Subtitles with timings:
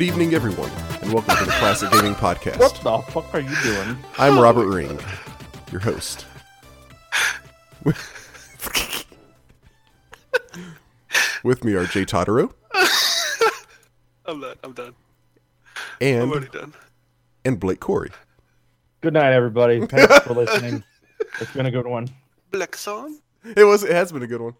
[0.00, 0.70] Good evening, everyone,
[1.02, 2.58] and welcome to the Classic Gaming Podcast.
[2.58, 3.98] What the fuck are you doing?
[4.16, 4.98] I'm Robert Ring,
[5.70, 6.24] your host.
[11.44, 12.50] With me are Jay Totaro
[14.24, 14.56] I'm done.
[14.64, 14.94] I'm done.
[15.76, 16.72] I'm and already done.
[17.44, 18.08] and Blake Corey.
[19.02, 19.84] Good night, everybody.
[19.86, 20.82] Thanks for listening.
[21.42, 22.08] It's been a good one.
[22.50, 23.20] Black son.
[23.54, 23.84] It was.
[23.84, 24.54] It has been a good one.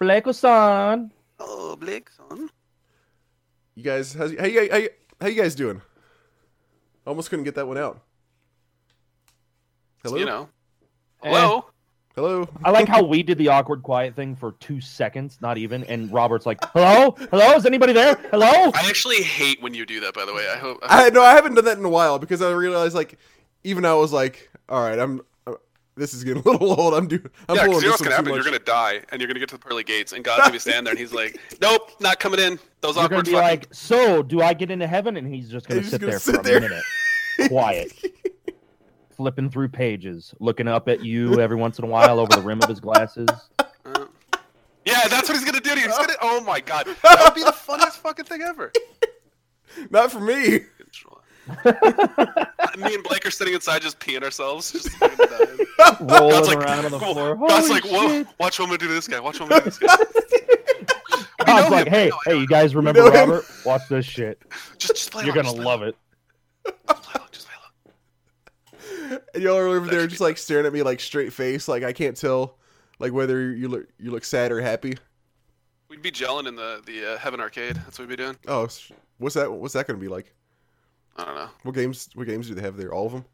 [0.00, 1.10] Blake-san.
[1.40, 2.50] Oh, Black son.
[3.74, 4.90] You guys, how's, how you how you,
[5.20, 5.80] how you guys doing?
[7.06, 8.00] Almost couldn't get that one out.
[10.02, 10.16] Hello.
[10.16, 10.48] You know.
[11.22, 11.28] Eh.
[11.28, 11.64] Hello.
[12.14, 12.46] Hello.
[12.62, 16.12] I like how we did the awkward quiet thing for two seconds, not even, and
[16.12, 18.16] Robert's like, "Hello, hello, is anybody there?
[18.30, 20.12] Hello." I actually hate when you do that.
[20.12, 20.78] By the way, I hope.
[20.82, 23.18] I no, I haven't done that in a while because I realized like
[23.64, 25.22] even I was like, all right, I'm.
[25.94, 26.94] This is getting a little old.
[26.94, 27.28] I'm doing.
[27.48, 28.34] I'm yeah, pulling because you know this what's gonna happen.
[28.34, 30.58] You're gonna die, and you're gonna get to the pearly gates, and God's gonna be
[30.58, 33.46] standing there, and he's like, "Nope, not coming in." Those You're gonna awkward be fucking.
[33.48, 36.18] like, "So, do I get into heaven?" And he's just gonna He's sit gonna there
[36.18, 36.82] sit for a minute,
[37.48, 37.92] quiet,
[39.16, 42.60] flipping through pages, looking up at you every once in a while over the rim
[42.62, 43.28] of his glasses.
[43.58, 44.06] Uh,
[44.84, 45.74] yeah, that's what he's gonna do.
[45.74, 45.86] to you.
[45.88, 46.14] He's gonna.
[46.22, 48.72] Oh my God, that would be the funniest fucking thing ever.
[49.90, 50.60] Not for me.
[52.78, 54.72] Me and Blake are sitting inside just peeing ourselves.
[54.72, 55.18] Just fucking
[56.06, 57.34] rolling God's like, around on the floor.
[57.36, 58.26] God's Holy like, whoa, shit.
[58.38, 59.20] watch what I'm gonna do to this guy.
[59.20, 59.96] Watch what I'm gonna do to this guy.
[61.44, 61.92] God's know like, him.
[61.92, 63.30] "Hey, We hey, you guys remember know him.
[63.30, 63.44] Robert?
[63.66, 64.40] Watch this shit.
[64.78, 65.88] Just, just play You're along, gonna just play love along.
[65.90, 65.96] it."
[66.88, 67.56] Just play along, just play
[69.10, 69.20] along.
[69.34, 71.92] And y'all are over there just like staring at me like straight face, like I
[71.92, 72.56] can't tell
[73.00, 74.96] like whether you look you look sad or happy.
[75.88, 77.76] We'd be gelling in the the uh, Heaven Arcade.
[77.76, 78.36] That's what we'd be doing.
[78.46, 79.52] Oh, s- what's that?
[79.52, 80.32] What's that going to be like?
[81.16, 81.48] I don't know.
[81.62, 82.08] What games?
[82.14, 82.92] What games do they have there?
[82.92, 83.24] All of them?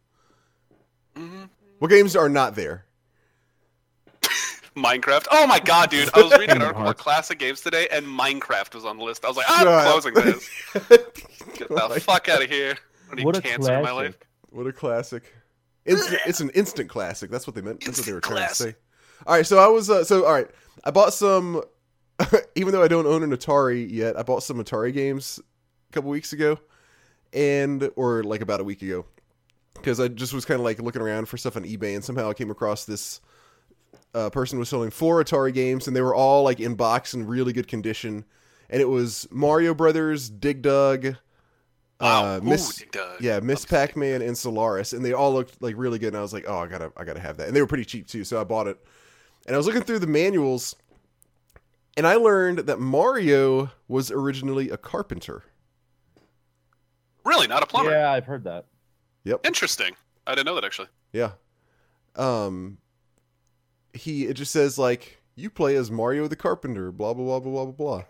[1.17, 1.45] hmm
[1.79, 2.85] What games are not there?
[4.77, 5.27] Minecraft.
[5.31, 6.09] Oh my god, dude!
[6.15, 9.25] I was reading an article about classic games today, and Minecraft was on the list.
[9.25, 9.93] I was like, I'm Shut up.
[9.93, 10.49] closing this.
[11.57, 12.77] Get the my- fuck out of here.
[13.11, 14.19] I need What a cancer in my life.
[14.19, 14.27] classic.
[14.51, 15.35] What a classic!
[15.85, 17.31] Instant, it's an instant classic.
[17.31, 17.85] That's what they meant.
[17.85, 18.75] That's what they were Instant trying to say.
[19.27, 20.49] All right, so I was uh, so all right.
[20.85, 21.63] I bought some,
[22.55, 24.17] even though I don't own an Atari yet.
[24.19, 25.41] I bought some Atari games
[25.91, 26.59] a couple weeks ago,
[27.33, 29.05] and or like about a week ago,
[29.75, 32.31] because I just was kind of like looking around for stuff on eBay, and somehow
[32.31, 33.21] I came across this
[34.15, 37.27] uh, person was selling four Atari games, and they were all like in box in
[37.27, 38.25] really good condition,
[38.71, 41.17] and it was Mario Brothers, Dig Dug.
[42.01, 43.21] Uh, Ooh, Miss, Dig Dug.
[43.21, 43.77] yeah, Miss Obviously.
[43.77, 46.09] Pac-Man and Solaris, and they all looked like really good.
[46.09, 47.49] And I was like, oh, I gotta, I gotta have that.
[47.49, 48.79] And they were pretty cheap too, so I bought it.
[49.47, 50.77] And I was looking through the manuals,
[51.97, 55.43] and I learned that Mario was originally a carpenter.
[57.29, 57.91] Really, not a plumber.
[57.91, 58.65] Yeah, I've heard that.
[59.25, 59.45] Yep.
[59.45, 59.95] Interesting.
[60.27, 60.89] I didn't know that actually.
[61.13, 61.33] Yeah.
[62.17, 62.79] Um.
[63.93, 66.91] He it just says like you play as Mario the carpenter.
[66.91, 68.05] Blah blah blah blah blah blah blah.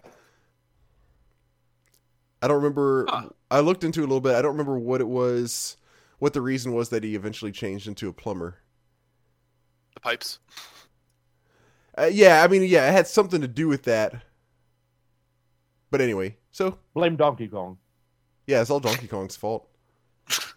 [2.40, 3.06] I don't remember.
[3.08, 3.30] Huh.
[3.50, 4.36] I looked into it a little bit.
[4.36, 5.76] I don't remember what it was.
[6.20, 8.58] What the reason was that he eventually changed into a plumber.
[9.94, 10.38] The pipes.
[11.96, 14.22] Uh, yeah, I mean, yeah, it had something to do with that.
[15.90, 17.78] But anyway, so Blame Donkey Kong.
[18.48, 19.68] Yeah, it's all Donkey Kong's fault.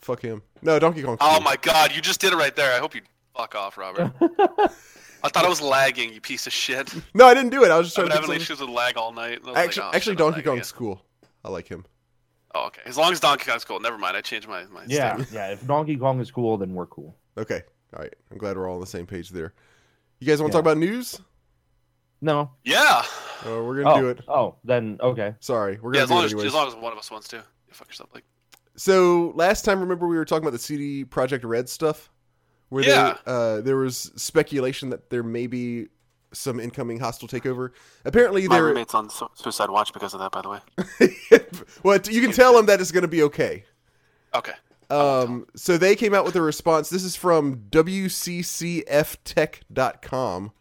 [0.00, 0.42] Fuck him.
[0.62, 1.16] No, Donkey Kong.
[1.20, 2.72] Oh my god, you just did it right there.
[2.74, 3.00] I hope you
[3.36, 4.12] fuck off, Robert.
[5.24, 6.94] I thought I was lagging, you piece of shit.
[7.14, 7.70] No, I didn't do it.
[7.70, 8.32] I was just I've trying been to.
[8.32, 9.38] having do issues with lag all night.
[9.40, 11.02] and I was Actually, like, oh, actually, shit, Donkey lagging Kong's cool.
[11.44, 11.84] I like him.
[12.54, 12.82] Oh, okay.
[12.86, 13.80] As long as Donkey Kong's cool.
[13.80, 14.16] Never mind.
[14.16, 14.84] I changed my my.
[14.86, 15.30] Yeah, statement.
[15.32, 15.52] yeah.
[15.52, 17.16] If Donkey Kong is cool, then we're cool.
[17.36, 17.62] Okay,
[17.94, 18.14] all right.
[18.30, 19.52] I'm glad we're all on the same page there.
[20.20, 20.62] You guys want to Yeah.
[20.62, 21.20] talk about news?
[22.20, 22.50] No.
[22.64, 23.02] Yeah.
[23.44, 24.20] Oh, we're gonna Oh, do it.
[24.28, 25.34] oh, then okay.
[25.40, 27.28] Sorry, we're gonna As do long it as, as long as one of us wants
[27.28, 27.36] to.
[27.36, 28.24] You fuck yourself, like.
[28.76, 32.10] So last time, remember we were talking about the CD Projekt Red stuff,
[32.70, 33.16] where Yeah.
[33.24, 35.88] they, uh, there was speculation that there may be
[36.32, 37.70] some incoming hostile takeover.
[38.04, 38.64] Apparently, My there.
[38.64, 40.58] roommate's on suicide watch because of that, by the way.
[41.82, 43.64] well, you can tell them that it's going to be okay.
[44.34, 44.52] Okay.
[44.90, 46.90] Um, so they came out with a response.
[46.90, 50.52] This is from WCCFtech.com.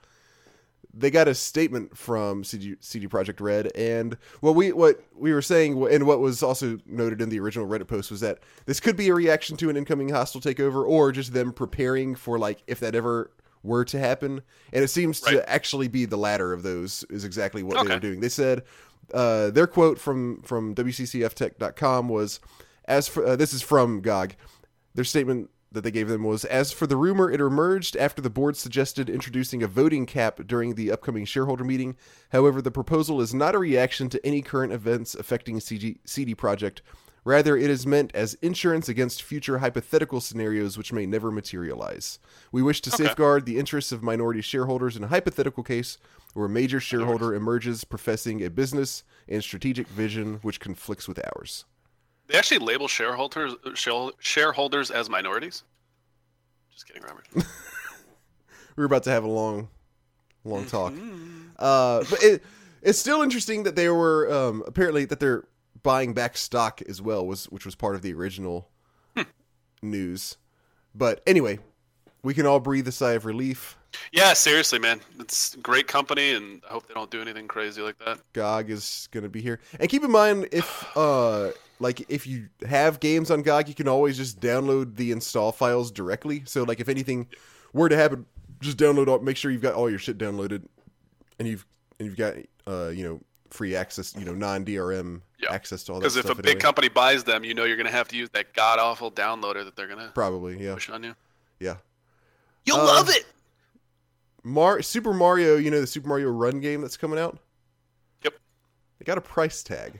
[0.97, 5.41] They got a statement from CD, CD Projekt Red, and what we what we were
[5.41, 8.95] saying, and what was also noted in the original Reddit post was that this could
[8.95, 12.79] be a reaction to an incoming hostile takeover, or just them preparing for like if
[12.79, 13.31] that ever
[13.61, 14.41] were to happen.
[14.71, 15.33] And it seems Right.
[15.33, 18.19] to actually be the latter of those is exactly what they were doing.
[18.21, 18.63] They said
[19.13, 22.39] uh, their quote from from WCCFtech.com was,
[22.85, 24.35] "As for uh, this is from GOG."
[24.93, 28.29] Their statement that they gave them was as for the rumor it emerged after the
[28.29, 31.95] board suggested introducing a voting cap during the upcoming shareholder meeting
[32.31, 36.79] however the proposal is not a reaction to any current events affecting CG, CD Projekt
[37.27, 42.19] Rather, it is meant as insurance against future hypothetical scenarios which may never materialize.
[42.51, 43.05] We wish to Okay.
[43.05, 45.97] safeguard the interests of minority shareholders in a hypothetical case
[46.35, 51.65] where a major shareholder emerges professing a business and strategic vision which conflicts with ours.
[52.27, 53.53] They actually label shareholders
[54.19, 55.63] shareholders as minorities.
[56.71, 57.27] Just kidding, Robert.
[58.75, 59.69] We were about to have a long,
[60.43, 60.91] long talk.
[60.91, 61.51] Mhm.
[61.57, 62.43] Uh, but it,
[62.81, 65.45] it's still interesting that they were um, apparently that they're
[65.81, 68.69] buying back stock as well, was which was part of the original
[69.81, 70.35] news.
[70.93, 71.59] But anyway,
[72.21, 73.77] we can all breathe a sigh of relief.
[74.11, 74.99] Yeah, seriously, man.
[75.19, 78.19] It's a great company, and I hope they don't do anything crazy like that.
[78.33, 82.47] GOG is going to be here, and keep in mind if uh like if you
[82.67, 86.43] have games on GOG, you can always just download the install files directly.
[86.45, 87.27] So like if anything
[87.73, 88.25] were to happen,
[88.61, 89.19] just download all.
[89.19, 90.63] Make sure you've got all your shit downloaded,
[91.39, 91.65] and you've
[91.99, 92.35] and you've got
[92.67, 95.53] uh you know free access, you know non DRM Yeah.
[95.53, 96.59] access to all that Because if a big anyway.
[96.59, 99.63] company buys them, you know you're going to have to use that god awful downloader
[99.65, 101.15] that they're going to probably yeah push on you.
[101.59, 101.75] yeah.
[102.65, 103.25] You'll Um, love it.
[104.43, 107.37] Mar Super Mario, you know the Super Mario Run game that's coming out.
[108.23, 108.33] Yep.
[108.99, 109.99] They got a price tag.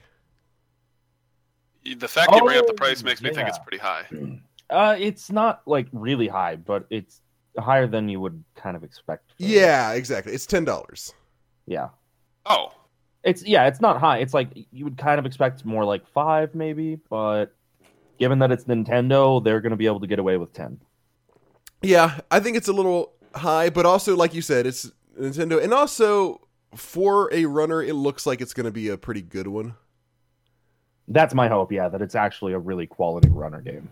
[1.86, 4.06] The fact you bring up the Oh, price makes me think it's pretty high.
[4.68, 7.22] Uh, it's not like really high, but it's
[7.60, 9.30] higher than you would kind of expect.
[9.30, 10.34] for- Yeah, exactly.
[10.34, 11.14] It's ten dollars.
[11.68, 11.90] yeah.
[12.48, 12.74] Oh,
[13.24, 14.18] It's yeah, it's not high.
[14.18, 17.54] It's like you would kind of expect more like five, maybe, but
[18.18, 20.80] given that it's Nintendo, they're going to be able to get away with ten.
[21.84, 24.90] Yeah, I think it's a little high, but also like you said, it's
[25.20, 26.42] Nintendo, and also
[26.74, 29.76] for a runner, it looks like it's going to be a pretty good one.
[31.08, 31.72] That's my hope.
[31.72, 33.90] Yeah, that it's actually a really quality runner game.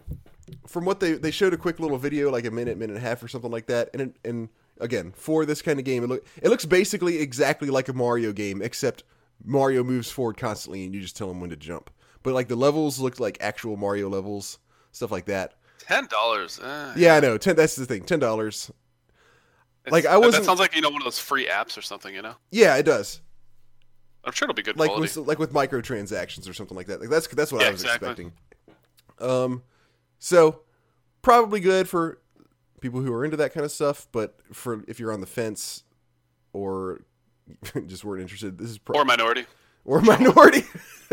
[0.67, 3.07] From what they they showed a quick little video, like a minute, minute and a
[3.07, 4.49] half, or something like that, and it, and
[4.79, 8.31] again for this kind of game, it look it looks basically exactly like a Mario
[8.33, 9.03] game, except
[9.43, 11.89] Mario moves forward constantly, and you just tell him when to jump.
[12.23, 14.59] But like the levels look like actual Mario levels,
[14.91, 15.53] stuff like that.
[15.79, 16.59] ten dollars.
[16.63, 17.37] Eh, Yeah, I know.
[17.37, 17.55] Ten.
[17.55, 18.03] That's the thing.
[18.03, 18.71] Ten dollars.
[19.91, 22.13] like, I wasn't- That sounds like you know one of those free apps or something.
[22.15, 23.21] You know, Yeah, it does.
[24.25, 25.19] I'm sure it'll be good like quality.
[25.19, 26.99] with like with microtransactions or something like that.
[27.01, 28.09] Like that's that's what Yeah, I was exactly.
[28.09, 28.33] expecting.
[29.19, 29.63] Um,
[30.19, 30.61] so
[31.21, 32.19] probably good for
[32.81, 35.83] people who are into that kind of stuff, but for if you're on the fence
[36.53, 37.01] or
[37.87, 39.45] just weren't interested, this is pro- or minority.
[39.85, 40.63] or minority.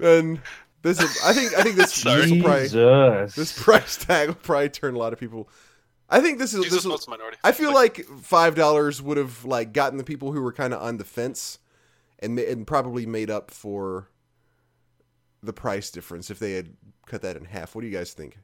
[0.00, 0.40] and
[0.82, 2.22] this is, I think I think this, Sorry.
[2.22, 2.68] this will probably
[3.34, 5.48] this price tag will probably turn a lot of people.
[6.08, 7.38] I think this is Jesus this will, most minority.
[7.42, 10.82] I feel like five dollars would have like gotten the people who were kind of
[10.82, 11.58] on the fence,
[12.18, 14.08] and and probably made up for
[15.42, 16.76] the price difference if they had
[17.06, 17.74] cut that in half.
[17.74, 18.38] What do you guys think?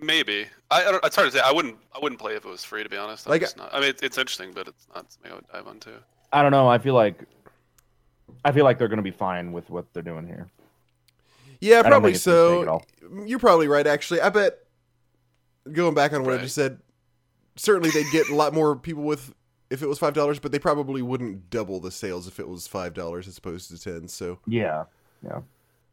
[0.00, 0.46] maybe.
[0.70, 1.42] I, I don't, it's hard to say.
[1.44, 1.76] I wouldn't.
[1.94, 2.82] I wouldn't play if it was free.
[2.82, 3.72] To be honest, I'm Like- not.
[3.72, 5.92] I mean, it's, it's interesting, but it's not something I would dive into.
[6.32, 6.68] I don't know.
[6.68, 7.24] I feel like
[8.44, 10.48] I feel like they're going to be fine with what they're doing here.
[11.60, 13.24] Yeah, probably think it's a mistake at so.
[13.26, 13.86] You're probably right.
[13.86, 14.58] Actually, I bet.
[15.72, 16.80] Going back on what I just said,
[17.56, 19.32] certainly they'd get a lot more people with
[19.70, 22.66] if it was five dollars, but they probably wouldn't double the sales if it was
[22.66, 24.08] five dollars as opposed to ten.
[24.08, 24.84] So Yeah.
[25.22, 25.40] Yeah,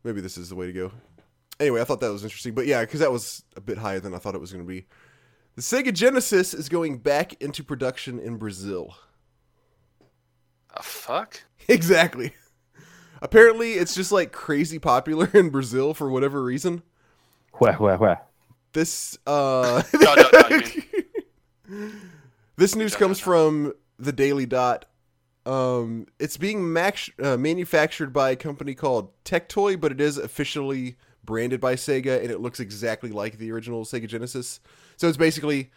[0.04, 0.92] maybe this is the way to go.
[1.60, 4.14] Anyway, I thought that was interesting, but yeah, because that was a bit higher than
[4.14, 4.86] I thought it was going to be.
[5.56, 8.96] The Sega Genesis is going back into production in Brazil.
[10.74, 11.44] A fuck?
[11.68, 12.34] exactly.
[13.22, 16.84] Apparently, it's just like crazy popular in Brazil for whatever reason.
[17.60, 18.18] Wah, wah, wah.
[18.76, 20.30] This uh, No, no,
[21.70, 21.92] no,
[22.58, 24.86] this news comes from the Daily Dot.
[25.46, 30.98] Um, it's being max- uh, manufactured by a company called Tectoy, but it is officially
[31.24, 34.60] branded by Sega, and it looks exactly like the original Sega Genesis.
[34.98, 35.72] So it's basically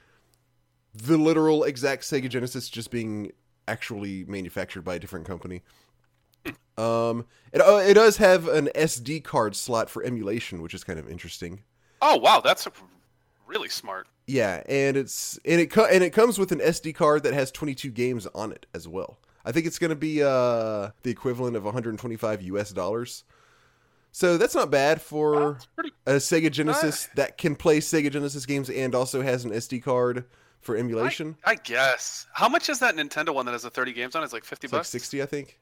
[0.93, 3.31] the literal exact Sega Genesis, just being
[3.69, 5.63] actually manufactured by a different company.
[6.77, 10.99] Um, it uh, it does have an SD card slot for emulation, which is kind
[10.99, 11.63] of interesting.
[12.03, 12.67] Oh wow, that's
[13.47, 14.07] really smart.
[14.27, 17.51] Yeah, and it's and it co- and it comes with an SD card that has
[17.51, 19.19] 22 games on it as well.
[19.45, 23.25] I think it's going to be uh the equivalent of 125 US dollars.
[24.13, 25.93] So that's not bad for pretty.
[26.07, 30.25] a Sega Genesis that can play Sega Genesis games and also has an SD card
[30.61, 31.37] for emulation.
[31.45, 32.27] I guess.
[32.33, 34.25] How much is that Nintendo one that has the 30 games on?
[34.25, 34.89] It's like 50 It's like bucks.
[34.89, 35.61] 60, I think.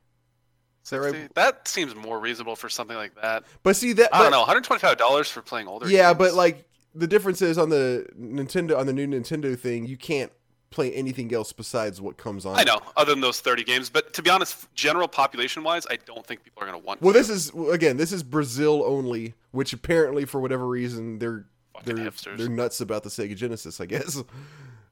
[0.86, 1.12] Is that right?
[1.12, 1.28] 60?
[1.34, 3.42] That seems more reasonable for something like that.
[3.64, 4.38] But see that I don't know.
[4.38, 5.88] 125 dollars for playing older.
[5.88, 6.18] Yeah, games.
[6.18, 6.64] but like
[6.94, 10.30] the difference is on the Nintendo on the new Nintendo thing, you can't
[10.70, 12.56] play anything else besides what comes on.
[12.56, 13.90] I know, other than those 30 games.
[13.90, 17.02] But to be honest, general population wise, I don't think people are going to want.
[17.02, 17.18] Well, to.
[17.18, 22.04] this is again, this is Brazil only, which apparently for whatever reason they're Fucking they're
[22.04, 22.38] hipsters.
[22.38, 24.22] they're nuts about the Sega Genesis, I guess.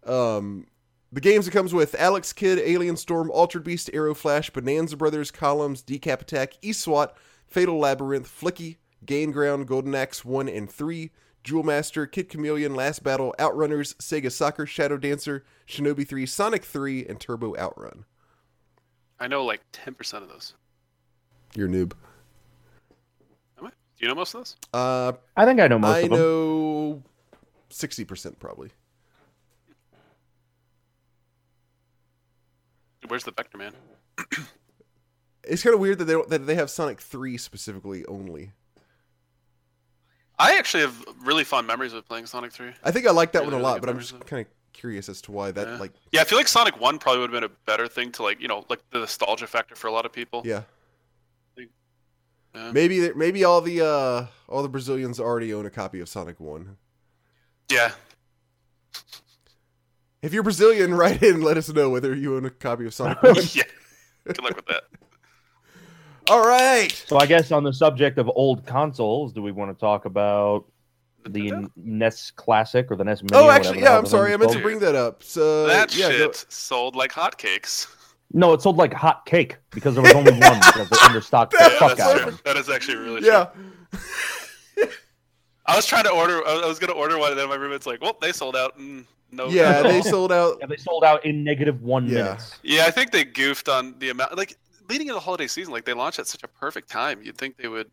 [0.07, 0.67] Um,
[1.15, 5.31] the games it comes with Alex Kidd, Alien Storm, Altered Beast, Arrow Flash, Bonanza Brothers,
[5.31, 7.13] Columns, Decap Attack, ESWAT,
[7.47, 11.13] Fatal Labyrinth, Flicky, Gain Ground, Golden Axe 1 and 3,
[11.45, 17.07] Jewel Master, Kid Chameleon, Last Battle, Outrunners, Sega Soccer, Shadow Dancer, Shinobi 3, Sonic 3,
[17.07, 18.07] and Turbo Outrun.
[19.21, 20.55] I know like 10% of those.
[21.55, 21.93] You're a noob.
[23.61, 23.69] Am I?
[23.69, 24.57] Do you know most of those?
[24.73, 26.19] Uh, I think I know most I of them.
[26.19, 27.03] I know
[27.71, 28.71] 60% probably.
[33.09, 33.73] Where's the Vectorman?
[35.47, 38.53] It's kind of weird that they that they have Sonic 3 specifically only.
[40.39, 42.71] I actually have really fond memories of playing Sonic 3.
[42.83, 44.51] I think I like that Really, one a lot, good but I'm just kind of
[44.73, 45.77] curious as to why that Yeah.
[45.77, 48.23] like Yeah, I feel like Sonic 1 probably would have been a better thing to
[48.23, 50.41] like, you know, like the nostalgia factor for a lot of people.
[50.47, 50.63] yeah.
[52.55, 52.71] Yeah.
[52.73, 56.75] Maybe maybe all the uh all the Brazilians already own a copy of Sonic 1.
[57.71, 57.93] Yeah.
[60.25, 62.95] If you're Brazilian, write in and let us know whether you own a copy of
[62.95, 63.19] Sonic
[63.55, 63.63] yeah.
[64.25, 64.85] Good luck with that.
[66.31, 66.91] all right.
[67.07, 70.65] So I guess on the subject of old consoles, do we want to talk about
[71.25, 71.71] the Nintendo?
[71.77, 73.33] NES Classic or the NES Mini?
[73.35, 74.33] Oh, actually, yeah, I'm sorry.
[74.33, 75.23] I meant to bring that up.
[75.23, 77.87] So that yeah, shit go- sold like hotcakes.
[78.33, 81.59] No, it sold like hot cake because there was only one because they understocked the
[81.61, 82.39] Yeah, fuck that's out of true.
[82.47, 83.49] That is actually really yeah.
[83.93, 84.89] true.
[85.67, 86.47] I was trying to order.
[86.47, 88.55] I was- I was gonna order one, and then my roommate's like, "Well, they sold
[88.57, 89.49] out." And no.
[89.49, 89.83] Yeah, no.
[89.91, 90.59] they sold out.
[90.61, 92.23] Yeah, they sold out in negative one Yeah.
[92.25, 92.59] minutes.
[92.63, 94.37] Yeah, I think they goofed on the amount.
[94.37, 94.57] Like
[94.89, 97.21] leading into the holiday season, like they launched at such a perfect time.
[97.23, 97.91] You'd think they would,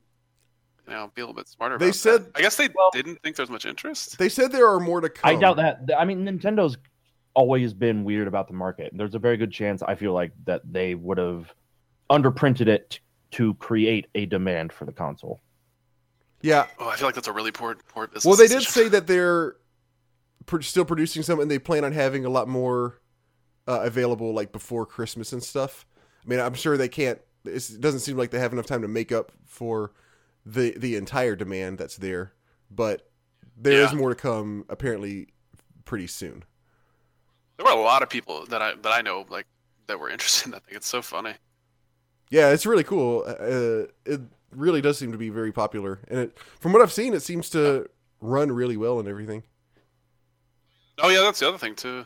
[0.87, 1.77] you know, be a little bit smarter.
[1.77, 2.31] They about said- that.
[2.35, 4.17] I guess they Well- didn't think there's much interest.
[4.17, 5.35] They said there are more to come.
[5.35, 5.79] I doubt that.
[5.97, 6.77] I mean, Nintendo's
[7.33, 8.91] always been weird about the market.
[8.93, 11.53] There's a very good chance I feel like that they would have
[12.09, 12.99] underprinted it
[13.31, 15.39] to create a demand for the console.
[16.41, 16.67] Yeah.
[16.79, 18.25] Oh, I feel like that's a really poor, poor business.
[18.25, 19.55] Well, they did say that they're
[20.61, 22.99] still producing some, and they plan on having a lot more
[23.67, 25.85] uh, available, like before Christmas and stuff.
[26.25, 27.19] I mean, I'm sure they can't.
[27.45, 29.91] It's, it doesn't seem like they have enough time to make up for
[30.45, 32.33] the the entire demand that's there,
[32.69, 33.09] but
[33.57, 33.97] there is Yeah.
[33.97, 34.65] more to come.
[34.69, 35.27] Apparently,
[35.85, 36.43] pretty soon.
[37.57, 39.47] there were a lot of people that I that I know like
[39.87, 40.75] that were interested in that thing.
[40.75, 41.33] It's so funny.
[42.29, 43.23] Yeah, it's really cool.
[43.27, 44.21] Uh, it
[44.55, 47.49] really does seem to be very popular, and it, from what I've seen, it seems
[47.51, 47.89] to
[48.21, 49.43] run really well and everything.
[51.01, 52.05] Oh yeah, that's the other thing too.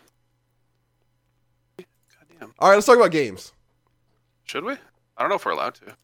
[1.77, 2.53] Goddamn.
[2.59, 3.51] All right, let's talk about games.
[4.45, 4.73] Should we?
[4.73, 5.95] I don't know if we're allowed to.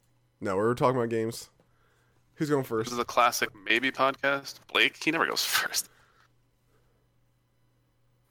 [0.41, 1.50] No, we're talking about games.
[2.36, 2.88] Who's going first?
[2.88, 4.55] This is a classic maybe podcast.
[4.71, 5.89] Blake, he never goes first.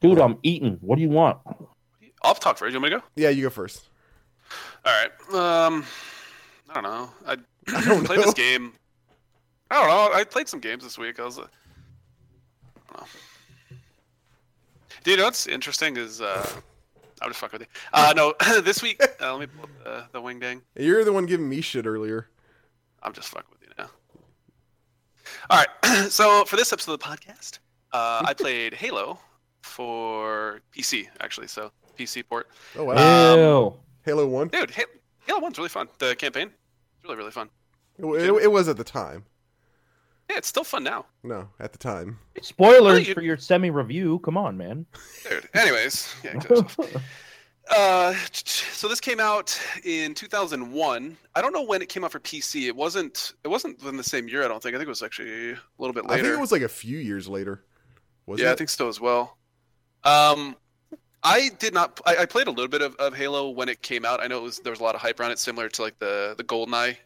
[0.01, 0.79] Dude, I'm eating.
[0.81, 1.39] What do you want?
[2.23, 2.73] I'll talk first.
[2.73, 3.07] You want me to go?
[3.17, 3.89] Yeah, you go first.
[4.85, 5.67] All right.
[5.67, 5.85] Um,
[6.69, 7.11] I don't know.
[7.27, 7.33] I,
[7.77, 8.25] I don't played know.
[8.25, 8.73] this game.
[9.71, 10.19] I don't know.
[10.19, 11.21] I played some games this week.
[11.21, 11.39] I was.
[11.39, 11.43] Uh,
[12.77, 13.07] I don't know.
[15.05, 16.47] Dude, what's interesting is uh,
[17.23, 17.67] I'll just fuck with you.
[17.93, 19.01] Uh, no, this week.
[19.21, 20.63] Uh, let me pull up the, the wing dang.
[20.77, 22.29] You're the one giving me shit earlier.
[23.03, 23.91] I'm just fucking with you now.
[25.49, 26.09] All right.
[26.11, 27.59] so for this episode of the podcast,
[27.93, 29.19] uh, I played Halo
[29.63, 31.47] for PC actually.
[31.47, 32.49] So PC port.
[32.77, 34.49] Oh wow, Um, Halo One.
[34.49, 34.71] Dude,
[35.27, 35.89] Halo One's really fun.
[35.99, 37.49] The campaign, it's really really fun.
[37.99, 39.25] It, it- it was at the time.
[40.31, 41.07] Yeah, it's still fun now.
[41.25, 42.17] No, at the time.
[42.41, 44.21] Spoilers you- for your semi-review.
[44.21, 44.87] Come on, man.
[45.29, 45.49] Dude.
[45.55, 46.69] Anyways, yeah, kill.
[47.69, 51.17] Uh, so this came out in 2001.
[51.37, 52.67] I don't know when it came out for PC.
[52.67, 53.35] It wasn't.
[53.45, 54.45] It wasn't in the same year.
[54.45, 54.75] I don't think.
[54.75, 56.21] I think it was actually a little bit later.
[56.21, 57.63] I think it was like a few years later.
[58.27, 58.53] Was yeah, it?
[58.53, 59.39] I think so as well.
[60.03, 60.57] Um,
[61.23, 62.01] I did not.
[62.05, 64.21] I, I played a little bit of, of Halo when it came out.
[64.21, 65.97] I know it was there was a lot of hype around it, similar to like
[66.01, 66.97] the the GoldenEye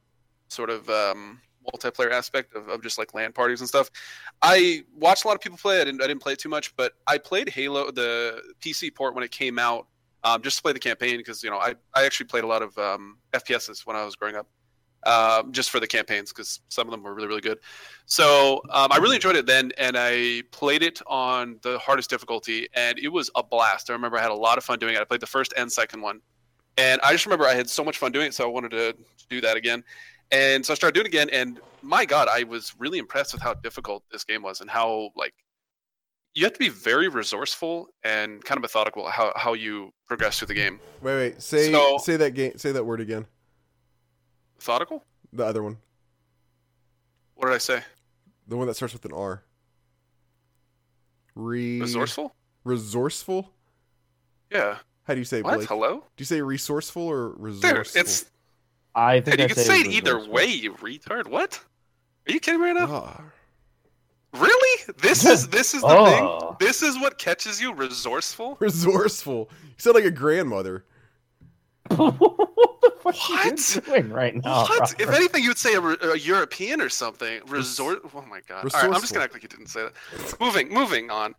[0.48, 3.90] sort of um, multiplayer aspect of, of just like land parties and stuff.
[4.42, 5.80] I watched a lot of people play.
[5.80, 6.02] I didn't.
[6.02, 9.30] I didn't play it too much, but I played Halo the PC port when it
[9.30, 9.86] came out,
[10.22, 12.62] um, just to play the campaign because you know I I actually played a lot
[12.62, 14.46] of um, FPSs when I was growing up.
[15.06, 17.58] Um, just for the campaigns because some of them were really really good.
[18.06, 22.68] So um, I really enjoyed it then, and I played it on the hardest difficulty,
[22.72, 23.90] and it was a blast.
[23.90, 25.00] I remember I had a lot of fun doing it.
[25.02, 26.22] I played the first and second one,
[26.78, 28.96] and I just remember I had so much fun doing it, so I wanted to
[29.28, 29.84] do that again.
[30.34, 33.42] And so I started doing it again, and my God, I was really impressed with
[33.42, 35.34] how difficult this game was, and how like
[36.34, 40.48] you have to be very resourceful and kind of methodical how how you progress through
[40.48, 40.80] the game.
[41.02, 41.42] Wait, wait.
[41.42, 42.58] Say So- say that game.
[42.58, 43.26] Say that word again.
[44.56, 45.04] Methodical?
[45.32, 45.78] The other one.
[47.34, 47.82] What did I say?
[48.48, 49.42] The one that starts with an R.
[51.34, 52.34] Re Resourceful?
[52.64, 53.50] resourceful.
[54.50, 54.78] Yeah.
[55.04, 55.56] How do you say What?
[55.56, 55.68] Blake?
[55.68, 55.96] Hello?
[55.98, 58.00] Do you say resourceful or resourceful?
[58.00, 58.24] Dude, it's
[58.94, 60.34] I think you I can say say it it either resourceful.
[60.34, 61.26] way, you retard.
[61.28, 61.60] What?
[62.28, 62.86] Are you kidding me right now?
[62.90, 63.22] Ah.
[64.34, 64.94] Really?
[65.00, 66.06] This is this is the Oh.
[66.06, 66.56] thing.
[66.66, 68.56] This is what catches you resourceful.
[68.60, 69.50] resourceful.
[69.62, 70.84] You sound like a grandmother.
[71.96, 74.62] what What, are you doing right now?
[74.64, 74.98] what?
[74.98, 77.42] If anything, you would say a, a European or something.
[77.46, 78.00] Resort.
[78.14, 78.64] Oh my god.
[78.64, 80.40] All right, I'm just gonna act like you didn't say that.
[80.40, 81.34] moving, moving on.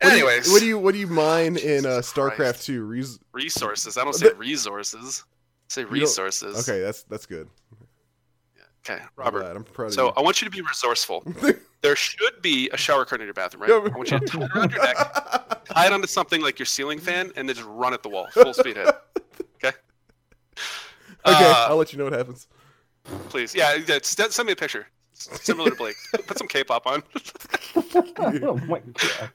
[0.00, 2.66] What do you- Anyways, what do you what do you mine in uh, StarCraft Christ.
[2.66, 2.84] two?
[2.84, 3.96] Res- resources?
[3.96, 5.24] I don't say The- resources.
[5.70, 6.68] I say resources.
[6.68, 7.48] okay, that's that's good.
[8.86, 9.40] Okay, I'm Robert.
[9.40, 9.56] glad.
[9.56, 10.12] I'm proud of So you.
[10.16, 11.24] I want you to be resourceful.
[11.80, 13.70] there should be a shower curtain in your bathroom, right?
[13.92, 14.96] I want you to tie it around your neck,
[15.64, 18.26] tie it onto something like your ceiling fan, and then just run at the wall,
[18.32, 18.94] full speed ahead.
[19.56, 19.76] Okay.
[21.26, 22.46] Okay, Uh, I'll let you know what happens.
[23.30, 24.86] please, yeah, yeah, s- send me a picture.
[25.14, 25.96] Similar to Blake.
[26.26, 27.02] Put some K-pop on.
[28.42, 29.30] oh my god.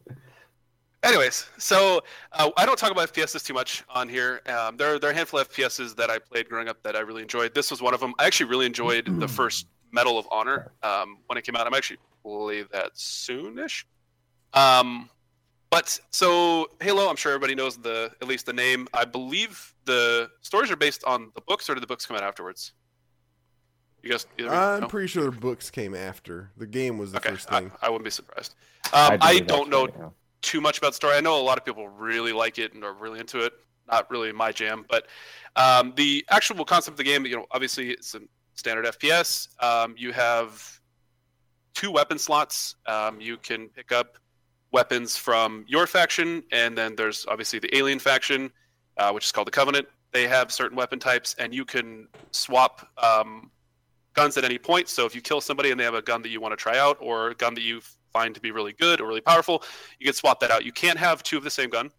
[1.02, 2.02] Anyways, so
[2.34, 4.42] uh, I don't talk about FPSs too much on here.
[4.48, 7.00] Um, there, there are a handful of FPSs that I played growing up that I
[7.00, 7.56] really enjoyed.
[7.56, 8.14] This was one of them.
[8.20, 11.66] I actually really enjoyed the first Medal of Honor um, when it came out.
[11.68, 13.86] I'm actually play that soonish.
[14.54, 15.10] Um,
[15.70, 18.88] but so Halo, I'm sure everybody knows the at least the name.
[18.94, 22.24] I believe the stories are based on the books, or did the books come out
[22.24, 22.74] afterwards?
[24.04, 24.88] You guys, either of you I'm know?
[24.88, 26.52] pretty sure the books came after.
[26.58, 27.32] The game was the okay.
[27.32, 27.72] first I, thing.
[27.82, 28.56] I wouldn't be surprised.
[28.94, 30.10] Um, I, believe don't know right, yeah.
[30.42, 31.16] Too much about the story.
[31.16, 33.54] I know a lot of people really like it and are really into it.
[33.88, 35.08] Not really my jam, but
[35.56, 38.20] um, the actual concept of the game, you know, obviously it's a
[38.56, 39.48] standard FPS.
[39.64, 40.80] Um, you have
[41.74, 42.76] two weapon slots.
[42.86, 44.18] Um, you can pick up
[44.72, 48.52] weapons from your faction, and then there's obviously the alien faction,
[48.98, 49.88] uh, which is called the Covenant.
[50.12, 53.50] They have certain weapon types, and you can swap um,
[54.14, 54.88] guns at any point.
[54.88, 56.78] So if you kill somebody and they have a gun that you want to try
[56.78, 59.64] out, or a gun that you find to be really good or really powerful,
[60.00, 60.66] you can swap that out.
[60.66, 61.92] You can't have two of the same gun.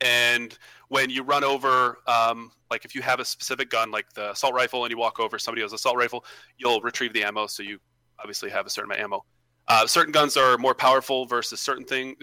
[0.00, 0.56] And
[0.88, 4.54] when you run over, um, like if you have a specific gun, like the assault
[4.54, 6.24] rifle, and you walk over somebody who has an assault rifle,
[6.58, 7.46] you'll retrieve the ammo.
[7.46, 7.78] So you
[8.18, 9.24] obviously have a certain amount of ammo.
[9.66, 12.16] Uh, certain guns are more powerful versus certain things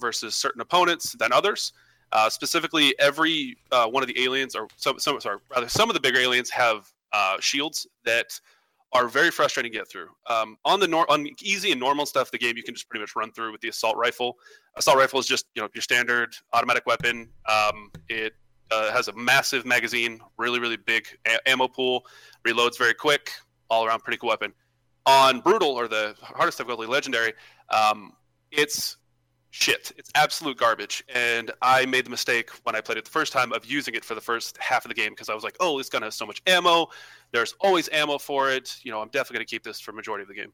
[0.00, 1.72] versus certain opponents than others.
[2.12, 5.94] Uh, specifically, every uh, one of the aliens, or some, some, sorry, rather, some of
[5.94, 8.40] the bigger aliens have uh, shields that
[8.92, 10.08] are very frustrating to get through.
[10.28, 13.02] Um, on the nor- on easy and normal stuff, the game you can just pretty
[13.02, 14.36] much run through with the assault rifle.
[14.76, 17.28] Assault rifle is just you know your standard automatic weapon.
[17.48, 18.34] Um, it
[18.70, 22.04] uh, has a massive magazine, really really big a- ammo pool,
[22.46, 23.30] reloads very quick,
[23.68, 24.52] all around pretty cool weapon.
[25.06, 27.32] On brutal or the hardest difficulty, legendary,
[27.70, 28.12] um,
[28.50, 28.96] it's
[29.50, 29.92] shit.
[29.96, 31.04] It's absolute garbage.
[31.12, 34.04] And I made the mistake when I played it the first time of using it
[34.04, 36.14] for the first half of the game because I was like, oh, this gun has
[36.14, 36.86] so much ammo.
[37.32, 38.76] There's always ammo for it.
[38.82, 40.52] You know, I'm definitely going to keep this for majority of the game.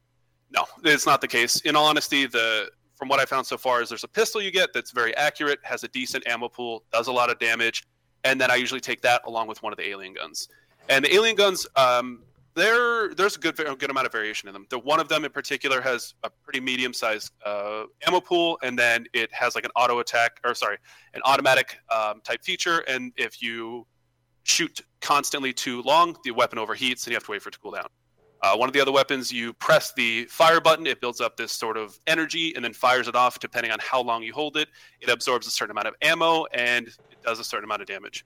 [0.51, 1.61] No, it's not the case.
[1.61, 4.49] In all honesty, the from what I found so far is there's a pistol you
[4.49, 7.83] get that's very accurate, has a decent ammo pool, does a lot of damage,
[8.23, 10.49] and then I usually take that along with one of the alien guns.
[10.89, 12.23] And the alien guns, um,
[12.57, 14.65] there there's a good a good amount of variation in them.
[14.69, 18.77] The one of them in particular has a pretty medium sized uh, ammo pool, and
[18.77, 20.77] then it has like an auto attack or sorry,
[21.13, 22.79] an automatic um, type feature.
[22.79, 23.85] And if you
[24.43, 27.59] shoot constantly too long, the weapon overheats, and you have to wait for it to
[27.59, 27.87] cool down.
[28.41, 31.51] Uh, one of the other weapons, you press the fire button, it builds up this
[31.51, 34.69] sort of energy and then fires it off depending on how long you hold it.
[35.01, 38.25] It absorbs a certain amount of ammo and it does a certain amount of damage.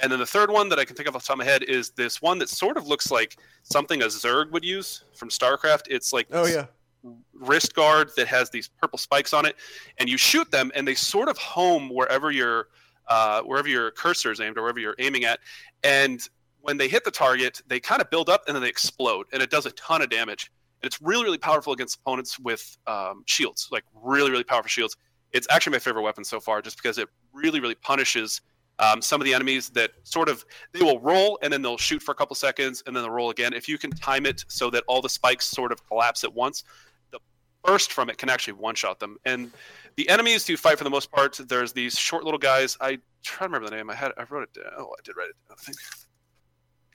[0.00, 1.44] And then the third one that I can think of off the top of my
[1.44, 5.30] head is this one that sort of looks like something a Zerg would use from
[5.30, 5.82] StarCraft.
[5.88, 6.66] It's like Oh this yeah.
[7.32, 9.56] wrist guard that has these purple spikes on it,
[9.98, 12.68] and you shoot them, and they sort of home wherever your
[13.08, 15.40] uh, wherever your cursor is aimed or wherever you're aiming at.
[15.84, 16.20] And
[16.60, 19.40] when they hit the target, they kind of build up and then they explode, and
[19.42, 20.50] it does a ton of damage.
[20.82, 24.96] And it's really, really powerful against opponents with um, shields, like really, really powerful shields.
[25.32, 28.40] It's actually my favorite weapon so far, just because it really, really punishes
[28.78, 32.02] um, some of the enemies that sort of they will roll and then they'll shoot
[32.02, 33.52] for a couple seconds and then they'll roll again.
[33.52, 36.64] If you can time it so that all the spikes sort of collapse at once,
[37.10, 37.18] the
[37.64, 39.18] burst from it can actually one shot them.
[39.24, 39.50] And
[39.96, 42.76] the enemies you fight for the most part, there's these short little guys.
[42.80, 43.90] I try to remember the name.
[43.90, 44.72] I had I wrote it down.
[44.78, 45.56] Oh, I did write it down.
[45.58, 45.76] I think.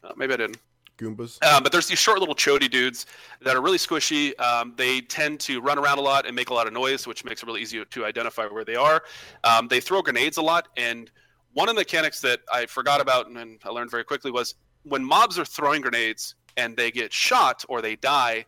[0.04, 0.58] Uh, maybe I didn't.
[0.98, 1.44] Goombas.
[1.44, 3.08] Um, but there's these short little chody dudes
[3.42, 4.40] that are really squishy.
[4.40, 7.26] Um, they tend to run around a lot and make a lot of noise, which
[7.26, 9.02] makes it really easy to identify where they are.
[9.44, 11.10] Um, they throw grenades a lot, and
[11.54, 14.56] one of the mechanics that I forgot about and, and I learned very quickly was
[14.84, 18.46] when mobs are throwing grenades and they get shot or they die,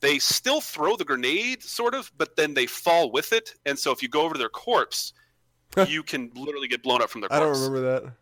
[0.00, 3.54] they still throw the grenade, sort of, but then they fall with it.
[3.66, 5.12] And so if you go over to their corpse,
[5.86, 7.40] you can literally get blown up from their corpse.
[7.40, 8.12] I don't remember that.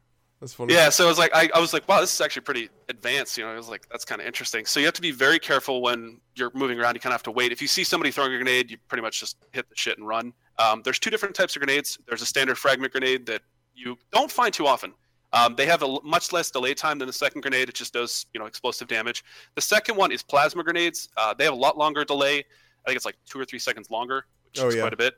[0.40, 0.72] That's funny.
[0.72, 3.36] Yeah, so I was like, I, I was like, wow, this is actually pretty advanced.
[3.36, 4.66] You know, I was like, that's kind of interesting.
[4.66, 6.94] So you have to be very careful when you're moving around.
[6.94, 7.50] You kind of have to wait.
[7.50, 10.06] If you see somebody throwing a grenade, you pretty much just hit the shit and
[10.06, 10.32] run.
[10.58, 11.98] Um, there's two different types of grenades.
[12.06, 13.42] There's a standard fragment grenade that
[13.78, 14.92] you don't find too often.
[15.32, 17.68] Um, they have a l- much less delay time than the second grenade.
[17.68, 19.24] It just does, you know, explosive damage.
[19.56, 21.10] The second one is plasma grenades.
[21.16, 22.38] Uh, they have a lot longer delay.
[22.38, 24.80] I think it's like two or three seconds longer, which Oh, is yeah.
[24.82, 25.14] quite a bit.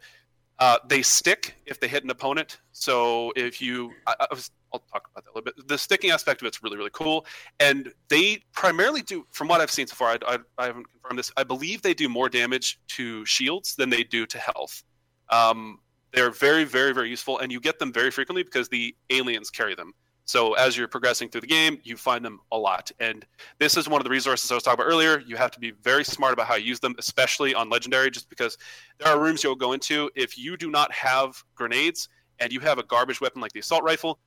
[0.58, 2.58] Uh, they stick if they hit an opponent.
[2.72, 5.68] So if you, I, I was, I'll talk about that a little bit.
[5.68, 7.24] The sticking aspect of it's really, really cool.
[7.60, 11.18] And they primarily do, from what I've seen so far, I, I, I haven't confirmed
[11.18, 11.32] this.
[11.36, 14.82] I believe they do more damage to shields than they do to health.
[15.30, 15.78] Um,
[16.12, 19.74] they're very, very, very useful, and you get them very frequently because the aliens carry
[19.74, 19.92] them.
[20.24, 22.92] So as you're progressing through the game, you find them a lot.
[23.00, 23.26] And
[23.58, 25.20] this is one of the resources I was talking about earlier.
[25.26, 28.30] You have to be very smart about how you use them, especially on legendary, just
[28.30, 28.56] because
[28.98, 30.08] there are rooms you'll go into.
[30.14, 33.82] If you do not have grenades and you have a garbage weapon like the assault
[33.82, 34.20] rifle,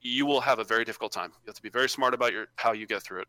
[0.00, 1.30] you will have a very difficult time.
[1.30, 3.28] You have to be very smart about your how you get through it.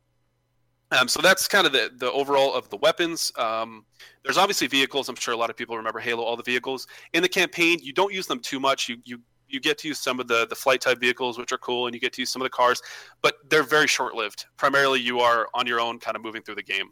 [0.92, 3.32] Um, so that's kind of the, the overall of the weapons.
[3.38, 3.86] Um,
[4.24, 5.10] there's obviously vehicles.
[5.10, 6.88] I'm sure a lot of people remember Halo, all the vehicles.
[7.14, 8.88] In the campaign, you don't use them too much.
[8.88, 11.58] You, you you get to use some of the the flight type vehicles, which are
[11.58, 12.82] cool, and you get to use some of the cars,
[13.22, 14.46] but they're very short lived.
[14.58, 16.90] Primarily, you are on your own, kind of moving through the game.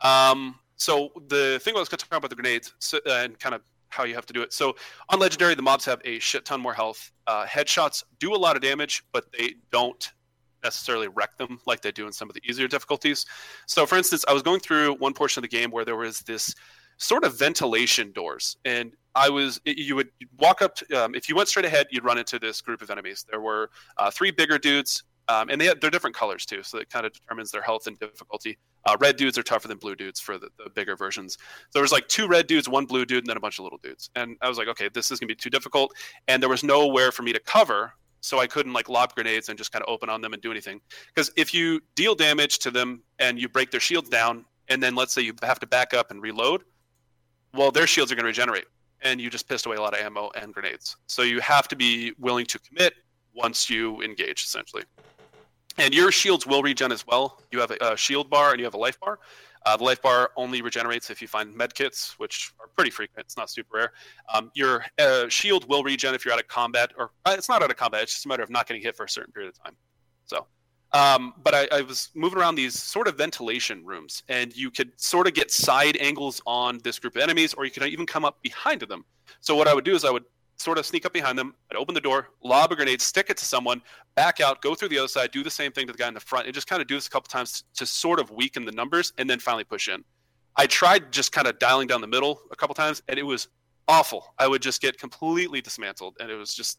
[0.00, 3.38] Um, so the thing I was going to talk about the grenades so, uh, and
[3.38, 4.52] kind of how you have to do it.
[4.52, 4.74] So
[5.10, 7.12] on legendary, the mobs have a shit ton more health.
[7.26, 10.10] Uh, headshots do a lot of damage, but they don't
[10.62, 13.26] necessarily wreck them like they do in some of the easier difficulties.
[13.66, 16.20] So, for instance, I was going through one portion of the game where there was
[16.20, 16.54] this
[16.98, 21.36] sort of ventilation doors, and I was you would walk up to, um, if you
[21.36, 23.24] went straight ahead, you'd run into this group of enemies.
[23.30, 26.78] There were uh, three bigger dudes, um, and they had, they're different colors too, so
[26.78, 28.58] it kind of determines their health and difficulty.
[28.86, 31.34] Uh, red dudes are tougher than blue dudes for the, the bigger versions.
[31.34, 31.38] So
[31.74, 33.78] there was like two red dudes, one blue dude, and then a bunch of little
[33.82, 34.10] dudes.
[34.16, 35.92] And I was like, okay, this is gonna be too difficult.
[36.28, 39.58] And there was nowhere for me to cover, so I couldn't like lob grenades and
[39.58, 40.80] just kind of open on them and do anything.
[41.08, 44.94] Because if you deal damage to them and you break their shields down, and then
[44.94, 46.62] let's say you have to back up and reload,
[47.52, 48.64] well, their shields are going to regenerate,
[49.02, 50.96] and you just pissed away a lot of ammo and grenades.
[51.08, 52.94] So you have to be willing to commit
[53.34, 54.84] once you engage, essentially.
[55.78, 57.42] And your shields will regen as well.
[57.50, 59.18] You have a, a shield bar and you have a life bar.
[59.64, 63.24] Uh, the life bar only regenerates if you find med kits, which are pretty frequent.
[63.24, 63.92] It's not super rare.
[64.32, 67.62] Um, your uh, shield will regen if you're out of combat, or uh, it's not
[67.62, 68.02] out of combat.
[68.02, 69.76] It's just a matter of not getting hit for a certain period of time.
[70.26, 70.46] So,
[70.92, 74.92] um, but I, I, was moving around these sort of ventilation rooms, and you could
[75.00, 78.24] sort of get side angles on this group of enemies, or you could even come
[78.24, 79.04] up behind them.
[79.40, 80.24] So what I would do is I would
[80.56, 81.54] sort of sneak up behind them.
[81.70, 83.82] I'd open the door, lob a grenade, stick it to someone,
[84.14, 86.14] back out, go through the other side, do the same thing to the guy in
[86.14, 88.64] the front, and just kind of do this a couple times to, sort of weaken
[88.64, 90.04] the numbers, and then finally push in.
[90.56, 93.48] I tried just kind of dialing down the middle a couple times, and it was
[93.88, 94.34] awful.
[94.38, 96.78] I would just get completely dismantled, and it was just,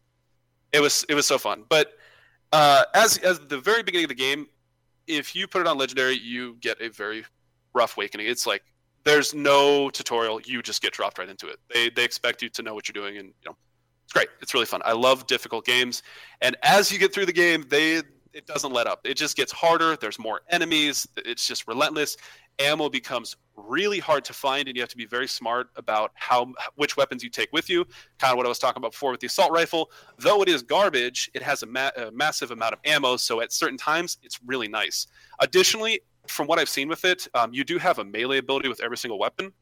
[0.72, 1.64] it was it was so fun.
[1.68, 1.92] But
[2.52, 4.46] uh, as as the very beginning of the game,
[5.06, 7.24] if you put it on legendary, you get a very
[7.74, 8.28] rough awakening.
[8.28, 8.62] It's like
[9.04, 11.58] there's no tutorial; you just get dropped right into it.
[11.72, 13.56] They they expect you to know what you're doing, and you know
[14.04, 14.28] it's great.
[14.40, 14.82] It's really fun.
[14.84, 16.02] I love difficult games,
[16.40, 18.02] and as you get through the game, they
[18.34, 19.00] it doesn't let up.
[19.04, 19.96] It just gets harder.
[19.96, 21.06] There's more enemies.
[21.16, 22.16] It's just relentless.
[22.58, 26.52] Ammo becomes really hard to find, and you have to be very smart about how
[26.74, 27.84] which weapons you take with you.
[28.18, 29.90] Kind of what I was talking about before with the assault rifle.
[30.18, 33.52] Though it is garbage, it has a, ma- a massive amount of ammo, so at
[33.52, 35.06] certain times it's really nice.
[35.40, 38.80] Additionally, from what I've seen with it, um, you do have a melee ability with
[38.80, 39.52] every single weapon,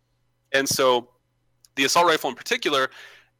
[0.52, 1.08] and so
[1.76, 2.90] the assault rifle in particular,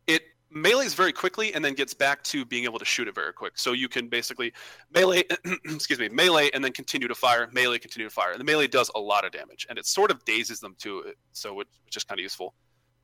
[0.06, 3.32] it melees very quickly and then gets back to being able to shoot it very
[3.32, 3.58] quick.
[3.58, 4.52] So you can basically
[4.94, 5.24] melee,
[5.64, 8.32] excuse me, melee and then continue to fire, melee, continue to fire.
[8.32, 11.00] And the melee does a lot of damage and it sort of dazes them to
[11.00, 11.16] it.
[11.32, 12.54] So which, which is kind of useful.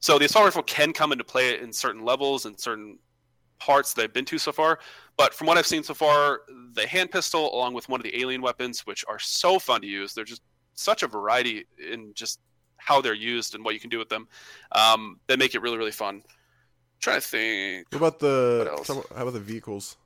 [0.00, 2.98] So the assault rifle can come into play in certain levels and certain
[3.58, 4.78] parts that I've been to so far.
[5.16, 6.42] But from what I've seen so far,
[6.74, 9.86] the hand pistol, along with one of the alien weapons, which are so fun to
[9.86, 10.42] use, they're just
[10.74, 12.40] such a variety in just
[12.76, 14.28] how they're used and what you can do with them.
[14.72, 16.22] Um, that make it really, really fun
[17.00, 17.86] trying to think.
[17.90, 18.70] What about the?
[18.86, 19.96] What how about the vehicles?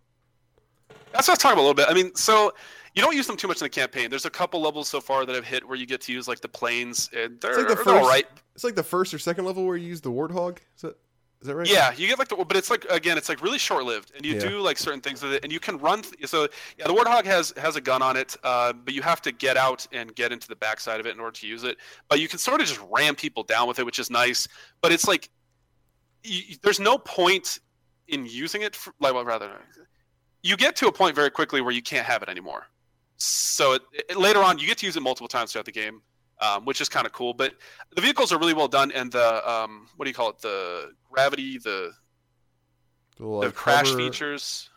[1.12, 1.86] That's what I was talking about a little bit.
[1.88, 2.52] I mean, so
[2.94, 4.10] you don't use them too much in the campaign.
[4.10, 6.40] There's a couple levels so far that I've hit where you get to use like
[6.40, 8.26] the planes, and they're, it's like the first, all right.
[8.54, 10.58] It's like the first or second level where you use the warthog.
[10.76, 10.96] Is that
[11.42, 11.68] is that right?
[11.68, 14.24] Yeah, you get like the, but it's like again, it's like really short lived, and
[14.24, 14.48] you yeah.
[14.48, 16.02] do like certain things with it, and you can run.
[16.02, 16.46] Th- so
[16.78, 19.56] yeah, the warthog has has a gun on it, uh, but you have to get
[19.56, 21.78] out and get into the backside of it in order to use it.
[22.08, 24.46] But you can sort of just ram people down with it, which is nice.
[24.80, 25.30] But it's like
[26.22, 27.58] you, there's no point
[28.06, 28.76] in using it.
[28.76, 29.50] For, like, well, rather,
[30.44, 32.68] you get to a point very quickly where you can't have it anymore.
[33.16, 36.02] So it, it, later on, you get to use it multiple times throughout the game,
[36.40, 37.34] um, which is kind of cool.
[37.34, 37.54] But
[37.94, 40.38] the vehicles are really well done, and the um, what do you call it?
[40.40, 41.92] The gravity, the
[43.18, 43.98] the, like, the crash hover...
[43.98, 44.68] features.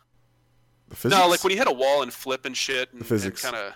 [1.04, 3.56] No, like when you hit a wall and flip and shit, and, the physics kind
[3.56, 3.74] of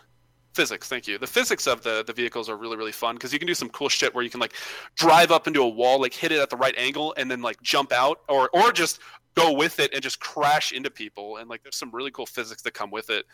[0.54, 3.38] physics thank you the physics of the the vehicles are really really fun because you
[3.38, 4.54] can do some cool shit where you can like
[4.96, 7.62] drive up into a wall like hit it at the right angle and then like
[7.62, 9.00] jump out or or just
[9.36, 12.62] go with it and just crash into people and like there's some really cool physics
[12.62, 13.26] that come with it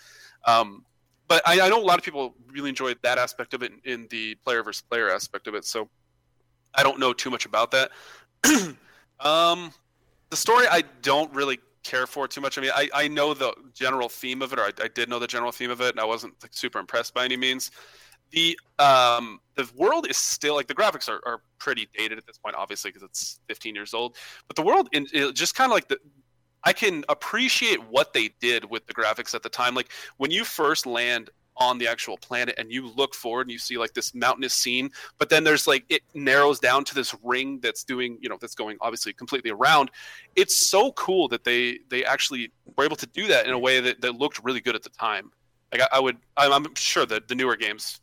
[0.45, 0.85] um,
[1.27, 3.93] but I, I know a lot of people really enjoyed that aspect of it in,
[3.93, 5.89] in the player versus player aspect of it so
[6.73, 7.91] i don't know too much about that
[9.19, 9.71] um
[10.29, 12.57] the story I don't really care for too much.
[12.57, 15.19] I mean, I, I know the general theme of it, or I, I did know
[15.19, 17.71] the general theme of it, and I wasn't like, super impressed by any means.
[18.31, 22.37] The um the world is still like the graphics are, are pretty dated at this
[22.37, 24.17] point, obviously because it's 15 years old.
[24.47, 25.99] But the world in just kind of like the
[26.65, 29.75] I can appreciate what they did with the graphics at the time.
[29.75, 33.57] Like when you first land on the actual planet and you look forward and you
[33.57, 37.59] see like this mountainous scene but then there's like it narrows down to this ring
[37.61, 39.89] that's doing you know that's going obviously completely around
[40.35, 43.79] it's so cool that they they actually were able to do that in a way
[43.79, 45.31] that, that looked really good at the time
[45.71, 48.01] like i, I would I'm, sure that the newer games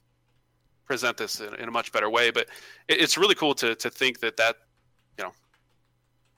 [0.86, 2.48] present this in, in a much better way but
[2.88, 4.56] it, it's really cool to to think that that
[5.18, 5.32] you know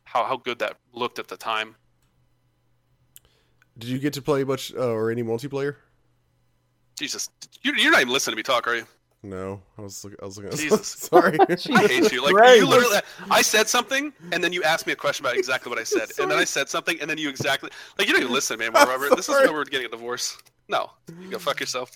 [0.03, 1.77] how, how good that looked at the time
[3.79, 5.77] Did you get to play much uh, or any multiplayer?
[6.97, 7.29] jesus
[7.63, 8.87] you're, you're not even listening to me talk are you
[9.25, 10.53] No, I was look, I was looking.
[10.53, 10.87] At, Jesus.
[10.87, 11.39] sorry.
[11.49, 12.23] I hate you.
[12.23, 12.61] Like Christ.
[12.61, 12.99] you literally,
[13.31, 16.11] I said something, and then you asked me a question about exactly what I said,
[16.21, 18.73] and then I said something, and then you exactly like you don't even listen, man.
[18.75, 19.47] Robert, this is sorry.
[19.49, 20.37] where we're getting a divorce.
[20.69, 21.91] No, you go fuck yourself.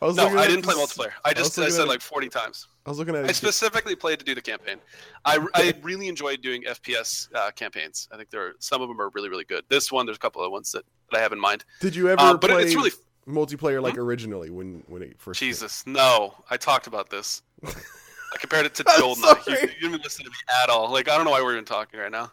[0.00, 1.12] I was No, I didn't play multiplayer.
[1.24, 2.66] I just was I said like forty times.
[2.86, 3.24] I was looking at.
[3.26, 4.78] I specifically played to do the campaign.
[5.24, 8.08] I, I really enjoyed doing FPS uh, campaigns.
[8.10, 9.64] I think there are, some of them are really really good.
[9.68, 11.64] This one, there's a couple of ones that, that I have in mind.
[11.80, 12.90] Did you ever Uh, but play it's really
[13.28, 15.40] multiplayer like originally when when it first?
[15.40, 15.48] came?
[15.50, 15.86] Jesus.
[15.86, 17.42] No, I talked about this.
[17.64, 19.46] I compared it to GoldenEye.
[19.46, 20.90] You, you didn't even listen to me at all.
[20.90, 22.32] Like I don't know why we're even talking right now.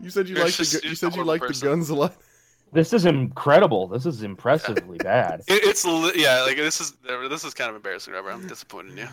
[0.00, 2.14] You said you You're the you said you liked the guns a lot.
[2.72, 3.86] This is incredible.
[3.86, 5.40] This is impressively bad.
[5.46, 6.92] It, it's li- yeah, like this is
[7.28, 8.30] this is kind of embarrassing, Robert.
[8.32, 9.08] I'm disappointed in you.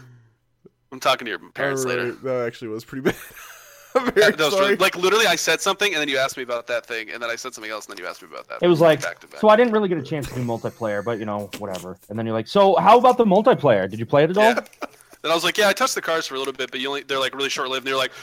[0.91, 2.01] I'm talking to your parents later.
[2.03, 3.15] Alright, That actually was pretty bad.
[3.95, 4.65] I'm very That was sorry.
[4.65, 7.21] really- like literally, I said something, and then you asked me about that thing, and
[7.21, 8.59] then I said something else, and then you asked me about that.
[8.61, 9.39] It was like, back back.
[9.39, 11.97] so I didn't really get a chance to do multiplayer, but you know, whatever.
[12.09, 13.89] And then you're like, so how about the multiplayer?
[13.89, 14.43] Did you play it at all?
[14.43, 14.59] Yeah.
[15.21, 16.87] Then I was like, yeah, I touched the cars for a little bit, but you
[16.87, 17.85] only they're like really short lived.
[17.85, 18.13] And they're like,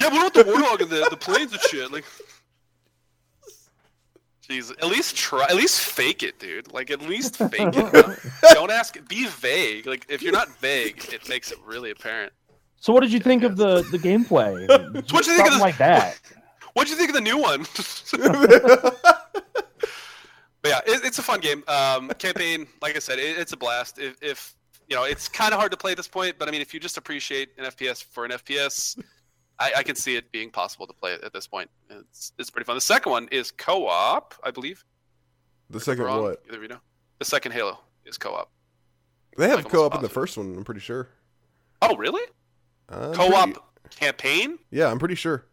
[0.00, 1.90] yeah, what about the warthog and the, the planes and shit?
[1.90, 2.04] Like,
[4.48, 6.72] jeez, at least try, at least fake it, dude.
[6.72, 8.18] Like, at least fake it.
[8.54, 8.96] Don't ask.
[9.08, 9.86] Be vague.
[9.86, 12.32] Like, if you're not vague, it makes it really apparent.
[12.80, 14.68] So what did you think of the the gameplay?
[14.94, 16.20] What'd you think of Something this- like that?
[16.74, 17.64] What'd you think of the new one?
[20.62, 21.62] But yeah, it, it's a fun game.
[21.68, 23.98] Um, campaign, like I said, it, it's a blast.
[23.98, 24.54] If, if
[24.88, 26.72] you know, it's kind of hard to play at this point, but I mean, if
[26.72, 28.98] you just appreciate an FPS for an FPS,
[29.58, 31.70] I, I can see it being possible to play it at this point.
[31.90, 32.74] It's it's pretty fun.
[32.76, 34.84] The second one is co-op, I believe.
[35.70, 36.42] the second wrong, what?
[36.48, 36.80] Either you know.
[37.20, 38.50] The second Halo is co-op.
[39.36, 40.54] They have Like, co-op in the first one.
[40.56, 41.08] I'm pretty sure.
[41.82, 42.22] Oh, really?
[42.88, 43.60] I'm co-op pretty-
[43.96, 44.58] campaign?
[44.70, 45.44] yeah, I'm pretty sure.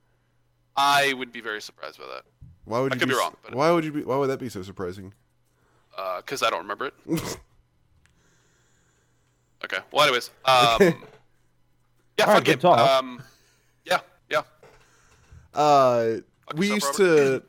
[0.76, 2.24] I would be very surprised by that
[2.66, 4.04] Why would I you could be s- wrong, but- Why would you be?
[4.04, 5.14] Why would that be so surprising?
[6.18, 6.94] because I don't remember it.
[9.64, 9.78] Okay.
[9.92, 10.88] Well, anyways, um, yeah,
[12.22, 12.54] All fun right, game.
[12.56, 12.80] good talk.
[12.80, 13.31] Um, yeah, yeah.
[15.54, 16.16] Uh,
[16.56, 17.44] we used to.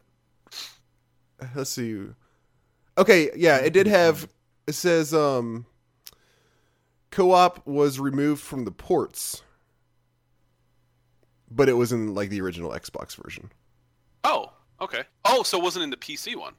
[1.55, 2.05] Let's see.
[2.99, 4.29] Okay, yeah, it did have.
[4.67, 5.67] It says um.
[7.11, 9.43] Co-op was removed from the ports,
[11.51, 13.51] but it was in like the original Xbox version.
[14.25, 15.03] Oh, okay.
[15.27, 16.55] Oh, so it wasn't in the PC one.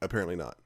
[0.00, 0.56] Apparently not.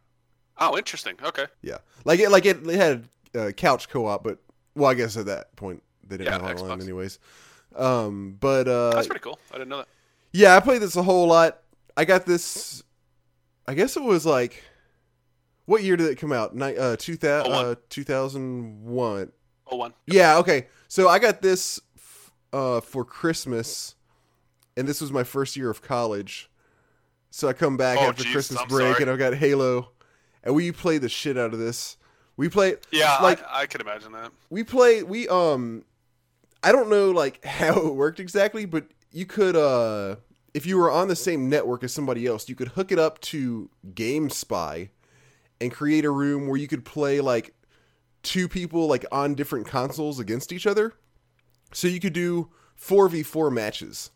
[0.58, 1.16] Oh, interesting.
[1.22, 1.46] Okay.
[1.62, 4.38] Yeah, like it, like it, it had uh, couch co-op, but
[4.76, 6.82] well, I guess at that point they didn't Yeah, have online Xbox.
[6.84, 7.18] anyways.
[7.74, 9.38] Um, but uh, That's pretty cool.
[9.50, 9.88] I didn't know that.
[10.32, 11.58] Yeah, I played this a whole lot.
[11.96, 12.82] I got this.
[13.66, 14.62] I guess it was like,
[15.66, 16.54] what year did it come out?
[16.54, 19.32] Ni- uh, 2000, uh, 2001.
[19.70, 19.92] Oh, one.
[20.06, 20.68] Yeah, okay.
[20.88, 23.94] So I got this f- uh, for Christmas,
[24.76, 26.50] and this was my first year of college.
[27.30, 29.02] So I come back Oh, after jeez, Christmas I'm break, sorry.
[29.02, 29.90] and I got Halo,
[30.42, 31.98] and we play the shit out of this.
[32.38, 32.76] We play.
[32.90, 34.30] Yeah, like I, I could imagine that.
[34.48, 35.02] we play.
[35.02, 35.84] we um
[36.62, 40.16] I don't know like how it worked exactly, but you could uh
[40.54, 43.20] if you were on the same network as somebody else, you could hook it up
[43.20, 44.88] to GameSpy
[45.60, 47.54] and create a room where you could play like
[48.22, 50.94] two people like on different consoles against each other.
[51.72, 52.48] So you could do
[52.80, 54.10] 4v4 matches.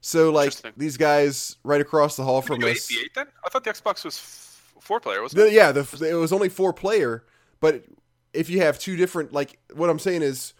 [0.00, 3.26] So like these guys right across the hall from us 8v8 then?
[3.44, 5.52] I thought the Xbox was f- four player, wasn't the, it?
[5.52, 7.24] yeah, the, it was only four player,
[7.60, 7.84] but
[8.32, 10.54] if you have two different, like what I'm saying is,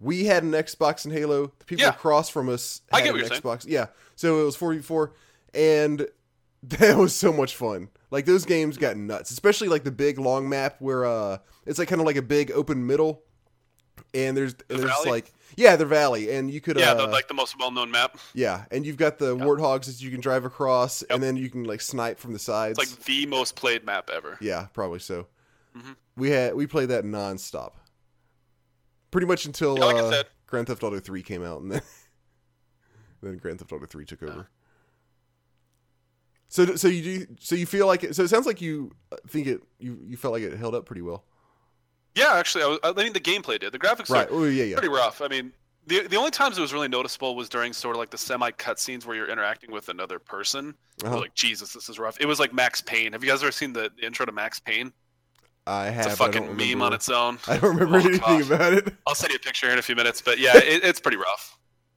[0.00, 1.52] we had an Xbox and Halo.
[1.58, 1.90] The people Yeah.
[1.90, 3.40] across from us had an you're saying.
[3.40, 3.64] Xbox.
[3.66, 5.12] Yeah, so it was 44,
[5.54, 6.06] and
[6.64, 7.88] that was so much fun.
[8.10, 11.88] Like those games got nuts, especially like the big long map where uh, it's like
[11.88, 13.22] kind of like a big open middle,
[14.12, 15.10] and there's there's valley?
[15.10, 18.18] like yeah, the valley, and you could Yeah, uh, the, like the most well-known map.
[18.34, 21.64] yeah, and you've got the warthogs that you can drive across, and then you can
[21.64, 22.78] like snipe from the sides.
[22.78, 24.36] It's like the most played map ever.
[24.40, 25.26] Yeah, probably so.
[25.76, 25.96] Mhm.
[26.16, 27.72] We had we played that nonstop,
[29.14, 30.26] pretty much until Yeah, like uh, said.
[30.48, 31.82] Grand Theft Auto Three came out, and then
[33.22, 34.48] then Grand Theft Auto Three took over.
[36.48, 39.16] So so you do so you feel like it, so it sounds like you uh,
[39.28, 41.24] think it you you felt like it held up pretty well.
[42.16, 43.72] Yeah, actually, I, was, I mean the gameplay did.
[43.72, 44.28] The graphics Right.
[44.28, 44.74] are Oh yeah yeah.
[44.74, 45.22] pretty rough.
[45.22, 45.52] I mean,
[45.86, 48.50] the the only times it was really noticeable was during sort of like the semi
[48.50, 50.74] cutscenes where you're interacting with another person.
[51.04, 51.20] Uh-huh.
[51.20, 52.16] Like Jesus, this is rough.
[52.20, 53.12] It was like Max Payne.
[53.12, 54.92] Have you guys ever seen the, the intro to Max Payne?
[55.66, 56.06] I have.
[56.06, 57.38] It's a I don't fucking meme on its own.
[57.48, 58.46] I don't remember Oh, anything gosh.
[58.46, 58.94] about it.
[59.06, 61.56] I'll send you a picture in a few minutes, but yeah, it, it's pretty rough.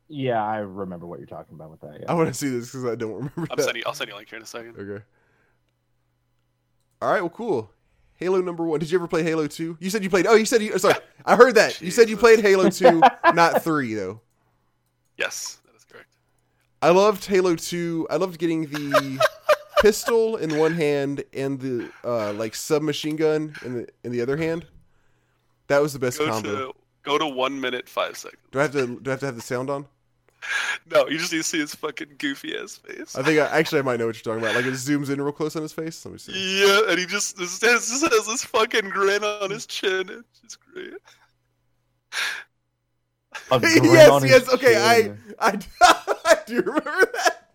[0.09, 1.97] Yeah, I remember what you're talking about with that.
[1.99, 2.11] Yeah.
[2.11, 3.63] I want to see this because I don't remember I'm that.
[3.63, 3.83] sending.
[3.85, 4.75] I'll send you a link here in a second.
[4.79, 5.03] Okay.
[7.01, 7.21] All right.
[7.21, 7.69] Well, cool.
[8.15, 8.79] Halo number one.
[8.79, 9.77] Did you ever play Halo two?
[9.79, 10.25] You said you played.
[10.27, 10.77] Oh, you said you.
[10.79, 11.81] Sorry, I heard that.
[11.81, 13.01] You said you played Halo two,
[13.33, 14.21] not three though.
[15.17, 16.07] Yes, that is correct.
[16.81, 18.07] I loved Halo 2.
[18.09, 19.19] I loved getting the
[19.81, 24.37] pistol in one hand and the uh, like submachine gun in the in the other
[24.37, 24.65] hand.
[25.67, 26.49] That was the best Go combo.
[26.49, 28.41] to go to one minute five seconds.
[28.51, 29.85] Do I have to do I have to have the sound on?
[30.89, 33.15] No, you just need to see his fucking goofy ass face.
[33.15, 34.55] I think I, actually I might know what you're talking about.
[34.55, 36.05] Like it zooms in real close on his face.
[36.05, 36.61] Let me see.
[36.65, 40.09] Yeah, and he just this has, this has this fucking grin on his chin.
[40.09, 40.93] It's just great.
[43.51, 44.53] A grin yes, on his yes.
[44.53, 45.19] Okay, chin.
[45.39, 45.59] I, I
[46.25, 47.49] I do remember that.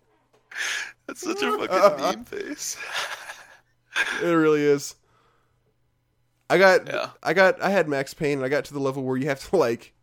[1.07, 2.11] That's such a fucking Uh-uh.
[2.15, 2.77] meme face.
[4.21, 4.95] It really is.
[6.49, 7.09] I got Yeah.
[7.21, 9.49] I got I had Max Payne and I got to the level where you have
[9.49, 9.93] to like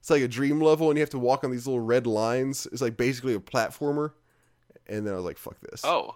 [0.00, 2.66] it's like a dream level and you have to walk on these little red lines.
[2.72, 4.12] It's like basically a platformer.
[4.86, 5.82] And then I was like, fuck this.
[5.84, 6.14] Oh,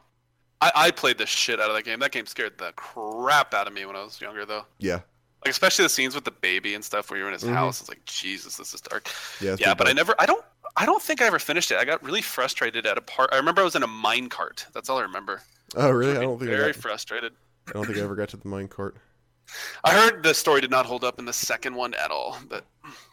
[0.60, 1.98] I, I played the shit out of that game.
[1.98, 4.64] That game scared the crap out of me when I was younger, though.
[4.78, 5.00] Yeah.
[5.44, 7.52] Like especially the scenes with the baby and stuff where you're in his Mhm.
[7.52, 7.80] house.
[7.80, 9.08] It's like Jesus, this is dark.
[9.40, 9.56] Yeah.
[9.58, 10.14] yeah, but I never.
[10.18, 10.44] I don't.
[10.76, 11.78] I don't think I ever finished it.
[11.78, 13.30] I got really frustrated at a part.
[13.32, 14.66] I remember I was in a mine cart.
[14.72, 15.42] That's all I remember.
[15.76, 16.16] Oh really?
[16.16, 17.32] I don't think I, very got, frustrated.
[17.68, 18.96] I don't think I ever got to the mine cart.
[19.84, 22.64] I heard the story did not hold up in the second one at all, but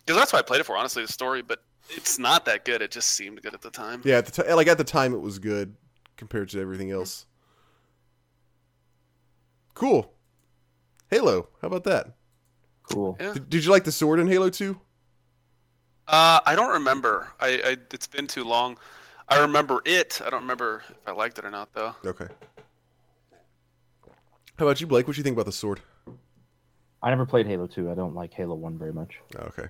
[0.05, 0.77] because that's why I played it for.
[0.77, 2.81] Honestly, the story, but it's not that good.
[2.81, 4.01] It just seemed good at the time.
[4.05, 5.75] Yeah, at the t- like at the time it was good
[6.17, 7.25] compared to everything else.
[9.73, 10.13] Cool.
[11.09, 11.47] Halo.
[11.61, 12.15] How about that?
[12.83, 13.17] Cool.
[13.19, 13.33] Yeah.
[13.33, 14.79] Did, did you like the sword in Halo 2?
[16.09, 17.27] Uh, I don't remember.
[17.39, 18.77] I, I it's been too long.
[19.27, 20.19] I remember it.
[20.25, 21.93] I don't remember if I liked it or not though.
[22.03, 22.25] Okay.
[24.57, 25.05] How about you, Blake?
[25.05, 25.81] What do you think about the sword?
[27.03, 27.91] I never played Halo 2.
[27.91, 29.19] I don't like Halo 1 very much.
[29.37, 29.67] Oh, okay.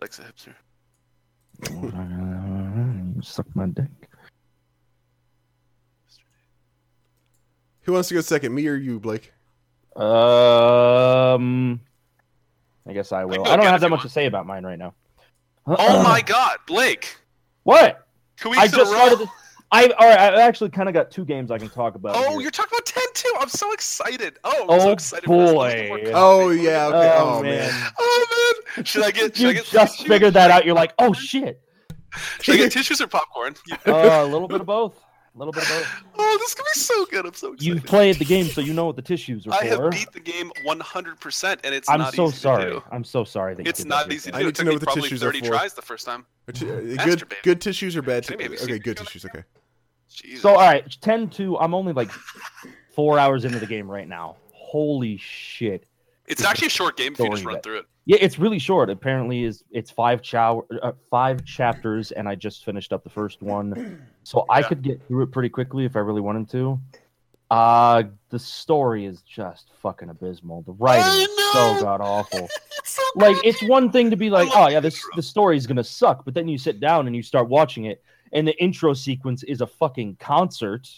[0.00, 0.54] Like a hipster.
[3.24, 3.88] Suck my dick.
[7.82, 9.32] Who wants to go second, me or you, Blake?
[9.96, 11.80] Um,
[12.88, 13.44] I guess I will.
[13.44, 14.02] go I don't have that much want.
[14.08, 14.94] to say about mine right now.
[15.66, 17.16] Oh my God, Blake!
[17.62, 18.06] What?
[18.36, 18.98] Two I weeks in a just row.
[19.06, 19.18] started.
[19.20, 19.28] The,
[19.70, 20.18] I all right.
[20.34, 22.16] I actually kind of got two games I can talk about.
[22.16, 22.40] Oh, here.
[22.42, 23.32] you're talking about ten two.
[23.38, 24.38] I'm so excited.
[24.44, 25.26] Oh, I'm so Oh, excited.
[25.26, 25.52] for this.
[25.54, 26.10] Let me get more boy.
[26.14, 27.16] Oh, yeah, okay.
[27.18, 27.70] Oh, Oh, man.
[27.70, 27.92] man.
[27.98, 29.36] Oh man, should I get?
[29.36, 30.06] Should I you get just tissues?
[30.08, 30.64] figured that out.
[30.64, 31.60] You're like, oh shit.
[32.40, 33.54] Should I get tissues or popcorn?
[33.86, 35.00] Uh, a little bit of both.
[35.34, 36.02] A little bit of both.
[36.18, 37.24] Oh, this could be so good.
[37.24, 37.62] I'm so excited.
[37.66, 39.84] You've played the game, so you know what the tissues are I for.
[39.84, 42.64] have beat the game 100%, and it's I'm not so easy sorry.
[42.64, 42.82] To do.
[42.92, 44.54] I'm so sorry that you It's did not that easy to to I need It
[44.54, 45.46] to took know me what the probably tissues are 30 for.
[45.46, 46.26] tries the first time.
[46.52, 47.42] T- uh, good, Masturbate.
[47.44, 48.26] good tissues are bad.
[48.26, 49.24] Can I T- maybe see okay, if good you can- tissues.
[49.24, 49.42] Okay.
[50.10, 50.42] Jesus.
[50.42, 51.56] So all right, 10-2.
[51.58, 52.10] I'm only like
[52.94, 54.36] four hours into the game right now.
[54.52, 55.86] Holy shit!
[56.26, 57.86] It's actually a short game if you just Story run that- through it.
[58.04, 58.90] Yeah, it's really short.
[58.90, 63.40] Apparently, is it's five chow uh, five chapters, and I just finished up the first
[63.42, 66.80] one, so I could get through it pretty quickly if I really wanted to.
[67.50, 70.62] Uh the story is just fucking abysmal.
[70.62, 72.48] The writing is so god awful.
[72.84, 75.10] So Like it's one thing to be like, oh yeah, this intro.
[75.16, 78.46] the story's gonna suck, but then you sit down and you start watching it, and
[78.46, 80.88] the intro sequence is a fucking concert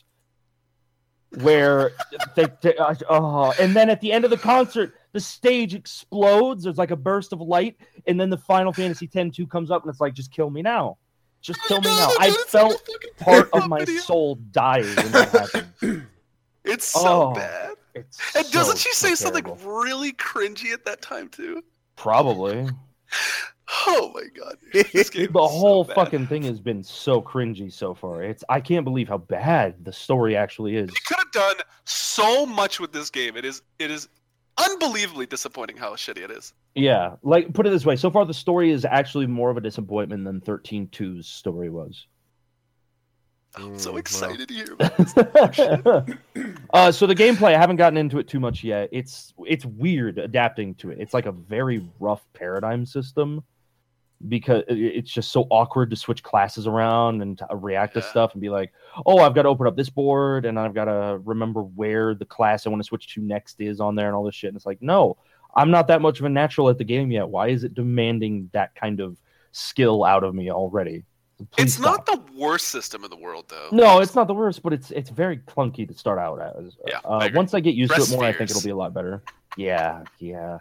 [1.43, 1.93] where
[2.37, 6.65] they, they uh, oh, and then at the end of the concert, the stage explodes.
[6.65, 9.83] There's like a burst of light, and then the Final Fantasy X 2 comes up,
[9.83, 10.97] and it's like, just kill me now,
[11.44, 12.11] just oh kill me now.
[12.18, 12.83] I felt
[13.18, 16.07] part of my soul die when that happened.
[16.64, 17.74] It's so Oh, bad.
[17.94, 21.62] It's And doesn't she so say something really cringy at that time too?
[21.96, 22.66] Probably.
[23.87, 24.57] Oh my god.
[24.72, 25.02] The
[25.33, 25.94] so whole bad.
[25.94, 28.22] fucking thing has been so cringy so far.
[28.22, 30.88] It's I can't believe how bad the story actually is.
[30.88, 33.36] They could have done so much with this game.
[33.38, 34.09] It is it is
[34.59, 36.52] unbelievably disappointing how shitty it is.
[36.74, 39.61] Yeah, like put it this way: so far the story is actually more of a
[39.61, 42.07] disappointment than 13-2's story was.
[43.57, 43.98] I'm Mm, so wow.
[43.98, 45.14] excited to hear about this.
[46.72, 48.88] uh, so the gameplay, I haven't gotten into it too much yet.
[48.90, 50.98] It's it's weird adapting to it.
[51.00, 53.44] It's like a very rough paradigm system
[54.29, 58.41] because it's just so awkward to switch classes around and to react to stuff and
[58.41, 58.72] be like,
[59.07, 62.25] oh, I've got to open up this board and I've got to remember where the
[62.25, 64.49] class I want to switch to next is on there and all this shit.
[64.49, 65.16] And it's like, no,
[65.55, 67.29] I'm not that much of a natural at the game yet.
[67.29, 69.16] Why is it demanding that kind of
[69.53, 71.05] skill out of me already?
[71.59, 73.68] It's Please not the worst system in the world, though.
[73.72, 76.77] No, it's not the worst, but it's it's very clunky to start out as.
[76.87, 78.77] Yeah, uh, I once I get used to it more, I think it'll be a
[78.77, 79.20] lot better.
[79.57, 80.59] Yeah, yeah.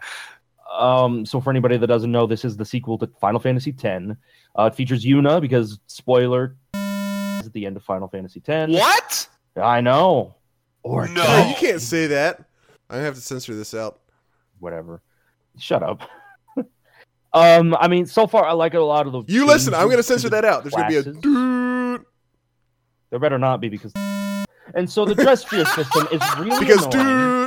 [0.70, 4.04] Um, so for anybody that doesn't know, this is the sequel to Final Fantasy X.
[4.56, 8.72] Uh, it features Yuna because spoiler is at the end of Final Fantasy X.
[8.72, 9.28] What?
[9.56, 10.34] I know.
[10.82, 11.22] Or No.
[11.22, 11.48] Hey, don't.
[11.50, 12.44] you can't say that.
[12.90, 14.00] I'm have to censor this out.
[14.58, 15.00] whatever.
[15.58, 16.02] Shut up.
[17.32, 19.22] um, I mean, so far I like a lot of the.
[19.32, 19.74] You listen.
[19.74, 20.64] I'm gonna censor that out.
[20.64, 22.04] There's gonna be a dude
[23.10, 23.92] There better not be because.
[24.74, 27.42] And so the dress sphere system is really because annoying.
[27.42, 27.43] dude.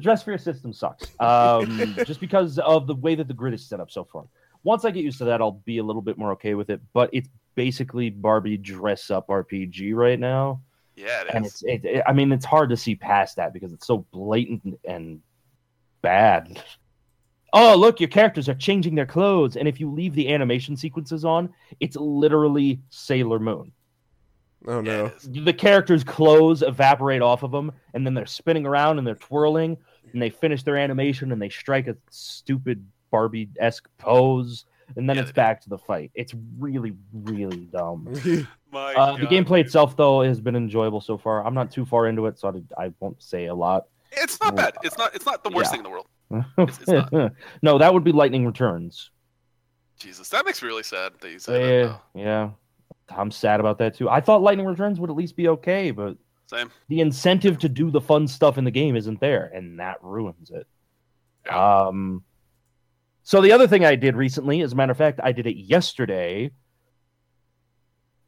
[0.00, 1.06] The dress sphere system sucks.
[1.20, 4.24] Um, just because of the way that the grid is set up so far.
[4.64, 6.80] Once I get used to that, I'll be a little bit more okay with it.
[6.94, 10.62] But it's basically Barbie dress up RPG right now,
[10.96, 11.62] Yeah, it and it's.
[11.64, 15.20] It, it- I mean, it's hard to see past that because it's so blatant and
[16.00, 16.62] bad.
[17.52, 21.26] Oh, look, your characters are changing their clothes, and if you leave the animation sequences
[21.26, 23.72] on, it's literally Sailor Moon.
[24.66, 25.10] Oh no.
[25.24, 29.78] the characters' clothes evaporate off of them, and then they're spinning around and they're twirling,
[30.12, 34.64] and they finish their animation and they strike a stupid Barbie esque pose,
[34.96, 36.10] and then Yeah, it's back to the fight.
[36.14, 38.08] It's really, really dumb.
[38.72, 39.30] My Uh, the God.
[39.32, 41.44] gameplay itself, though, has been enjoyable so far.
[41.44, 43.86] I'm not too far into it, so I, I won't say a lot.
[44.12, 44.74] It's not bad.
[44.82, 45.14] It's not.
[45.14, 45.70] It's not the worst Yeah.
[45.70, 46.06] thing in the world.
[46.58, 49.10] It's- it's no, that would be Lightning Returns.
[49.98, 51.52] Jesus, that makes me really sad that you say
[51.82, 51.98] that.
[52.14, 52.50] Yeah, yeah.
[53.10, 54.08] I'm sad about that too.
[54.08, 56.16] I thought Lightning Returns would at least be okay, but though.
[56.50, 56.70] Same.
[56.88, 60.50] the incentive to do the fun stuff in the game isn't there, and that ruins
[60.50, 60.66] it.
[61.46, 61.86] Yeah.
[61.86, 62.24] Um,
[63.22, 65.56] so the other thing I did recently, as a matter of fact, I did it
[65.56, 66.50] yesterday.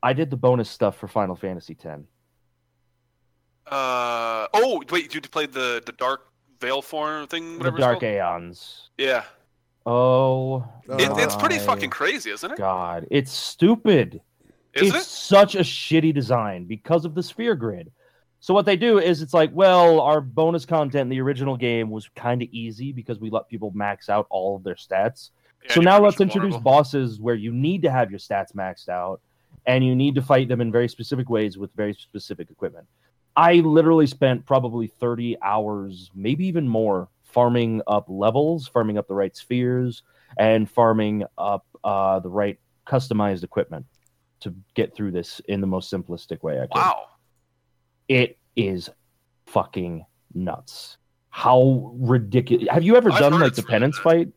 [0.02, 2.00] I did the bonus stuff for Final Fantasy X.
[3.66, 6.22] Uh oh, wait, you played the the dark
[6.60, 7.70] veil form thing, The.
[7.70, 8.02] Dark called?
[8.04, 8.90] Aeons.
[8.98, 9.24] Yeah,
[9.86, 12.58] Oh, Oh, it, it's pretty fucking crazy, isn't it?
[12.58, 14.20] God, it's stupid.
[14.74, 15.08] Isn't it's it?
[15.10, 17.90] such a shitty design because of the sphere grid.
[18.42, 21.90] So what they do is it's like, well, our bonus content in the original game
[21.90, 25.30] was kind of easy because we let people max out all of their stats.
[25.64, 26.72] Yeah, so now let's introduce vulnerable.
[26.72, 29.20] bosses where you need to have your stats maxed out
[29.64, 32.84] and you need to fight them in very specific ways with very specific equipment.
[33.36, 39.14] I literally spent probably 30 hours, maybe even more, farming up levels, farming up the
[39.14, 40.02] right spheres,
[40.36, 43.86] and farming up uh, the right customized equipment
[44.40, 46.74] to get through this in the most simplistic way I could.
[46.74, 47.04] Wow.
[48.08, 48.90] It is
[49.46, 50.96] fucking nuts.
[51.30, 52.68] How ridiculous.
[52.70, 54.28] Have you ever I've done like the penance fight?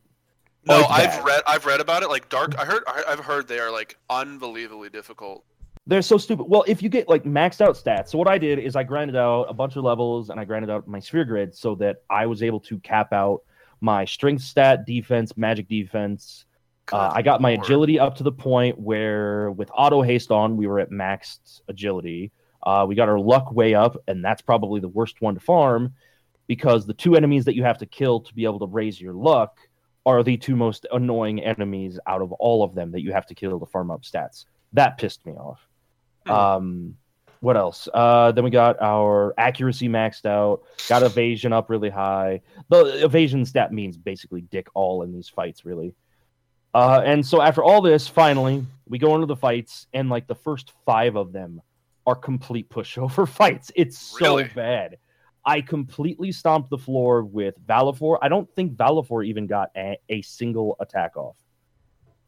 [0.64, 2.08] No, Oh, I've read I've read about it.
[2.08, 5.44] Like dark, I heard I've heard they are like unbelievably difficult.
[5.86, 6.44] They're so stupid.
[6.48, 9.14] Well, if you get like maxed out stats, so what I did is I grinded
[9.14, 12.26] out a bunch of levels and I grinded out my sphere grid so that I
[12.26, 13.42] was able to cap out
[13.80, 16.44] my strength stat, defense, magic defense.
[16.90, 20.66] Uh, I got my agility up to the point where with auto haste on, we
[20.66, 22.32] were at maxed agility.
[22.66, 25.94] Uh, we got our luck way up, and that's probably the worst one to farm
[26.48, 29.14] because the two enemies that you have to kill to be able to raise your
[29.14, 29.56] luck
[30.04, 33.34] are the two most annoying enemies out of all of them that you have to
[33.36, 34.46] kill to farm up stats.
[34.72, 35.60] That pissed me off.
[36.26, 36.32] Hmm.
[36.32, 36.96] Um,
[37.38, 37.88] what else?
[37.94, 42.40] Uh, then we got our accuracy maxed out, got evasion up really high.
[42.68, 45.94] The evasion stat means basically dick all in these fights, really.
[46.74, 50.34] Uh, and so after all this, finally, we go into the fights, and like the
[50.34, 51.62] first five of them
[52.06, 53.70] are complete pushover fights.
[53.74, 54.50] It's so Really?
[54.54, 54.98] bad.
[55.44, 58.18] I completely stomped the floor with Valefor.
[58.20, 61.36] I don't think Valefor even got a, a single attack off.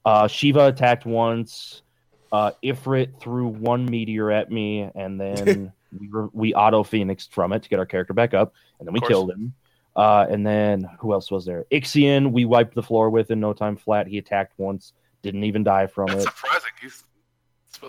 [0.04, 1.82] Uh, Shiva attacked once.
[2.30, 7.62] Uh, Ifrit threw one meteor at me, and then we we auto phoenixed from it
[7.64, 9.52] to get our character back up, and then we killed him.
[9.96, 11.64] Uh, and then who else was there?
[11.72, 14.06] Ixion, we wiped the floor with in no time flat.
[14.06, 16.28] He attacked once, didn't even die from That's it.
[16.36, 16.70] surprising.
[16.80, 17.02] He's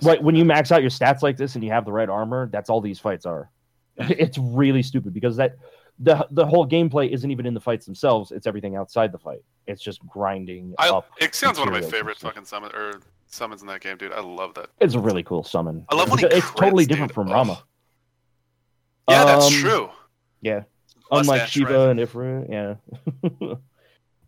[0.04, 2.48] Right when you max out your stats like this and you have the right armor,
[2.52, 3.50] that's all these fights are.
[3.98, 5.58] It's really stupid because that
[6.00, 8.32] the the whole gameplay isn't even in the fights themselves.
[8.32, 9.40] It's everything outside the fight.
[9.68, 11.10] It's just grinding I, up.
[11.20, 14.14] it sounds one of my favorite fucking summon or summons in that game, dude.
[14.14, 14.70] I love that.
[14.80, 15.86] It's a really cool summon.
[15.90, 17.16] I love when it's, he it's totally different dude.
[17.16, 17.28] from.
[17.28, 17.62] Ramuh.
[19.10, 19.90] Yeah, that's Um, true.
[20.42, 20.64] Yeah,
[21.12, 21.90] unlike Shiva red.
[21.90, 22.50] and Ifrit.
[22.50, 23.56] Yeah.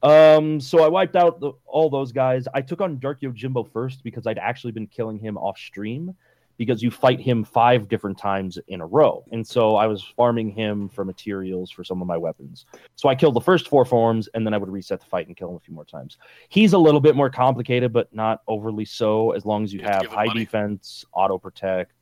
[0.03, 0.59] um.
[0.59, 2.47] So I wiped out the, all those guys.
[2.53, 6.15] I took on Dark Yojimbo first because I'd actually been killing him off stream
[6.57, 10.51] because you fight him five different times in a row, and so I was farming
[10.51, 12.67] him for materials for some of my weapons.
[12.95, 15.35] So I killed the first four forms, and then I would reset the fight and
[15.35, 16.17] kill him a few more times.
[16.49, 19.31] He's a little bit more complicated, but not overly so.
[19.31, 20.41] As long as you, You have have high money.
[20.41, 21.93] defense, auto protect,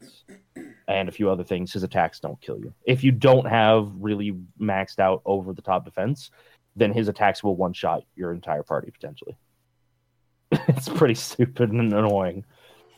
[0.90, 2.74] and a few other things, his attacks don't kill you.
[2.84, 6.32] If you don't have really maxed out over the top defense,
[6.80, 9.38] then his attacks will one shot your entire party potentially.
[10.52, 12.46] it's pretty stupid and annoying.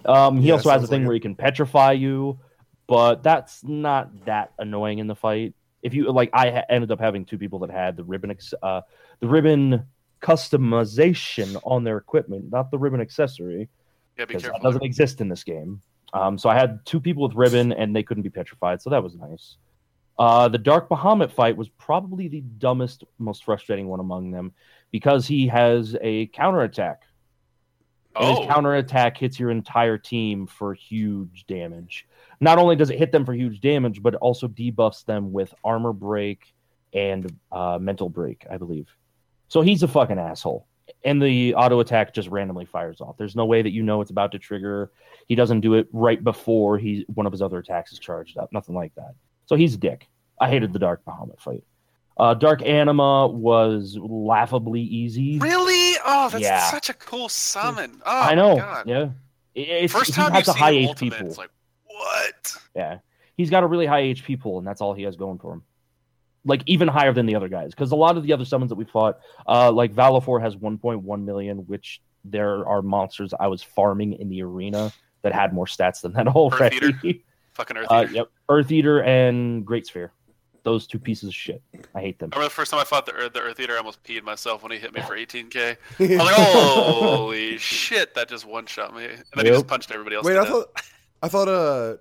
[0.06, 2.40] Um, he Yeah, also has a thing like where he can petrify you,
[2.88, 5.54] but that's not that annoying in the fight.
[5.84, 8.54] If you like, I ha- ended up having two people that had the ribbon, ex-
[8.64, 8.82] uh,
[9.20, 9.84] the ribbon
[10.22, 13.70] customization on their equipment, not the ribbon accessory,
[14.18, 14.60] Yeah, be because careful.
[14.60, 15.82] that doesn't exist in this game.
[16.14, 19.02] Um, so I had two people with ribbon, and they couldn't be petrified, so that
[19.04, 19.58] was nice.
[20.22, 24.54] Uh, the Dark Bahamut fight was probably the dumbest, most frustrating one among them
[24.92, 27.02] because he has a counterattack.
[28.16, 32.06] And oh, his counterattack hits your entire team for huge damage.
[32.40, 35.56] Not only does it hit them for huge damage, but it also debuffs them with
[35.64, 36.54] armor break
[36.94, 38.96] and uh, mental break, I believe.
[39.48, 40.68] So he's a fucking asshole.
[41.04, 43.18] And the auto attack just randomly fires off.
[43.18, 44.92] There's no way that you know it's about to trigger.
[45.28, 48.54] He doesn't do it right before he one of his other attacks is charged up.
[48.54, 49.16] Nothing like that.
[49.52, 50.08] So he's a dick.
[50.40, 51.62] I hated the Dark Bahamut fight.
[52.16, 55.40] Uh, Dark Anima was laughably easy.
[55.40, 55.98] really?
[56.06, 56.72] Oh, that's Yeah.
[56.72, 58.02] such a cool summon.
[58.06, 58.56] Oh, I know.
[58.56, 58.88] God.
[58.88, 59.10] Yeah.
[59.54, 61.28] It- It's, First time has you've a high HP pool.
[61.28, 61.50] it's like
[61.84, 62.56] what?
[62.74, 63.00] Yeah.
[63.36, 65.64] He's got a really high HP pool, and that's all he has going for him.
[66.46, 67.72] Like even higher than the other guys.
[67.72, 71.26] Because a lot of the other summons that we fought, uh, like Valefor has 1.1
[71.26, 74.94] million, which there are monsters I was farming in the arena
[75.24, 77.26] that had more stats than that already.
[77.54, 78.14] Fucking Earth uh, Eater.
[78.14, 78.28] yep.
[78.50, 80.12] Earth Eater and Great Sphere.
[80.64, 81.62] Those two pieces of shit.
[81.96, 82.30] I hate them.
[82.34, 84.24] I remember the first time I fought the Earth, the Earth Eater, I almost peed
[84.24, 85.56] myself when he hit me for 18k.
[85.58, 89.06] I was like, holy shit, that just one shot me.
[89.06, 90.26] And then he just punched everybody else.
[90.26, 90.52] Wait, to I death.
[90.54, 90.82] thought,
[91.24, 91.98] I thought, uh,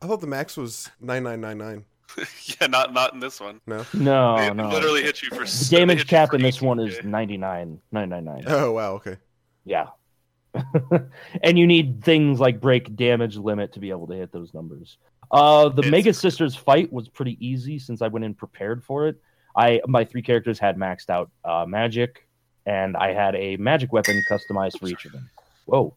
[0.00, 1.84] I thought the max was nine nine nine nine.
[2.60, 3.60] yeah, not not in this one.
[3.66, 3.84] No.
[3.92, 4.68] No, they no.
[4.68, 6.88] literally hit you for the s- they damage cap for in this one 18K.
[7.00, 7.80] is 99.
[7.90, 8.44] 999.
[8.46, 8.92] Oh wow.
[8.94, 9.16] Okay.
[9.64, 9.88] Yeah.
[11.42, 14.98] and you need things like break damage limit to be able to hit those numbers.
[15.30, 19.08] Uh the It's- Magus Sisters fight was pretty easy since I went in prepared for
[19.08, 19.20] it.
[19.56, 22.26] I my three characters had maxed out uh magic
[22.66, 25.30] and I had a magic weapon customized for each of them.
[25.66, 25.94] Whoa.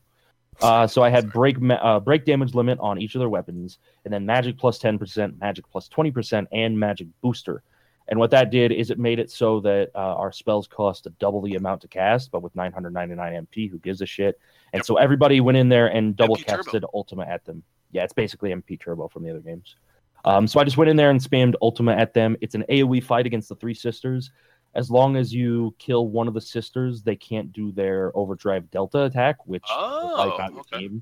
[0.62, 3.80] Uh, so I had break ma- uh, break damage limit on each of their weapons,
[4.06, 7.64] and then magic plus ten percent, magic plus twenty percent, and magic booster.
[8.12, 11.12] And what that did is it made it so that uh, our spells cost a
[11.12, 14.38] double the amount to cast, but with 999 MP, who gives a shit?
[14.74, 14.86] And Yep.
[14.86, 16.64] so everybody went in there and double MP Turbo.
[16.64, 17.64] casted Ultima at them.
[17.94, 19.76] Yeah, it's basically MP Turbo from the other games.
[20.26, 22.36] Um, so I just went in there and spammed Ultima at them.
[22.42, 24.30] It's an AoE fight against the three sisters.
[24.76, 29.04] As long as you kill one of the sisters, they can't do their overdrive delta
[29.04, 30.80] attack, which Oh, out your okay.
[30.80, 31.02] team.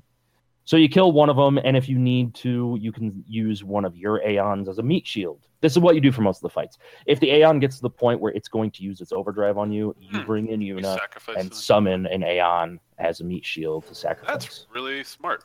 [0.70, 3.84] So you kill one of them, and if you need to, you can use one
[3.84, 5.40] of your Aeons as a meat shield.
[5.62, 6.78] This is what you do for most of the fights.
[7.06, 9.72] If the Aeon gets to the point where it's going to use its overdrive on
[9.72, 10.26] you, you Hmm.
[10.26, 10.96] bring in Yuna
[11.36, 11.50] and them.
[11.50, 14.32] summon an Aeon as a meat shield to sacrifice.
[14.32, 15.42] That's really smart.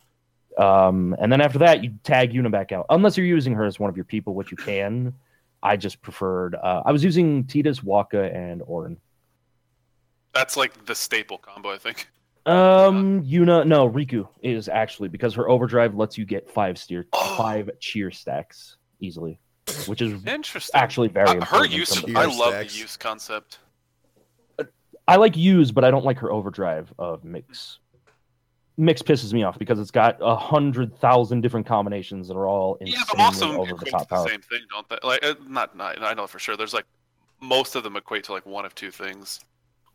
[0.59, 3.80] Um, and then after that, you tag Yuna back out, unless you're using her as
[3.80, 5.11] one of your people, which you can.
[5.63, 6.53] I just preferred.
[6.53, 8.97] Uh, I was using Tidus, Wakka, and Auron.
[10.36, 12.09] That's like the staple combo, I think.
[12.46, 17.06] Um, Yuna, no, Rikku is actually because her overdrive lets you get five steer,
[17.38, 19.39] five cheer stacks easily,
[19.88, 20.80] which is Interesting.
[20.80, 22.74] actually very Uh, her use, some of the Cheer I love stacks.
[22.74, 23.60] the use concept.
[25.08, 27.78] I like use, but I don't like her overdrive of mix.
[28.78, 32.78] Mix pisses me off because it's got a hundred thousand different combinations that are all
[32.82, 34.98] Yeah, insanely but also over the equate top to the same thing, don't they?
[35.04, 36.58] Like, uh, not, not, I know for sure.
[36.58, 36.86] There's like
[37.39, 39.39] most of them equate to like one of two things.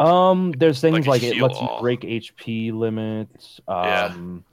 [0.01, 3.61] Um, there's things Like like, it lets you break HP limits.
[3.69, 4.07] Yeah.
[4.07, 4.45] Um,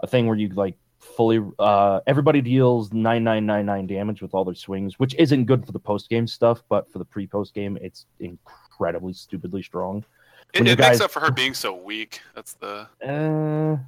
[0.00, 4.34] a thing where you like fully uh everybody deals nine nine nine nine damage with
[4.34, 7.26] all their swings, which isn't good for the post game stuff, but for the pre
[7.26, 10.04] post game, it's incredibly stupidly strong.
[10.52, 12.20] It, it makes up for her being so weak.
[12.34, 13.78] That's the Uh,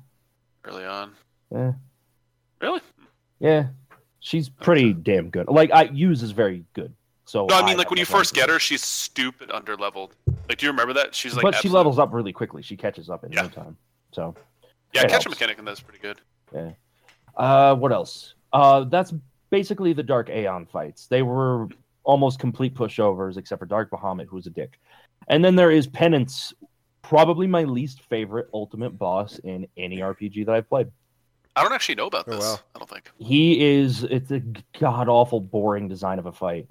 [0.65, 1.13] early on.
[1.51, 1.73] Yeah.
[2.61, 2.81] Really?
[3.41, 3.67] yeah,
[4.21, 5.49] she's pretty damn good.
[5.49, 6.95] Like I use is very good.
[7.33, 10.15] So No, I mean have like when you first get her, she's stupid under leveled.
[10.51, 11.15] Like, do you remember that?
[11.15, 12.61] She's like, but she levels up really quickly.
[12.61, 13.45] She catches up in Yeah.
[13.45, 13.77] no time.
[14.13, 14.35] So
[14.93, 16.21] Yeah, it catch a mechanic and that's pretty good.
[16.55, 16.73] Yeah.
[17.35, 18.35] Uh, what else?
[18.53, 19.15] Uh, that's
[19.49, 21.07] basically the Dark Aeon fights.
[21.07, 21.69] They were
[22.05, 24.79] almost complete pushovers, except for Dark Bahamut, who's a dick.
[25.29, 26.53] And then there is Penance,
[27.01, 30.89] probably my least favorite ultimate boss in any RPG that I've played.
[31.57, 32.41] I don't actually know about Oh, this.
[32.45, 32.59] wow.
[32.75, 33.11] I don't think.
[33.17, 34.41] He is it's a
[34.79, 36.67] god awful boring design of a fight.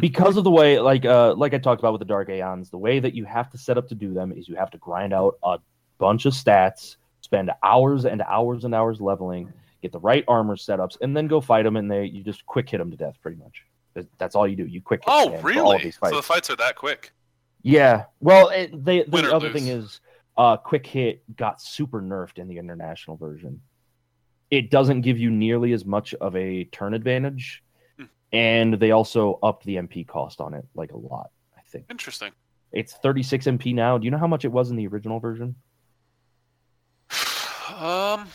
[0.00, 2.78] Because of the way like uh like I talked about with the Dark Aeons, the
[2.78, 5.12] way that you have to set up to do them is you have to grind
[5.12, 5.58] out a
[5.98, 10.96] bunch of stats, spend hours and hours and hours leveling, get the right armor setups,
[11.00, 13.36] and then go fight them and they you just quick hit them to death pretty
[13.36, 13.64] much.
[14.18, 14.66] That's all you do.
[14.66, 15.90] You quick hit Oh, them all of really?
[15.90, 17.12] So the fights are that quick.
[17.62, 18.04] Yeah.
[18.20, 19.62] Well, it, they, the other lose.
[19.62, 20.00] thing is,
[20.36, 23.60] uh, quick hit got super nerfed in the international version.
[24.50, 27.63] It doesn't give you nearly as much of a turn advantage.
[28.34, 31.30] And they also upped the MP cost on it like a lot.
[31.56, 32.32] I think Interesting.
[32.72, 33.96] it's 36 MP now.
[33.96, 35.54] Do you know how much it was in the original version?
[37.70, 38.26] Um, I want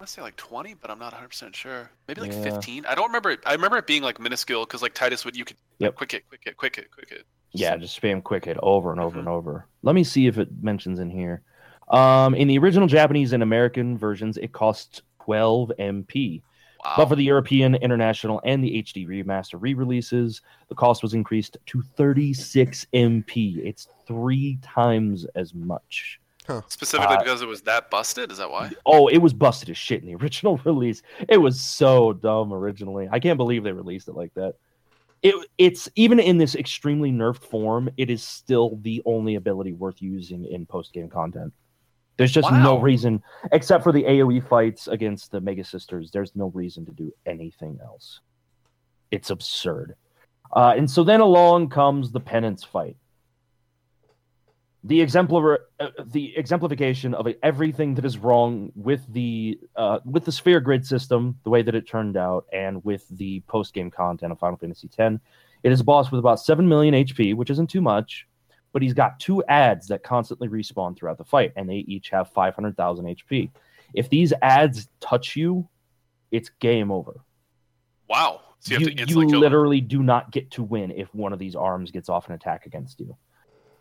[0.00, 1.90] to say like 20, but I'm not 100 percent sure.
[2.06, 2.42] Maybe like Yeah.
[2.42, 2.84] 15.
[2.86, 3.30] I don't remember.
[3.30, 3.40] It.
[3.46, 5.94] I remember it being like minuscule because like Tidus would you could Yep.
[5.96, 7.26] quick hit, quick hit, quick hit, quick hit.
[7.52, 9.20] Yeah, just spam quick hit over and over Mhm.
[9.20, 9.66] and over.
[9.82, 11.42] Let me see if it mentions in here.
[11.88, 16.42] Um, in the original Japanese and American versions, it costs 12 MP.
[16.84, 16.94] Wow.
[16.98, 21.82] But for the European, international, and the HD remaster re-releases, the cost was increased to
[21.96, 23.56] 36 MP.
[23.64, 26.20] It's three times as much.
[26.68, 28.30] Specifically uh, because it was that busted.
[28.30, 28.70] Is that why?
[28.84, 31.02] Oh, it was busted as shit in the original release.
[31.26, 33.08] It was so dumb originally.
[33.10, 34.56] I can't believe they released it like that.
[35.22, 40.02] It, it's even in this extremely nerfed form, it is still the only ability worth
[40.02, 41.54] using in post game content.
[42.16, 46.10] There's just no reason, except for the AoE fights against the Magus Sisters.
[46.12, 48.20] There's no reason to do anything else.
[49.10, 49.96] It's absurd.
[50.52, 52.96] Uh, and so then along comes the penance fight
[54.84, 60.32] the exemplar uh, the exemplification of everything that is wrong with the uh, with the
[60.32, 64.30] sphere grid system, the way that it turned out, and with the post game content
[64.30, 65.16] of Final Fantasy X.
[65.62, 68.26] It is a boss with about seven million HP, which isn't too much,
[68.74, 72.30] but he's got two ads that constantly respawn throughout the fight, and they each have
[72.32, 73.50] five hundred thousand HP.
[73.94, 75.66] If these ads touch you,
[76.30, 77.20] it's game over.
[78.08, 78.40] Wow.
[78.58, 79.40] So you You, have to you instantly kill them.
[79.40, 82.66] literally do not get to win if one of these arms gets off an attack
[82.66, 83.16] against you.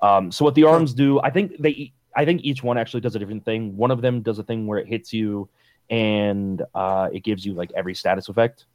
[0.01, 3.15] Um, so what the arms do, I think they, I think each one actually does
[3.15, 3.75] a different thing.
[3.75, 5.49] One of them does a thing where it hits you,
[5.89, 8.65] and uh, it gives you like every status effect,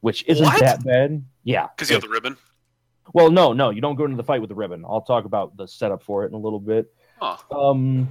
[0.00, 0.60] which isn't What?
[0.60, 1.22] that bad.
[1.42, 2.36] Yeah, because you have the ribbon.
[3.12, 4.84] Well, no, no, you don't go into the fight with the ribbon.
[4.88, 6.92] I'll talk about the setup for it in a little bit.
[7.20, 7.36] Huh.
[7.50, 8.08] Um,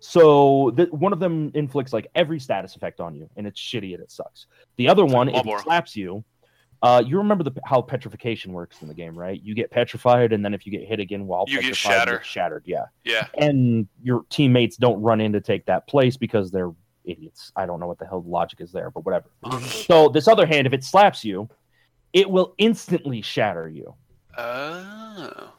[0.00, 3.94] so the, one of them inflicts like every status effect on you, and it's shitty
[3.94, 4.46] and it sucks.
[4.76, 6.24] The other It's one, if it slaps you,
[6.82, 9.40] uh, you remember the how petrification works in the game, right?
[9.40, 12.16] You get petrified, and then if you get hit again while You get petrified, shatter.
[12.16, 12.62] get shattered.
[12.66, 13.28] Yeah, Yeah.
[13.38, 16.72] and your teammates don't run in to take that place because they're
[17.04, 17.52] idiots.
[17.54, 19.26] I don't know what the hell the logic is there, but whatever.
[19.68, 21.48] So this other hand, if it slaps you,
[22.12, 23.94] it will instantly shatter you.
[24.38, 25.52] Oh.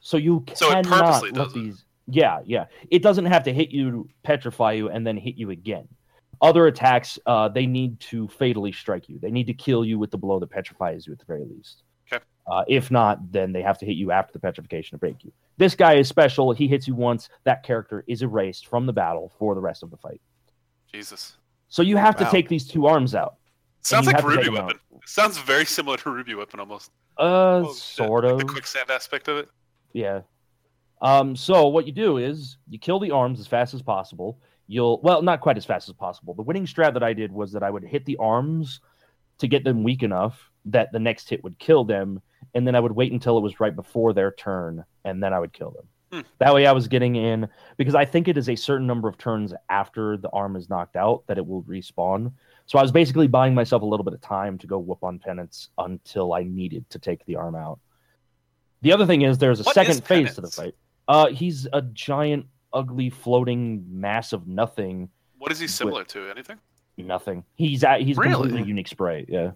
[0.00, 1.84] So you So it cannot purposely let does these.
[2.06, 2.66] Yeah, yeah.
[2.90, 5.86] It doesn't have to hit you, petrify you, and then hit you again.
[6.40, 9.18] Other attacks, uh, they need to fatally strike you.
[9.18, 11.82] They need to kill you with the blow that petrifies you at the very least.
[12.10, 12.24] Okay.
[12.46, 15.32] Uh, if not, then they have to hit you after the petrification to break you.
[15.58, 16.52] This guy is special.
[16.52, 17.28] He hits you once.
[17.44, 20.20] That character is erased from the battle for the rest of the fight.
[20.90, 21.36] Jesus.
[21.68, 22.26] So you have Wow.
[22.26, 23.34] to take these two arms out.
[23.82, 24.78] Sounds like Ruby Weapon.
[25.08, 26.90] Sounds very similar to Ruby Weapon almost.
[27.16, 28.38] Uh, Oh, sort Like of.
[28.40, 29.48] the quicksand aspect of it.
[29.94, 30.20] Yeah.
[31.00, 34.38] Um, so what you do is you kill the arms as fast as possible.
[34.66, 36.34] You'll well, not quite as fast as possible.
[36.34, 38.80] The winning strat that I did was that I would hit the arms
[39.38, 42.20] to get them weak enough that the next hit would kill them,
[42.54, 45.38] and then I would wait until it was right before their turn, and then I
[45.38, 45.86] would kill them.
[46.12, 46.28] Hmm.
[46.38, 47.48] That way I was getting in
[47.78, 50.96] because I think it is a certain number of turns after the arm is knocked
[50.96, 52.32] out that it will respawn.
[52.68, 55.18] So I was basically buying myself a little bit of time to go whoop on
[55.18, 57.80] penance until I needed to take the arm out.
[58.82, 60.74] The other thing is there's a What second phase to the fight.
[61.08, 62.44] Uh, he's a giant,
[62.74, 65.08] ugly, floating mass of nothing.
[65.38, 66.28] What is he similar to?
[66.30, 66.58] Anything?
[66.98, 67.42] Nothing.
[67.54, 68.34] He's at, he's Really?
[68.34, 69.24] completely unique spray.
[69.28, 69.52] Yeah,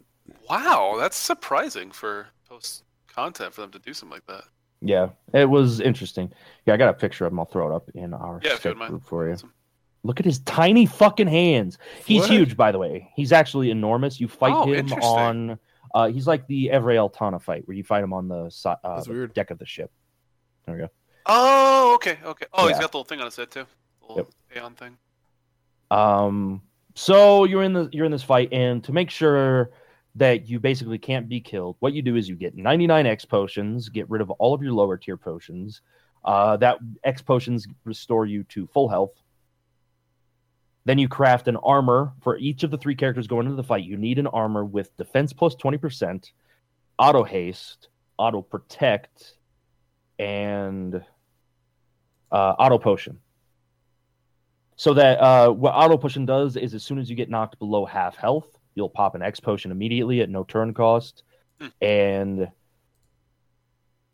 [0.48, 4.44] Wow, that's surprising for post content for them to do something like that.
[4.80, 5.10] yeah.
[5.34, 6.32] It was interesting.
[6.64, 7.40] Yeah, I got a picture of him.
[7.40, 8.90] I'll throw it up in our Yeah, if you Skype wouldn't mind.
[8.90, 9.34] group for you.
[9.34, 9.52] Awesome.
[10.04, 11.78] Look at his tiny fucking hands.
[12.04, 12.30] He's What?
[12.30, 13.10] huge, by the way.
[13.14, 14.20] He's actually enormous.
[14.20, 15.58] You fight Oh, him on.
[15.94, 18.50] Uh, he's like the Evrae Altana fight, where you fight him on the,
[18.84, 19.92] uh, the deck of the ship.
[20.66, 20.88] There we go.
[21.26, 22.46] Oh, okay, okay.
[22.52, 23.66] Oh, he's got the little thing on his head too.
[24.00, 24.96] The little Aeon thing.
[25.90, 26.62] Um,
[26.94, 29.70] so you're in the you're in this fight, and to make sure
[30.14, 33.88] that you basically can't be killed, what you do is you get 99 X potions,
[33.88, 35.80] get rid of all of your lower tier potions.
[36.24, 39.21] Uh, that X potions restore you to full health.
[40.84, 43.84] Then you craft an armor for each of the three characters going into the fight.
[43.84, 46.30] You need an armor with defense plus 20%,
[46.98, 49.34] auto haste, auto protect,
[50.18, 51.02] and
[52.32, 53.18] uh, auto potion.
[54.76, 57.84] So that uh, what auto potion does is as soon as you get knocked below
[57.84, 61.22] half health, you'll pop an X potion immediately at no turn cost,
[61.60, 61.68] Hmm.
[61.80, 62.48] and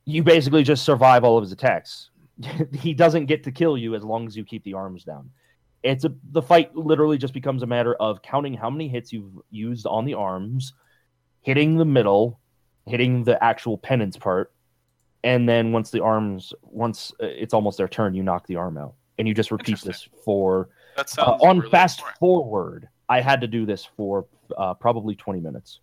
[0.04, 2.10] you basically just survive all of his attacks.
[2.72, 5.30] he doesn't get to kill you as long as you keep the arms down.
[5.82, 9.38] It's a the fight literally just becomes a matter of counting how many hits you've
[9.50, 10.72] used on the arms,
[11.40, 12.40] hitting the middle,
[12.86, 14.52] hitting the actual penance part,
[15.22, 18.76] and then once the arms once uh, it's almost their turn, you knock the arm
[18.76, 22.14] out, and you just repeat this for That uh, on really fast boring.
[22.18, 22.88] forward.
[23.08, 24.26] I had to do this for
[24.56, 25.80] uh, probably twenty minutes.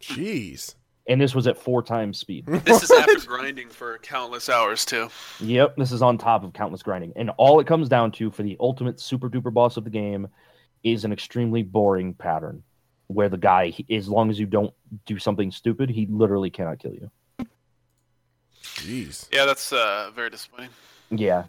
[0.00, 0.74] Jeez.
[1.08, 2.46] And this was at four times speed.
[2.64, 5.08] This is after grinding for countless hours too.
[5.40, 7.12] Yep, this is on top of countless grinding.
[7.16, 10.28] And all it comes down to for the ultimate super duper boss of the game
[10.84, 12.62] is an extremely boring pattern
[13.06, 14.72] where the guy, as long as you don't
[15.06, 17.10] do something stupid, he literally cannot kill you.
[18.62, 19.28] Jeez.
[19.32, 20.70] Yeah, that's uh, very disappointing.
[21.10, 21.44] Yeah.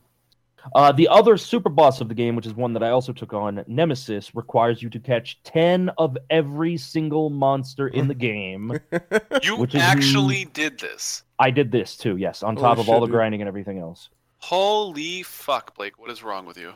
[0.76, 3.34] Uh, the other super boss of the game, which is one that I also took
[3.34, 8.74] on, Nemesis, requires you to catch 10 of every single monster in the game.
[9.44, 11.24] You Which is- actually did this.
[11.40, 13.14] I did this too, yes, on Holy top of all the dude.
[13.14, 14.10] grinding and everything else.
[14.40, 15.98] Holy fuck, Blake!
[16.00, 16.74] What is wrong with you?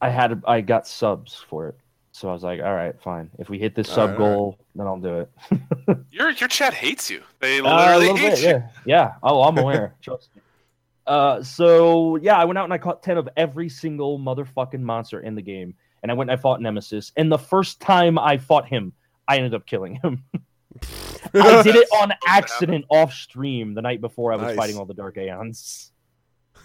[0.00, 1.76] I had I got subs for it.
[2.12, 3.30] So I was like, all right, fine.
[3.38, 5.30] If we hit this All sub right, goal, then I'll do it.
[6.10, 7.22] Your your chat hates you.
[7.38, 8.48] They Uh, a literally little hate bit, you.
[8.48, 8.68] yeah.
[8.84, 9.12] Yeah.
[9.22, 9.94] Oh, I'm aware.
[10.02, 10.42] Trust me.
[11.08, 15.20] Uh, so yeah, I went out and I caught ten of every single motherfucking monster
[15.20, 17.12] in the game, and I went and I fought Nemesis.
[17.16, 18.92] And the first time I fought him,
[19.26, 20.22] I ended up killing him.
[21.34, 24.56] I did it on accident off stream the night before I was Nice.
[24.56, 25.92] fighting all the Dark Aeons.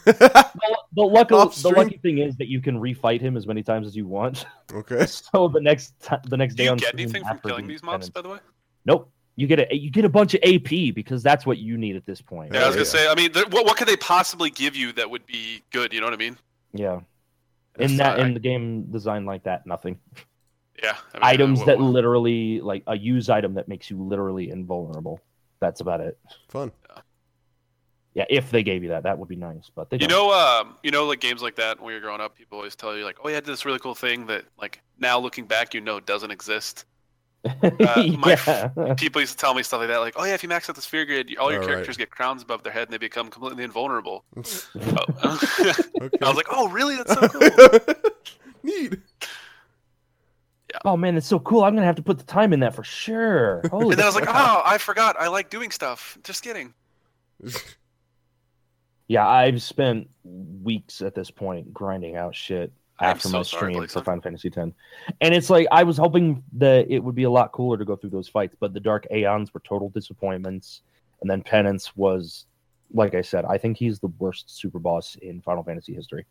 [0.06, 3.88] The, the, lucky, the lucky thing is that you can refight him as many times
[3.88, 4.46] as you want.
[4.74, 5.06] okay.
[5.08, 7.68] So the next ti the next Do day you on get stream anything from killing
[7.68, 8.40] these mobs, by the way?
[8.86, 9.10] Nope.
[9.36, 12.06] You get a you get a bunch of AP because that's what you need at
[12.06, 12.54] this point.
[12.54, 12.92] Yeah, I was gonna yeah.
[12.92, 13.08] say.
[13.08, 15.92] I mean, th- what what could they possibly give you that would be good?
[15.94, 16.38] You know what I mean?
[16.74, 17.00] Yeah.
[17.80, 19.98] It's, In that in the game design like that, nothing.
[20.82, 20.96] Yeah.
[21.14, 24.52] I mean, Items what- that what- literally like a use item that makes you literally
[24.52, 25.20] invulnerable.
[25.60, 26.18] That's about it.
[26.50, 26.72] Fun.
[28.14, 29.72] Yeah, if they gave you that, that would be nice.
[29.74, 30.10] But they You don't.
[30.28, 32.96] know, um, you know, like games like that when you're growing up, people always tell
[32.96, 35.74] you like, "Oh, yeah, I did this really cool thing that, like, now looking back,
[35.74, 36.86] you know, doesn't exist."
[37.46, 37.52] Uh,
[38.20, 38.94] my- yeah.
[38.96, 40.76] People used to tell me stuff like that, like, "Oh yeah, if you max out
[40.76, 41.74] the sphere grid, all your Oh, right.
[41.74, 45.72] characters get crowns above their head and they become completely invulnerable." okay.
[46.22, 46.96] I was like, "Oh, really?
[46.96, 47.80] That's so cool."
[48.64, 48.96] Neat.
[50.86, 51.64] oh man, it's so cool.
[51.64, 53.62] I'm gonna have to put the time in that for sure.
[53.70, 54.36] Holy and then I was like, crap.
[54.38, 55.16] "Oh, I forgot.
[55.20, 56.74] I like doing stuff." Just kidding.
[59.08, 63.46] Yeah, I've spent weeks at this point grinding out shit I'm after so my sorry,
[63.46, 64.04] stream Blake, for.
[64.04, 64.58] Final Fantasy X.
[65.22, 67.96] And it's like I was hoping that it would be a lot cooler to go
[67.96, 70.82] through those fights, but the Dark Aeons were total disappointments.
[71.22, 72.46] And then Penance was,
[72.94, 76.26] like I said, I think he's the worst super boss in Final Fantasy history.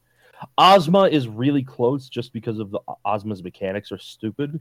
[0.59, 4.61] Ozma is really close just because of the Ozma's mechanics are stupid.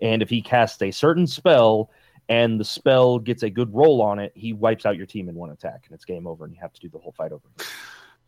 [0.00, 1.90] And if he casts a certain spell
[2.28, 5.34] and the spell gets a good roll on it, he wipes out your team in
[5.34, 7.48] one attack and it's game over and you have to do the whole fight over.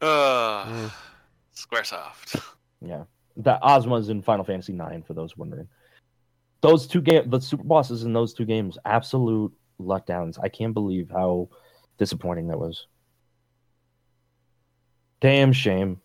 [0.01, 0.93] Uh, Mm.
[1.55, 2.43] Squaresoft.
[2.81, 3.05] Yeah,
[3.39, 5.69] that Ozma is in Final Fantasy IX for those wondering.
[6.61, 10.39] Those two game, the super bosses in those two games, absolute letdowns.
[10.43, 11.49] I can't believe how
[11.99, 12.87] disappointing that was.
[15.21, 16.01] Damn shame.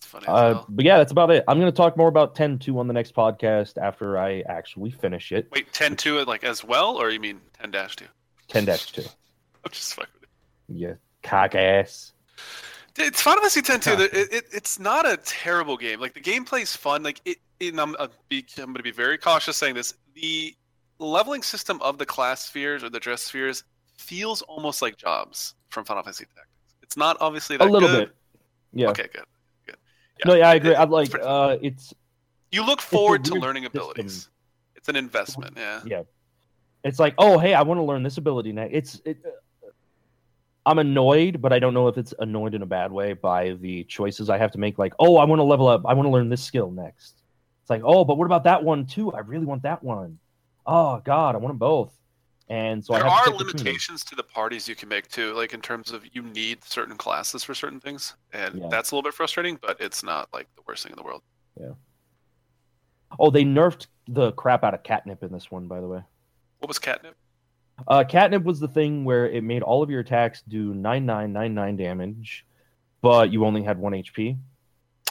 [0.00, 0.26] That's funny.
[0.26, 1.44] Uh, but yeah, that's about it.
[1.48, 5.32] I'm going to talk more about 10-2 on the next podcast after I actually finish
[5.32, 5.48] it.
[5.50, 8.06] Wait, 10 2 like as well, or you mean 10 dash 2?
[8.48, 9.06] 10-2.
[9.64, 10.30] I'm just fucking with
[10.68, 12.12] You cock ass.
[12.96, 13.90] It's Final Fantasy 10 2.
[13.90, 14.02] Huh.
[14.12, 16.00] It, it, it's not a terrible game.
[16.00, 17.02] Like the gameplay's fun.
[17.02, 19.94] Like it, and I'm, I'm, be, I'm going to be very cautious saying this.
[20.14, 20.54] The
[20.98, 23.64] leveling system of the class spheres or the dress spheres
[23.96, 26.48] feels almost like jobs from Final Fantasy Tactics.
[26.82, 28.08] It's not obviously that A little good.
[28.08, 28.16] bit.
[28.72, 28.90] Yeah.
[28.90, 29.24] Okay, good.
[29.66, 29.76] good.
[30.24, 30.70] No, yeah, I agree.
[30.72, 31.94] It- I'm like, it's pretty- uh, it's
[32.52, 33.80] you look forward to learning system.
[33.80, 34.28] abilities.
[34.76, 35.54] It's an investment.
[35.56, 35.80] Yeah.
[35.84, 36.02] yeah
[36.84, 39.16] it's like oh hey i want to learn this ability now it's it,
[40.66, 43.84] i'm annoyed but i don't know if it's annoyed in a bad way by the
[43.84, 46.10] choices i have to make like oh i want to level up i want to
[46.10, 47.22] learn this skill next
[47.62, 50.18] it's like oh but what about that one too i really want that one.
[50.66, 51.92] Oh god i want them both
[52.48, 54.90] and so there I have are to pick between limitations to the parties you can
[54.90, 58.68] make too, like in terms of you need certain classes for certain things, and Yeah.
[58.70, 59.58] that's a little bit frustrating.
[59.62, 61.22] But it's not like the worst thing in the world.
[61.58, 61.70] Yeah.
[63.18, 66.00] Oh they nerfed the crap out of catnip in this one by the way
[66.58, 67.16] What was catnip?
[67.88, 72.46] Uh, catnip was the thing where it made all of your attacks do 9999 damage,
[73.02, 74.38] but you only had one HP.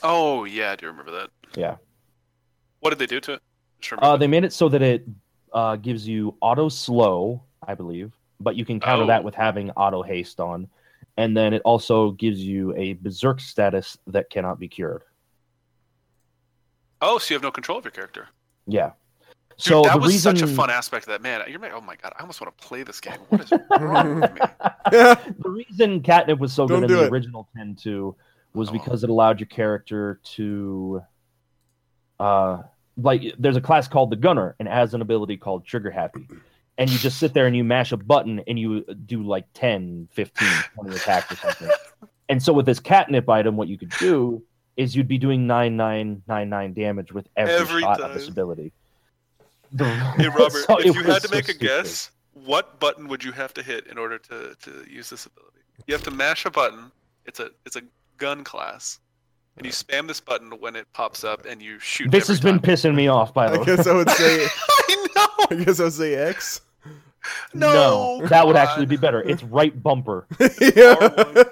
[0.01, 1.29] Oh yeah, I do remember that.
[1.55, 1.75] Yeah.
[2.79, 3.41] What did they do to it?
[3.97, 5.05] Uh, they made it so that it
[5.53, 9.07] uh, gives you auto slow, I believe, but you can counter Oh.
[9.07, 10.67] that with having auto haste on.
[11.17, 15.03] And then it also gives you a berserk status that cannot be cured.
[17.01, 18.29] oh, so you have no control of your character.
[18.65, 18.91] Yeah.
[19.57, 21.21] Dude, so that the was reason such a fun aspect of that.
[21.21, 23.17] Man, you're like, oh my god, I almost want to play this game.
[23.29, 24.39] What is wrong with me?
[24.91, 25.15] Yeah.
[25.39, 27.11] the reason catnip was so Don't good in the it.
[27.11, 28.15] original 10-2
[28.53, 28.71] was Oh.
[28.71, 31.01] because it allowed your character to
[32.19, 32.61] uh
[32.97, 36.27] like there's a class called the gunner and it has an ability called trigger happy
[36.77, 40.07] and you just sit there and you mash a button and you do like 10
[40.11, 41.69] 15 20 attacks or something
[42.29, 44.43] and so with this catnip item what you could do
[44.77, 48.71] is you'd be doing 9999 damage with every, Every shot of this ability
[49.73, 49.85] The-
[50.17, 51.59] Hey Robert, so if you had to so make a stupid.
[51.61, 55.57] guess, what button would you have to hit in order to, to use this ability?
[55.87, 56.91] You have to mash a button.
[57.25, 57.81] It's a it's a
[58.17, 58.99] gun class,
[59.57, 62.11] and you spam this button when it pops up, and you shoot.
[62.11, 63.65] This every has been pissing me off, by the I way.
[63.65, 64.47] guess I would say.
[64.69, 65.57] I know.
[65.59, 66.61] I guess I would say X.
[67.53, 69.21] No, that would come actually be better.
[69.21, 70.47] It's right bumper yeah.
[70.47, 71.45] R1.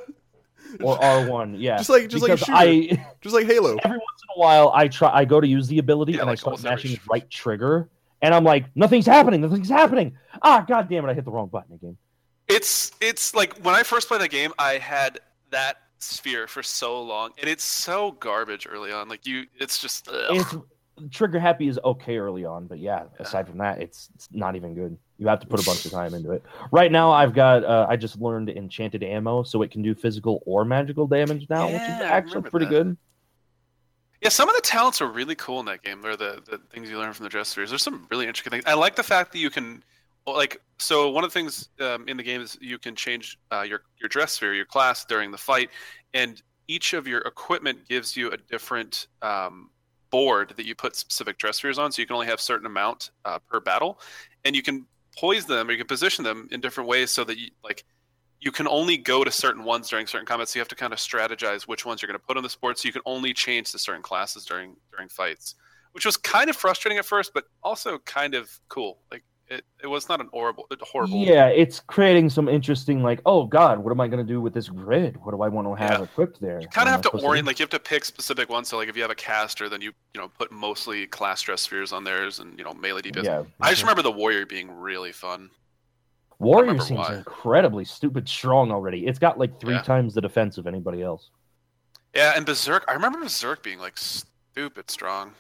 [0.84, 1.56] or R1.
[1.58, 2.58] Yeah, Just like just like a because shooter.
[3.02, 3.78] I just like Halo.
[3.84, 6.30] every once in a while I try I go to use the ability Yeah, and
[6.30, 7.90] I like start almost every mashing sh- right trigger
[8.22, 10.18] and I'm like nothing's happening, nothing's happening.
[10.42, 11.10] Ah, god damn it!
[11.10, 11.98] I hit the wrong button again.
[12.48, 15.20] It's it's like when I first played that game, I had
[15.52, 19.10] that sphere for so long, and it's so garbage early on.
[19.10, 20.26] Like you, it's just ugh.
[20.32, 20.56] It's
[21.10, 24.76] trigger happy is okay early on, but yeah, aside from that, it's, it's not even
[24.76, 24.98] good.
[25.18, 26.44] You have to put a bunch of time into it.
[26.72, 30.42] Right now, I've got uh, I just learned enchanted ammo, so it can do physical
[30.46, 32.72] or magical damage now, which is actually pretty that.
[32.72, 32.98] good.
[34.22, 34.30] Yeah.
[34.30, 36.02] Some of the talents are really cool in that game.
[36.02, 37.70] They're the the things you learn from the dress spheres.
[37.70, 38.64] There's some really interesting things.
[38.66, 39.84] I like the fact that you can.
[40.28, 43.62] Like so, one of the things um, in the game is you can change uh,
[43.62, 45.70] your your dress sphere, your class during the fight,
[46.14, 49.72] and each of your equipment gives you a different um,
[50.12, 51.92] board that you put specific dress spheres on.
[51.92, 54.00] So you can only have certain amount uh, per battle,
[54.46, 54.86] and you can
[55.18, 57.84] poise them or you can position them in different ways so that you like
[58.42, 60.52] you can only go to certain ones during certain combats.
[60.52, 62.50] So you have to kind of strategize which ones you're going to put on the
[62.50, 62.80] sport.
[62.80, 65.56] So you can only change to certain classes during during fights,
[65.94, 69.00] which was kind of frustrating at first, but also kind of cool.
[69.12, 71.18] Like it, it was not an horrible horrible.
[71.18, 74.54] Yeah, it's creating some interesting like, oh god, what am I going to do with
[74.54, 75.18] this grid?
[75.18, 76.04] What do I want to have Yeah.
[76.04, 76.60] equipped there?
[76.60, 78.70] You kind of have to orient, like you have to pick specific ones.
[78.70, 81.62] So like if you have a caster, then you you know put mostly class dress
[81.62, 83.24] spheres on theirs, and you know melee DPS.
[83.24, 83.86] Yeah, I just mhm.
[83.86, 85.52] remember the warrior being really fun.
[86.42, 87.16] Warrior seems why.
[87.18, 89.06] incredibly stupid strong already.
[89.06, 89.82] It's got like three Yeah.
[89.84, 91.30] times the defense of anybody else.
[92.16, 92.84] Yeah, and Berserk.
[92.88, 95.34] I remember Berserk being like stupid strong.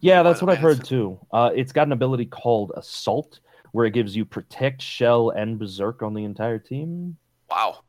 [0.00, 1.18] Yeah, that's what I've heard too.
[1.30, 3.38] Uh, it's got an ability called Assault,
[3.70, 7.16] where it gives you Protect, Shell, and Berserk on the entire team.
[7.48, 7.84] Wow.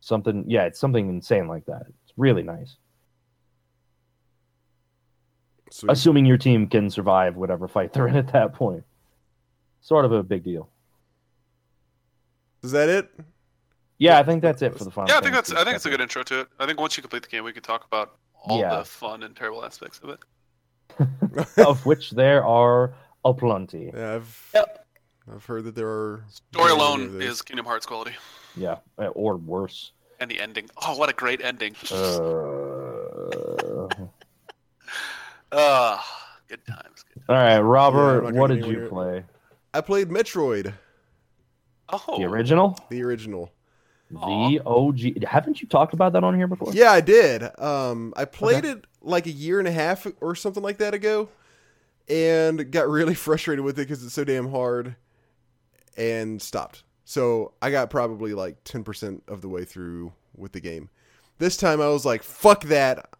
[0.00, 1.86] Something, yeah, it's something insane like that.
[2.04, 2.76] It's really nice.
[5.70, 5.90] Sweet.
[5.92, 8.84] Assuming your team can survive whatever fight they're in at that point.
[9.80, 10.70] Sort of a big deal.
[12.62, 13.10] Is that it?
[13.98, 15.10] Yeah, I think that's it for the final.
[15.10, 15.52] Yeah, I think that's.
[15.52, 16.48] I think it's a good intro to it.
[16.58, 18.76] I think once you complete the game, we can talk about all Yeah.
[18.78, 20.20] the fun and terrible aspects of it.
[21.66, 22.94] of which there are
[23.24, 23.90] a plenty.
[23.94, 24.86] Yeah, I've Yep.
[25.34, 28.12] I've heard that there are Story alone is Kingdom Hearts quality,
[28.56, 29.92] Yeah, uh, or worse.
[30.20, 30.70] and the ending.
[30.86, 31.74] Oh, what a great ending!
[31.92, 33.88] Uh,
[35.52, 37.04] Ah, good times.
[37.14, 37.22] Good.
[37.28, 38.88] all right, Robert, I'm what did you anywhere.
[38.88, 39.24] play?
[39.72, 40.72] I played Metroid,
[41.90, 43.52] Oh, The original, the original.
[44.10, 45.22] The OG.
[45.24, 46.72] Haven't you talked about that on here before?
[46.72, 47.42] Yeah, I did.
[47.60, 51.28] Um, I played it like a year and a half or something like that ago,
[52.08, 54.96] and got really frustrated with it because it's so damn hard,
[55.96, 56.84] and stopped.
[57.04, 60.88] So I got probably like ten percent of the way through with the game.
[61.38, 63.10] This time I was like, "Fuck that!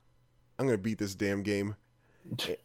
[0.58, 1.76] I'm gonna beat this damn game."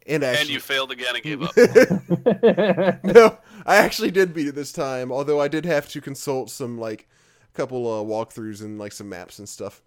[0.06, 1.56] And and you failed again and gave up.
[3.04, 5.10] no, I actually did beat it this time.
[5.10, 7.08] Although I did have to consult some like
[7.42, 9.82] a couple uh, walkthroughs and like some maps and stuff.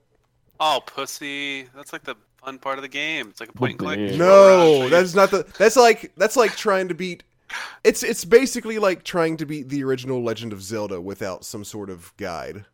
[0.59, 1.67] Oh, pussy!
[1.75, 3.27] That's like the fun part of the game.
[3.29, 3.99] It's like a point and click.
[4.15, 5.45] No, that's not the.
[5.57, 7.23] That's like that's like trying to beat.
[7.83, 11.89] It's it's basically like trying to beat the original Legend of Zelda without some sort
[11.89, 12.65] of guide.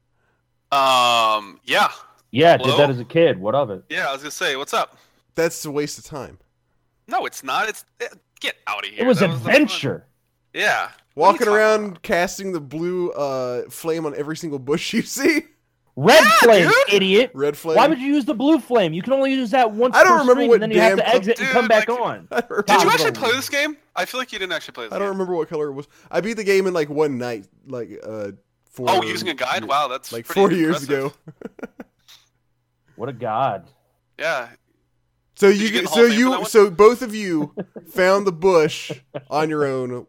[0.72, 1.89] Um, yeah,
[2.32, 2.72] yeah, Hello?
[2.72, 3.39] did that as a kid.
[3.39, 3.84] What of it?
[3.89, 4.08] yeah.
[4.08, 4.97] I was gonna say, what's up?
[5.36, 6.39] That's a waste of time.
[7.08, 7.70] No, it's not.
[7.70, 8.08] It's eh,
[8.39, 9.04] get out of here.
[9.04, 9.49] It was That the fun.
[9.51, 10.06] adventure.
[10.54, 10.89] Yeah.
[11.16, 12.01] Walking What are you talking around about?
[12.04, 15.41] casting the blue uh, flame on every single bush you see.
[15.95, 16.93] Red flame, dude.
[16.95, 17.30] idiot.
[17.36, 17.78] Red flame.
[17.78, 18.93] Why would you use the blue flame?
[18.93, 19.95] You can only use that once.
[19.95, 21.68] I don't per remember stream, what and then you have to damn- exit and come
[21.68, 22.28] back like- on.
[22.32, 23.78] I Did you actually play this game?
[23.95, 25.14] I feel like you didn't actually play this I don't game.
[25.20, 25.88] remember what color it was.
[26.10, 28.32] I beat the game in like one night, like uh,
[28.72, 28.88] four.
[28.89, 29.66] Oh, using a guide?
[29.66, 31.14] Wow, that's like pretty four years ago.
[32.95, 33.68] What a god.
[34.20, 34.49] Yeah.
[35.36, 36.69] So Did you, you get get- the so Hall of Fame for that you so
[36.69, 37.55] both of you
[37.91, 38.91] found the bush
[39.29, 40.05] on your own.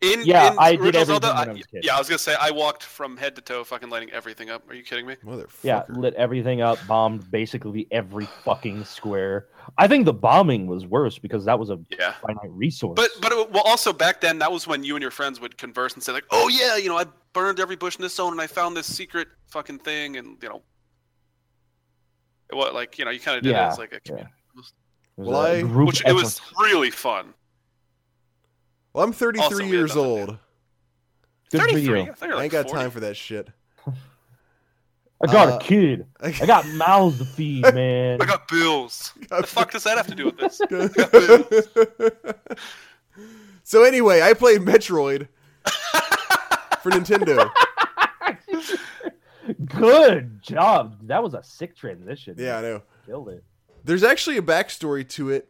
[0.00, 2.18] In, Yeah, in I did everything Zelda, when I I- was yeah, I was gonna
[2.18, 4.68] say I walked from head to toe, fucking lighting everything up.
[4.68, 5.14] Are you kidding me?
[5.24, 5.62] Motherfucker.
[5.62, 9.46] Yeah, lit everything up, bombed basically every fucking square.
[9.78, 12.14] I think the bombing was worse because that was a Yeah.
[12.26, 12.94] finite resource.
[12.96, 15.56] But but it, well, also back then that was when you and your friends would
[15.56, 18.32] converse and say like, oh yeah, you know, I burned every bush in this zone
[18.32, 20.62] and I found this secret fucking thing, and you know,
[22.50, 24.00] what like you know, you kind of did Yeah, it as like a yeah.
[24.04, 24.30] community.
[24.32, 24.41] It
[25.16, 27.34] was Well, a I- group which it was really fun.
[28.92, 30.38] Well, I'm 33 Also, years old.
[31.50, 31.82] Good for 33.
[31.82, 31.96] you.
[32.10, 32.80] I, think you're I ain't got 40.
[32.82, 33.48] time for that shit.
[35.24, 36.06] I got Uh, a kid.
[36.20, 38.20] I got mouths to feed, man.
[38.20, 39.12] I got bills.
[39.28, 40.58] the fuck does that have to do with this?
[43.62, 45.28] so anyway, I played Metroid.
[46.82, 47.48] for Nintendo.
[49.66, 50.96] Good job.
[51.06, 52.34] That was a sick transition.
[52.38, 52.82] Yeah, I know.
[53.06, 53.44] Killed it.
[53.84, 55.48] There's actually a backstory to it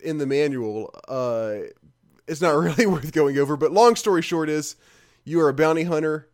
[0.00, 0.94] in the manual.
[1.08, 1.68] Uh,
[2.26, 4.76] it's not really worth going over, but long story short is
[5.24, 6.28] you are a bounty hunter,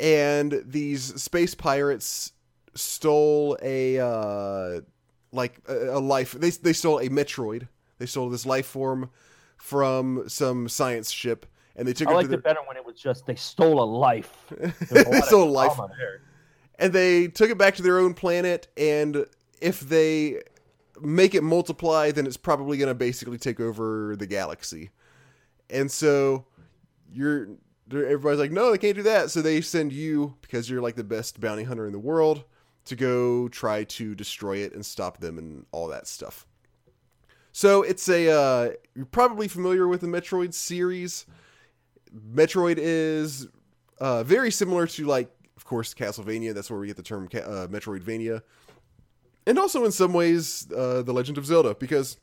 [0.00, 2.32] and these space pirates
[2.74, 4.80] stole a uh,
[5.32, 6.32] like a, a life.
[6.32, 7.68] They they stole a Metroid.
[7.98, 9.10] They stole this life form
[9.56, 11.46] from some science ship,
[11.76, 13.82] and they took I it liked their, it better when it was just they stole
[13.82, 14.32] a life.
[14.90, 15.78] they stole a life.
[16.76, 19.26] And they took it back to their own planet and
[19.64, 20.42] if they
[21.00, 24.90] make it multiply then it's probably going to basically take over the galaxy.
[25.70, 26.44] And so
[27.12, 27.48] you're
[27.90, 29.30] everybody's like no they can't do that.
[29.30, 32.44] So they send you because you're like the best bounty hunter in the world
[32.84, 36.46] to go try to destroy it and stop them and all that stuff.
[37.52, 41.24] So it's a uh, you're probably familiar with the metroid series.
[42.14, 43.48] Metroid is
[43.98, 46.52] uh, very similar to like of course castlevania.
[46.52, 48.42] That's where we get the term uh, metroidvania
[49.46, 52.18] and also in some ways uh, the legend of zelda because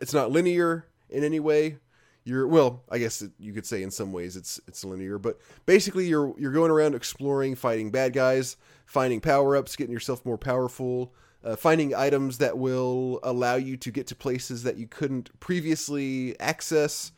[0.00, 1.78] it's not linear in any way.
[2.22, 5.40] You're well i guess it, you could say in some ways it's it's linear but
[5.64, 11.14] basically you're you're going around exploring fighting bad guys finding power-ups getting yourself more powerful
[11.42, 16.38] uh, finding items that will allow you to get to places that you couldn't previously
[16.38, 17.12] access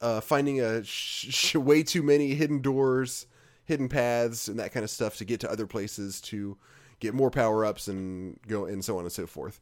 [0.00, 3.26] uh, finding a sh- sh- way too many hidden doors,
[3.64, 6.56] hidden paths, and that kind of stuff to get to other places to
[7.00, 9.60] get more power ups and go and so on and so forth.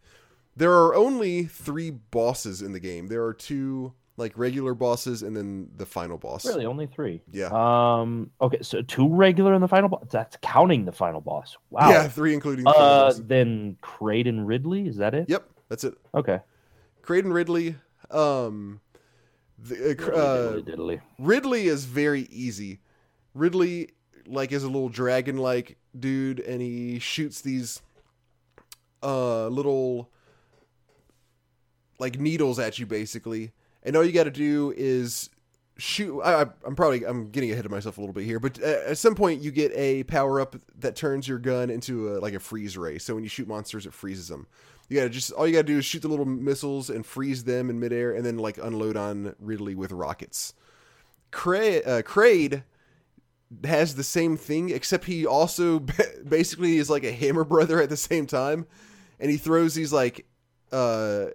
[0.57, 3.09] There are only three bosses in the game.
[3.09, 6.47] There are two like regular bosses and then the final boss.
[6.47, 7.21] Really, only three.
[7.33, 7.49] Yeah.
[7.53, 8.31] Um.
[8.41, 10.05] Okay, so two regular and the final boss.
[10.11, 11.57] That's counting the final boss.
[11.71, 11.91] Wow.
[11.91, 13.19] Yeah, three including the Uh, boss.
[13.19, 14.87] then Kraid and Ridley.
[14.87, 15.29] Is that it?
[15.29, 15.95] Yep, that's it.
[16.15, 16.39] Okay.
[17.03, 17.75] Craden Ridley.
[18.13, 18.81] Um,
[19.59, 21.01] the, uh, cr- uh, diddly, diddly.
[21.19, 22.79] Ridley is very easy.
[23.35, 23.91] Ridley
[24.27, 27.83] like is a little dragon like dude and he shoots these
[29.03, 30.11] uh little
[31.99, 33.53] like needles at you basically.
[33.83, 35.29] And all you got to do is
[35.77, 38.81] shoot I, I'm probably I'm getting ahead of myself a little bit here, but uh,
[38.87, 42.35] at some point you get a power up that turns your gun into a like
[42.35, 42.99] a freeze ray.
[42.99, 44.47] So when you shoot monsters it freezes them.
[44.89, 47.71] You gotta just all you gotta do is shoot the little missiles and freeze them
[47.71, 50.55] in midair, and then like unload on Ridley with rockets.
[51.31, 52.65] Cra- uh, Kraid
[53.65, 55.79] has the same thing, except he also
[56.29, 58.67] basically is like a hammer brother at the same time,
[59.21, 60.27] and he throws these like
[60.73, 61.27] uh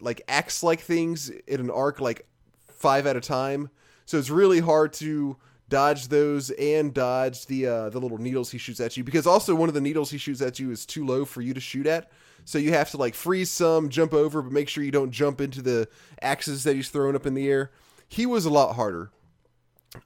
[0.00, 2.26] like axe like things in an arc like
[2.68, 3.70] five at a time.
[4.06, 5.36] So it's really hard to
[5.68, 9.54] dodge those and dodge the uh, the little needles he shoots at you because also
[9.54, 11.86] one of the needles he shoots at you is too low for you to shoot
[11.86, 12.10] at.
[12.44, 15.40] So you have to like freeze some, jump over, but make sure you don't jump
[15.40, 15.88] into the
[16.22, 17.70] axes that he's throwing up in the air.
[18.08, 19.10] He was a lot harder.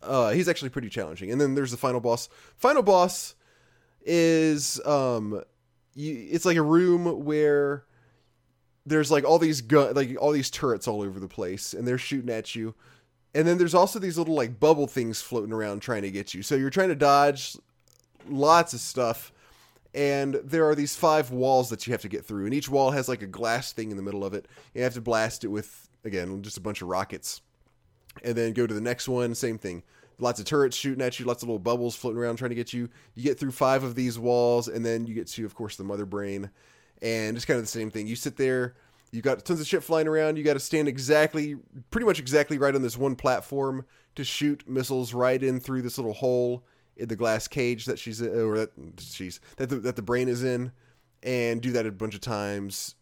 [0.02, 1.30] Uh, he's actually pretty challenging.
[1.30, 2.28] And then there's the final boss.
[2.56, 3.34] Final boss
[4.04, 5.42] is um,
[5.94, 7.84] you, it's like a room where
[8.86, 11.98] there's like all these gun, like all these turrets all over the place, and they're
[11.98, 12.74] shooting at you.
[13.34, 16.42] And then there's also these little like bubble things floating around trying to get you.
[16.42, 17.56] So you're trying to dodge
[18.28, 19.32] lots of stuff
[19.94, 22.90] and there are these five walls that you have to get through and each wall
[22.90, 25.48] has like a glass thing in the middle of it you have to blast it
[25.48, 27.40] with again just a bunch of rockets
[28.22, 29.82] and then go to the next one same thing.
[30.18, 32.72] Lots of turrets shooting at you lots of little bubbles floating around trying to get
[32.72, 32.88] you.
[33.14, 35.84] You get through five of these walls and then you get to of course the
[35.84, 36.50] mother brain.
[37.00, 38.06] And it's kind of the same thing.
[38.06, 38.74] You sit there
[39.12, 40.38] you got tons of shit flying around.
[40.38, 41.56] You got to stand exactly
[41.90, 43.84] pretty much exactly right on this one platform
[44.14, 46.64] to shoot missiles right in through this little hole
[46.96, 50.28] in the glass cage that she's in, or that she's that the, that the brain
[50.28, 50.72] is in,
[51.22, 52.94] and do that a bunch of times,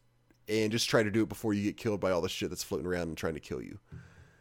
[0.48, 2.64] and just try to do it before you get killed by all the shit that's
[2.64, 3.78] floating around and trying to kill you.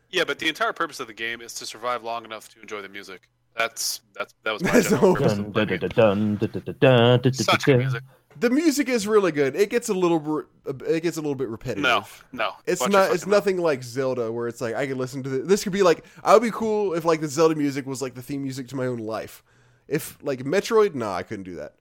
[0.09, 2.81] Yeah, but the entire purpose of the game is to survive long enough to enjoy
[2.81, 3.29] the music.
[3.55, 5.33] That's that's that was my That's general the purpose.
[5.35, 5.79] Dun, of dun, playing dun, it.
[5.79, 8.03] dun, dun, dun, dun, dun, dun, Such dun, good music.
[8.35, 9.55] The music is really good.
[9.55, 10.19] It gets a little
[10.65, 11.83] bit it gets a little bit repetitive.
[11.83, 12.53] No, no.
[12.65, 13.05] It's Watch not.
[13.07, 13.27] your It's mouth.
[13.27, 15.63] nothing like Zelda, where it's like I could listen to the, this.
[15.63, 18.21] Could be like I would be cool if like the Zelda music was like the
[18.21, 19.43] theme music to my own life.
[19.87, 21.75] If like Metroid, no, I couldn't do that.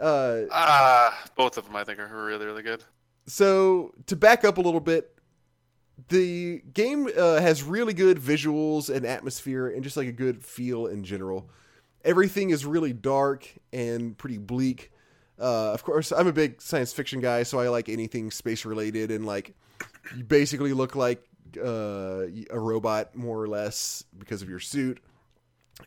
[0.00, 2.82] Uh, Ah, both of them I think are really really good.
[3.26, 5.15] so to back up a little bit,
[6.08, 10.86] the game uh, has really good visuals and atmosphere, and just like a good feel
[10.86, 11.48] in general.
[12.04, 14.92] Everything is really dark and pretty bleak.
[15.38, 19.10] Uh, of course, I'm a big science fiction guy, so I like anything space related,
[19.10, 19.54] and like
[20.16, 21.26] you basically look like
[21.58, 25.00] uh, a robot more or less because of your suit,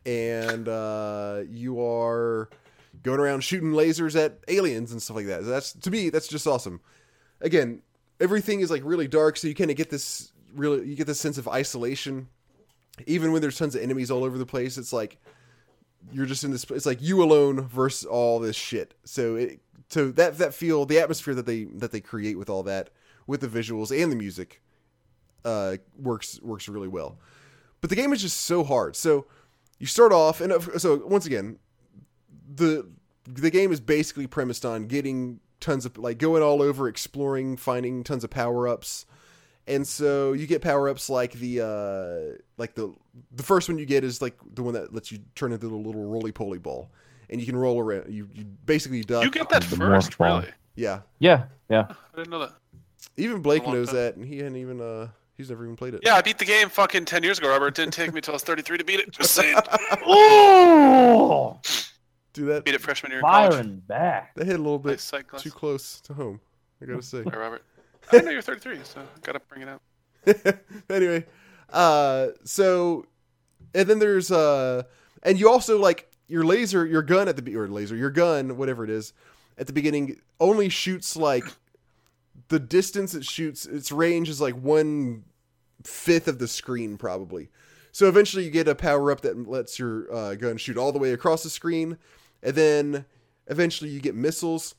[0.05, 2.49] and uh, you are
[3.03, 5.45] going around shooting lasers at aliens and stuff like that.
[5.45, 6.82] That's to me, that's just awesome.
[7.41, 7.82] Again,
[8.20, 11.20] everything is like really dark, so you kind of get this really you get this
[11.20, 12.28] sense of isolation
[13.07, 15.17] even when there's tons of enemies all over the place, it's like
[16.11, 16.65] you're just in this.
[16.70, 18.93] It's like you alone versus all this shit.
[19.03, 19.59] So it
[19.89, 22.89] so that that feel the atmosphere that they that they create with all that
[23.28, 24.61] with the visuals and the music
[25.45, 27.17] uh, works works really well.
[27.82, 28.95] But the game is just so hard.
[28.95, 29.26] So
[29.78, 31.59] you start off, and so once again,
[32.55, 32.88] the
[33.26, 38.03] the game is basically premised on getting tons of like going all over, exploring, finding
[38.03, 39.05] tons of power ups.
[39.68, 42.93] And so you get power ups like the uh like the
[43.32, 45.76] the first one you get is like the one that lets you turn into a
[45.78, 46.89] little roly poly ball,
[47.30, 48.12] and you can roll around.
[48.12, 49.24] You, you basically duck.
[49.24, 50.39] You get that The first, morph ball.
[50.39, 50.51] really?
[50.76, 51.01] yeah.
[51.20, 51.86] Yeah, yeah.
[51.89, 52.53] I didn't know that.
[53.18, 53.95] Even Blake knows time.
[53.97, 56.01] that, and he hadn't even uh he's never even played it.
[56.03, 57.68] Yeah, I beat the game fucking ten years ago, Robert.
[57.68, 59.12] It didn't take me till I was 33 to beat it.
[59.12, 59.55] Just saying.
[60.05, 61.60] Oh,
[62.34, 62.63] Do that.
[62.65, 63.51] beat it freshman year in college.
[63.53, 64.36] firing back.
[64.36, 66.39] That hit a little bit Nice too close to home.
[66.82, 67.23] I gotta say.
[67.23, 67.63] Sorry, Robert.
[68.07, 70.59] I didn't know you're 33, so gotta bring it up.
[70.89, 71.25] anyway,
[71.71, 73.05] uh, so
[73.73, 74.84] and then there's uh,
[75.23, 78.57] and you also like your laser, your gun at the be- or laser, your gun,
[78.57, 79.13] whatever it is,
[79.57, 81.45] at the beginning only shoots like
[82.49, 83.65] the distance it shoots.
[83.65, 85.23] Its range is like one
[85.84, 87.49] fifth of the screen probably.
[87.91, 90.99] So eventually you get a power up that lets your uh, gun shoot all the
[90.99, 91.97] way across the screen,
[92.43, 93.05] and then
[93.47, 94.75] eventually you get missiles,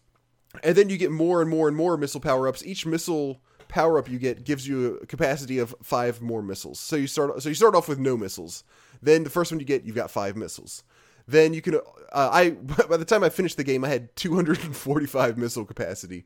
[0.62, 2.64] and then you get more and more and more missile power ups.
[2.64, 6.80] Each missile power up you get gives you a capacity of five more missiles.
[6.80, 8.64] So you start so you start off with no missiles.
[9.02, 10.82] Then the first one you get, you've got five missiles.
[11.28, 11.76] Then you can.
[11.76, 11.80] Uh,
[12.12, 12.50] I
[12.88, 16.24] by the time I finished the game, I had 245 missile capacity.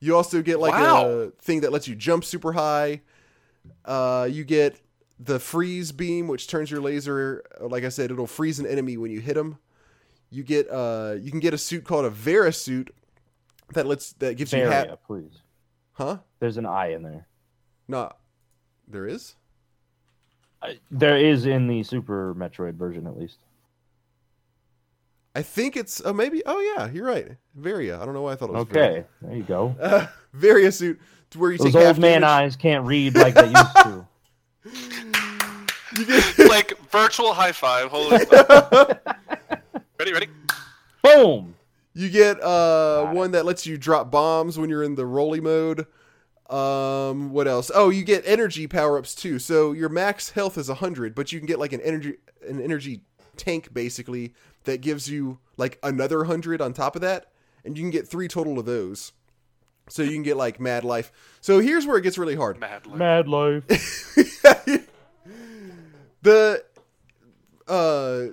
[0.00, 1.06] You also get like Wow.
[1.08, 3.02] a thing that lets you jump super high.
[3.84, 4.80] Uh, you get
[5.18, 7.42] the freeze beam, which turns your laser.
[7.60, 9.58] Like I said, it'll freeze an enemy when you hit them.
[10.30, 12.94] You get uh, you can get a suit called a Vera suit
[13.74, 15.00] that lets that gives you Varia, hat.
[15.06, 15.42] please.
[15.92, 16.18] Huh?
[16.38, 17.26] There's an I in there.
[17.88, 18.12] No,
[18.88, 19.34] there is.
[20.62, 23.38] I- There is in the Super Metroid version, at least.
[25.34, 28.34] I think it's oh maybe oh yeah you're right Varia I don't know why I
[28.34, 29.68] thought it was Okay, there you go.
[29.78, 29.94] Varia.
[29.94, 31.00] Uh, Varia suit
[31.30, 32.24] to where you Those take half old man damage.
[32.28, 34.06] eyes can't read like they used to.
[35.96, 37.88] You get like virtual high five.
[37.90, 39.18] Holy fuck.
[40.00, 40.28] Ready, ready?
[41.02, 41.54] Boom.
[41.92, 43.16] you get uh Got it.
[43.16, 45.86] one that lets you drop bombs when you're in the rolly mode.
[46.48, 47.70] Um, what else?
[47.74, 49.38] Oh, you get energy power ups too.
[49.38, 52.14] So your max health is hundred, but you can get like an energy
[52.48, 53.02] an energy
[53.36, 54.32] tank basically
[54.64, 57.26] that gives you like another hundred on top of that,
[57.62, 59.12] and you can get three total of those.
[59.88, 61.12] So you can get like mad life.
[61.42, 62.58] So here's where it gets really hard.
[62.58, 62.86] Mad.
[62.86, 62.98] Lord.
[62.98, 63.66] Mad life.
[66.22, 66.64] the
[67.68, 68.26] uh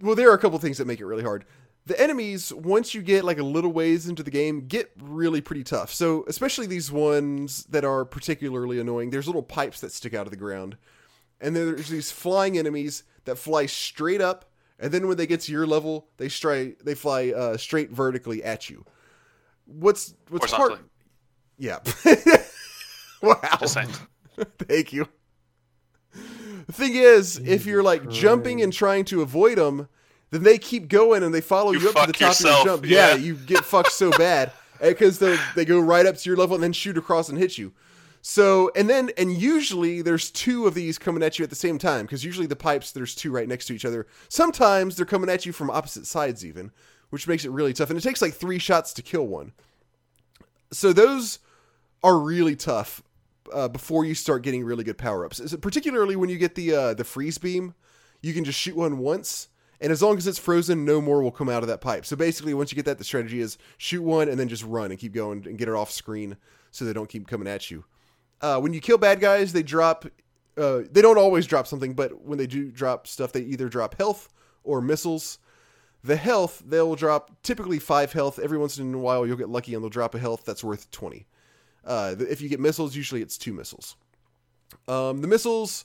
[0.00, 1.44] well there are a couple things that make it really hard.
[1.86, 5.64] The enemies once you get like a little ways into the game get really pretty
[5.64, 5.92] tough.
[5.92, 10.30] So especially these ones that are particularly annoying there's little pipes that stick out of
[10.30, 10.76] the ground.
[11.40, 15.52] And there's these flying enemies that fly straight up and then when they get to
[15.52, 18.84] your level they stray they fly uh, straight vertically at you.
[19.66, 20.80] What's what's hard
[21.58, 21.78] yeah.
[23.22, 23.36] Wow.
[24.58, 25.06] Thank you.
[26.66, 29.88] The thing is, if you're like jumping and trying to avoid them,
[30.30, 32.64] then they keep going and they follow you, You up to the top yourself, of
[32.66, 32.86] your jump.
[32.86, 33.14] Yeah, yeah.
[33.16, 36.54] you get fucked so bad eh, because they they go right up to your level
[36.54, 37.72] and then shoot across and hit you.
[38.22, 41.78] So and then and usually there's two of these coming at you at the same
[41.78, 44.06] time because usually the pipes there's two right next to each other.
[44.28, 46.70] Sometimes they're coming at you from opposite sides even,
[47.10, 47.90] which makes it really tough.
[47.90, 49.52] And it takes like three shots to kill one.
[50.70, 51.40] So those
[52.02, 53.02] are really tough
[53.52, 55.54] uh, before you start getting really good power ups.
[55.60, 57.74] Particularly when you get the uh, the freeze beam,
[58.22, 59.48] you can just shoot one once,
[59.80, 62.04] and as long as it's frozen, no more will come out of that pipe.
[62.04, 64.90] So basically, once you get that, the strategy is shoot one and then just run
[64.90, 66.36] and keep going and get it off screen
[66.70, 67.84] so they don't keep coming at you.
[68.40, 70.06] Uh, when you kill bad guys, they drop.
[70.56, 73.96] Uh, they don't always drop something, but when they do drop stuff, they either drop
[73.96, 74.28] health
[74.64, 75.38] or missiles.
[76.02, 78.38] The health they'll drop typically five health.
[78.38, 80.90] Every once in a while, you'll get lucky and they'll drop a health that's worth
[80.90, 81.26] twenty.
[81.90, 83.96] Uh, if you get missiles, usually it's two missiles.
[84.86, 85.84] Um, the missiles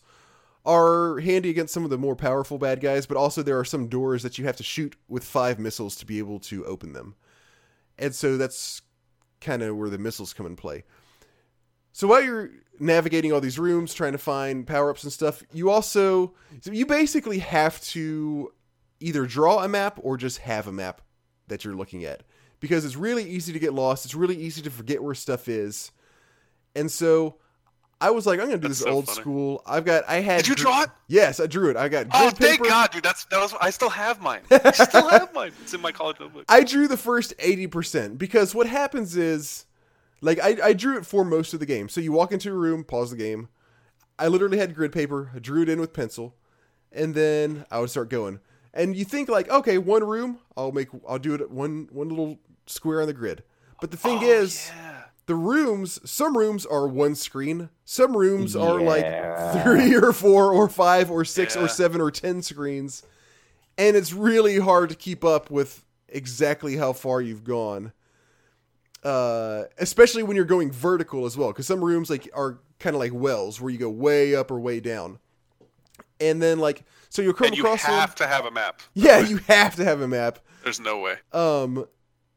[0.64, 3.88] are handy against some of the more powerful bad guys, but also there are some
[3.88, 7.15] doors that you have to shoot with five missiles to be able to open them.
[7.98, 8.84] And so that's
[9.41, 10.84] kind of where the missiles come in play.
[11.91, 15.72] So while you're navigating all these rooms, trying to find power ups and stuff, you
[15.72, 18.53] also so you basically have to
[18.99, 21.02] either draw a map or just have a map
[21.48, 22.22] that you're looking at
[22.60, 24.06] because it's really easy to get lost.
[24.06, 25.91] It's really easy to forget where stuff is.
[26.76, 27.35] And so
[28.02, 29.22] I was like, I'm gonna do That's this so old funny.
[29.22, 29.61] school.
[29.65, 30.89] I've got I had Did you draw it?
[31.07, 31.77] Yes, I drew it.
[31.77, 32.14] I got grid.
[32.14, 32.65] Oh, thank paper.
[32.69, 33.03] God, dude.
[33.03, 33.53] That's that was.
[33.61, 34.41] I still have mine.
[34.52, 35.52] I still have mine.
[35.64, 36.45] It's in my college notebook.
[36.49, 39.65] I drew the first 80% because what happens is
[40.22, 41.88] like I, I drew it for most of the game.
[41.89, 43.47] So you walk into a room, pause the game.
[44.18, 46.35] I literally had grid paper, I drew it in with pencil,
[46.91, 48.39] and then I would start going.
[48.73, 52.39] And you think like, okay, one room, I'll make, I'll do it one one little
[52.65, 53.43] square on the grid.
[53.81, 54.94] But the thing Oh, is, yeah.
[55.27, 60.69] The rooms, some rooms are one screen, some rooms are like three or four or
[60.69, 63.03] five or six or seven or ten screens,
[63.77, 67.91] and it's really hard to keep up with exactly how far you've gone.
[69.03, 72.99] Uh, especially when you're going vertical as well, because some rooms like are kind of
[72.99, 75.19] like wells where you go way up or way down,
[76.19, 78.81] and then like so you'll come and you across one- have to have a map.
[78.95, 80.39] yeah, you have to have a map.
[80.64, 81.18] There's no way.
[81.34, 81.85] Um,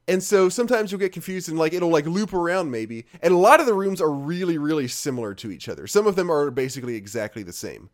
[0.09, 3.05] and so sometimes you'll get confused and like it'll like loop around maybe.
[3.23, 5.87] And a lot of the rooms are really, really similar to each other.
[5.87, 7.91] Some of them are basically exactly the same.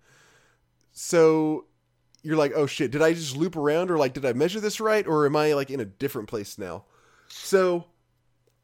[0.92, 1.66] So
[2.22, 4.80] you're like, oh shit, did I just loop around or like did I measure this
[4.80, 6.84] right or am I like in a different place now?
[7.26, 7.86] So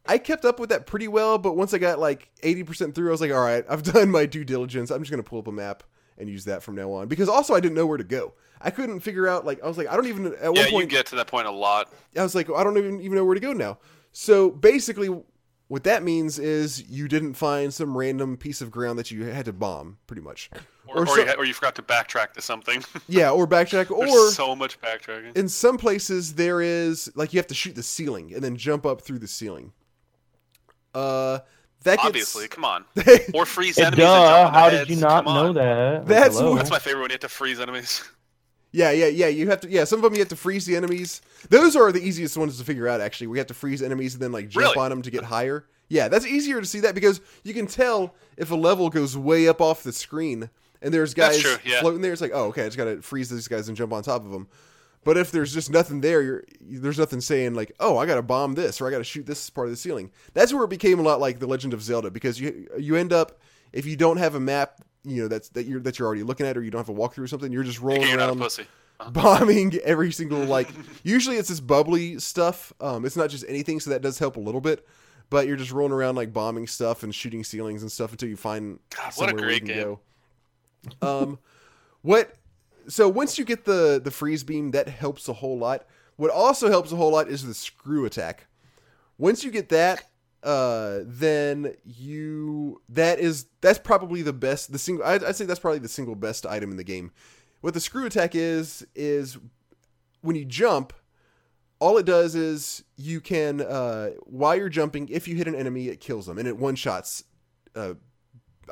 [0.06, 3.10] I kept up with that pretty well, but once I got like 80% through, I
[3.10, 4.93] was like, all right, I've done my due diligence.
[4.93, 5.82] I'm just gonna pull up a map
[6.20, 7.09] and use that from now on.
[7.09, 8.34] Because also I didn't know where to go.
[8.60, 10.70] I couldn't figure out like I was like, I don't even at Yeah, one you
[10.70, 11.92] point get to that point a lot.
[12.16, 13.78] I was like, I don't even even know where to go now.
[14.12, 15.09] So basically,
[15.68, 19.44] what that means is you didn't find some random piece of ground that you had
[19.44, 20.51] to bomb, pretty much.
[20.88, 22.82] Or, Or or, you, or you forgot to backtrack to something.
[23.09, 25.36] Yeah, or backtrack, or so much backtracking.
[25.36, 28.84] in some places there is like you have to shoot the ceiling and then jump
[28.84, 29.72] up through the ceiling.
[30.92, 31.38] Uh,
[31.85, 32.85] that gets, Obviously, come on.
[33.35, 33.93] Or freeze enemies.
[33.93, 34.12] and Duh!
[34.47, 35.55] on the How did you not Come know on.
[35.55, 36.07] that?
[36.07, 36.55] That's hello?
[36.57, 38.02] That's my favorite when you have to freeze enemies.
[38.73, 39.27] Yeah, yeah, yeah.
[39.27, 39.69] You have to.
[39.70, 41.23] Yeah, some of them you have to freeze the enemies.
[41.48, 43.01] Those are the easiest ones to figure out.
[43.01, 44.77] Actually, we have to freeze enemies and then like jump Really?
[44.78, 45.65] on them to get higher.
[45.89, 49.48] Yeah, that's easier to see that because you can tell if a level goes way
[49.48, 50.51] up off the screen
[50.82, 51.81] and there's guys true, yeah.
[51.81, 52.12] floating there.
[52.12, 54.31] It's like, oh, okay, I just gotta freeze these guys and jump on top of
[54.31, 54.47] them.
[55.02, 58.55] But if there's just nothing there, you're there's nothing saying like, oh, I gotta bomb
[58.55, 60.10] this or I gotta shoot this part of the ceiling.
[60.35, 63.12] That's where it became a lot like the Legend of Zelda because you you end
[63.12, 63.40] up
[63.72, 66.47] if you don't have a map, you know that's that you're that you're already looking
[66.47, 68.32] at or you don't have a walkthrough or something, you're just rolling You're not a
[68.32, 68.66] around pussy.
[69.12, 70.68] bombing every single like
[71.02, 74.40] usually it's this bubbly stuff um it's not just anything so that does help a
[74.40, 74.86] little bit
[75.31, 78.36] but you're just rolling around like bombing stuff and shooting ceilings and stuff until you
[78.36, 79.98] find God, what a somewhere where you great can
[81.01, 81.39] go um
[82.02, 82.36] what
[82.89, 85.86] so once you get the the freeze beam that helps a whole lot.
[86.16, 88.47] What also helps a whole lot is the screw attack.
[89.16, 90.05] Once you get that
[90.43, 95.61] uh then you that is that's probably the best the single I'd, I'd say that's
[95.61, 97.12] probably the single best item in the game.
[97.61, 99.39] What the screw attack is is
[100.23, 100.93] when you jump
[101.78, 105.89] all it does is you can uh while you're jumping if you hit an enemy
[105.89, 107.24] it kills them and it one shots
[107.74, 107.94] uh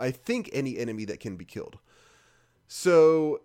[0.01, 1.79] i think any enemy that can be killed.
[2.69, 3.41] So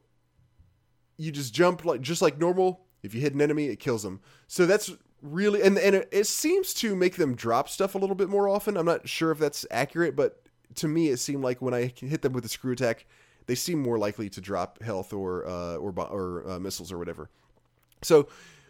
[1.18, 4.20] you just jump like just like normal if you hit an enemy it kills them
[4.48, 4.92] so that's
[5.22, 8.50] really and and it, it seems to make them drop stuff a little bit more
[8.50, 10.42] often i'm not sure if that's accurate but
[10.76, 13.06] to me it seemed like when i hit them with the screw attack
[13.48, 17.30] they seem more likely to drop health or uh, or or uh, missiles or whatever.
[18.02, 18.28] So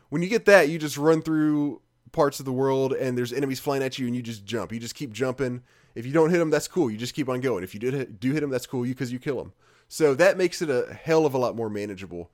[0.10, 3.60] when you get that, you just run through parts of the world and there's enemies
[3.60, 4.72] flying at you, and you just jump.
[4.72, 5.64] You just keep jumping.
[5.95, 6.90] If you don't hit them, that's cool.
[6.90, 7.64] You just keep on going.
[7.64, 8.86] If you did hit, do hit them, that's cool.
[8.86, 9.53] You because you kill them.
[9.94, 12.32] So that makes it a hell of a lot more manageable.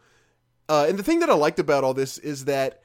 [0.69, 2.81] Uh, and the thing that I liked about all this is that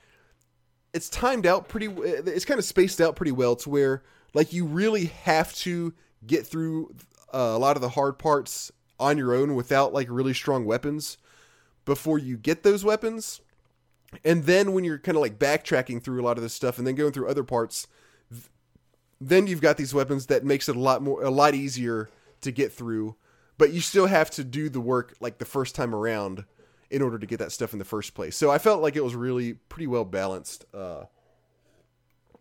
[0.93, 1.87] it's timed out pretty.
[1.87, 4.03] It's kind of spaced out pretty well to where
[4.35, 5.95] like you really have to
[6.27, 6.93] get through
[7.33, 11.19] uh, a lot of the hard parts on your own without like really strong weapons
[11.85, 13.43] before you get those weapons.
[14.25, 16.87] And then when you're kind of like backtracking through a lot of this stuff and
[16.87, 17.87] then going through other parts,
[18.29, 18.51] th-
[19.21, 22.11] then you've got these weapons that makes it a lot more a lot easier
[22.41, 23.15] to get through,
[23.59, 26.45] but you still have to do the work like the first time around
[26.91, 28.37] in order to get that stuff in the first place.
[28.37, 30.65] So I felt like it was really pretty well balanced.
[30.73, 31.05] Uh,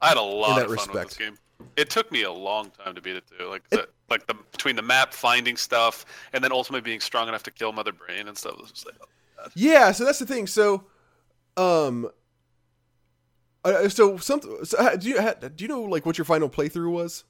[0.01, 1.37] I had a lot of fun with this game.
[1.77, 3.47] It took me a long time to beat it too.
[3.47, 7.43] Like the, like the between the map finding stuff and then ultimately being strong enough
[7.43, 8.55] to kill Mother Brain and stuff.
[8.59, 10.45] It like, Yeah, so that's the thing.
[10.45, 10.83] So,
[11.55, 12.09] um,
[13.63, 14.41] uh, so some.
[14.63, 15.19] So uh, do you
[15.55, 17.23] do you know like what your final playthrough was?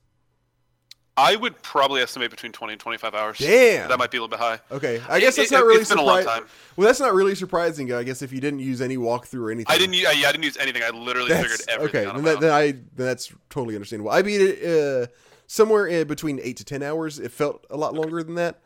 [1.15, 3.37] I would probably estimate between twenty and twenty five hours.
[3.37, 3.87] Damn.
[3.89, 4.59] that might be a little bit high.
[4.71, 6.43] Okay, I guess It- that's it- not really it's been a long surprising.
[6.43, 6.49] time.
[6.75, 7.93] Well, that's not really surprising.
[7.93, 9.93] I guess if you didn't use any walkthrough or anything, I didn't.
[9.93, 10.81] Yeah, I didn't use anything.
[10.81, 12.15] I literally That's, figured everything okay, out.
[12.15, 12.51] then, that, then.
[12.51, 14.09] I then that's totally understandable.
[14.11, 15.07] I beat it uh,
[15.45, 17.19] somewhere in between eight to ten hours.
[17.19, 18.59] It felt a lot longer than that,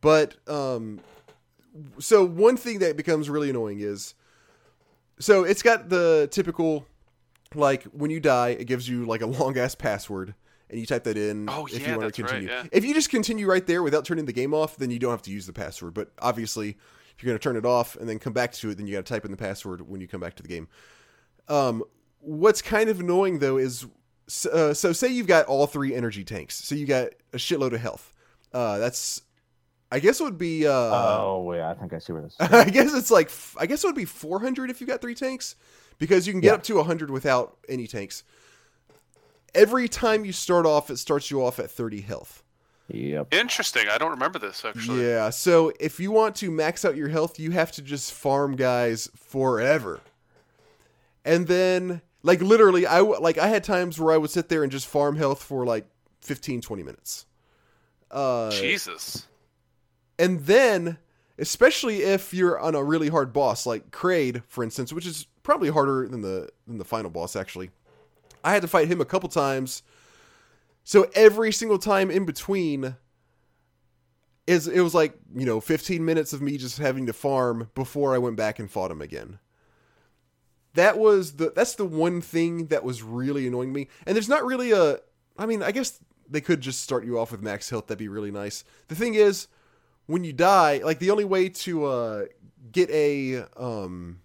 [0.00, 1.00] but um,
[1.98, 4.14] so one thing that becomes really annoying is,
[5.18, 6.86] so it's got the typical,
[7.54, 10.34] like when you die, it gives you like a long ass password.
[10.70, 12.48] And you type that in Oh, if yeah, you want that's to right, continue.
[12.48, 12.64] yeah.
[12.72, 15.22] If you just continue right there without turning the game off, then you don't have
[15.22, 15.94] to use the password.
[15.94, 16.70] But obviously,
[17.16, 18.94] if you're going to turn it off and then come back to it, then you
[18.94, 20.68] got to type in the password when you come back to the game.
[21.48, 21.82] Um,
[22.20, 23.84] what's kind of annoying though is
[24.52, 27.80] uh, so say you've got all three energy tanks, so you got a shitload of
[27.80, 28.12] health.
[28.52, 29.22] Uh, that's
[29.90, 30.68] I guess it would be.
[30.68, 32.34] Uh, oh yeah, I think I see where this.
[32.34, 32.36] Is.
[32.52, 35.56] I guess it's like I guess it would be 400 if you got three tanks,
[35.98, 36.54] because you can get Yeah.
[36.54, 38.22] up to 100 without any tanks.
[39.54, 42.42] Every time you start off, it starts you off at 30 health.
[42.88, 43.32] yep.
[43.32, 43.88] Interesting.
[43.88, 45.06] I don't remember this actually.
[45.06, 48.56] Yeah, so if you want to max out your health, you have to just farm
[48.56, 50.00] guys forever.
[51.24, 54.72] And then like literally I like I had times where I would sit there and
[54.72, 55.86] just farm health for like
[56.22, 57.26] 15 20 minutes.
[58.10, 59.26] Uh Jesus.
[60.18, 60.98] and then
[61.38, 65.70] especially if you're on a really hard boss like Kraid for instance, which is probably
[65.70, 67.70] harder than the than the final boss actually.
[68.42, 69.82] I had to fight him a couple times.
[70.84, 72.96] So every single time in between
[74.46, 78.14] is it was like, you know, 15 minutes of me just having to farm before
[78.14, 79.38] I went back and fought him again.
[80.74, 83.88] That was the that's the one thing that was really annoying me.
[84.06, 84.98] And there's not really a
[85.36, 87.86] I mean, I guess they could just start you off with max health.
[87.86, 88.64] That'd be really nice.
[88.88, 89.48] The thing is,
[90.06, 92.24] when you die, like the only way to uh,
[92.72, 94.20] get a um,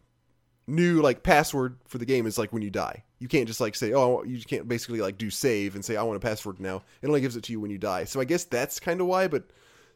[0.68, 3.04] new like password for the game is like when you die.
[3.20, 6.04] You can't just like say, oh, you can't basically like do save and say I
[6.04, 6.84] want a password now.
[7.02, 8.04] It only gives it to you when you die.
[8.04, 9.28] So I guess that's kind of why.
[9.28, 9.44] But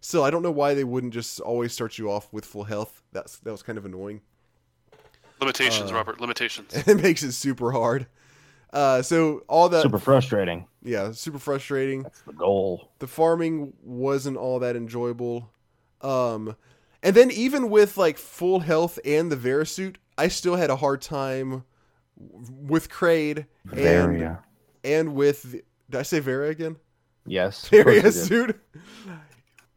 [0.02, 3.02] still, I don't know why they wouldn't just always start you off with full health.
[3.12, 4.22] That's that was kind of annoying.
[5.40, 6.20] Limitations, Uh, Robert.
[6.20, 6.74] Limitations.
[6.88, 8.08] it makes it super hard.
[8.72, 10.68] Uh, so all that, Super frustrating.
[10.84, 12.04] yeah, super frustrating.
[12.04, 12.92] That's the goal.
[13.00, 15.50] the farming wasn't all that enjoyable.
[16.02, 16.56] Um,
[17.02, 20.76] and then even with like full health and the Vera suit, I still had a
[20.76, 21.64] hard time
[22.20, 24.44] with Kraid and Varia.
[24.84, 25.52] and with
[25.90, 26.78] did I say Vera again?
[27.26, 27.64] Yes.
[27.66, 28.60] of Varia suit.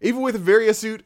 [0.00, 1.04] Even with Varia suit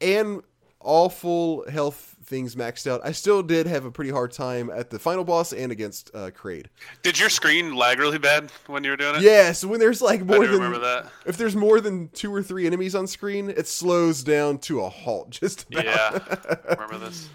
[0.00, 0.42] and
[0.80, 4.90] all full health things maxed out, I still did have a pretty hard time at
[4.90, 6.66] the final boss and against uh, Kraid.
[7.02, 9.22] Did your screen lag really bad when you were doing it?
[9.22, 11.10] Yeah, so when there's like more do than remember that.
[11.26, 14.88] if there's more than two or three enemies on screen, it slows down to a
[14.88, 15.30] halt.
[15.30, 15.84] Just about.
[15.84, 16.54] Yeah.
[16.78, 17.28] Remember this.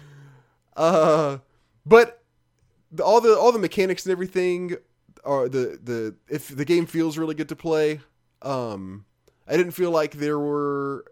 [0.76, 1.38] Uh,
[1.84, 2.23] but the,
[3.02, 4.76] all the all the mechanics and everything
[5.24, 8.00] are the the if the game feels really good to play.
[8.42, 9.04] Um,
[9.48, 11.04] I didn't feel like there were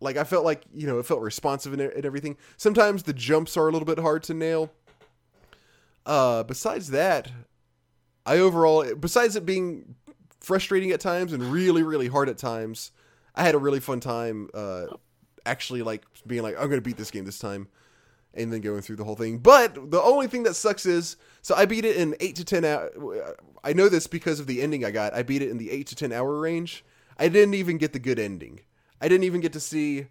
[0.00, 2.36] like I felt like you know it felt responsive and, everything.
[2.56, 4.70] Sometimes the jumps are a little bit hard to nail.
[6.04, 7.30] Uh, besides that,
[8.26, 9.94] I overall besides it being
[10.40, 12.92] frustrating at times and really really hard at times,
[13.34, 14.48] I had a really fun time.
[14.52, 14.86] Uh,
[15.44, 17.68] actually like being like I'm gonna beat this game this time
[18.34, 19.38] and then going through the whole thing.
[19.38, 22.64] But the only thing that sucks is so I beat it in eight to ten
[22.64, 22.90] hours.
[23.64, 25.14] I know this because of the ending I got.
[25.14, 26.84] I beat it in the eight to ten hour range.
[27.18, 28.60] I didn't even get the good ending.
[29.00, 30.06] I didn't even get to see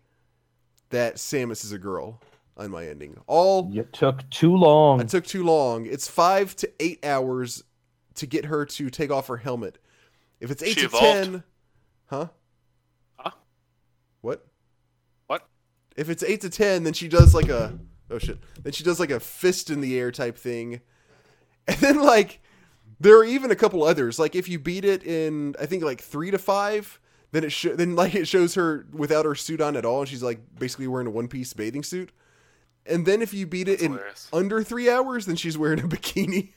[0.89, 2.21] that Samus is a girl
[2.57, 3.17] on my ending.
[3.27, 4.99] All You took too long.
[5.01, 5.85] it took too long.
[5.85, 7.63] It's five to eight hours
[8.15, 9.77] to get her to take off her helmet.
[10.41, 11.05] If it's eight She to evolved?
[11.05, 11.43] ten,
[12.07, 12.27] huh?
[13.17, 13.31] Huh?
[14.21, 14.45] What?
[15.27, 15.47] What?
[15.95, 17.79] If it's eight to ten, then she does like a
[18.11, 18.37] oh shit.
[18.61, 20.81] Then she does like a fist in the air type thing,
[21.67, 22.39] and then like
[22.99, 24.19] there are even a couple others.
[24.19, 26.99] Like if you beat it in I think like three to five,
[27.31, 30.09] then it sh- then like it shows her without her suit on at all, and
[30.09, 32.11] she's like basically wearing a one piece bathing suit.
[32.85, 35.83] And then if you beat it That's in under three hours, then she's wearing a
[35.87, 36.53] bikini.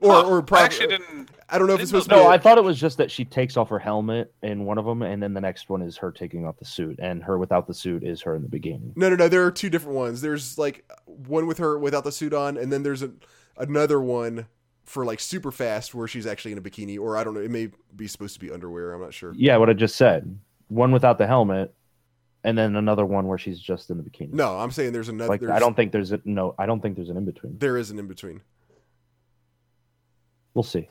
[0.00, 1.30] Or, Huh, or I actually didn't.
[1.48, 2.24] I don't know if I it's supposed know to be.
[2.24, 4.76] no, a- I thought it was just that she takes off her helmet in one
[4.76, 7.38] of them, and then the next one is her taking off the suit, and her
[7.38, 8.92] without the suit is her in the beginning.
[8.96, 9.28] No, no, no.
[9.28, 10.20] There are two different ones.
[10.20, 13.12] There's like one with her without the suit on, and then there's a,
[13.56, 14.46] another one
[14.84, 17.40] for like super fast where she's actually in a bikini, or I don't know.
[17.40, 18.92] It may be supposed to be underwear.
[18.92, 19.32] I'm not sure.
[19.36, 20.38] Yeah, what I just said.
[20.68, 21.72] One without the helmet,
[22.42, 24.32] and then another one where she's just in the bikini.
[24.32, 25.28] No, I'm saying there's another.
[25.28, 26.54] like there's, I don't think there's a no.
[26.58, 27.58] I don't think there's an in between.
[27.58, 28.40] There is an in between.
[30.54, 30.88] We'll see.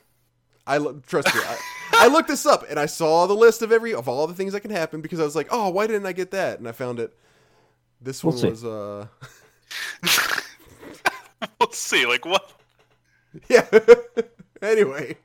[0.66, 1.40] I lo- trust me.
[1.44, 1.58] I,
[1.92, 4.52] I looked this up and I saw the list of every of all the things
[4.54, 6.58] that can happen because I was like, oh, why didn't I get that?
[6.58, 7.14] And I found it.
[8.00, 8.48] This We'll one see.
[8.50, 9.06] was uh
[11.60, 12.06] Let's see.
[12.06, 12.52] Like what?
[13.48, 13.66] yeah.
[14.62, 15.16] anyway,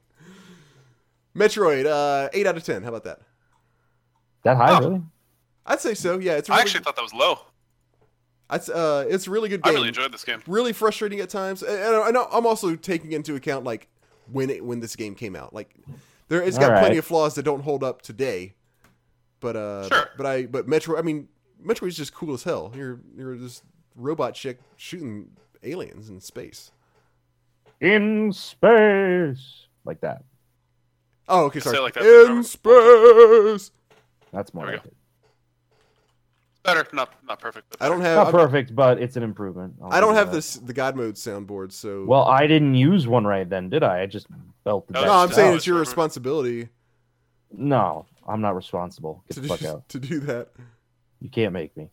[1.36, 2.84] Metroid uh eight out of ten.
[2.84, 3.20] How about that?
[4.44, 4.80] That high, Oh.
[4.90, 5.02] really?
[5.66, 6.18] I'd say so.
[6.20, 7.40] Yeah, it's I really, actually thought that was low.
[8.52, 9.72] It's uh, it's a really good game.
[9.72, 10.42] I really enjoyed this game.
[10.48, 11.62] really frustrating at times.
[11.62, 13.88] And and I know I'm also taking into account like
[14.32, 15.54] when it when this game came out.
[15.54, 15.76] Like
[16.28, 16.80] there it's got All right.
[16.82, 18.54] plenty of flaws that don't hold up today.
[19.40, 20.10] But uh Sure.
[20.18, 21.28] but I but Metro I mean
[21.64, 22.72] Metroid's just cool as hell.
[22.76, 23.62] You're you're this
[23.96, 25.32] robot chick shooting
[25.64, 26.72] aliens in space.
[27.82, 30.24] In space, like that.
[31.30, 31.80] Oh, okay, sorry.
[31.80, 33.72] like that, in space.
[34.34, 34.94] That's more like it.
[36.64, 37.68] Better, not not perfect.
[37.72, 39.76] But I don't have Not I'm- perfect, but it's an improvement.
[39.82, 40.36] I'll I don't have that.
[40.36, 44.02] this the God mode soundboard, so Well, I didn't use one right then, did I?
[44.02, 44.28] I just
[44.66, 45.56] belted No, that No, I'm saying out.
[45.56, 45.90] it's your Remember.
[45.90, 46.70] responsibility.
[47.52, 49.24] No, I'm not responsible.
[49.30, 49.90] Get to the do, fuck out.
[49.90, 50.50] to do that.
[51.22, 51.90] You can't make me.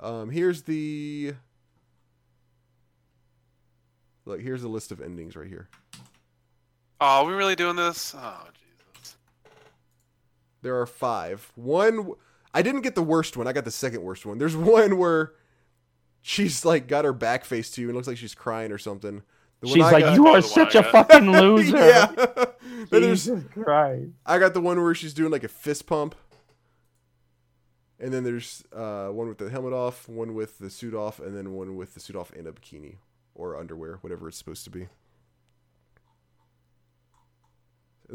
[0.00, 1.34] Um, here's the
[4.26, 4.40] look.
[4.40, 5.68] Here's the list of endings right here.
[7.00, 8.14] Oh, are we really doing this?
[8.16, 8.53] Oh, Jesus.
[10.64, 11.52] There are five.
[11.54, 12.12] One,
[12.52, 13.46] I didn't get the worst one.
[13.46, 14.38] I got the second worst one.
[14.38, 15.32] There's one where
[16.22, 19.22] she's like got her back face to you and looks like she's crying or something.
[19.60, 22.06] The one She's I like, got- "You are such a fucking loser." yeah.
[22.90, 24.10] Then there's, Jesus Christ.
[24.26, 26.14] I got the one where she's doing like a fist pump.
[28.00, 31.34] And then there's uh, one with the helmet off, one with the suit off, and
[31.36, 32.96] then one with the suit off and a bikini
[33.34, 34.88] or underwear, whatever it's supposed to be.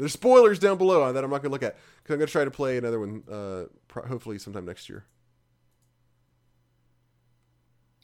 [0.00, 2.50] There's spoilers down below that I'm not gonna look at because I'm gonna try to
[2.50, 5.04] play another one, uh, pro- hopefully sometime next year.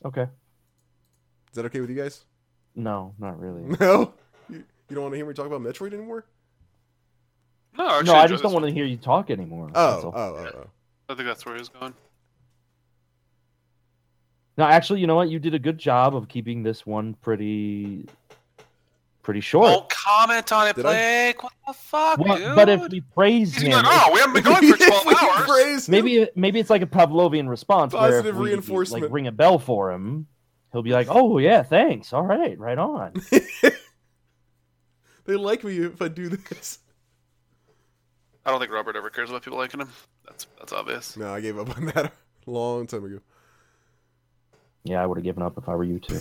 [0.05, 0.25] Okay.
[0.25, 0.29] Is
[1.55, 2.27] that okay with you guys?
[2.75, 3.63] No, not really.
[3.81, 4.13] No,
[4.51, 6.27] you, you don't want to hear me talk about Metroid anymore?
[7.79, 9.71] No, actually, no, I just don't want to hear you talk anymore.
[9.75, 10.37] Oh, oh, all.
[10.37, 10.67] oh, oh.
[11.09, 11.95] I think that's where he's going.
[14.59, 15.31] No, actually, you know what?
[15.31, 18.07] You did a good job of keeping this one pretty,
[19.27, 19.67] pretty short.
[19.67, 20.93] Don't comment on it, Did I?
[21.33, 21.43] Blake.
[21.43, 22.57] What the fuck, Well, dude?
[22.57, 25.47] but if we praise He's him, like, oh, we haven't been going for 12 hours.
[25.47, 25.93] Praise him.
[25.93, 29.03] maybe maybe it's like a Pavlovian response where Positive if we, reinforcement.
[29.03, 30.27] like ring a bell for him,
[30.73, 32.13] he'll be like, "Oh yeah, thanks.
[32.13, 33.15] All right, right on."
[35.25, 36.79] they like me if I do this.
[38.45, 39.91] I don't think Robert ever cares about people liking him.
[40.25, 41.17] That's that's obvious.
[41.17, 42.13] No, I gave up on that
[42.47, 43.19] a long time ago.
[44.85, 46.21] yeah, I would have given up if I were you too.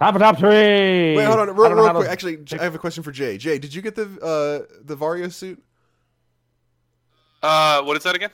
[0.00, 1.16] Top of top three.
[1.16, 2.10] Wait, hold on, I real, real how to- quick.
[2.10, 3.38] Actually, J- I have a question for Jay.
[3.38, 5.62] Jay, did you get the uh, the Vario suit?
[7.42, 8.30] Uh, what is that again?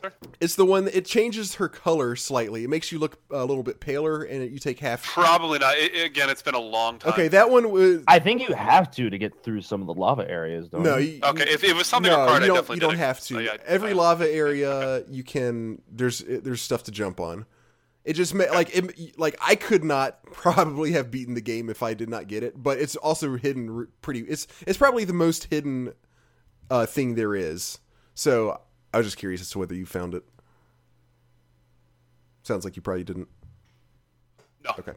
[0.00, 0.12] Sorry.
[0.40, 0.88] It's the one.
[0.88, 2.62] It changes her color slightly.
[2.64, 5.02] It makes you look a little bit paler, and it, you take half.
[5.02, 5.76] Probably not.
[5.78, 7.12] It, it- again, it's been a long time.
[7.12, 8.02] Okay, that one was.
[8.06, 10.98] I think you have to to get through some of the lava areas, don't no,
[10.98, 11.12] you?
[11.14, 12.56] you, Okay, if it was something no, required, you I don't.
[12.56, 13.06] definitely You don't did it.
[13.06, 13.24] have to.
[13.34, 15.80] So, yeah, Every I- lava area, you can.
[15.90, 17.46] There's there's stuff to jump on.
[18.04, 21.82] It just ma- like it, like I could not probably have beaten the game if
[21.82, 24.20] I did not get it, but it's also hidden pretty.
[24.20, 25.94] It's it's probably the most hidden
[26.70, 27.78] uh, thing there is.
[28.14, 28.60] So
[28.92, 30.22] I was just curious as to whether you found it.
[32.42, 33.28] Sounds like you probably didn't.
[34.64, 34.72] No.
[34.78, 34.92] Okay.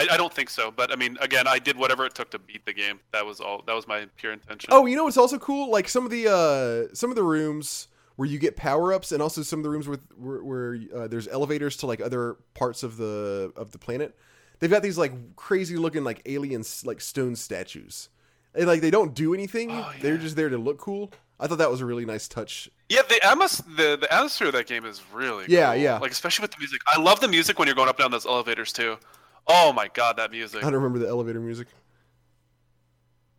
[0.00, 0.70] I, I don't think so.
[0.70, 3.00] But I mean, again, I did whatever it took to beat the game.
[3.12, 3.62] That was all.
[3.66, 4.70] That was my pure intention.
[4.72, 5.70] Oh, you know what's also cool?
[5.70, 7.88] Like some of the uh some of the rooms
[8.18, 11.06] where you get power ups, and also some of the rooms with where, where uh,
[11.06, 14.18] there's elevators to like other parts of the of the planet.
[14.58, 18.08] They've got these like crazy looking like aliens like stone statues,
[18.56, 19.70] and like they don't do anything.
[19.70, 21.12] Oh, They're just there to look cool.
[21.38, 22.68] I thought that was a really nice touch.
[22.88, 25.80] Yeah, the atmos the the atmosphere of that game is really Yeah, cool.
[25.82, 25.98] yeah.
[25.98, 26.80] Like especially with the music.
[26.92, 28.96] I love the music when you're going up and down those elevators too.
[29.46, 30.58] Oh my god, that music.
[30.64, 31.68] I don't remember the elevator music,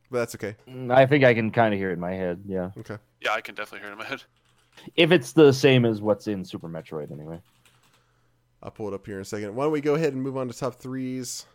[0.09, 0.55] but that's okay.
[0.67, 2.43] Mm, I think I can kind of hear it in my head.
[2.47, 2.97] Yeah, Okay.
[3.21, 4.23] Yeah, I can definitely hear it in my head.
[4.95, 7.39] If it's the same as what's in Super Metroid, anyway.
[8.61, 9.55] I'll pull it up here in a second.
[9.55, 11.45] Why don't we go ahead and move on to top threes?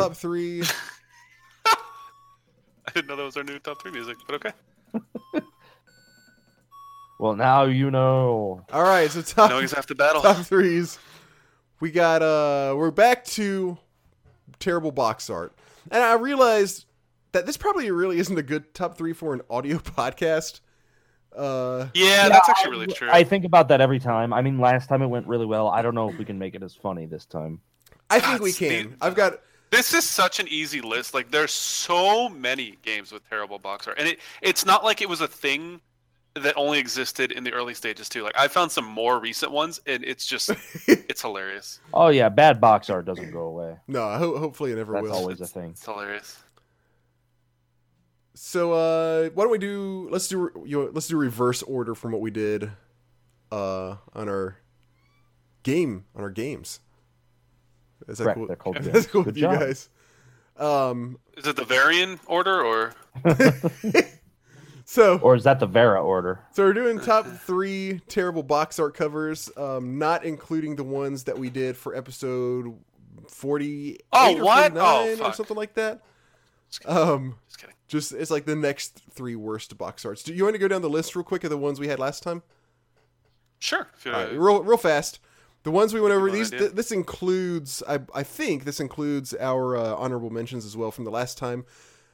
[0.00, 0.62] Our top three.
[1.66, 4.52] I didn't know that was our new top three music, but okay.
[7.20, 8.64] Well, now you know.
[8.72, 10.22] All right, so top Now we just have to battle.
[10.22, 10.98] top threes.
[11.78, 13.76] We got uh we're back to
[14.58, 15.52] terrible box art.
[15.90, 16.86] And I realized
[17.32, 20.60] that this probably really isn't a good top three for an audio podcast.
[21.36, 23.08] Uh Yeah, Yeah, that's actually I- really true.
[23.10, 24.32] I think about that every time.
[24.32, 25.68] I mean, last time it went really well.
[25.68, 27.60] I don't know if we can make it as funny this time.
[28.10, 28.96] I think we That's the- can.
[29.00, 29.34] I've got
[29.70, 31.14] This is such an easy list.
[31.14, 35.08] Like there's so many games with terrible box art, and it it's not like it
[35.08, 35.80] was a thing
[36.34, 38.22] that only existed in the early stages too.
[38.24, 40.50] Like I found some more recent ones, and it's just
[40.88, 41.78] it's hilarious.
[41.94, 43.76] Oh yeah, bad box art doesn't go away.
[43.86, 45.12] no, ho- hopefully it never That's will.
[45.14, 45.70] always a thing.
[45.70, 46.36] It's hilarious.
[48.34, 52.12] So uh why don't we do let's do you know, let's do reverse order from
[52.12, 52.70] what we did
[53.52, 54.56] uh on our
[55.62, 56.80] game on our games.
[58.08, 58.46] Is that Correct, cool?
[58.46, 59.06] they're called That's games.
[59.08, 59.60] cool Good with you job.
[59.60, 59.88] guys.
[60.56, 62.92] Um Is it the Varian order or?
[64.84, 66.40] so Or is that the Vera order?
[66.52, 71.38] So we're doing top three terrible box art covers, um, not including the ones that
[71.38, 72.74] we did for episode
[73.28, 74.72] forty-eight Oh, or what?
[74.72, 76.02] 49 Oh, or something like that.
[76.86, 77.74] Um, Just kidding.
[77.90, 80.22] Just it's like the next three worst box arts.
[80.22, 81.98] Do you want to go down the list real quick of the ones we had
[81.98, 82.42] last time?
[83.58, 83.88] Sure.
[84.06, 85.18] All right, real real fast.
[85.64, 86.50] The ones we went over these.
[86.50, 91.04] Th- this includes, I, I think, this includes our uh, honorable mentions as well from
[91.04, 91.66] the last time.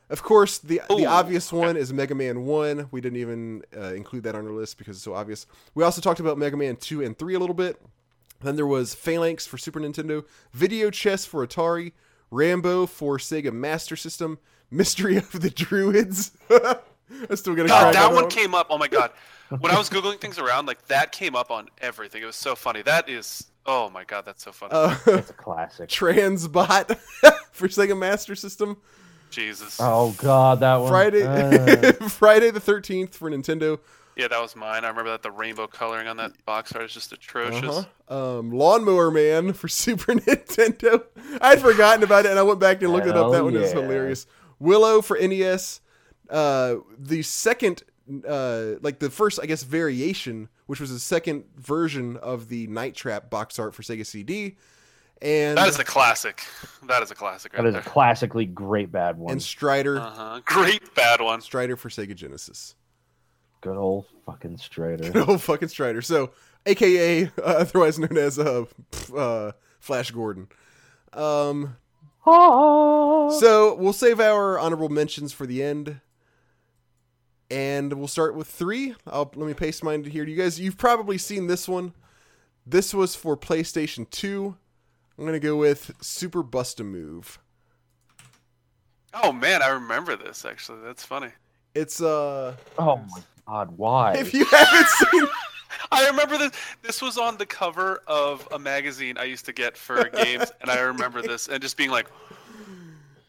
[0.08, 2.88] Of course, the the Ooh, obvious one is Mega Man One.
[2.90, 5.46] We didn't even uh, include that on our list because it's so obvious.
[5.74, 7.80] We also talked about Mega Man Two and Three a little bit.
[8.40, 11.92] Then there was Phalanx for Super Nintendo, Video Chess for Atari,
[12.30, 14.38] Rambo for Sega Master System,
[14.70, 16.32] Mystery of the Druids.
[16.50, 18.66] I'm still gonna God, crack that on one came up.
[18.70, 19.12] Oh my god.
[19.60, 22.22] When I was googling things around, like that came up on everything.
[22.22, 22.82] It was so funny.
[22.82, 23.46] That is.
[23.64, 24.72] Oh my god, that's so funny.
[24.74, 25.88] Uh, It's a classic.
[25.88, 26.96] Transbot
[27.52, 28.76] for Sega Master System.
[29.30, 29.78] Jesus.
[29.80, 30.88] Oh god, that one.
[30.90, 33.78] Friday, Uh, Friday the Thirteenth for Nintendo.
[34.16, 34.84] Yeah, that was mine.
[34.84, 37.84] I remember that the rainbow coloring on that box art is just atrocious.
[38.08, 38.38] Uh-huh.
[38.38, 41.04] Um, Lawnmower Man for Super Nintendo.
[41.40, 43.30] I'd forgotten about it, and I went back and looked it up.
[43.30, 44.26] That Hell one is hilarious.
[44.58, 45.80] Willow for NES.
[46.30, 47.82] Uh, the second,
[48.28, 52.94] uh, like the first, I guess, variation, which was the second version of the Night
[52.94, 54.56] Trap box art for Sega CD,
[55.22, 56.42] and That is a classic.
[56.88, 59.32] That is a classic right that is a classically great bad one.
[59.32, 60.40] and Strider, Uh-huh.
[60.44, 61.40] Great bad one.
[61.40, 62.74] Strider for Sega Genesis.
[63.62, 65.10] Good old fucking Strider.
[65.14, 66.02] Oh, fucking Strider.
[66.02, 66.32] So,
[66.66, 68.64] AKA, uh, otherwise known as uh,
[69.16, 70.48] uh, Flash Gordon.
[71.12, 71.76] Um,
[72.26, 73.36] Oh.
[73.38, 76.00] So we'll save our honorable mentions for the end,
[77.50, 78.94] and we'll start with three.
[79.06, 80.58] I'll let me paste mine here you guys.
[80.58, 81.94] You've probably seen this one.
[82.66, 84.56] This was for PlayStation Two.
[85.18, 87.38] I'm gonna go with Super Bust a Move.
[89.14, 90.80] Oh man, I remember this actually.
[90.82, 91.30] That's funny.
[91.74, 94.14] It's uh, Oh my god, why?
[94.16, 95.26] if you haven't seen,
[95.96, 96.52] I remember this.
[96.82, 100.70] This was on the cover of a magazine I used to get for games, and
[100.70, 102.06] I remember this and just being like,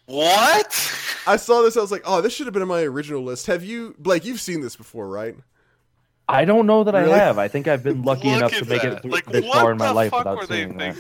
[0.06, 0.94] "What?"
[1.26, 1.76] I saw this.
[1.76, 3.48] I was like, oh, this should have been on my original list.
[3.48, 4.24] Have you, Blake?
[4.26, 5.36] You've seen this before, right?
[6.30, 7.14] I don't know that Really?
[7.14, 7.38] I have.
[7.38, 8.94] I think I've been lucky enough to make that.
[8.94, 10.96] it th- Like, this far in my life without seeing that.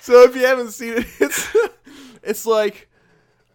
[0.00, 1.56] So if you haven't seen it, it's
[2.22, 2.88] it's like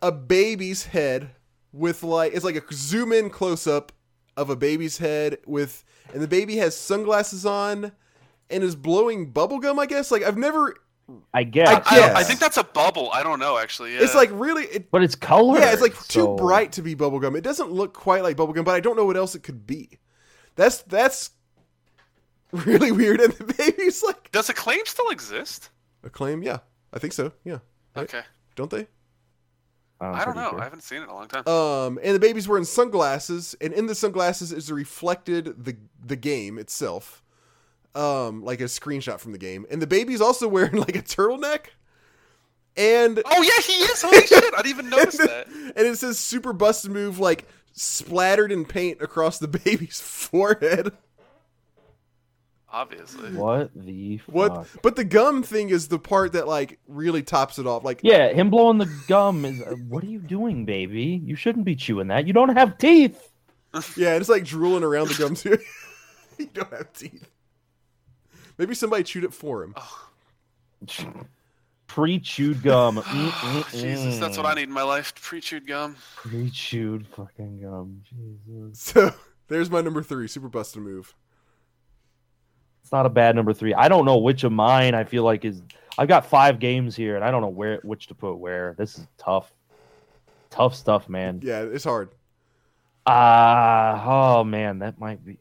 [0.01, 1.29] a baby's head
[1.73, 3.91] with like it's like a zoom in close up
[4.37, 5.83] of a baby's head with
[6.13, 7.91] and the baby has sunglasses on
[8.49, 10.11] and is blowing bubblegum, I guess.
[10.11, 10.75] Like I've never
[11.33, 11.67] I guess.
[11.85, 13.09] I I, I think that's a bubble.
[13.11, 13.93] I don't know actually.
[13.95, 14.03] Yeah.
[14.03, 15.59] it's like really it, but it's color.
[15.59, 17.35] yeah, it's like too bright to be bubblegum.
[17.35, 19.99] It doesn't look quite like bubblegum, but I don't know what else it could be.
[20.55, 21.31] That's that's
[22.51, 25.69] really weird and the baby's like Does Acclaim still exist?
[26.03, 26.59] acclaim, yeah.
[26.93, 27.33] I think so.
[27.43, 27.59] Yeah.
[27.95, 28.03] Right?
[28.03, 28.21] Okay.
[28.55, 28.87] Don't they?
[29.99, 30.51] I'm I don't know.
[30.51, 30.61] sure.
[30.61, 31.47] I haven't seen it in a long time.
[31.47, 35.75] Um, and the baby's wearing sunglasses, and in the sunglasses is reflected the
[36.05, 37.23] the game itself,
[37.95, 39.65] um, like a screenshot from the game.
[39.71, 41.67] And the baby's also wearing like a turtleneck,
[42.75, 44.01] and oh yeah, he is.
[44.01, 44.43] Holy shit!
[44.53, 45.47] I didn't even notice and, that.
[45.47, 50.91] and it says "Super Bust a Move" like splattered in paint across the baby's forehead.
[52.77, 53.31] Obviously.
[53.31, 54.35] What the fuck?
[54.35, 54.67] What?
[54.83, 57.83] But the gum thing is the part that like really tops it off.
[57.83, 59.61] Like, Yeah, him blowing the gum is.
[59.63, 61.19] uh, what are you doing, baby?
[61.25, 62.27] You shouldn't be chewing that.
[62.27, 63.31] You don't have teeth.
[63.95, 65.57] yeah, it's like drooling around the gum too.
[66.37, 67.27] you don't have teeth.
[68.59, 69.73] Maybe somebody chewed it for him.
[71.87, 73.01] Pre-chewed gum.
[73.71, 75.15] Jesus, that's what I need in my life.
[75.19, 75.95] Pre-chewed gum.
[76.15, 78.03] Pre-chewed fucking gum.
[78.07, 78.79] Jesus.
[78.79, 79.13] So
[79.47, 81.15] there's my number three, Super Bust a Move.
[82.87, 83.73] It's not a bad number three.
[83.73, 85.61] I don't know which of mine I feel like is.
[85.97, 88.75] I've got five games here, and I don't know where which to put where.
[88.77, 89.51] This is tough.
[90.49, 91.41] Tough stuff, man.
[91.43, 92.11] Yeah, it's hard.
[93.05, 95.37] Ah, oh man, that might be.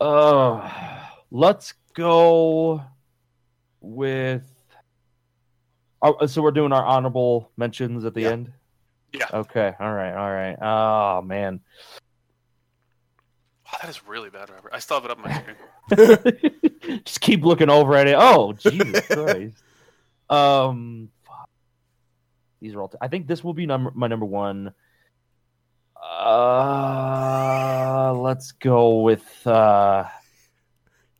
[0.00, 0.70] Uh,
[1.32, 2.80] let's go
[3.80, 4.48] with.
[6.00, 8.30] Oh, so we're doing our honorable mentions at the Yeah.
[8.30, 8.52] end.
[9.12, 9.26] Yeah.
[9.34, 9.72] Okay.
[9.80, 10.14] All right.
[10.14, 10.56] All right.
[10.62, 11.58] Oh man.
[13.74, 14.70] Wow, that is really bad, Robert.
[14.72, 17.00] I still have it up on my screen.
[17.04, 18.14] Just keep looking over at it.
[18.18, 19.56] Oh, Jesus Christ.
[20.30, 21.48] Um, fuck.
[22.60, 22.88] these are all.
[22.88, 24.72] T- I think this will be number my number one.
[26.86, 29.50] Uh, let's go with uh,
[30.04, 30.10] a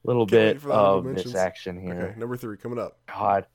[0.04, 1.32] little Can't bit for the honorable of mentions.
[1.32, 2.08] this action here.
[2.10, 2.98] Okay, number three coming up.
[3.06, 3.46] God.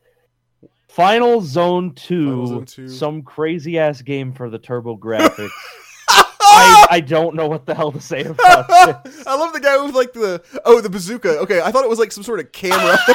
[0.89, 2.88] Final Zone 2, Final Zone 2.
[2.89, 5.49] some crazy ass game for the TurboGrafx.
[6.60, 8.68] I, I don't know what the hell to say about
[9.03, 9.26] this.
[9.27, 11.40] I love the guy with like the oh the bazooka.
[11.40, 12.98] Okay, I thought it was like some sort of camera.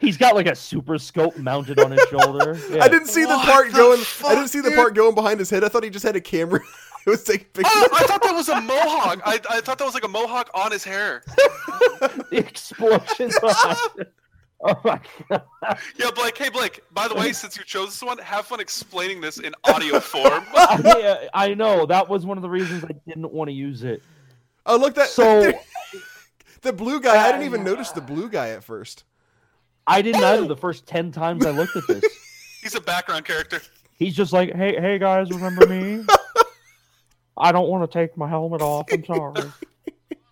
[0.00, 2.58] He's got like a super scope mounted on his shoulder.
[2.70, 2.82] Yeah.
[2.82, 4.00] I didn't see the What part the going.
[4.26, 4.76] I didn't see the dude?
[4.76, 5.62] part going behind his head.
[5.62, 6.60] I thought he just had a camera.
[7.06, 7.72] it was taking oh, pictures.
[7.76, 9.20] Oh, I thought that was a mohawk.
[9.24, 11.22] I, I thought that was like a mohawk on his hair.
[11.28, 13.38] the explosions.
[13.38, 14.12] behind it.
[14.64, 15.42] oh my god!
[15.96, 16.38] Yeah, Blake.
[16.38, 16.80] Hey, Blake.
[16.92, 20.44] By the way, since you chose this one, have fun explaining this in audio form.
[20.54, 24.02] I, I know that was one of the reasons I didn't want to use it.
[24.64, 25.52] Oh look that So
[26.62, 27.26] the blue guy.
[27.26, 29.02] I didn't even notice the blue guy at first.
[29.84, 30.34] I didn't oh!
[30.34, 30.46] either.
[30.46, 32.04] The first ten times I looked at this,
[32.62, 33.60] He's a background character.
[33.98, 36.04] he's just like, "Hey, hey guys, remember me?
[37.36, 38.86] I don't want to take my helmet off.
[38.92, 39.42] I'm sorry."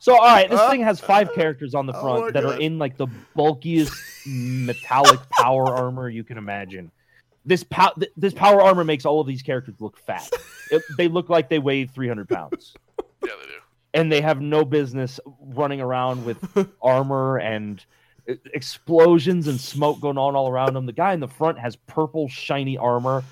[0.03, 2.43] So all right, this Uh, thing has five characters on the oh front my that
[2.43, 2.55] God.
[2.57, 3.07] are in like the
[3.37, 3.93] bulkiest
[4.27, 6.91] metallic power armor you can imagine.
[7.45, 10.29] This pow- th- this power armor makes all of these characters look fat.
[10.71, 13.05] It- they look like they weigh 300 pounds, Yeah,
[13.41, 13.53] they do.
[13.95, 16.39] and they have no business running around with
[16.83, 17.85] armor and
[18.29, 20.87] e- explosions and smoke going on all around them.
[20.87, 23.23] The guy in the front has purple shiny armor,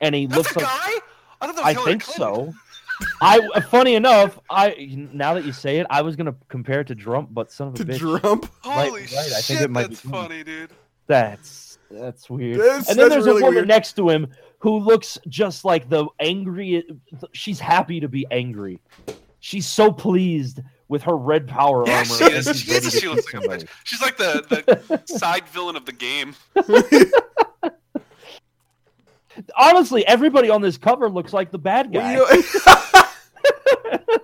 [0.00, 1.00] and he That's looks a like guy.
[1.40, 2.14] I thought that was I think Clinton.
[2.14, 2.54] so.
[3.20, 3.40] I
[3.70, 7.30] funny enough, I now that you say it, I was gonna compare it to Trump,
[7.32, 8.50] but son of a To bitch, Trump.
[8.64, 10.10] Right, Holy right, I think shit, it might be that's him.
[10.10, 10.70] funny, dude.
[11.06, 12.60] that's that's weird.
[12.60, 13.68] That's- and then that's there's really a woman weird.
[13.68, 16.84] next to him who looks just like the angry.
[17.32, 18.80] She's happy to be angry.
[19.40, 22.04] She's so pleased with her red power Yeah, armor.
[22.06, 22.46] she is.
[22.46, 23.68] she's She, is she looks like a bitch.
[23.84, 26.34] She's like the, the side villain of the game.
[29.56, 32.34] Honestly, everybody on this cover looks like the bad Well, guy.
[32.36, 32.42] you
[33.92, 34.18] know-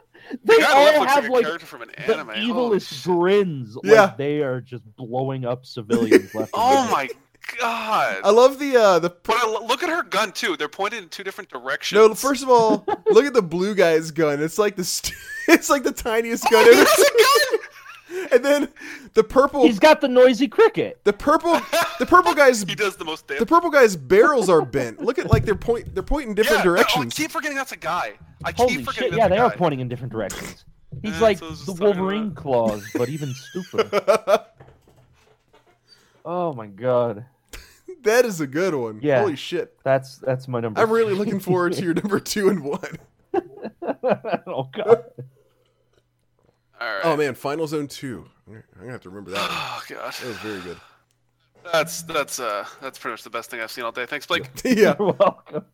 [0.44, 2.28] they God, all have like a like from an the anime.
[2.28, 3.04] Holy evilest shit.
[3.04, 3.76] grins.
[3.82, 4.02] Yeah.
[4.02, 6.52] Like they are just blowing up civilians left.
[6.54, 6.90] and Oh right.
[6.90, 8.20] my god!
[8.22, 9.10] I love the uh the.
[9.10, 10.56] But I lo- look at her gun too.
[10.56, 11.96] They're pointed in two different directions.
[11.98, 14.40] No, first of all, look at the blue guy's gun.
[14.40, 15.16] It's like the st-
[15.48, 16.64] it's like the tiniest gun.
[16.64, 16.76] Oh, ever.
[16.76, 17.02] that's a
[17.56, 17.60] gun!
[18.32, 18.68] and then
[19.14, 21.00] the purple He's got the noisy cricket.
[21.04, 21.52] the purple
[21.98, 23.40] the purple guy's He does the most damage.
[23.40, 25.00] the purple guy's barrels are bent.
[25.00, 27.14] Look at like they're point they're pointing different yeah, oh, no, directions.
[27.14, 28.14] I keep forgetting that's a guy.
[28.44, 29.18] I Holy keep forgetting shit!
[29.18, 29.42] Yeah, they guy.
[29.44, 30.64] are pointing in different directions.
[31.02, 34.44] He's Yeah, like so the Wolverine about- claws, but even stupider.
[36.24, 37.24] oh my god,
[38.02, 39.00] that is a good one.
[39.02, 39.20] Yeah.
[39.20, 39.76] Holy shit.
[39.84, 40.80] that's that's my number.
[40.80, 42.98] I'm really looking forward to your number two and one.
[44.46, 45.04] oh god.
[46.80, 47.00] All right.
[47.04, 48.26] Oh man, Final Zone two.
[48.48, 49.48] I'm gonna have to remember that one.
[49.50, 50.12] Oh god.
[50.14, 50.78] That was very good.
[51.72, 54.06] That's that's uh that's pretty much the best thing I've seen all day.
[54.06, 54.48] Thanks, Blake.
[54.64, 54.94] yeah.
[54.98, 55.64] You're welcome.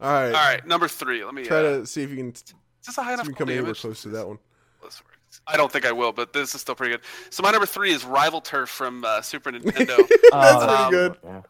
[0.00, 0.26] All right.
[0.26, 1.24] All right, number three.
[1.24, 2.54] Let me Try uh, to see if you can, Is
[2.84, 4.38] this a high enough if you can come cool anywhere close to that one.
[4.82, 5.02] Let's.
[5.48, 7.00] I don't think I will, but this is still pretty good.
[7.30, 9.96] So my number three is Rival Turf from uh, Super Nintendo.
[9.96, 11.16] That's Uh, pretty good.
[11.24, 11.42] yeah.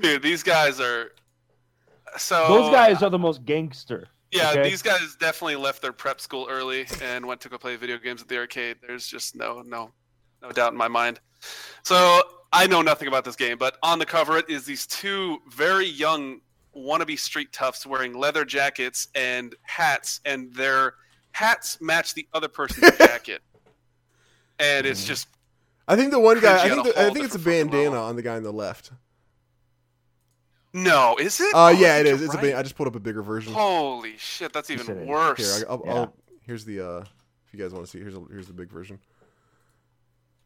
[0.00, 1.12] Dude, these guys are
[2.16, 2.46] so.
[2.48, 4.08] Those guys are the most gangster.
[4.32, 4.68] Yeah, okay?
[4.68, 8.20] these guys definitely left their prep school early and went to go play video games
[8.22, 8.76] at the arcade.
[8.86, 9.92] There's just no no
[10.42, 11.20] no doubt in my mind.
[11.82, 12.20] So
[12.52, 15.86] I know nothing about this game, but on the cover it is these two very
[15.86, 16.40] young
[16.76, 20.94] wannabe street toughs wearing leather jackets and hats, and their
[21.32, 23.42] hats match the other person's jacket.
[24.58, 25.06] And it's Mhm.
[25.06, 25.28] just
[25.88, 26.64] I think the one guy.
[26.64, 28.04] I think the, I think it's a bandana level.
[28.06, 28.90] on the guy on the left.
[30.76, 31.54] No, is it?
[31.54, 32.12] Uh, Oh, yeah, it is.
[32.14, 32.36] it think It's a.
[32.38, 32.52] right.
[32.52, 33.52] Ba- I just pulled up a bigger version.
[33.52, 35.08] Holy shit, that's even it is.
[35.08, 35.58] worse.
[35.58, 35.94] Here, I, I'll, Yeah.
[35.94, 36.80] I'll, here's the.
[36.80, 37.00] uh
[37.46, 38.98] If you guys want to see, here's a, here's the big version.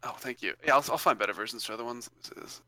[0.03, 0.55] Oh, thank you.
[0.65, 2.09] Yeah, I'll, I'll find better versions for other ones.
[2.35, 2.61] This is-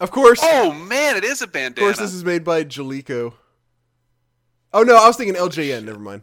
[0.00, 0.38] Of course.
[0.42, 1.86] Oh man, it is a bandana.
[1.88, 3.32] of course, this is made by Jalico.
[4.72, 5.84] Oh no, I was thinking LJN.
[5.84, 6.22] Never mind.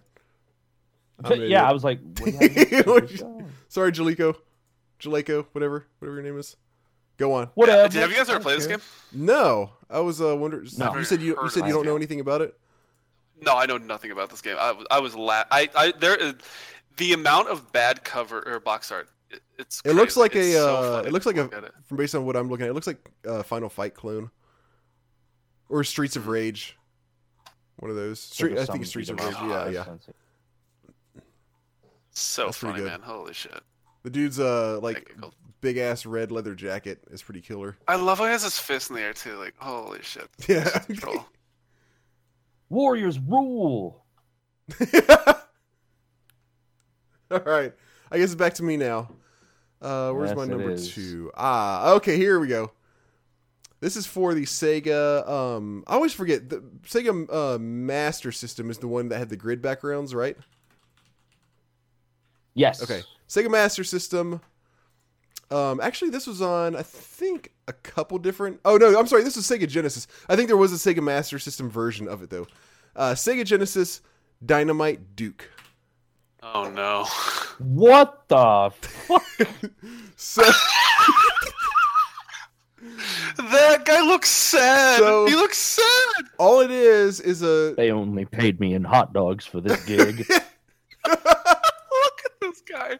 [1.36, 1.68] Yeah.
[1.68, 3.22] I was like, what the hell What is this?
[3.22, 4.36] you- Sorry, Jalico.
[5.02, 6.56] Jaleco, whatever, whatever your name is.
[7.18, 7.50] Go on.
[7.56, 8.00] whatever.
[8.00, 8.82] Have you guys ever played this game?
[9.12, 10.68] No, I was uh wondering.
[10.78, 10.96] No.
[10.96, 11.90] You said you, you said you don't it.
[11.90, 12.58] know anything about it.
[13.42, 14.56] No, I know nothing about this game.
[14.60, 16.34] I was, I was la- I, I, there, is-
[16.98, 19.82] the amount of bad cover or box art, it, it's.
[19.86, 20.60] It looks like It's a.
[20.60, 21.44] so uh, it looks like a.
[21.44, 21.72] look at.
[21.86, 24.32] From based on what I'm looking at, it looks like a Final Fight clone.
[25.70, 26.78] Or Streets of Rage.
[27.78, 28.20] One of those.
[28.20, 28.58] Street.
[28.58, 29.36] I think Streets of Rage.
[29.44, 29.86] Yeah, yeah.
[32.12, 33.02] So That's funny, man.
[33.02, 33.62] Holy shit.
[34.04, 35.16] The dude's uh like
[35.62, 37.78] big ass red leather jacket is pretty killer.
[37.88, 39.38] I love how he has his fist in the air too.
[39.38, 40.28] Like, holy shit.
[40.48, 40.68] Yeah.
[40.80, 41.26] Control.
[42.70, 44.04] Warriors rule.
[47.32, 47.74] All right.
[48.12, 49.10] I guess it's back to me now.
[49.82, 51.32] Uh, where's my Yes, it number two?
[51.36, 52.18] Ah, okay.
[52.18, 52.72] Here we go.
[53.80, 55.28] This is for the Sega.
[55.30, 59.38] Um, I always forget the Sega uh, Master System is the one that had the
[59.38, 60.36] grid backgrounds, right?
[62.56, 62.82] Yes.
[62.82, 63.04] Okay.
[63.28, 64.42] Sega Master System.
[65.50, 68.60] Um, actually, this was on I think a couple different.
[68.66, 69.24] Oh no, I'm sorry.
[69.24, 70.08] This was Sega Genesis.
[70.28, 72.48] I think there was a Sega Master System version of it though.
[72.96, 74.02] Uh, Sega Genesis
[74.46, 75.50] Dynamite Duke.
[76.44, 77.06] Oh no.
[77.60, 79.24] What the fuck?
[80.20, 80.42] So
[83.38, 85.00] that guy looks sad.
[85.00, 86.26] So- he looks sad.
[86.38, 90.26] all it is is a They only paid me in hot dogs for this gig.
[92.48, 93.00] Look at this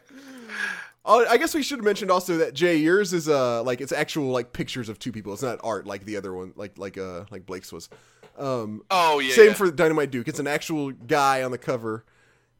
[1.04, 3.92] Oh, I guess we should have mentioned also that Jay, yours is uh like it's
[3.92, 5.32] actual like pictures of two people.
[5.32, 7.88] It's not art like the other one, like like uh like Blake's was.
[8.36, 9.34] Um, Oh yeah.
[9.34, 9.54] same yeah.
[9.54, 10.28] for Dynamite Duke.
[10.28, 12.04] It's an actual guy on the cover,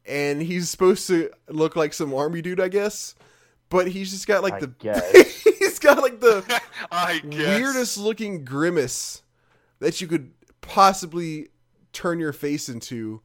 [0.07, 3.15] and he's supposed to look like some army dude, I guess.
[3.69, 5.43] But he's just got like I the guess.
[5.59, 6.43] he's got like the
[6.91, 7.59] I guess.
[7.61, 9.23] weirdest looking grimace
[9.81, 10.33] that you could
[10.63, 11.49] possibly
[11.93, 13.21] turn your face into.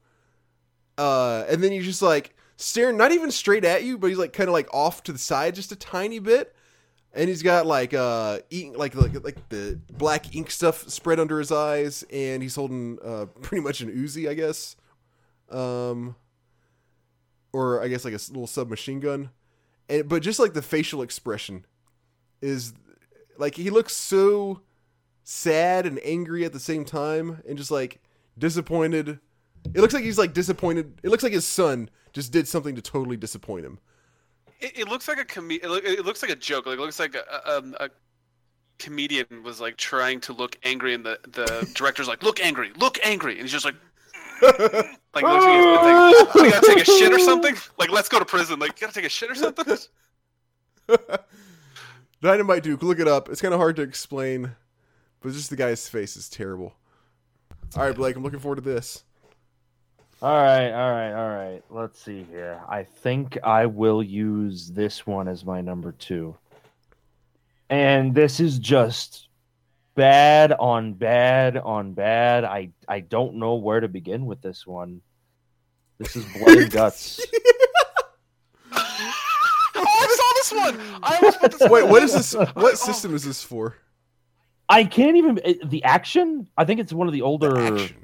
[0.98, 4.34] Uh, and then you just like staring not even straight at you, but he's like
[4.34, 6.56] kind of like off to the side just a tiny bit.
[7.16, 11.38] And he's got like uh ink, like like like the black ink stuff spread under
[11.38, 14.76] his eyes, and he's holding uh pretty much an Uzi, I guess,
[15.50, 16.16] um,
[17.52, 19.30] or I guess like a little submachine gun.
[19.90, 21.66] And but just like the facial expression
[22.42, 22.74] is
[23.38, 24.62] like he looks so
[25.24, 28.02] sad and angry at the same time, and just like
[28.38, 29.20] disappointed.
[29.74, 31.00] It looks like he's like disappointed.
[31.04, 33.80] It looks like his son just did something to totally disappoint him.
[34.60, 36.66] It, it looks like a com- it, look, it looks like a joke.
[36.66, 37.90] Like it looks like a, um, a
[38.80, 42.98] comedian was like trying to look angry, and the the director's like, "Look angry, look
[43.04, 43.76] angry," and he's just like,
[44.42, 47.56] like looks like like, "You gotta take a shit or something.
[47.78, 48.60] Like let's go to prison.
[48.60, 49.78] Like you gotta take a shit or something.
[52.22, 53.28] Dynamite Duke, look it up.
[53.28, 54.52] It's kind of hard to explain,
[55.22, 56.74] but just the guy's face is terrible.
[57.76, 59.04] All right, Blake, I'm looking forward to this.
[60.24, 61.62] All right, all right, all right.
[61.70, 62.62] Let's see here.
[62.70, 66.38] I think I will use this one as my number two.
[67.70, 69.28] And this is just
[69.96, 72.46] bad on bad on bad.
[72.46, 75.02] I I don't know where to begin with this one.
[75.98, 77.20] This is blood and guts.
[78.72, 78.80] oh,
[79.76, 81.02] I saw this one.
[81.04, 81.70] I almost put this.
[81.70, 82.34] Wait, what is this?
[82.54, 83.76] What system is this for?
[84.70, 86.48] I can't even eh, the action.
[86.58, 87.60] I think it's one of the older.
[87.60, 88.03] Action.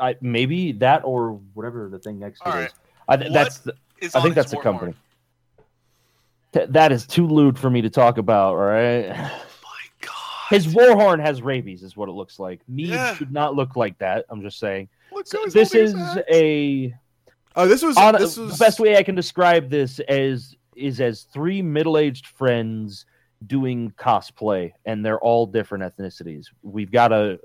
[0.00, 2.66] I maybe that or whatever the thing next to All it right.
[2.68, 2.74] is.
[3.08, 4.94] I, th- that's the, Is I think that's the company.
[6.52, 8.50] Th- that is too lewd for me to talk about.
[8.50, 9.06] All right.
[9.10, 10.12] Oh my God.
[10.50, 12.60] His warhorn has rabies, is what it looks like.
[12.68, 13.14] Mead Yeah.
[13.14, 14.24] should not look like that.
[14.28, 14.88] I'm just saying.
[15.12, 16.20] Look, how he's this is axe.
[16.32, 16.94] a
[17.58, 21.00] Oh, this was on, this was the best way I can describe this as is
[21.00, 23.06] as three middle-aged friends
[23.46, 26.46] doing cosplay, and they're all different ethnicities.
[26.62, 27.38] We've got a.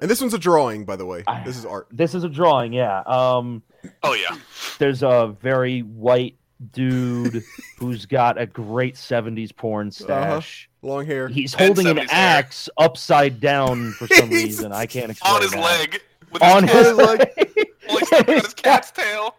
[0.00, 1.24] And this one's a drawing, by the way.
[1.26, 1.88] I- This is art.
[1.90, 3.00] This is a drawing, yeah.
[3.06, 3.62] Um,
[4.02, 4.36] Oh yeah.
[4.78, 6.36] there's a very white
[6.72, 7.42] dude
[7.78, 10.68] who's got a great '70s porn stash.
[10.82, 11.28] Long hair.
[11.28, 12.38] He's holding an 70s hair.
[12.38, 14.72] axe upside down for some reason.
[14.72, 15.60] I can't explain On his that.
[15.60, 16.00] leg.
[16.32, 17.18] With On his, his leg.
[17.36, 17.68] leg.
[17.88, 19.34] Well, he's got his cat's tail.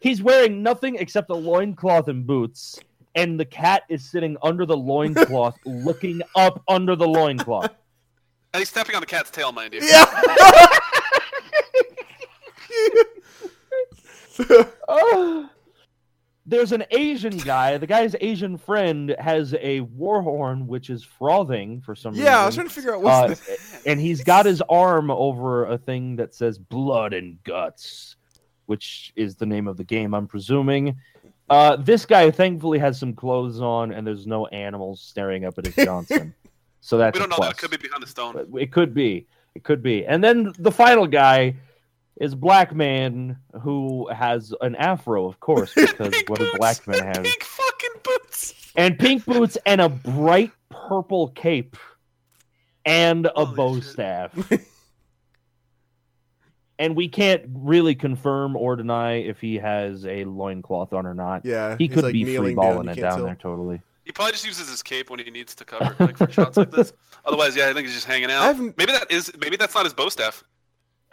[0.00, 2.78] He's wearing nothing except a loincloth and boots,
[3.14, 7.70] and the cat is sitting under the loincloth, looking up under the loincloth.
[8.56, 9.80] And he's stepping on the cat's tail, mind you.
[9.82, 10.06] Yeah.
[14.88, 15.50] Oh.
[16.48, 17.76] There's an Asian guy.
[17.76, 22.24] The guy's Asian friend has a war horn, which is frothing for some reason.
[22.26, 23.82] yeah, I was trying to figure out what's Uh, this.
[23.84, 28.16] and he's got his arm over a thing that says blood and guts
[28.66, 30.96] which is the name of the game i'm presuming
[31.50, 35.66] uh, this guy thankfully has some clothes on and there's no animals staring up at
[35.66, 36.34] his johnson
[36.86, 37.48] so that's We don't know plus.
[37.48, 37.56] that.
[37.56, 38.32] It could be behind the stone.
[38.34, 39.26] But it could be
[39.56, 41.56] it could be and then the final guy
[42.20, 46.58] is black man who has an afro of course because what do boots.
[46.58, 48.54] black men have Pink fucking boots.
[48.76, 51.76] and pink boots and a bright purple cape
[52.84, 53.84] and a Holy bow shit.
[53.84, 54.52] staff.
[56.78, 61.44] and we can't really confirm or deny if he has a loincloth on or not.
[61.44, 63.24] Yeah, He could like, be kneeling free balling you it down tell.
[63.24, 63.80] there totally.
[64.06, 66.70] He probably just uses his cape when he needs to cover, like for shots like
[66.70, 66.92] this.
[67.26, 68.42] Otherwise, yeah, I think he's just hanging I out.
[68.44, 69.30] haven't- Maybe that is.
[69.38, 70.42] Maybe that's not his bow staff.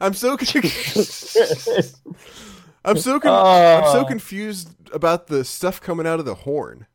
[0.00, 0.32] I'm so
[2.84, 6.86] I'm so con- I'm so Uh, confused about the stuff coming out of the horn.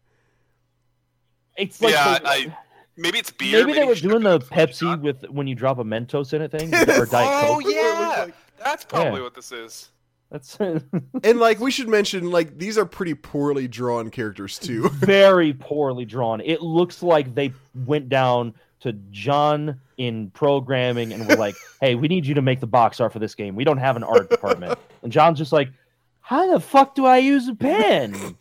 [1.57, 2.57] It's like yeah, the- I.
[2.97, 3.65] Maybe it's beer.
[3.65, 5.01] maybe, they were doing the Pepsi shot.
[5.01, 7.11] with when you drop a Mentos in it thing or Diet
[7.49, 7.63] Oh Coke.
[7.63, 8.33] That's what it looks yeah, like.
[8.63, 9.23] that's probably Yeah.
[9.23, 9.89] what this is.
[10.35, 10.57] That's
[11.23, 14.89] And like we should mention, like these are pretty poorly drawn characters too.
[14.93, 16.41] very poorly drawn.
[16.41, 17.53] It looks like they
[17.85, 22.59] went down to John in programming and were like, "Hey, we need you to make
[22.59, 23.55] the box art for this game.
[23.55, 25.69] We don't have an art department." And John's just like,
[26.19, 28.35] "How the fuck do I use a pen?"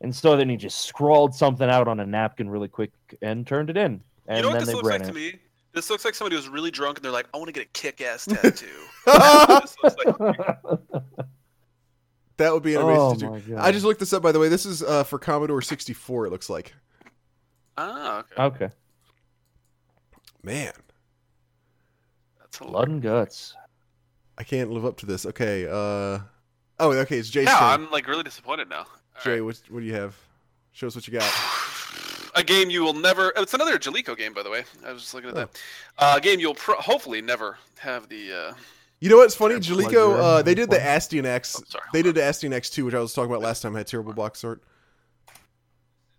[0.00, 2.90] And so then he just scrawled something out on a napkin really quick
[3.22, 4.00] and turned it in.
[4.26, 5.06] And you know what then this they looks like it.
[5.06, 5.38] to me?
[5.78, 7.68] This looks like somebody who's really drunk and they're like, "I want to get a
[7.72, 8.66] kick-ass tattoo."
[9.06, 10.18] Like-
[12.36, 13.56] that would be an amazing oh tattoo.
[13.56, 14.48] I just looked this up by the way.
[14.48, 16.26] This is uh, for Commodore 64.
[16.26, 16.74] It looks like.
[17.76, 18.42] ah, okay.
[18.64, 18.70] okay.
[20.42, 20.72] Man,
[22.40, 22.92] That's Blood hilarious.
[22.92, 23.54] and guts.
[24.36, 25.26] I can't live up to this.
[25.26, 25.66] Okay.
[25.66, 26.18] Uh.
[26.80, 27.18] Oh, okay.
[27.18, 27.68] It's Jay's Yeah, turn.
[27.86, 28.80] I'm like really disappointed now.
[28.80, 29.44] All Jay, right.
[29.44, 30.16] what, what do you have?
[30.72, 31.32] Show us what you got.
[32.38, 33.32] A game you will never.
[33.36, 34.62] oh, It's another Jalico game, by the way.
[34.86, 35.40] I was just looking at Oh.
[35.40, 35.50] that.
[35.98, 38.32] Uh, a game you'll pro- hopefully never have the.
[38.32, 38.54] Uh...
[39.00, 39.54] You know what's funny?
[39.54, 41.62] Fair Jalico, uh, they did the Astyanax.
[41.76, 43.74] Oh, they did the Astyanax 2, which I was talking about last time.
[43.74, 44.62] I Had terrible box art.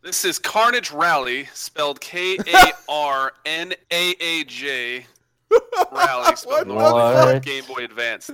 [0.02, 5.06] This is Karnaaj Rally, spelled K A R N A A J.
[5.91, 7.40] Rally, spelled What normally the for?
[7.41, 8.32] Game Boy Advanced.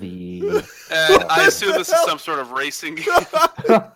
[0.00, 0.40] The.
[0.90, 2.98] And I assume this is some sort of racing.
[3.08, 3.92] oh,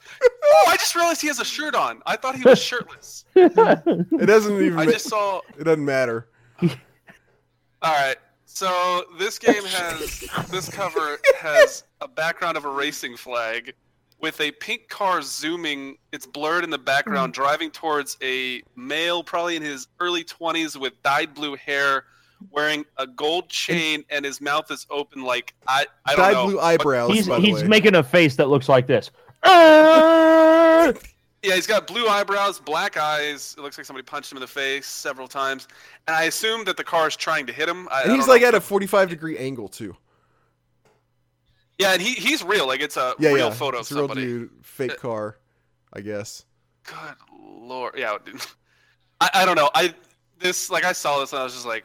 [0.68, 2.02] I just realized he has a shirt on.
[2.06, 3.24] I thought he was shirtless.
[3.34, 4.78] It doesn't even.
[4.78, 5.40] I ma- just saw.
[5.58, 6.28] It doesn't matter.
[6.60, 8.16] All right.
[8.44, 13.74] So this game has this cover has a background of a racing flag
[14.20, 15.98] with a pink car zooming.
[16.12, 17.36] It's blurred in the background, mm.
[17.36, 22.04] driving towards a male, probably in his early twenties, with dyed blue hair,
[22.50, 26.46] wearing a gold chain, and his mouth is open like I I don't Dyed know.
[26.46, 27.12] blue eyebrows.
[27.12, 27.68] he's by the he's way.
[27.68, 29.10] making a face that looks like this.
[31.42, 33.54] Yeah, he's got blue eyebrows, black eyes.
[33.58, 35.68] It looks like somebody punched him in the face several times,
[36.06, 37.86] and I assume that the car is trying to hit him.
[37.90, 38.48] I, I and he's don't like know.
[38.48, 39.94] at a 45 degree angle too.
[41.78, 42.66] yeah, and he he's real.
[42.66, 43.54] Like it's a Yeah, real yeah.
[43.54, 44.26] photo it's of a real somebody.
[44.26, 45.36] dude, fake car,
[45.92, 46.46] I guess.
[46.84, 46.96] Good
[47.38, 48.16] lord, yeah.
[48.24, 48.40] Dude.
[49.20, 49.68] I I don't know.
[49.74, 49.94] I
[50.38, 51.84] this like I saw this and I was just like,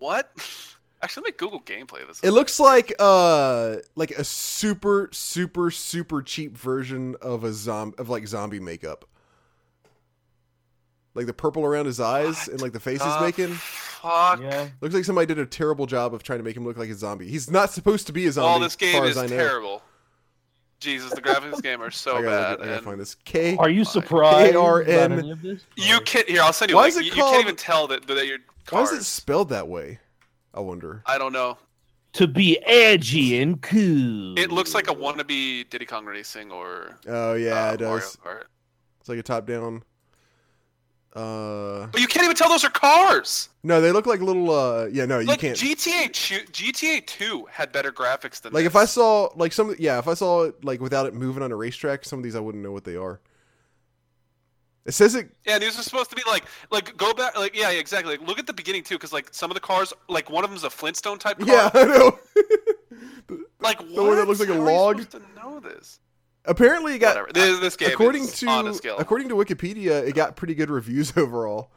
[0.00, 0.32] what?
[1.02, 2.20] Actually, let me Google gameplay of this.
[2.20, 8.10] It looks like uh like a super super super cheap version of a zom of
[8.10, 9.06] like zombie makeup.
[11.14, 13.54] Like the purple around his eyes and like the face he's making.
[13.54, 14.40] Fuck.
[14.40, 14.68] yeah.
[14.80, 16.94] Looks like somebody did a terrible job of trying to make him look like a
[16.94, 17.28] zombie.
[17.28, 18.48] He's not supposed to be a zombie.
[18.48, 19.82] All this game far is as terrible.
[20.80, 22.66] Jesus, the graphics of this game are so I gotta, bad.
[22.66, 23.14] I gotta find this.
[23.24, 23.56] K.
[23.56, 24.82] Are you surprised ARN.
[24.82, 25.66] about any of this?
[25.76, 26.42] you can't here.
[26.42, 26.76] I'll send you.
[26.76, 28.38] Why a is it you, you can't even tell that that your
[28.70, 29.98] Why is it spelled that way?
[30.54, 31.02] I wonder.
[31.06, 31.58] I don't know.
[32.14, 34.38] to be edgy and cool.
[34.38, 38.16] It looks like a wannabe Diddy Kong Racing or Oh yeah, uh, it does.
[39.00, 39.82] It's like a top down.
[41.14, 43.48] Uh, But you can't even tell those are cars.
[43.64, 44.50] no, they look like little.
[44.50, 45.56] Uh, yeah, no, you can't.
[45.58, 48.70] GTA 2, GTA 2 had better graphics than like this.
[48.70, 51.50] if I saw like some, yeah, if I saw it like without it moving on
[51.50, 53.20] a racetrack, some of these I wouldn't know what they are.
[54.86, 55.30] It says it.
[55.46, 58.16] Yeah, these are supposed to be like like go back like yeah, yeah exactly.
[58.16, 60.50] Like, look at the beginning too, because like some of the cars like one of
[60.50, 61.46] them's a Flintstone type car.
[61.48, 62.18] Yeah, I know.
[63.60, 65.08] like the one that looks like a How log.
[65.10, 66.00] to know this.
[66.46, 67.32] Apparently, it got Whatever.
[67.32, 68.96] This, this game according is to on a scale.
[68.98, 71.70] according to Wikipedia, it got pretty good reviews overall.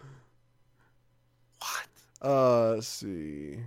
[1.60, 2.30] what?
[2.30, 3.58] Uh, let's see.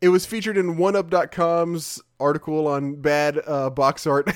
[0.00, 4.28] it was featured in 1UP.com's article on bad uh, box art.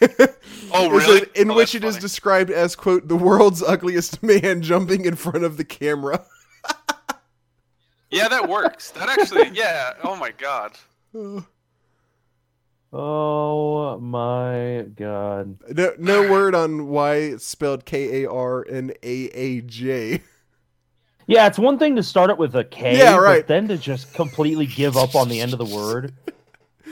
[0.72, 1.26] Oh, It said, really?
[1.34, 2.00] In Oh, which that's it is funny.
[2.02, 6.24] described as quote the world's ugliest man jumping in front of the camera.
[8.10, 8.90] Yeah, that works.
[8.92, 9.94] That actually yeah.
[10.04, 10.76] Oh my god.
[12.92, 15.58] Oh my god.
[15.68, 20.22] No, no word on why it's spelled K A R N A A J.
[21.28, 23.38] Yeah, it's one thing to start it with a K, Yeah, right.
[23.38, 26.12] but then to just completely give up on the end of the word.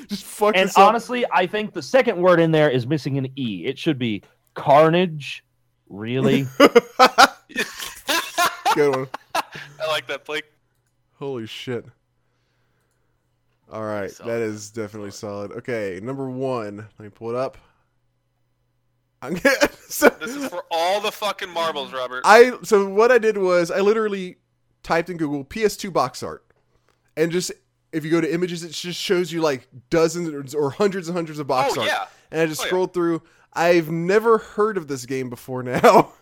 [0.09, 0.89] Just fuck And this up.
[0.89, 3.65] honestly, I think the second word in there is missing an E.
[3.67, 4.23] It should be
[4.55, 5.45] carnage.
[5.89, 6.47] Really?
[8.75, 9.09] Good one.
[9.35, 10.45] I like that, Blake.
[11.19, 11.85] Holy shit.
[13.71, 14.31] All right, Solid.
[14.33, 15.53] that is definitely solid.
[15.53, 16.77] Okay, number one.
[16.79, 17.59] Let me pull it up.
[19.21, 19.57] I'm gonna,
[19.89, 22.23] so, This is for all the fucking marbles, Robert.
[22.25, 24.37] I so what I did was I literally
[24.83, 26.47] typed in Google PS2 box art,
[27.17, 27.53] and just
[27.93, 31.39] if you go to images, it just shows you like dozens or hundreds and hundreds
[31.39, 31.89] of box oh art.
[31.91, 32.07] yeah.
[32.31, 32.69] And I just Oh, yeah.
[32.69, 33.23] scrolled through.
[33.55, 36.13] I've never heard of this game before now.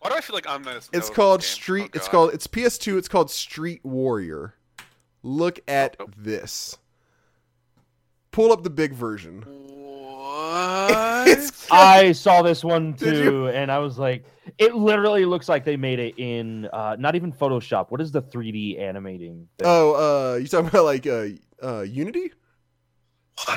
[0.00, 0.80] Why do I feel like I'm gonna?
[0.92, 1.48] It's called this?
[1.48, 1.90] Street.
[1.94, 2.34] Oh, it's called.
[2.34, 2.98] It's PS2.
[2.98, 4.54] It's called Street Warrior.
[5.22, 6.06] Look at Oh.
[6.16, 6.76] this.
[8.30, 9.44] Pull up the big version.
[10.36, 11.50] What?
[11.70, 14.24] I saw this one too, and I was like,
[14.58, 17.90] it literally looks like they made it in uh, not even Photoshop.
[17.90, 19.48] What is the 3D animating?
[19.58, 19.66] Thing?
[19.66, 21.28] oh, uh, you talking about like uh,
[21.62, 22.32] uh, Unity?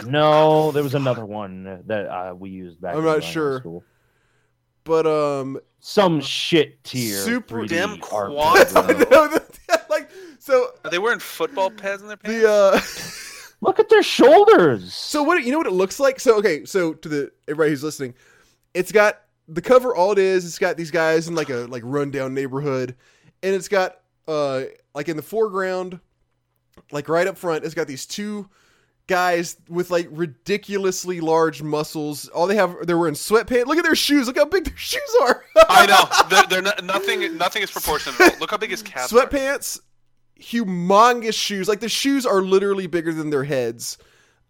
[0.06, 2.96] no, there was another one that uh, we used back.
[2.96, 3.60] I'm not sure.
[3.60, 3.84] School.
[4.86, 7.18] But um, Some shit tier.
[7.18, 8.32] Super 3D damn quad-
[9.12, 9.40] no,
[9.90, 12.42] like so Are they wearing football pads in their pants?
[12.42, 12.80] the uh.
[13.62, 14.94] Look at their shoulders.
[14.94, 16.20] So what you know what it looks like?
[16.20, 18.14] So okay, so to the everybody who's listening,
[18.74, 19.96] it's got the cover.
[19.96, 22.96] All it is, it's got these guys in like a like rundown neighborhood,
[23.44, 24.64] and it's got uh
[24.96, 26.00] like in the foreground,
[26.92, 28.50] like right up front, it's got these two
[29.08, 32.30] guys with like ridiculously large muscles.
[32.30, 33.66] All they have, they're wearing sweatpants.
[33.66, 34.28] Look at their shoes.
[34.28, 35.44] Look how big their shoes are.
[35.68, 36.28] I know.
[36.30, 37.38] They're, they're not, nothing.
[37.38, 38.40] Nothing is proportionate at all.
[38.40, 39.26] Look how big his calves are.
[39.26, 39.80] sweatpants,
[40.40, 41.68] humongous shoes.
[41.68, 43.98] Like the shoes are literally bigger than their heads.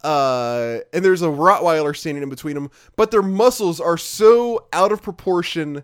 [0.03, 4.91] Uh, and there's a Rottweiler standing in between them, but their muscles are so out
[4.91, 5.84] of proportion.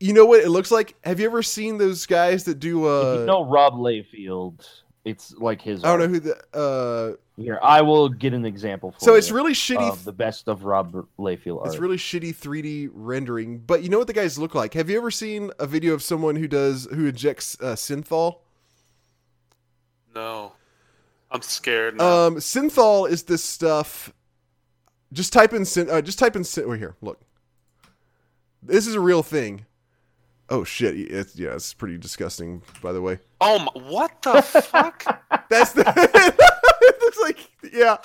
[0.00, 0.94] You know what it looks like?
[1.04, 2.86] Have you ever seen those guys that do?
[2.86, 4.66] if Uh, you know Rob Liefeld,
[5.04, 5.84] it's like his.
[5.84, 6.56] I don't know who the.
[6.56, 9.90] Uh, Here, I will get an example for So it's really shitty.
[9.90, 11.66] of the best of Rob Liefeld art.
[11.66, 14.72] It's really shitty 3D rendering, but you know what the guys look like.
[14.72, 18.38] Have you ever seen a video of someone who does who injects uh, synthol?
[20.18, 20.52] No,
[21.30, 21.98] I'm scared.
[21.98, 22.26] Now.
[22.26, 24.12] Um, synthol is this stuff.
[25.12, 25.88] Just type in syn.
[25.88, 26.68] Uh, just type in syn.
[26.68, 27.20] Wait here, look.
[28.60, 29.64] This is a real thing.
[30.50, 30.98] Oh shit!
[30.98, 32.62] It's yeah, it's pretty disgusting.
[32.82, 35.04] By the way, oh, my, what the fuck?
[35.48, 35.84] that's the.
[36.80, 37.98] it looks like yeah,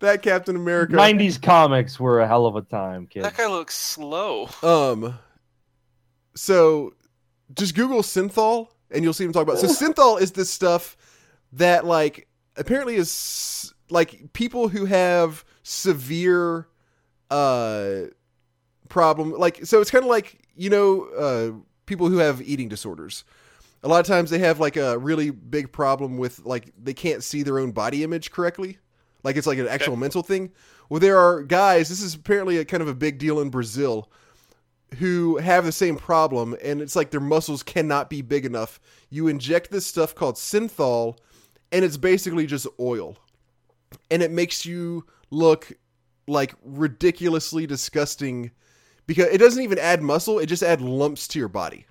[0.00, 0.92] that Captain America.
[0.92, 3.24] 90s comics were a hell of a time, kid.
[3.24, 4.50] That guy looks slow.
[4.62, 5.18] Um,
[6.34, 6.92] so
[7.54, 9.58] just Google synthol and you'll see him talk about.
[9.58, 10.96] So synthol is this stuff
[11.54, 16.68] that like apparently is like people who have severe
[17.30, 18.02] uh
[18.88, 21.50] problem like so it's kind of like you know uh
[21.86, 23.24] people who have eating disorders.
[23.82, 27.22] A lot of times they have like a really big problem with like they can't
[27.22, 28.78] see their own body image correctly.
[29.22, 30.52] Like it's like an actual mental thing.
[30.88, 34.10] Well there are guys this is apparently a kind of a big deal in brazil
[34.98, 38.80] who have the same problem and it's like their muscles cannot be big enough.
[39.10, 41.18] You inject this stuff called synthol
[41.74, 43.18] and it's basically just oil
[44.10, 45.70] and it makes you look
[46.26, 48.50] like ridiculously disgusting
[49.06, 51.84] because it doesn't even add muscle it just add lumps to your body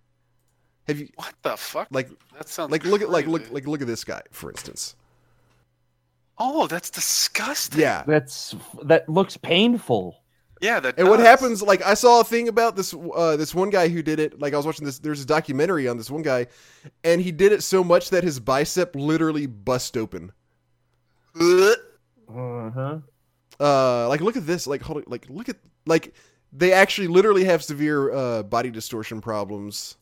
[0.88, 1.88] have you What the fuck?
[1.92, 4.96] like That sounds like look at like look like look at this guy for instance
[6.40, 7.80] Oh, that's disgusting.
[7.82, 8.56] yeah That's
[8.86, 10.23] that looks painful.
[10.64, 10.80] Yeah.
[10.80, 10.98] That.
[10.98, 14.02] and what happens like i saw a thing about this uh this one guy who
[14.02, 16.48] did it like i was watching this there's a documentary on this one guy
[17.04, 20.32] and he did it so much that his bicep literally bust open
[22.30, 23.00] Uh-huh.
[23.60, 26.14] uh like look at this like hold it like look at like
[26.52, 29.98] they actually literally have severe uh body distortion problems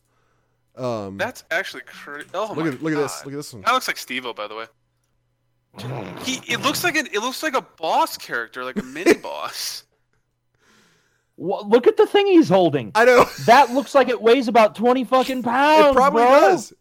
[0.76, 2.28] um That's actually crazy.
[2.32, 3.24] Oh look my at look at this God.
[3.26, 4.66] look at this one That looks like Steve-O, by the way.
[6.24, 9.84] He it looks like an it looks like a boss character, like a mini boss.
[11.36, 12.92] Wha- look at the thing he's holding.
[12.94, 15.88] i know That looks like it weighs about 20 fucking pounds.
[15.88, 16.30] it probably bro.
[16.40, 16.72] does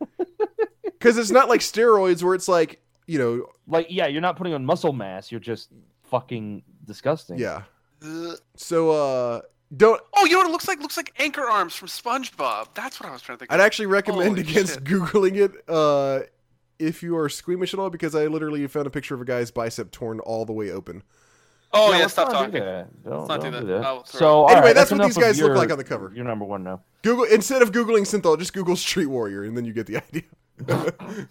[0.84, 4.54] because it's not like steroids where it's like you know Like, yeah, you're not putting
[4.54, 5.30] on muscle mass.
[5.30, 5.70] You're just
[6.04, 7.38] fucking disgusting.
[7.38, 7.62] yeah
[8.56, 9.40] so uh
[9.76, 10.78] don't Oh, you know what it looks like?
[10.78, 12.68] It looks like anchor arms from SpongeBob.
[12.74, 13.52] That's what I was trying to think.
[13.52, 13.64] I'd of.
[13.66, 14.84] actually recommend Holy against shit.
[14.84, 16.20] googling it uh
[16.78, 19.50] if you are squeamish at all because I literally found a picture of a guy's
[19.52, 21.02] bicep torn all the way open.
[21.74, 22.64] Oh Yeah, yeah, let's stop not do talking.
[22.66, 23.04] that.
[23.04, 23.84] Don't, Let's not do don't that.
[23.84, 26.12] I'll So, Anyway, right, that's what these of guys look like on the cover.
[26.14, 26.80] You're number one now.
[27.02, 29.96] Google instead of googling synthol, just Google Street Warrior and then you get the
[30.68, 31.26] idea.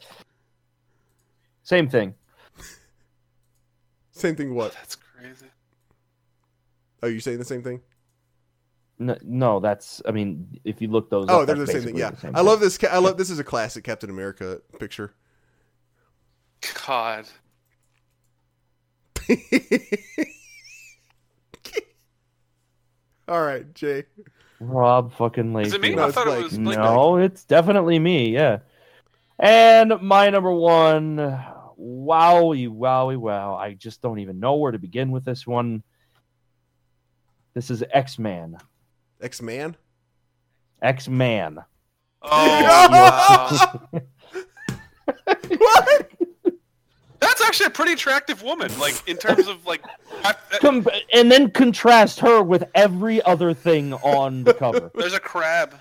[1.64, 2.16] Same thing.
[4.12, 4.74] same thing what?
[4.74, 5.46] That's crazy.
[7.04, 7.82] Oh, you saying the same thing?
[9.00, 10.02] No, no, that's.
[10.08, 11.26] I mean, if you look those.
[11.30, 11.98] Oh, up, they're the same thing.
[11.98, 12.12] Yeah.
[12.12, 15.14] the I love this I love this is a classic Captain America picture.
[16.86, 17.26] God.
[23.28, 24.04] All right, Jay.
[24.60, 25.68] Rob fucking Lacey.
[25.70, 25.96] Is it me?
[25.96, 26.40] No, I it's thought Blake.
[26.40, 26.78] it was Blake.
[26.78, 28.30] No, it's definitely me.
[28.30, 28.60] Yeah.
[29.40, 31.18] And my number one,
[31.80, 33.56] wowie, wowie, wow.
[33.56, 35.82] I just don't even know where to begin with this one.
[37.54, 38.58] This is X Man.
[39.22, 39.76] X-Man?
[40.82, 41.60] X Man.
[42.22, 42.30] Oh,
[43.90, 43.90] wow.
[45.58, 46.08] what?
[47.42, 48.72] That's actually a pretty attractive woman.
[48.80, 49.82] Like in terms of like.
[50.24, 54.92] I- I- Com- and then contrast her with every other thing on the cover.
[54.96, 55.72] there's a crab.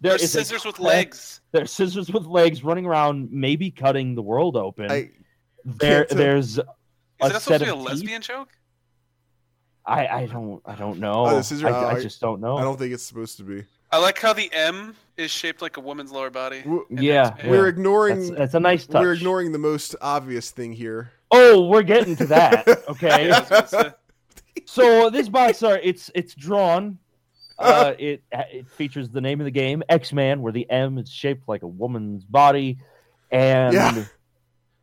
[0.00, 1.40] There There's is a scissors with crab- legs.
[1.52, 4.90] There's scissors with legs running around, maybe cutting the world open.
[4.90, 5.10] I
[5.64, 6.18] there, can't tell.
[6.18, 6.64] there's Is a
[7.20, 7.88] that set supposed to be a of teeth.
[7.88, 8.48] lesbian joke?
[9.86, 11.26] I, I don't I don't know.
[11.26, 12.56] Oh, the scissor- I, oh, I I- just don't know.
[12.56, 13.64] I don't think it's supposed to be.
[13.94, 16.62] I like how the M is shaped like a woman's lower body.
[16.62, 17.50] W- And yeah, X-Men.
[17.50, 17.68] We're yeah.
[17.68, 19.00] ignoring That's, that's a nice touch.
[19.02, 21.12] we're ignoring the most obvious thing here.
[21.30, 22.66] Oh, we're getting to that.
[22.88, 23.28] Okay.
[23.28, 23.92] Yeah, I was gonna say.
[24.66, 26.98] so this box art, it's it's drawn.
[27.56, 31.08] Uh, it it features the name of the game, X Man, where the M is
[31.08, 32.78] shaped like a woman's body,
[33.30, 34.04] and Yeah.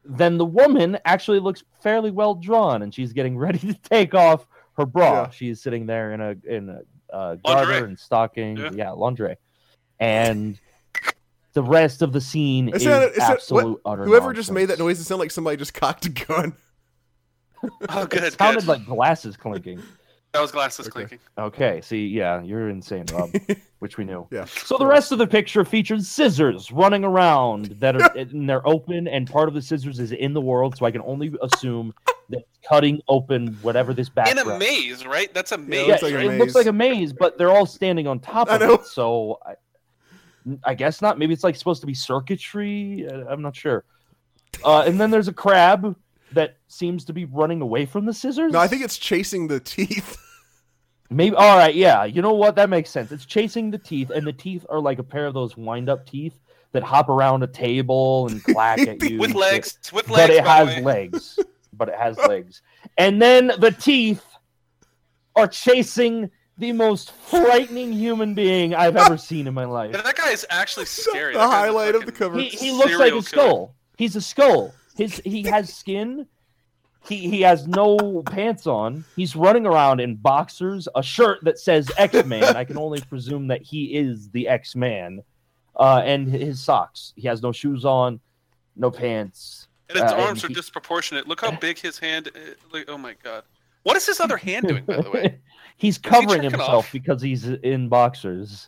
[0.06, 4.48] then the woman actually looks fairly well drawn, and she's getting ready to take off
[4.78, 5.24] her bra.
[5.24, 5.30] Yeah.
[5.32, 6.80] She's sitting there in a in a
[7.12, 7.66] uh, Lingerie.
[7.66, 8.70] garter and stocking, Yeah.
[8.74, 8.92] yeah.
[8.92, 9.36] lingerie,
[10.00, 10.60] and
[11.54, 14.06] the rest of the scene It is sounded- it sound- absolute utter.
[14.06, 16.54] Whoever just made that noise, it sounded like somebody just cocked a gun.
[17.90, 18.24] Oh, good.
[18.24, 18.68] It sounded good.
[18.70, 19.82] like glasses clinking.
[20.34, 20.92] that was glasses Okay.
[20.92, 21.20] clinking.
[21.38, 23.32] Okay, see, yeah, you're insane, Rob,
[23.82, 24.28] which we knew.
[24.30, 24.46] Yeah.
[24.46, 29.08] So the rest of the picture features scissors running around that are and they're open,
[29.08, 31.92] and part of the scissors is in the world, so I can only assume
[32.30, 35.34] that it's cutting open whatever this In a maze, right?
[35.34, 35.88] That's a maze.
[35.88, 36.40] it looks like a it maze.
[36.40, 38.74] looks like a maze, but they're all standing on top I of know.
[38.76, 38.86] it.
[38.86, 39.56] So I,
[40.64, 41.18] I guess not.
[41.18, 43.08] Maybe it's like supposed to be circuitry.
[43.10, 43.84] I'm not sure.
[44.64, 45.96] Uh, and then there's a crab
[46.34, 48.54] that seems to be running away from the scissors.
[48.54, 50.18] No, I think it's chasing the teeth.
[51.12, 52.06] Maybe all right, yeah.
[52.06, 52.56] You know what?
[52.56, 53.12] That makes sense.
[53.12, 56.34] It's chasing the teeth, and the teeth are like a pair of those wind-up teeth
[56.72, 59.92] that hop around a table and clack at you with legs, shit.
[59.94, 60.28] with legs.
[60.28, 60.82] but it by has way.
[60.82, 61.40] legs.
[61.74, 62.62] But it has legs,
[62.98, 64.24] and then the teeth
[65.36, 69.96] are chasing the most frightening human being I've ever seen in my life.
[69.96, 71.34] And that guy is actually scary.
[71.34, 72.38] the That guy's highlight of the cover.
[72.38, 73.24] He, he looks like serial a killer.
[73.24, 73.76] skull.
[73.98, 74.74] He's a skull.
[74.96, 76.28] His he has skin.
[77.04, 79.04] He he has no pants on.
[79.16, 82.44] He's running around in boxers, a shirt that says X Man.
[82.56, 85.22] I can only presume that he is the X Man.
[85.76, 87.14] Uh, and his socks.
[87.16, 88.20] He has no shoes on,
[88.76, 89.68] no pants.
[89.90, 91.28] And his Uh, and arms are he- disproportionate.
[91.28, 92.30] Look how big his hand.
[92.36, 92.56] Is.
[92.72, 93.44] Like, oh my god,
[93.84, 94.84] what is his other hand doing?
[94.86, 95.40] By the way,
[95.78, 96.92] he's covering jerking himself off?
[96.92, 98.68] because he's in boxers,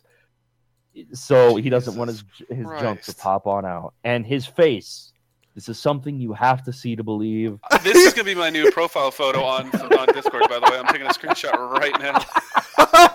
[1.12, 3.94] so he doesn't want his his junk to pop on out.
[4.02, 5.12] And his face.
[5.54, 7.58] This is something you have to see to believe.
[7.82, 10.42] this is gonna be my new profile photo on on Discord.
[10.48, 12.24] By the way, I'm taking a screenshot right now.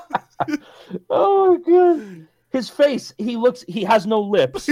[1.10, 2.28] Oh my god.
[2.52, 4.70] His face, he looks he has no lips.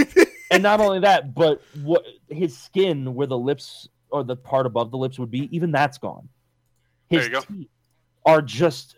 [0.50, 4.90] and not only that, but what his skin where the lips or the part above
[4.92, 6.30] the lips would be, even that's gone.
[7.10, 7.42] His There you go.
[7.42, 7.68] teeth
[8.26, 8.96] are just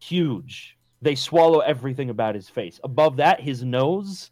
[0.00, 0.76] huge.
[1.00, 2.78] They swallow everything about his face.
[2.84, 4.30] Above that, his nose,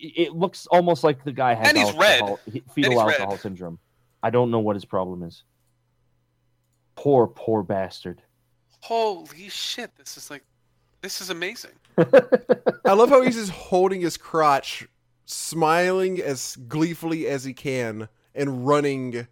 [0.00, 2.20] it looks almost like the guy has And he's red.
[2.20, 2.40] alcohol,
[2.74, 3.20] fetal he's red.
[3.20, 3.78] alcohol syndrome.
[4.22, 5.44] I don't know what his problem is.
[6.96, 8.22] Poor, poor bastard.
[8.80, 9.90] Holy shit!
[9.96, 10.44] This is like,
[11.02, 11.72] this is amazing.
[11.98, 14.86] I love how he's just holding his crotch,
[15.24, 19.26] smiling as gleefully as he can, and running.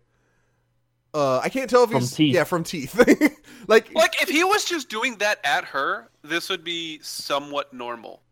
[1.14, 2.34] Uh, I can't tell if From he's teeth.
[2.34, 2.94] yeah from teeth.
[3.68, 8.22] like Like, if he was just doing that at her, this would be somewhat normal.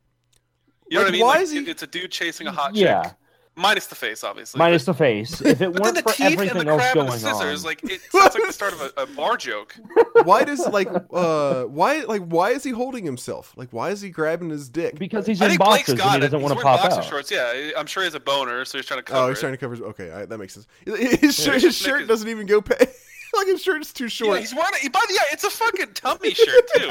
[0.91, 1.21] You know Like, what I mean?
[1.23, 3.03] why Like, is he- It's a dude chasing a hot Yeah.
[3.05, 3.13] chick,
[3.57, 4.59] minus the face, obviously.
[4.59, 5.41] Minus the face.
[5.45, 7.07] If it but, but then weren't the for teeth and everything the else crab going
[7.09, 9.75] and the scissors, on, like it sounds like the start of a, a bar joke.
[10.25, 13.53] why does like uh why like why is he holding himself?
[13.57, 14.99] Like why is he grabbing his dick?
[14.99, 16.91] because he's I in think Blake's boxers and he doesn't He's want to wearing pop
[16.91, 17.07] boxer out.
[17.07, 17.31] shorts.
[17.31, 19.41] Yeah, I'm sure he has a boner, so he's trying to cover Oh, he's it.
[19.41, 19.75] trying to cover.
[19.75, 20.67] His, okay, I, that makes sense.
[20.87, 22.87] His shirt, his shirt make it- doesn't even go past.
[23.35, 24.41] like his shirt's too Yeah, short.
[24.41, 24.71] he's wearing.
[24.83, 26.89] it- By the yeah, it's a fucking tummy shirt too.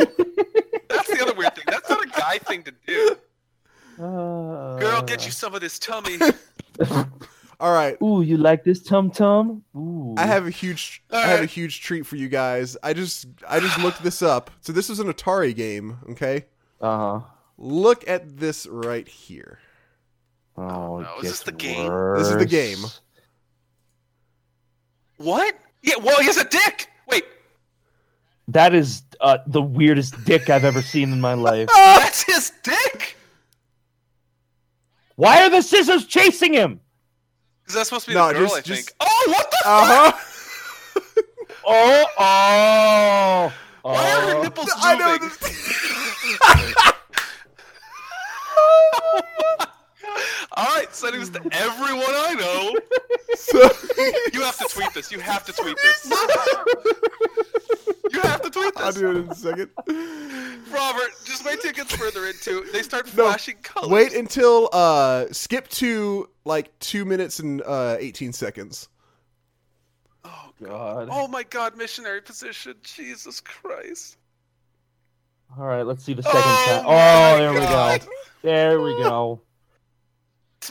[0.89, 1.63] That's the other weird thing.
[1.67, 3.15] That's not a guy thing to do.
[4.03, 6.17] Uh, Girl, get you some of this tummy.
[7.59, 9.63] All right, Ooh, you like this tum tum?
[9.75, 10.15] Ooh.
[10.17, 12.75] I have a huge All I have a huge treat for you guys.
[12.83, 14.51] I just I just looked this up.
[14.59, 15.97] So this is an Atari game.
[16.11, 16.45] Okay,
[16.81, 17.19] Uh huh.
[17.57, 19.59] look at this right here.
[20.57, 21.91] Oh, no, it is this gets the game?
[22.15, 22.79] This is the game.
[25.17, 25.55] What?
[25.81, 25.95] Yeah.
[26.01, 26.87] Well, he has a dick.
[27.07, 27.23] Wait,
[28.49, 31.69] That is uh, the weirdest dick I've ever seen in my life.
[31.75, 33.15] that's his dick.
[35.23, 36.81] Why are the scissors chasing him?
[37.65, 38.43] Is that supposed to be No, the girl?
[38.43, 38.79] just- I think.
[38.87, 39.57] just- Oh, what the?
[39.65, 40.11] Uh huh.
[41.65, 43.53] Oh, oh.
[43.83, 44.41] Why are her oh.
[44.43, 44.83] nipples moving?
[44.83, 45.17] I know.
[50.49, 50.49] This...
[50.53, 52.79] All right, sending this to everyone I know.
[53.35, 53.59] so,
[54.33, 55.11] You have to tweet this.
[55.11, 56.05] You have to tweet this.
[58.11, 58.83] You have to tweet this.
[58.83, 59.69] I'll do it in a second.
[60.71, 62.63] Robert, just wait till it gets further into.
[62.71, 63.89] They start No, flashing colors.
[63.91, 68.87] Wait until uh skip to like two minutes and uh eighteen seconds.
[70.25, 71.09] Oh, God.
[71.11, 71.75] oh my God!
[71.75, 72.75] Missionary position.
[72.83, 74.17] Jesus Christ.
[75.57, 76.83] All right, let's see the second Oh time.
[76.85, 77.97] my Oh, there we go.
[78.41, 79.41] There we go.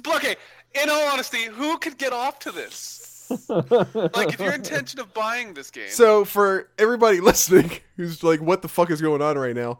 [0.06, 0.36] Okay.
[0.80, 2.98] In all honesty, who could get off to this?
[3.48, 8.60] Like, if your intention of buying this game, So for everybody listening who's like, what
[8.60, 9.78] the fuck is going on right now?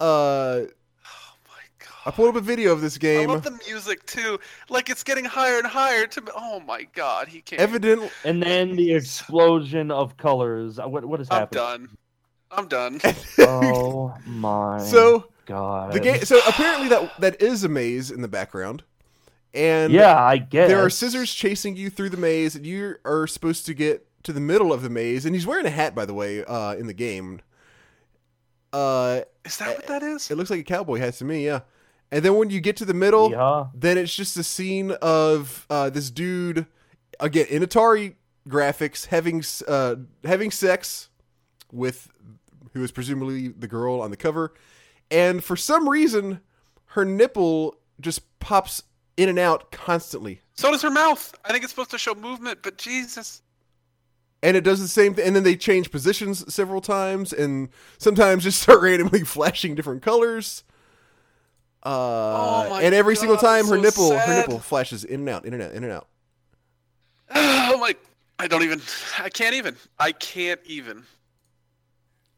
[0.00, 0.66] Uh oh
[1.48, 1.88] my god.
[2.04, 3.30] I pulled up a video of this I game.
[3.30, 4.38] love the music too.
[4.68, 6.06] Like it's getting higher and higher.
[6.08, 7.62] To oh my god, he can't.
[7.62, 10.78] Evident and then the explosion of colors.
[10.78, 11.62] Uh, What what is happening?
[12.50, 13.00] I'm done.
[13.00, 13.00] I'm done.
[13.38, 15.92] Oh my so god.
[15.92, 18.82] the game so apparently that that is a maze in the background.
[19.54, 20.68] And Yeah, I guess.
[20.68, 24.32] there are scissors chasing you through the maze and you are supposed to get to
[24.32, 26.86] the middle of the maze and he's wearing a hat by the way uh in
[26.86, 27.40] the game.
[28.72, 30.30] Uh Is that what that is?
[30.30, 31.60] it looks like a cowboy hat to me, yeah.
[32.10, 33.66] And then when you get to the middle, Yeah.
[33.74, 36.66] then it's just a scene of uh, this dude
[37.20, 38.14] again in Atari
[38.48, 41.08] graphics having uh, having sex
[41.72, 42.08] with
[42.72, 44.52] who is presumably the girl on the cover,
[45.10, 46.40] and for some reason
[46.86, 48.82] her nipple just pops
[49.16, 51.34] in and out constantly, So does her mouth.
[51.44, 53.42] I think it's supposed to show movement, but Jesus.
[54.42, 55.26] and it does the same thing.
[55.26, 57.68] And then they change positions several times, and
[57.98, 60.64] sometimes just start randomly flashing different colors.
[61.82, 65.28] Uh, Oh my and every single time her so nipple her nipple flashes in and
[65.28, 66.08] out, in and out, in and out.
[67.34, 67.94] Oh my.
[68.38, 68.80] I don't even.
[69.18, 69.76] I can't even.
[69.98, 71.04] I can't even.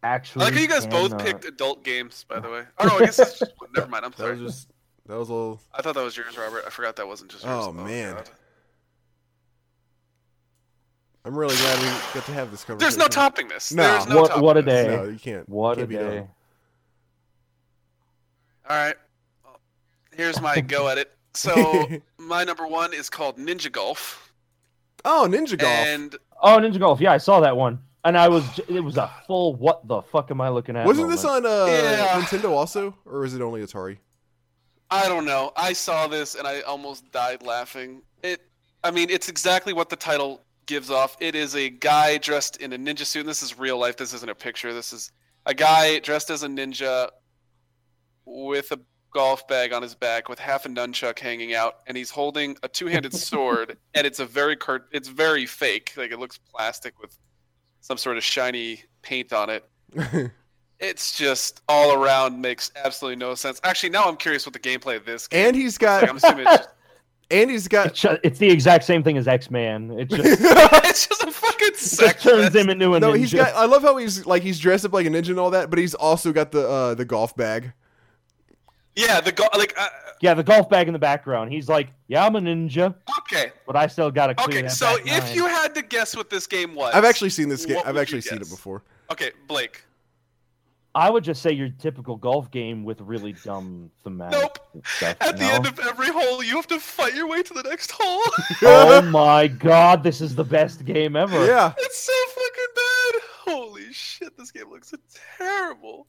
[0.03, 1.24] I Actually, like how you guys both cannot.
[1.24, 2.62] picked adult games, by the way.
[2.78, 4.05] Oh no, I guess that's just, never mind.
[4.05, 4.36] I'm That sorry.
[4.40, 4.70] was just
[5.09, 5.61] that was a little.
[5.74, 6.65] I thought that was yours, Robert.
[6.66, 7.66] I forgot that wasn't just yours.
[7.69, 8.15] Oh, man.
[8.15, 8.31] God.
[11.24, 12.78] I'm really glad we got to have this conversation.
[12.78, 13.73] There's no topping this.
[13.73, 13.83] No.
[13.83, 14.87] There's no What- topping what a this.
[14.87, 14.97] day.
[14.97, 15.49] No, you can't.
[15.49, 16.11] What a can't be done.
[16.11, 16.27] day.
[18.69, 18.97] All right.
[19.45, 19.61] Well,
[20.16, 21.12] here's my go at it.
[21.35, 21.87] So
[22.19, 24.33] my number one is called Ninja Golf,
[25.05, 25.73] Oh, Ninja Golf.
[25.87, 27.01] and Oh, Ninja Golf.
[27.01, 28.45] Yeah, I saw that one, and I was.
[28.69, 29.55] It was a full.
[29.55, 30.87] What the fuck am I looking at?
[30.87, 32.20] Wasn't this on uh, Yeah.
[32.20, 33.99] Nintendo also, or is it only Atari?
[34.91, 35.53] I don't know.
[35.57, 38.03] I saw this and I almost died laughing.
[38.23, 38.41] It.
[38.85, 41.17] I mean, it's exactly what the title gives off.
[41.21, 43.21] It is a guy dressed in a ninja suit.
[43.21, 43.97] And this is real life.
[43.97, 44.73] This isn't a picture.
[44.73, 45.11] This is
[45.45, 47.09] a guy dressed as a ninja
[48.25, 48.81] with a
[49.13, 52.69] golf bag on his back with half a nunchuck hanging out and he's holding a
[52.69, 57.17] two-handed sword and it's a very cart- it's very fake like it looks plastic with
[57.81, 59.65] some sort of shiny paint on it
[60.81, 64.97] it's just all around makes absolutely no sense actually now i'm curious what the gameplay
[64.97, 66.69] of this game and he's like, got i'm assuming it's just,
[67.31, 69.90] and he's got It's, ju- it's the exact same thing as X Man.
[69.98, 73.12] It just, it's just a fucking it just turns him into a no.
[73.12, 73.19] ninja.
[73.19, 73.53] He's got.
[73.55, 75.78] I love how he's like he's dressed up like a ninja and all that, but
[75.78, 77.73] he's also got the uh, the golf bag.
[78.94, 79.89] yeah the go- like uh,
[80.20, 81.53] yeah, the golf bag in the background.
[81.53, 84.97] He's like, "Yeah, I'm a ninja, okay but I still gotta clear okay that so
[85.05, 87.81] if nine." you had to guess what this game was I've actually seen this game.
[87.85, 88.82] I've actually seen it before.
[89.11, 89.82] okay blake
[90.97, 94.59] I would just say your typical golf game with really dumb thematic Nope.
[94.86, 95.16] stuff.
[95.20, 95.52] at the know?
[95.52, 98.23] end of every hole you have to fight your way to the next hole
[98.62, 101.44] oh my god, this is the best game ever.
[101.44, 101.74] yeah.
[101.77, 103.23] It's so fucking bad.
[103.52, 104.94] Holy shit, this game looks
[105.39, 106.06] terrible.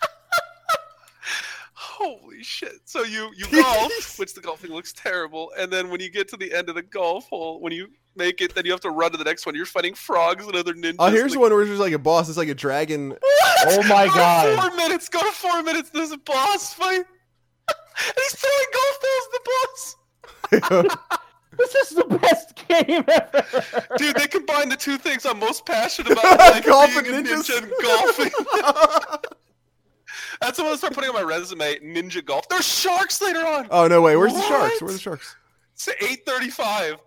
[1.74, 2.80] Holy shit.
[2.84, 6.36] So you you golf, which the golfing looks terrible, and then when you get to
[6.36, 7.88] the end of the golf hole, when you
[8.18, 9.54] make it, then you have to run to the next one.
[9.54, 10.96] You're fighting frogs and other ninjas.
[10.98, 12.28] Oh, here's like, one where there's like a boss.
[12.28, 13.16] It's like a dragon.
[13.60, 13.78] What?
[13.78, 14.60] Oh my Go God.
[14.68, 15.08] Four minutes.
[15.08, 15.90] Go to four minutes.
[15.90, 16.96] There's a boss fight.
[16.98, 17.04] and
[18.16, 20.96] he's throwing golf balls at the boss.
[21.58, 23.86] This is the best game ever.
[23.96, 27.30] Dude, they combine the two things I'm most passionate about: like Golf being and a
[27.30, 27.50] ninjas.
[27.50, 28.30] ninja and golfing.
[30.40, 31.78] That's what I'm gonna start putting on my resume.
[31.80, 32.48] Ninja golf.
[32.48, 33.66] There's sharks later on.
[33.72, 34.14] oh no way!
[34.16, 34.80] Where's the sharks?
[34.80, 35.34] Where are the sharks?
[35.74, 36.98] It's 8:35.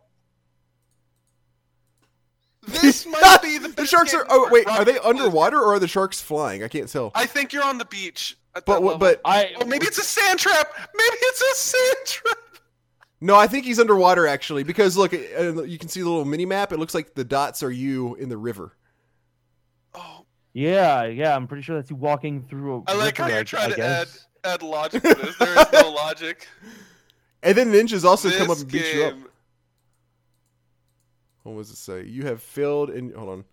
[2.71, 4.25] This might be the the sharks are.
[4.29, 6.63] Oh wait, are they underwater or are the sharks flying?
[6.63, 7.11] I can't tell.
[7.15, 8.37] I think you're on the beach.
[8.65, 8.99] But what?
[8.99, 10.67] But I oh, maybe it's a sand trap.
[10.77, 12.37] Maybe it's a sand trap.
[13.21, 16.45] no, I think he's underwater actually because look, uh, you can see the little mini
[16.45, 16.71] map.
[16.71, 18.75] It looks like the dots are you in the river.
[19.93, 23.43] Oh, yeah, yeah, I'm pretty sure that's you walking through a I like how you're
[23.43, 24.07] trying to add
[24.43, 25.37] add logic to this.
[25.37, 26.47] There is no logic.
[27.43, 29.15] And then ninjas also this come up and beat you up.
[31.43, 32.03] Game- What was it say?
[32.05, 33.13] You have failed in.
[33.13, 33.45] Hold on.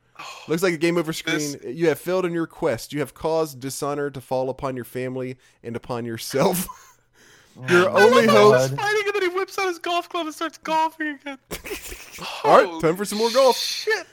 [0.48, 1.36] Looks like a game over screen.
[1.36, 2.92] This- You have failed in your quest.
[2.92, 6.66] You have caused dishonor to fall upon your family and upon yourself.
[7.68, 8.78] Your Oh only hope- was God.
[8.78, 11.38] fighting and then he whips out his golf club and starts golfing again.
[12.44, 13.56] All right, time for some more golf.
[13.56, 14.06] Shit.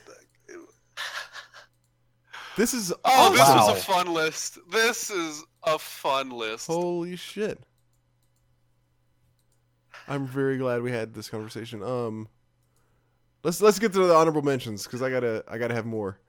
[2.58, 3.40] This is Oh, this.
[3.42, 3.68] Wow.
[3.68, 4.58] was a fun list.
[4.72, 6.68] This is a fun list.
[6.68, 7.60] Holy shit.
[10.08, 11.84] I'm very glad we had this conversation.
[11.84, 12.28] Um
[13.46, 15.86] Let's let's get to the honorable mentions cuz I got to I got to have
[15.86, 16.20] more.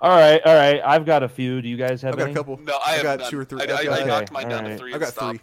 [0.00, 0.82] All right, all right.
[0.84, 1.62] I've got a few.
[1.62, 2.34] Do you guys have I've got a any?
[2.34, 2.58] couple.
[2.58, 3.30] No, I, I have got none.
[3.30, 3.60] two or three.
[3.60, 5.40] I, I've I, got- I knocked mine Okay, down to three I and got three.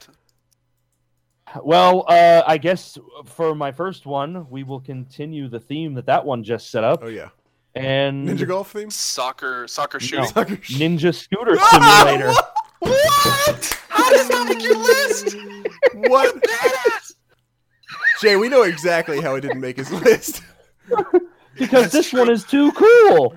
[1.63, 6.23] Well, uh, I guess for my first one, we will continue the theme that that
[6.23, 7.29] one just set up, Oh yeah.
[7.75, 8.89] and Ninja golf theme?
[8.89, 10.25] Soccer, soccer No.
[10.25, 12.31] Soccer sh- Ninja Scooter Simulator.
[12.79, 13.79] What?
[13.89, 15.35] How does that make your list?
[16.09, 16.35] what?
[16.41, 17.13] Badass.
[18.21, 20.43] Jay, we know exactly how it didn't make his list.
[21.55, 22.19] because That's this true.
[22.19, 23.35] one is too cool.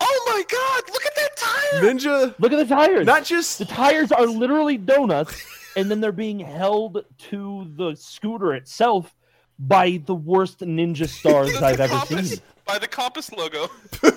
[0.00, 0.92] Oh my god!
[0.92, 1.82] Look at that tire.
[1.82, 3.06] Ninja Look at the tires.
[3.06, 5.40] not just the tires are literally donuts,
[5.76, 9.14] and then they're being held to the scooter itself
[9.58, 12.30] by the worst ninja stars That's I've ever compass.
[12.30, 12.38] seen.
[12.64, 13.68] By the compass logo.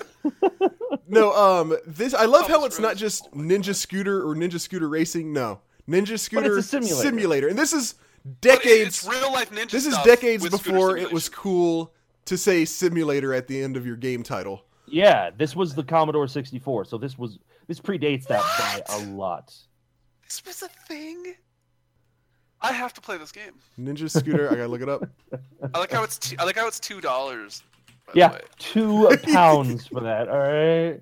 [1.07, 4.89] No, um, this I love how Thomas it's not just Ninja Scooter or Ninja Scooter
[4.89, 5.31] Racing.
[5.31, 7.47] No, Ninja Scooter simulator.
[7.47, 8.05] and this is But it-
[8.41, 9.03] decades.
[9.03, 11.93] It's real life ninja This is decades before it was cool
[12.26, 14.64] to say simulator at the end of your game title.
[14.88, 18.41] Yeah, this was the Commodore 64, so this was this predates that
[18.88, 19.53] by a lot.
[20.23, 21.35] This was a thing.
[22.61, 23.53] I have to play this game.
[23.80, 25.03] Ninja Scooter, I gotta look it up.
[25.73, 26.18] I like how it's.
[26.18, 27.64] T- I like how it's two dollars.
[28.14, 30.30] Yeah, two pounds for that.
[30.30, 31.02] All right.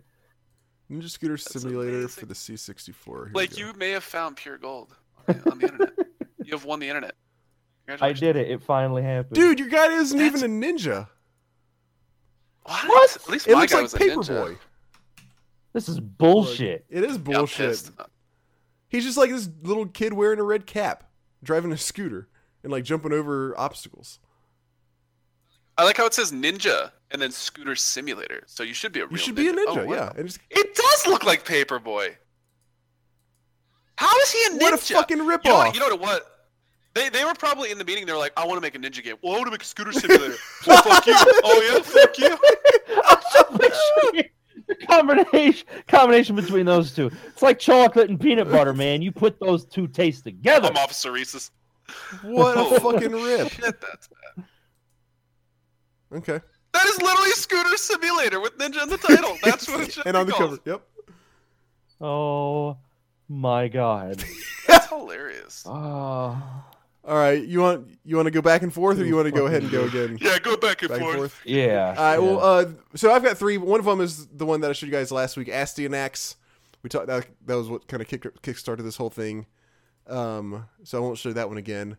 [0.92, 2.10] Ninja Scooter That's Simulator amazing.
[2.10, 3.06] for the C64.
[3.06, 4.94] Here Like you may have found pure gold
[5.28, 5.94] on the internet.
[6.46, 7.16] You have won the internet.
[8.00, 8.50] I did it.
[8.50, 9.36] It finally happened.
[9.36, 11.08] Dude, your guy isn't That's- even a ninja.
[12.64, 12.88] What?
[12.88, 13.16] What?
[13.16, 14.46] At least It my looks guy like was a ninja.
[14.48, 14.58] Paperboy.
[15.74, 16.86] This is bullshit.
[16.90, 17.70] It is Yeah, I'm bullshit.
[17.70, 17.92] pissed.
[17.98, 18.06] Uh,
[18.88, 21.10] He's just like this little kid wearing a red cap,
[21.44, 22.30] driving a scooter,
[22.62, 24.20] and like jumping over obstacles.
[25.78, 28.44] I like how it says ninja and then scooter simulator.
[28.46, 29.94] So you should be a real You should be a ninja, Oh, wow.
[29.94, 30.12] yeah.
[30.16, 32.16] And just, It does look like Paperboy.
[33.98, 34.62] How is he a ninja?
[34.62, 35.44] what a fucking You know ripoff!
[35.46, 35.74] what?
[35.74, 36.33] You know what?
[36.94, 38.06] They, they were probably in the meeting.
[38.06, 39.16] They were like, "I want to make a ninja game.
[39.24, 40.36] Well, I want to make a scooter simulator.
[40.68, 41.14] well, fuck you.
[41.18, 42.38] Oh yeah, fuck you.
[44.68, 47.10] the combination combination between those two.
[47.28, 49.02] It's like chocolate and peanut butter, man.
[49.02, 50.68] You put those two tastes together.
[50.68, 51.50] I'm Officer Reese's.
[52.22, 53.50] what a fucking rip.
[53.52, 54.46] Shit, that's bad.
[56.20, 56.40] Okay.
[56.74, 59.36] That is literally scooter simulator with ninja in the title.
[59.44, 60.64] That's what it should and be on the called.
[60.64, 60.70] cover.
[60.70, 60.88] Yep.
[62.02, 62.78] Oh
[63.30, 64.24] my god.
[64.68, 65.64] That's hilarious.
[65.68, 66.42] Oh.
[67.06, 67.44] All right.
[67.44, 69.64] You want you want to go back and forth, or you want to go ahead
[69.64, 70.18] and go again?
[70.22, 71.18] Yeah, go back and Back and forth.
[71.34, 71.42] forth.
[71.46, 71.94] Yeah.
[71.98, 72.14] All right.
[72.14, 72.18] yeah.
[72.20, 72.66] Well, uh,
[72.96, 73.58] so I've got three.
[73.58, 76.36] One of them is the one that I showed you guys last week, Astyanax.
[76.82, 79.46] We talked that that was what kind of kick kick started this whole thing.
[80.08, 81.98] Um, so I won't show that one again.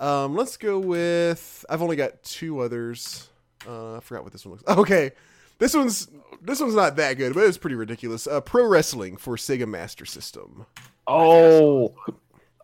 [0.00, 1.64] Um, let's go with.
[1.70, 3.28] I've only got two others.
[3.66, 4.64] Uh, I forgot what this one looks.
[4.78, 5.12] Okay,
[5.58, 6.08] this one's
[6.40, 8.26] this one's not that good, but it's pretty ridiculous.
[8.26, 10.66] Uh, Pro Wrestling for Sega Master System.
[11.06, 11.94] oh.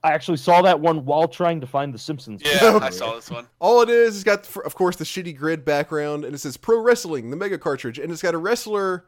[0.08, 2.40] I actually saw that one while trying to find the Simpsons.
[2.42, 3.46] Yeah, I saw this one.
[3.58, 6.80] All it is, it's got, of course, the shitty grid background, and it says Pro
[6.80, 9.04] Wrestling, the Mega cartridge, and it's got a wrestler.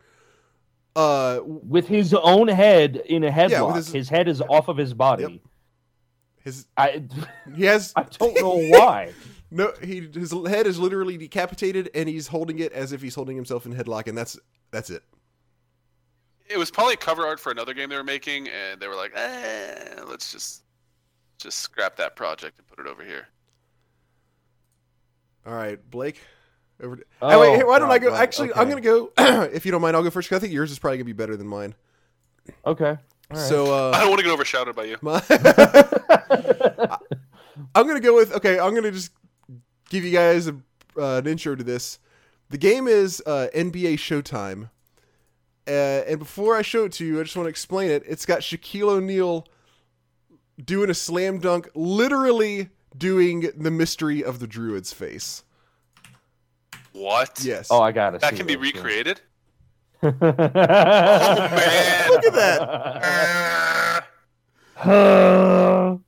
[0.94, 3.50] Uh, With his own head in a headlock.
[3.50, 3.92] Yeah, his...
[3.92, 5.22] his- head is off of his body.
[5.22, 5.32] Yep.
[6.42, 7.02] his I
[7.54, 9.12] he has I don't know why.
[9.50, 13.36] no he his head is literally decapitated, and he's holding it as if he's holding
[13.36, 14.38] himself in headlock, and that's
[14.70, 15.02] that's it.
[16.48, 19.12] It was probably cover art for another game they were making, and they were like,
[19.14, 20.64] "Eh, let's just
[21.40, 23.26] just scrap that project and put it over here."
[25.46, 26.20] All right, Blake.
[26.82, 26.96] Over.
[26.96, 28.10] To, Oh, oh, wait, here, why don't I go?
[28.10, 28.60] right, Actually, okay.
[28.60, 29.10] I'm gonna go.
[29.52, 30.28] if you don't mind, I'll go first.
[30.28, 31.74] 'cause I think yours is probably gonna be better than mine.
[32.66, 32.90] Okay.
[32.90, 32.96] All
[33.30, 33.38] right.
[33.38, 34.96] So uh, I don't want to get overshadowed by you.
[35.02, 35.22] My,
[37.74, 38.58] I'm gonna go with okay.
[38.58, 39.12] I'm gonna just
[39.88, 40.56] give you guys a,
[40.96, 41.98] uh, an intro to this.
[42.48, 44.70] The game is uh, NBA Showtime,
[45.68, 48.02] uh, and before I show it to you, I just want to explain it.
[48.06, 49.46] It's got Shaquille O'Neal
[50.64, 55.44] doing a slam dunk, literally doing the mystery of the Druid's face.
[56.92, 57.40] What?
[57.42, 57.68] Yes.
[57.70, 58.20] oh, I got it.
[58.20, 59.20] That can be recreated.
[60.02, 62.10] oh man.
[62.10, 64.04] Look at that.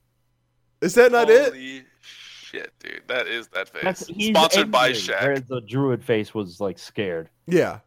[0.81, 1.53] Is that not it?
[1.53, 3.03] Holy shit, dude!
[3.07, 3.83] That is that face.
[3.85, 5.47] That's, Sponsored by angry, Shaq.
[5.47, 7.31] The druid face was like scared.
[7.47, 7.79] Yeah.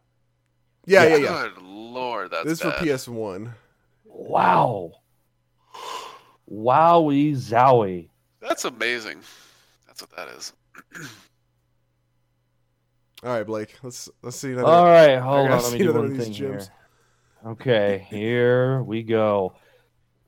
[0.86, 1.48] Yeah, yeah, yeah.
[1.54, 2.70] Good lord, that's This is for.
[2.70, 3.52] PS1.
[4.04, 4.92] Wow.
[6.50, 8.08] Wowie zowie.
[8.40, 9.20] That's amazing.
[9.86, 10.52] That's what that is.
[13.24, 13.76] All right, Blake.
[13.82, 14.66] Let's let's see another.
[14.66, 15.62] All right, hold on.
[15.62, 16.62] Let me do another one one thing here.
[17.44, 19.54] Okay, here we go.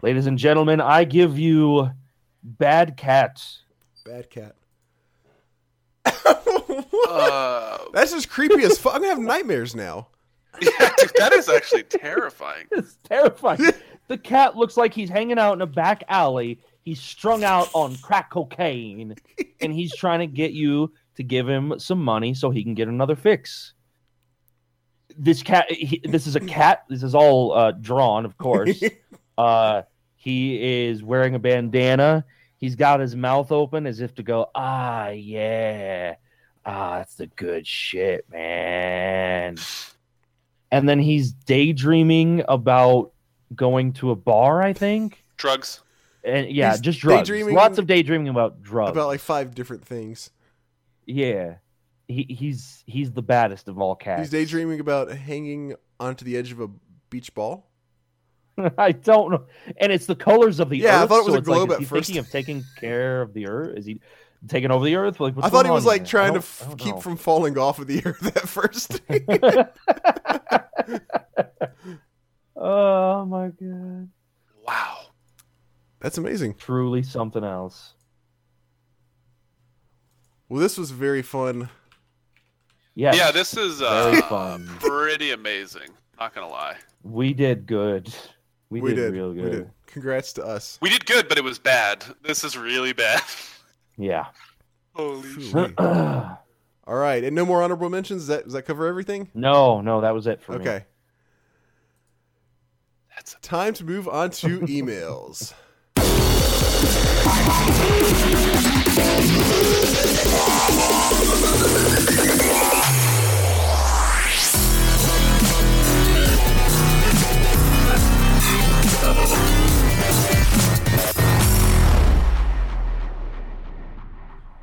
[0.02, 1.90] Ladies and gentlemen, I give you
[2.42, 3.62] Bad Cats.
[4.04, 4.54] Bad cat.
[7.08, 8.94] Uh, That's just creepy as fuck.
[8.94, 10.08] I'm gonna have nightmares now.
[10.60, 12.66] yeah, dude, that is actually terrifying.
[12.70, 13.60] It's terrifying.
[14.08, 16.58] The cat looks like he's hanging out in a back alley.
[16.82, 19.14] He's strung out on crack cocaine,
[19.60, 22.88] and he's trying to get you to give him some money so he can get
[22.88, 23.74] another fix.
[25.16, 26.84] This cat, he, this is a cat.
[26.88, 28.82] This is all uh, drawn, of course.
[29.38, 29.82] Uh,
[30.16, 32.24] he is wearing a bandana.
[32.56, 36.16] He's got his mouth open as if to go, ah, yeah,
[36.66, 39.54] ah, that's the good shit, man.
[40.72, 43.12] And then he's daydreaming about
[43.54, 45.24] going to a bar, I think.
[45.36, 45.80] Drugs.
[46.24, 47.30] And yeah, He's just drugs.
[47.30, 48.90] Lots of daydreaming about drugs.
[48.92, 50.30] About like five different things.
[51.06, 51.56] yeah,
[52.08, 54.22] he, he's he's the baddest of all cats.
[54.22, 56.68] He's daydreaming about hanging onto the edge of a
[57.10, 57.70] beach ball.
[58.78, 59.44] I don't know.
[59.76, 61.08] And it's the colors of the Yeah, I earth.
[61.10, 62.06] thought it was so a it's like, globe is at he first.
[62.08, 63.78] thinking of taking care of the earth?
[63.78, 64.00] Is he
[64.48, 65.20] taking over the earth?
[65.20, 66.06] Like, what's I thought he was like here?
[66.08, 69.00] Trying to don't- f- I don't keep from falling off of the earth at first.
[72.58, 74.08] oh my god!
[74.66, 74.96] Wow.
[76.00, 76.54] That's amazing.
[76.54, 77.94] Truly something else.
[80.48, 81.68] Well, this was very fun.
[82.94, 83.14] Yeah.
[83.14, 84.66] Yeah, this is very uh, fun.
[84.80, 85.88] pretty amazing.
[86.18, 86.76] Not gonna lie.
[87.02, 88.12] We did good.
[88.70, 89.12] We, We did, did.
[89.14, 89.52] real We good.
[89.52, 89.70] did.
[89.86, 90.78] Congrats to us.
[90.82, 92.04] We did good, but it was bad.
[92.22, 93.22] This is really bad.
[93.96, 94.26] Yeah.
[94.94, 95.74] Holy Phew.
[95.78, 96.38] no,
[96.86, 98.22] All right, and no more honorable mentions.
[98.22, 99.28] Does that does that cover everything?
[99.34, 100.58] no, no, that was it for me.
[100.60, 100.84] Okay, That's
[103.42, 105.52] time to move on to emails.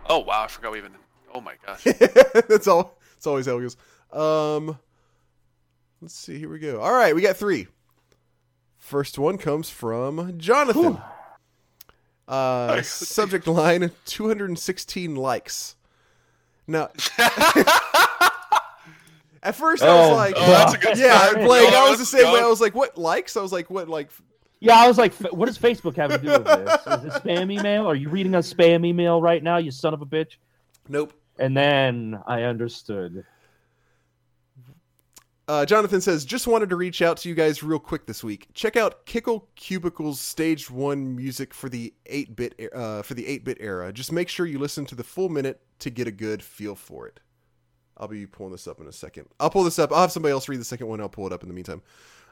[0.08, 0.94] Oh wow, I forgot we even.
[1.34, 1.84] Oh my gosh.
[2.48, 2.98] that's all.
[3.14, 3.78] That's always how it goes.
[4.14, 4.78] Um,
[6.02, 6.38] let's see.
[6.38, 6.80] Here we go.
[6.80, 7.68] All right, we got three.
[8.86, 11.00] First one comes from Jonathan.
[12.28, 15.76] Uh, subject line: 216 likes.
[16.68, 16.90] Now,
[19.42, 21.38] at first I was Oh, like, Oh, that's a good yeah, start.
[21.46, 21.74] Blake.
[21.74, 22.40] I was the same way.
[22.42, 22.46] go.
[22.46, 23.36] I was like, what likes?
[23.36, 24.12] I was like, what like?
[24.60, 26.72] Yeah, I was like, "F- what does Facebook have to do with this?
[26.88, 27.88] Is it spam email?
[27.88, 30.38] Are you reading a spam email right now, you son of a bitch?
[30.88, 31.12] Nope.
[31.40, 33.26] And then I understood.
[35.48, 38.48] Uh, Jonathan says, just wanted to reach out to you guys real quick this week.
[38.56, 43.44] Check out Kickle Cubicle's Stage One music for the eight bit uh, for the eight
[43.44, 43.94] bit era.
[43.94, 47.08] Just make sure you listen to the full minute to get a good feel for
[47.08, 47.20] it.
[47.98, 49.28] I'll be pulling this up in a second.
[49.40, 49.92] I'll pull this up.
[49.92, 51.00] I'll have somebody else read the second one.
[51.00, 51.84] I'll pull it up in the meantime.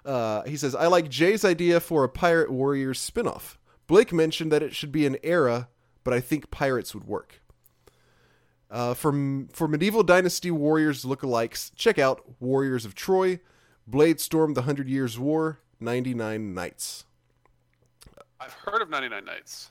[0.03, 3.57] Uh, he says, I like Jay's idea for a Pirate Warriors spinoff.
[3.87, 5.69] Blake mentioned that it should be an era,
[6.03, 7.41] but I think pirates would work.
[8.73, 9.11] Uh, for,
[9.53, 13.39] for medieval dynasty warriors lookalikes, check out Warriors of Troy,
[13.87, 17.05] Bladestorm the Hundred Years' War, 99 Nights.
[18.39, 19.69] I've heard of 99 Nights.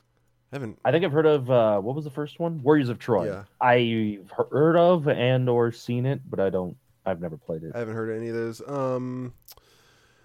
[0.52, 0.78] I haven't.
[0.84, 2.62] I think I've heard of uh, what was the first one?
[2.62, 3.26] Warriors of Troy.
[3.26, 3.42] Yeah.
[3.60, 6.76] I've heard of and or seen it, but I don't.
[7.04, 7.72] I've never played it.
[7.74, 8.62] I haven't heard of any of those.
[8.68, 9.34] Um,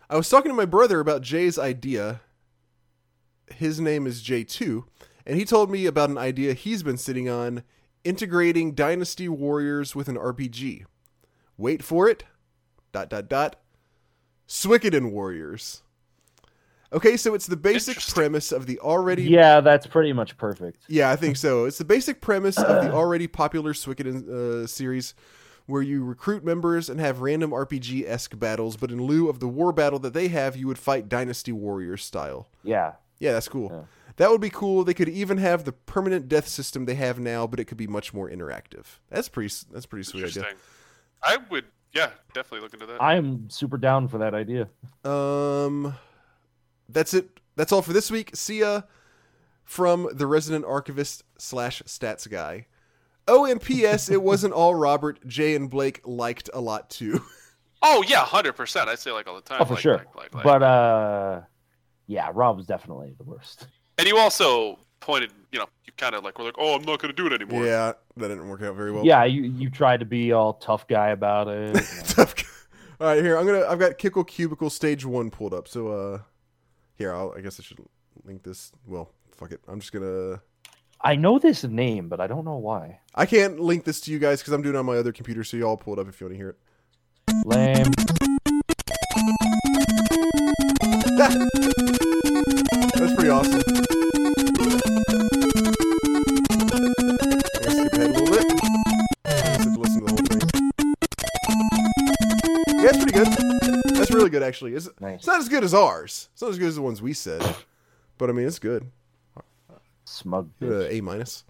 [0.08, 2.22] I was talking to my brother about Jay's idea.
[3.48, 4.84] His name is J2,
[5.26, 7.64] and he told me about an idea he's been sitting on
[8.08, 10.86] integrating Dynasty Warriors with an RPG.
[11.58, 12.24] Wait for it.
[12.94, 13.58] Dot dot dot.
[14.48, 15.82] Suikoden Warriors.
[16.94, 20.86] Okay, so it's the basic premise of the already Yeah, that's pretty much perfect.
[20.88, 21.66] Yeah, I think so.
[21.66, 25.14] It's the basic premise of the already popular Suikoden uh, series,
[25.66, 29.50] where you recruit members and have random RPG esque battles, but in lieu of the
[29.50, 32.48] war battle that they have, you would fight Dynasty Warriors style.
[32.64, 32.94] Yeah.
[33.20, 33.70] Yeah, that's cool.
[33.74, 33.82] Yeah.
[34.18, 34.84] That would be cool.
[34.84, 37.88] They could even have the permanent death system they have now, but it could be
[37.88, 39.00] much more interactive.
[39.10, 39.54] That's pretty.
[39.72, 40.46] That's a pretty sweet idea.
[41.24, 43.02] I would, yeah, definitely look into that.
[43.02, 44.70] I am super down for that idea.
[45.04, 45.96] Um,
[46.90, 47.40] that's it.
[47.56, 48.36] That's all for this week.
[48.36, 48.82] See ya
[49.64, 52.68] from the resident archivist slash stats guy.
[53.28, 54.10] Oh, and P.S.
[54.10, 55.20] it wasn't all Robert.
[55.28, 57.22] Jay and Blake liked a lot too.
[57.82, 58.90] oh yeah, hundred percent.
[58.90, 59.58] I say like all the time.
[59.62, 59.98] Oh, for like, sure.
[59.98, 60.44] Like, like, like.
[60.44, 61.42] But uh,
[62.08, 63.68] yeah, Rob was definitely the worst.
[63.98, 67.00] And you also pointed, you know, you kind of like were like, oh, I'm not
[67.02, 67.66] going to do it anymore.
[67.66, 69.06] yeah, that didn't work out very well.
[69.06, 71.74] yeah, you you tried to be all tough guy about it.
[72.08, 72.44] Tough guy.
[73.02, 73.66] all right, here I'm gonna.
[73.66, 75.68] I've got Kickle Cubicle Stage One pulled up.
[75.68, 76.20] So, uh,
[76.96, 77.80] here I'll, I guess I should
[78.24, 78.72] link this.
[78.86, 79.62] Well, fuck it.
[79.68, 80.42] I'm just gonna.
[81.00, 83.00] I know this name, but I don't know why.
[83.14, 85.44] I can't link this to you guys because I'm doing it on my other computer.
[85.44, 86.58] So you all pull it up if you want to hear it.
[87.46, 87.92] Lame.
[92.98, 93.77] That's pretty awesome.
[104.28, 104.74] Really good, actually.
[104.74, 105.20] It's, Nice.
[105.20, 106.30] it's not as good as ours.
[106.34, 107.42] It's not as good as the ones we said,
[108.18, 108.90] but I mean, it's good.
[110.06, 110.50] Smug.
[110.60, 110.90] Give bitch.
[110.90, 111.44] a A minus.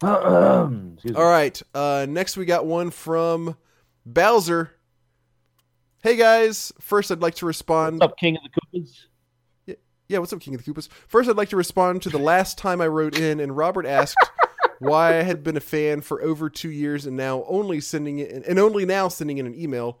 [0.02, 1.60] All right.
[1.74, 3.56] Uh, next, we got one from
[4.06, 4.70] Bowser.
[6.02, 6.72] Hey guys.
[6.80, 8.00] First, I'd like to respond.
[8.00, 9.76] What's up, King of the Koopas?
[10.08, 10.88] Yeah, what's up, King of the Koopas?
[11.06, 14.16] First, I'd like to respond to the last time I wrote in, and Robert asked
[14.78, 18.46] why I had been a fan for over two years, and now only sending it,
[18.46, 20.00] and only now sending in an email.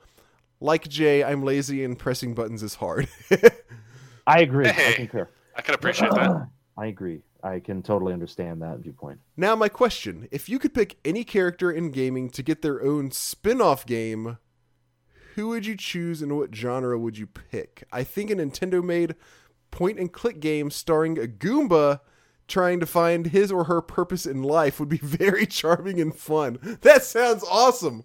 [0.60, 3.08] Like Jay, I'm lazy and pressing buttons is hard.
[4.26, 4.66] I agree.
[4.66, 4.94] I Hey.
[4.94, 5.28] concur.
[5.56, 6.48] I can appreciate that.
[6.76, 7.22] I agree.
[7.42, 9.20] I can totally understand that viewpoint.
[9.36, 13.12] now, my question: If you could pick any character in gaming to get their own
[13.12, 14.38] spin-off game,
[15.36, 17.84] who would you choose, and what genre would you pick?
[17.92, 19.14] I think a Nintendo-made
[19.70, 22.00] point-and-click game starring a Goomba
[22.48, 26.58] trying to find his or her purpose in life would be very charming and fun.
[26.80, 28.02] That sounds awesome.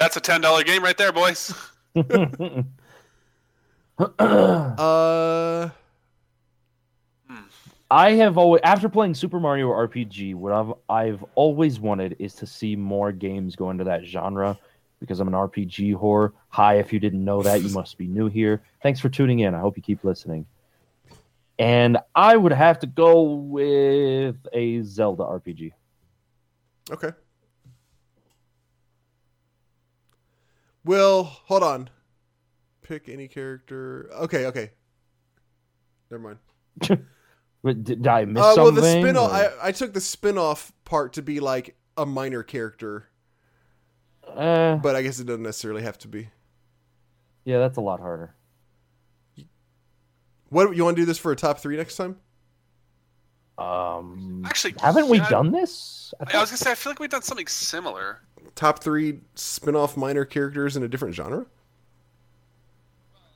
[0.00, 1.54] That's a ten dollar game right there, boys.
[4.18, 5.68] Uh,
[7.90, 12.46] I have always, after playing Super Mario RPG, what I've I've always wanted is to
[12.46, 14.56] see more games go into that genre
[15.00, 16.32] because I'm an RPG whore.
[16.48, 18.62] Hi, if you didn't know that, you must be new here.
[18.82, 19.54] Thanks for tuning in.
[19.54, 20.46] I hope you keep listening.
[21.58, 25.72] And I would have to go with a Zelda RPG.
[26.90, 27.10] okay.
[30.84, 31.90] Well, hold on.
[32.82, 34.10] Pick any character.
[34.14, 34.70] Okay, okay.
[36.10, 36.22] Never
[36.82, 37.06] mind.
[37.62, 40.72] But did, did I miss Uh, well, the spin-off, I, I took the spin off
[40.86, 43.10] part to be like a minor character,
[44.34, 46.30] Eh, but I guess it doesn't necessarily have to be.
[47.44, 48.34] yeah, that's a lot harder.
[50.48, 52.16] What you want to do this for a top three next time?
[53.58, 56.14] Um, Actually, haven't we yeah, done this?
[56.18, 58.20] I I was gonna say I feel like we've done something similar.
[58.54, 61.46] Top three spin off minor characters in a different genre?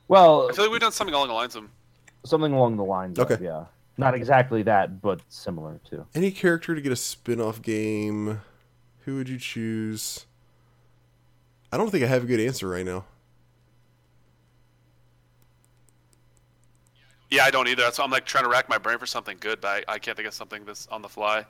[0.08, 1.64] well, I feel like we've done something along the lines of.
[2.24, 3.18] something along the lines.
[3.18, 3.42] Of, Okay.
[3.44, 3.64] yeah,
[3.96, 8.40] not exactly that, but similar to Any character to get a spin off game?
[9.06, 10.26] Who would you choose?
[11.72, 13.04] I don't think I have a good answer right now.
[17.30, 17.82] Yeah, I don't either.
[17.82, 19.98] That's why I'm like trying to rack my brain for something good, but I, I
[19.98, 21.44] can't think of something that's on the fly.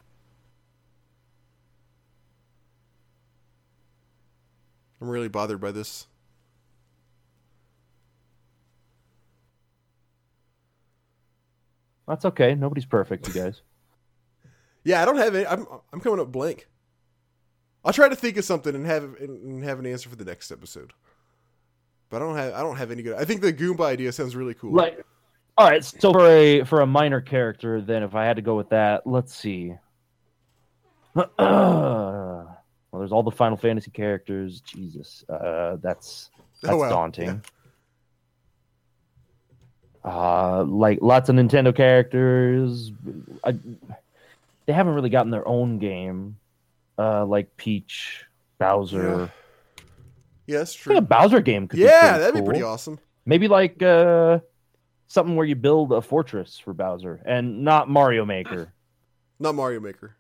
[5.05, 6.07] I'm really bothered by this.
[12.09, 12.55] That's okay.
[12.55, 13.61] Nobody's perfect, you guys.
[14.87, 15.47] Yeah, I don't have any.
[15.47, 16.69] I'm I'm coming up blank.
[17.87, 20.53] I'll try to think of something and have and have an answer for the next
[20.53, 20.93] episode.
[22.11, 23.17] But I don't have I don't have any good.
[23.17, 24.75] I think the Goomba idea sounds really cool.
[24.75, 25.03] like,
[25.57, 25.83] all right.
[25.83, 29.07] So for a for a minor character, then if I had to go with that,
[29.07, 29.75] let's see.
[32.95, 34.61] well, there's all the Final Fantasy characters.
[34.61, 36.31] Jesus, uh, that's
[36.63, 36.89] that's Oh, wow.
[36.89, 37.43] daunting.
[40.05, 42.93] Uh, like lots of Nintendo characters.
[43.43, 43.57] I,
[44.67, 46.37] they haven't really gotten their own game,
[46.97, 48.25] uh, like Peach,
[48.61, 49.29] Bowser.
[50.47, 50.97] yeah, think true.
[50.97, 53.01] a Bowser game could be Yeah, pretty that'd be pretty awesome.
[53.27, 54.39] Maybe like uh,
[55.09, 58.73] something where you build a fortress for Bowser, and not Mario Maker.
[59.41, 60.15] Not Mario Maker.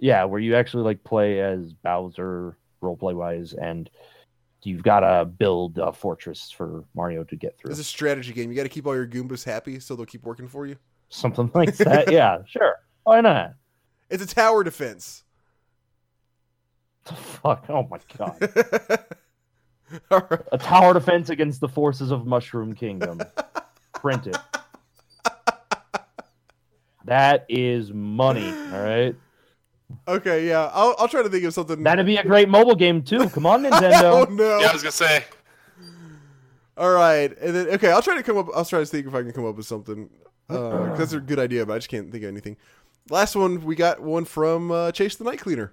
[0.00, 3.88] Yeah, where you actually like play as Bowser roleplay wise, and
[4.62, 7.70] you've got to build a fortress for Mario to get through.
[7.70, 8.50] It's a strategy game.
[8.50, 10.76] You got to keep all your Goombas happy so they'll keep working for you.
[11.10, 12.10] Something like that.
[12.10, 12.76] yeah, sure.
[13.04, 13.54] Why not?
[14.08, 15.24] It's a tower defense.
[17.04, 17.66] The fuck?
[17.68, 19.04] Oh my god!
[20.10, 20.40] right.
[20.52, 23.20] A tower defense against the forces of Mushroom Kingdom.
[23.94, 24.36] Print it.
[27.06, 28.48] That is money.
[28.72, 29.16] All right.
[30.08, 30.70] Okay, yeah.
[30.72, 31.82] I'll I'll try to think of something.
[31.82, 33.28] That'd be a great mobile game too.
[33.30, 34.26] Come on, Nintendo.
[34.28, 34.58] oh no.
[34.60, 35.24] Yeah, I was gonna say.
[36.76, 38.46] All right, and then okay, I'll try to come up.
[38.54, 40.08] I'll try to think if I can come up with something.
[40.48, 42.56] Uh, 'cause that's a good idea, but I just can't think of anything.
[43.10, 45.72] Last one, we got one from uh, Chase the Night Cleaner.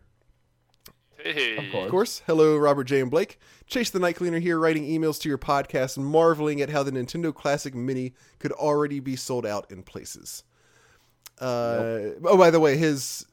[1.18, 1.57] Hey.
[1.57, 1.85] Of course.
[1.85, 3.39] Of course, hello, Robert Jay and Blake.
[3.65, 6.91] Chase the Night Cleaner here, writing emails to your podcast and marveling at how the
[6.91, 10.44] Nintendo Classic Mini could already be sold out in places.
[11.39, 13.26] Uh, Oh, by the way, his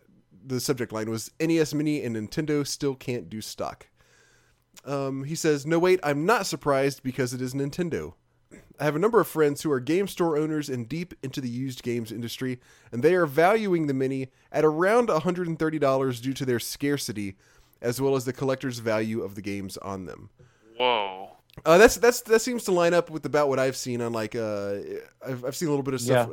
[0.44, 3.88] the subject line was NES Mini and Nintendo still can't do stock.
[4.84, 8.14] Um, he says, "No, wait, I'm not surprised because it is Nintendo.
[8.78, 11.48] I have a number of friends who are game store owners and deep into the
[11.48, 12.60] used games industry,
[12.90, 17.36] and they are valuing the Mini at around $130 due to their scarcity,
[17.80, 20.30] as well as the collector's value of the games on them.
[20.76, 21.30] Whoa.
[21.64, 24.34] Uh, that's that's that seems to line up with about what I've seen on like
[24.34, 24.74] uh,
[25.24, 26.28] I've I've seen a little bit of stuff.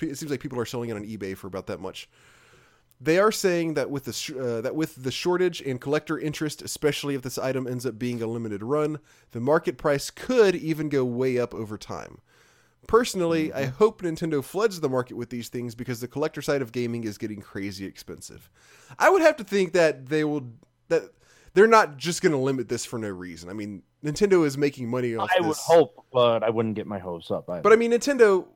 [0.00, 2.08] It seems like people are selling it on eBay for about that much.
[3.00, 6.60] They are saying that with the sh- uh, that with the shortage and collector interest,
[6.60, 8.98] especially if this item ends up being a limited run,
[9.30, 12.20] the market price could even go way up over time.
[12.86, 16.72] Personally, I hope Nintendo floods the market with these things because the collector side of
[16.72, 18.50] gaming is getting crazy expensive.
[18.98, 20.42] I would have to think that they will
[20.88, 21.04] that
[21.54, 23.48] they're not just going to limit this for no reason.
[23.48, 25.44] I mean, Nintendo is making money off I this.
[25.44, 27.48] I would hope, but I wouldn't get my hopes up.
[27.48, 27.62] Either.
[27.62, 28.46] But I mean, Nintendo,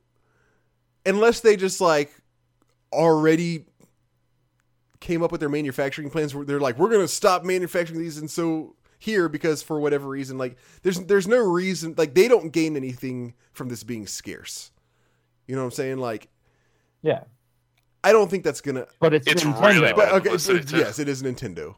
[1.07, 2.13] unless they just like
[2.93, 3.67] already
[5.05, 8.19] came up with their manufacturing plans, where they're like, we're going to stop manufacturing these,
[8.19, 12.51] and so here because for whatever reason, like there's there's no reason like they don't
[12.51, 14.73] gain anything from this being scarce.
[15.47, 15.99] You know what I'm saying?
[15.99, 16.29] Like
[17.03, 17.25] yeah,
[18.03, 18.87] I don't think that's gonna.
[18.99, 19.69] but it's, It's Nintendo.
[19.69, 21.77] really But okay, publicity, but yes, it is Nintendo.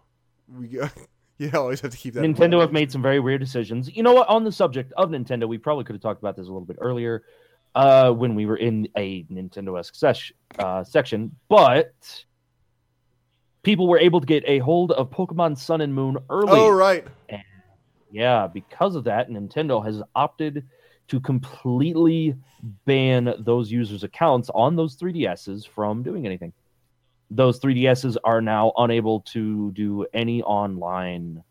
[0.48, 0.88] We go
[1.38, 2.24] you always have to keep that.
[2.24, 2.60] in Nintendo mind.
[2.60, 3.94] have made some very weird decisions.
[3.94, 4.28] You know what?
[4.28, 6.76] On the subject of Nintendo, we probably could have talked about this a little bit
[6.80, 7.24] earlier
[7.74, 11.92] uh, when we were in a Nintendo-esque sesh, uh, section, but
[13.66, 16.52] people were able to get a hold of Pokemon Sun and Moon early.
[16.52, 17.04] Oh right.
[18.12, 20.64] Yeah, because of that, Nintendo has opted
[21.08, 22.36] to completely
[22.86, 26.52] ban those users' accounts on those 3DSs from doing anything.
[27.28, 31.42] Those 3DSs are now unable to do any online.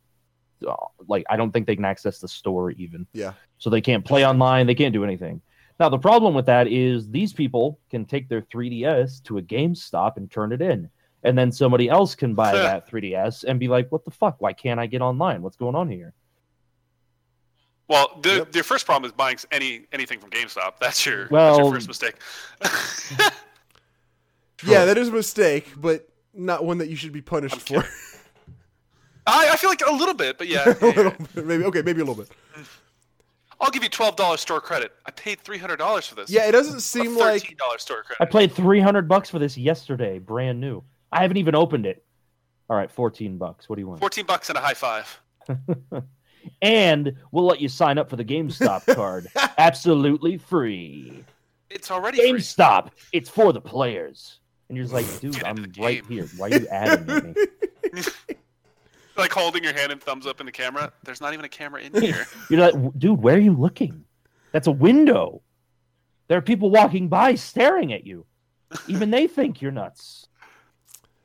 [0.65, 0.73] uh,
[1.07, 3.05] Like, I don't think they can access the store even.
[3.11, 3.33] Yeah.
[3.57, 5.41] So they can't play online, they can't do anything.
[5.81, 10.15] Now, the problem with that is these people can take their 3DS to a GameStop
[10.15, 10.89] and turn it in.
[11.25, 14.35] And then somebody else can buy that 3DS and be like, what the fuck?
[14.39, 15.41] Why can't I get online?
[15.41, 16.13] What's going on here?
[17.87, 18.55] Well, the Yep.
[18.55, 20.73] your first problem is buying any anything from GameStop.
[20.79, 22.15] That's your that's your first mistake.
[24.65, 27.87] Yeah, that is a mistake, but not one that you should be punished I'm for.
[29.27, 30.63] I, I feel like a little bit, but yeah.
[30.81, 32.29] a little bit, maybe okay, maybe a little bit.
[33.59, 34.93] I'll give you twelve dollars store credit.
[35.05, 36.29] I paid three hundred dollars for this.
[36.29, 38.15] Yeah, it doesn't Or seem like thirteen dollars store credit.
[38.21, 38.31] I credit.
[38.31, 40.83] played 300 bucks for this yesterday, brand new.
[41.15, 42.03] I haven't even opened it.
[42.69, 43.69] All right, 14 bucks.
[43.69, 43.99] What do you want?
[43.99, 45.21] Fourteen bucks and a high five.
[46.61, 49.27] And we'll let you sign up for the GameStop card.
[49.57, 51.23] Absolutely free.
[51.69, 52.33] It's already free.
[52.33, 52.91] GameStop.
[53.11, 54.39] It's for the players.
[54.69, 56.27] And you're just like, dude, I'm right here.
[56.37, 58.01] Why are you adding me?
[59.17, 60.91] Like holding your hand and thumbs up in the camera.
[61.05, 62.27] There's not even a camera in here.
[62.49, 64.03] You're like, dude, where are you looking?
[64.51, 65.41] That's a window.
[66.27, 68.25] There are people walking by staring at you.
[68.89, 70.27] Even they think you're nuts.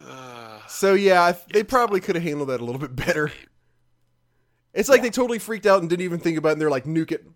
[0.06, 0.94] Uh, so.
[0.94, 3.30] Yeah, they probably could have handled that a little bit better.
[4.72, 6.52] It's like they totally freaked out and didn't even think about it.
[6.52, 7.26] and They're like, nuke it,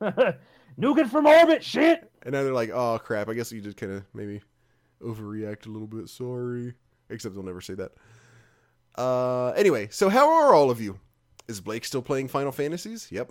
[0.78, 2.10] Nuke it from orbit, shit.
[2.22, 3.28] and now they're like, oh crap.
[3.28, 4.40] I guess you just kind of maybe
[5.00, 6.08] overreact a little bit.
[6.08, 6.74] Sorry,
[7.10, 7.92] except they'll never say that.
[8.96, 10.98] Uh, anyway, so how are all of you?
[11.46, 13.08] Is Blake still playing Final Fantasies?
[13.12, 13.30] Yep.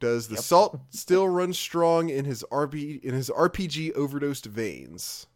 [0.00, 0.44] Does the Yep.
[0.44, 5.26] salt still run strong in his RP in his RPG overdosed veins?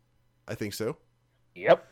[0.48, 0.97] I think so.
[1.59, 1.85] Yep.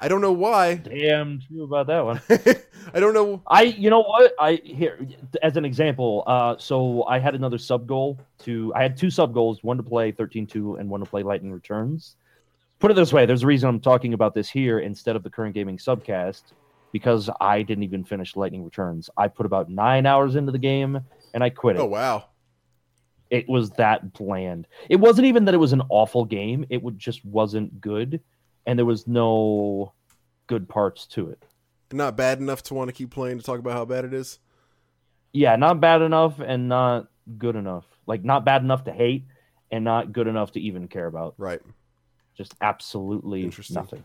[0.00, 0.74] I don't know why.
[0.74, 2.20] Damn true about that one.
[2.94, 3.42] I don't know.
[3.46, 4.34] I, you know what?
[4.38, 5.06] I here
[5.42, 6.24] as an example.
[6.26, 8.72] Uh, so I had another sub goal to.
[8.74, 11.52] I had two sub goals: one to play thirteen two and one to play Lightning
[11.52, 12.16] Returns.
[12.80, 15.30] Put it this way: there's a reason I'm talking about this here instead of the
[15.30, 16.42] current gaming subcast
[16.92, 19.10] because I didn't even finish Lightning Returns.
[19.16, 21.00] I put about nine hours into the game
[21.34, 21.80] and I quit it.
[21.80, 22.26] Oh wow.
[23.30, 24.68] It was that bland.
[24.88, 26.64] It wasn't even that it was an awful game.
[26.70, 28.20] It would just wasn't good,
[28.66, 29.92] and there was no
[30.46, 31.42] good parts to it.
[31.92, 34.38] Not bad enough to want to keep playing to talk about how bad it is.
[35.32, 37.08] yeah, not bad enough and not
[37.38, 37.84] good enough.
[38.06, 39.24] Like not bad enough to hate
[39.70, 41.34] and not good enough to even care about.
[41.38, 41.60] Right.
[42.36, 43.74] Just absolutely Interesting.
[43.74, 44.04] nothing.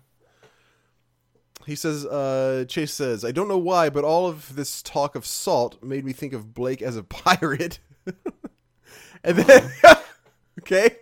[1.66, 5.26] He says, uh, Chase says, I don't know why, but all of this talk of
[5.26, 7.80] salt made me think of Blake as a pirate.
[9.24, 9.72] and then,
[10.62, 10.98] okay,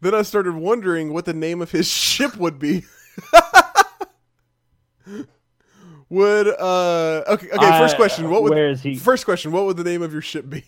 [0.00, 2.84] then I started wondering what the name of his ship would be.
[6.08, 8.30] would, uh, okay, okay, first Uh, question.
[8.30, 8.96] What would, Where is he?
[8.96, 10.64] first question, what would the name of your ship be?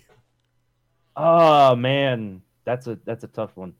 [1.16, 3.74] Oh man, that's a that's a tough one.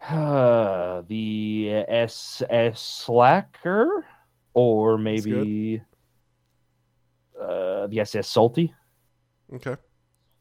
[0.10, 4.04] the SS Slacker,
[4.54, 5.82] or maybe
[7.40, 8.72] uh, the SS Salty,
[9.54, 9.76] Okay.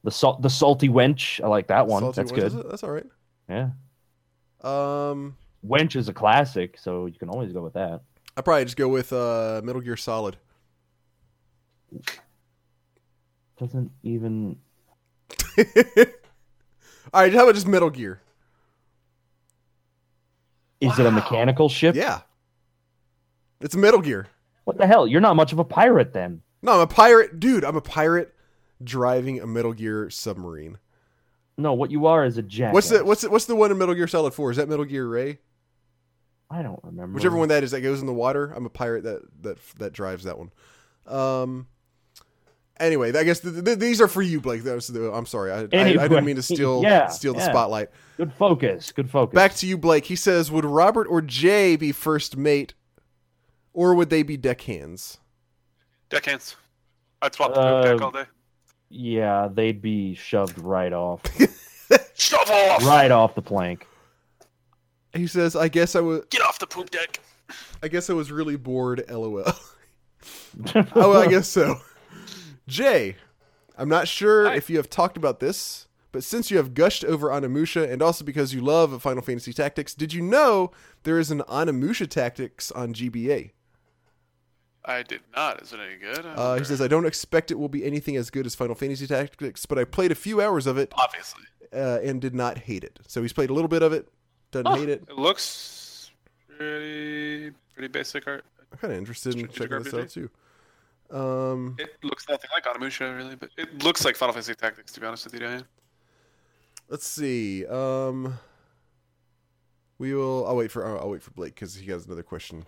[0.03, 1.43] the salt the Salty Wench.
[1.43, 2.03] I like that one.
[2.03, 2.69] Salty that's Ones, good.
[2.69, 3.05] That's all right.
[3.49, 3.69] Yeah,
[4.61, 8.01] Um, Wench is a classic, so you can always go with that.
[8.35, 10.37] I'd probably just go with, uh, Metal Gear Solid.
[13.59, 14.57] Doesn't even.
[15.57, 15.65] All
[17.21, 18.21] right, how about just Metal Gear?
[20.79, 21.95] Is it a mechanical ship?
[21.95, 22.21] Yeah,
[23.61, 24.27] it's Metal Gear.
[24.65, 25.07] What the hell?
[25.07, 26.41] You're not much of a pirate then.
[26.61, 27.63] No, I'm a pirate, dude.
[27.63, 28.35] I'm a pirate
[28.83, 30.77] driving a Metal Gear submarine.
[31.57, 32.73] No, what you are is a jack.
[32.73, 34.51] What's the what's the, what's the one in Metal Gear Solid Four?
[34.51, 35.39] Is that Metal Gear Ray?
[36.49, 37.15] I don't remember.
[37.15, 38.53] Whichever one that is that goes in the water.
[38.55, 40.51] I'm a pirate that that that drives that one.
[41.07, 41.67] Um.
[42.79, 44.63] Anyway, I guess th- th- these are for you, Blake.
[44.63, 45.51] The, I'm sorry.
[45.51, 47.49] I, I, I didn't mean to steal yeah, steal the yeah.
[47.49, 47.89] spotlight.
[48.17, 48.91] Good focus.
[48.91, 49.33] Good focus.
[49.33, 50.05] Back to you, Blake.
[50.05, 52.75] He says, "Would Robert or Jay be first mate,
[53.73, 55.17] or would they be deckhands?"
[56.09, 56.55] Deckhands.
[57.19, 58.25] I'd swap the Uh, deck all day.
[58.89, 61.21] Yeah, they'd be shoved right off,
[62.15, 62.85] Shove off!
[62.85, 63.85] right off the plank.
[65.13, 66.21] He says, "I guess I was.
[66.29, 67.19] Get off the poop deck.
[67.83, 69.03] I guess I was really bored.
[69.09, 69.43] LOL."
[70.95, 71.81] oh, I guess so.
[72.67, 73.15] Jay,
[73.77, 74.55] I'm not sure Hi.
[74.55, 78.25] if you have talked about this, but since you have gushed over Onimusha and also
[78.25, 80.71] because you love Final Fantasy Tactics, did you know
[81.03, 83.51] there is an Onimusha Tactics on GBA?
[84.87, 85.61] I did not.
[85.61, 86.25] Is it any good?
[86.25, 89.05] Uh, he says, I don't expect it will be anything as good as Final Fantasy
[89.05, 91.43] Tactics, but I played a few hours of it Obviously.
[91.73, 92.97] uh, and did not hate it.
[93.05, 94.07] So he's played a little bit of it,
[94.51, 95.03] doesn't hate it.
[95.09, 96.11] It looks
[96.57, 98.45] pretty pretty basic art.
[98.71, 100.29] I'm kind of interested in checking this out too.
[101.11, 104.99] Um, It looks nothing like Onimusha, really, but it looks like Final Fantasy Tactics, to
[105.01, 105.63] be honest with you, Diane.
[106.89, 107.65] Let's see.
[107.65, 108.39] Um,
[109.99, 110.47] we will.
[110.47, 110.85] I'll wait for.
[110.97, 112.65] I'll wait for Blake because he has another question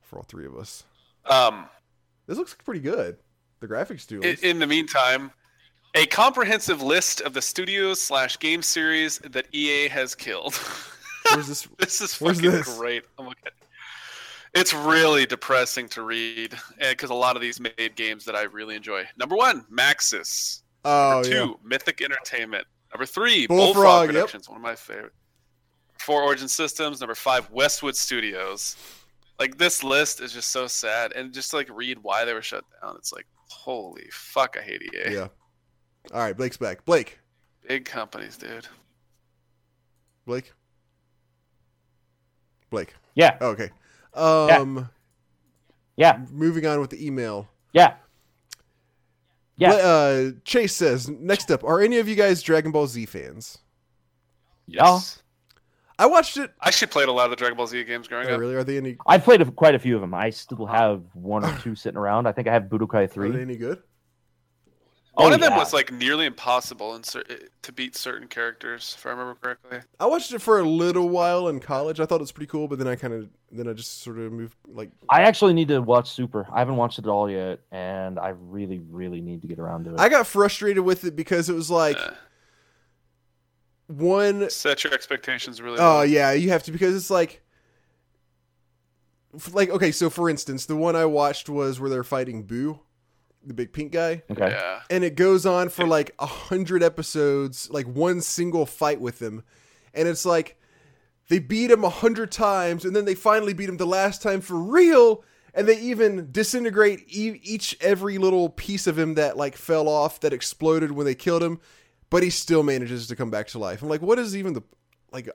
[0.00, 0.84] for all three of us.
[1.28, 1.68] Um,
[2.26, 3.18] This looks pretty good.
[3.60, 4.20] The graphics do.
[4.20, 5.30] in, in the meantime,
[5.94, 10.54] a comprehensive list of the studios slash game series that EA has killed.
[11.32, 11.68] Where's this?
[11.78, 12.76] this is fucking this?
[12.78, 13.04] great.
[13.18, 13.42] I'm looking.
[14.54, 18.74] It's really depressing to read because a lot of these made games that I really
[18.76, 19.04] enjoy.
[19.18, 20.62] Number one, Maxis.
[20.84, 21.52] Oh Number two, yeah.
[21.64, 22.64] Mythic Entertainment.
[22.94, 24.14] Number three, Bullfrog, Bullfrog, yep.
[24.14, 25.12] Productions, one of my favorite.
[25.98, 27.00] four Origin Systems.
[27.00, 28.76] Number five, Westwood Studios.
[29.38, 32.42] Like this list is just so sad, and just to, like read why they were
[32.42, 35.12] shut down, it's like holy fuck, I hate EA.
[35.12, 35.28] Yeah.
[36.14, 36.84] All right, Blake's back.
[36.84, 37.18] Blake.
[37.68, 38.66] Big companies, dude.
[40.24, 40.52] Blake.
[42.70, 42.94] Blake.
[43.14, 43.70] Yeah, Oh, okay.
[44.14, 44.88] Um.
[45.96, 47.48] yeah, Moving on with the email.
[47.72, 47.94] yeah.
[49.58, 49.70] Yeah.
[49.70, 53.58] Bla- Uh, Chase says, next up, are any of you guys Dragon Ball Z fans?
[54.66, 55.22] Yes.
[55.98, 56.52] I watched it.
[56.60, 58.40] I actually played a lot of the Dragon Ball Z games growing Oh, up.
[58.40, 58.54] really?
[58.54, 58.96] Are they any?
[59.06, 60.12] I've played a, quite a few of them.
[60.14, 62.26] I still have one or two sitting around.
[62.26, 63.28] I think I have Budokai Three.
[63.28, 63.42] Are they Three.
[63.42, 63.82] any good?
[65.14, 67.24] One Oh, of them was like nearly impossible in cer-
[67.62, 69.78] to beat certain characters, if I remember correctly.
[69.98, 72.00] I watched it for a little while in college.
[72.00, 74.18] I thought it was pretty cool, but then I kind of then I just sort
[74.18, 76.46] of moved like I actually need to watch Super.
[76.52, 79.94] I haven't watched it all yet, and I really, really need to get around to
[79.94, 80.00] it.
[80.00, 82.10] I got frustrated with it because it was like Uh,
[83.88, 85.78] one set your expectations really.
[85.78, 86.02] Oh low.
[86.02, 87.42] yeah, you have to because it's like,
[89.52, 89.92] like okay.
[89.92, 92.80] So for instance, the one I watched was where they're fighting Boo,
[93.44, 94.50] the big pink guy, okay.
[94.50, 94.80] Yeah.
[94.90, 99.44] and it goes on for like a hundred episodes, like one single fight with him,
[99.94, 100.58] and it's like
[101.28, 104.40] they beat him a hundred times, and then they finally beat him the last time
[104.40, 105.24] for real.
[105.54, 110.20] And they even disintegrate e- each every little piece of him that like fell off
[110.20, 111.60] that exploded when they killed him,
[112.10, 113.82] but he still manages to come back to life.
[113.82, 114.62] I'm like, what is even the
[115.12, 115.28] like?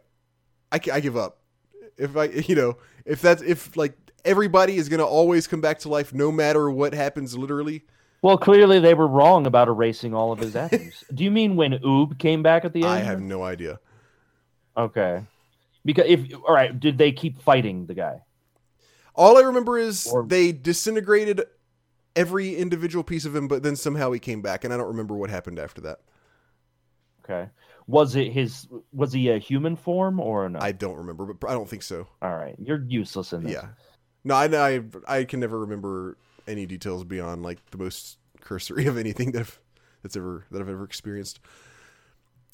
[0.71, 1.39] I, I give up.
[1.97, 5.89] If I you know if that's if like everybody is gonna always come back to
[5.89, 7.83] life no matter what happens literally.
[8.23, 11.03] Well, clearly they were wrong about erasing all of his atoms.
[11.13, 12.89] Do you mean when Oob came back at the end?
[12.91, 13.79] I have no idea.
[14.77, 15.25] Okay.
[15.83, 18.21] Because if all right, did they keep fighting the guy?
[19.15, 21.43] All I remember is Or- they disintegrated
[22.15, 25.15] every individual piece of him, but then somehow he came back, and I don't remember
[25.15, 25.99] what happened after that.
[27.23, 27.49] Okay.
[27.87, 28.67] Was it his?
[28.93, 30.59] Was he a human form or no?
[30.59, 32.07] I don't remember, but I don't think so.
[32.21, 33.53] all right, you're useless in this.
[33.53, 33.67] Yeah,
[34.23, 36.17] no, I, I I can never remember
[36.47, 39.59] any details beyond like the most cursory of anything that I've,
[40.03, 41.39] that's ever that I've ever experienced.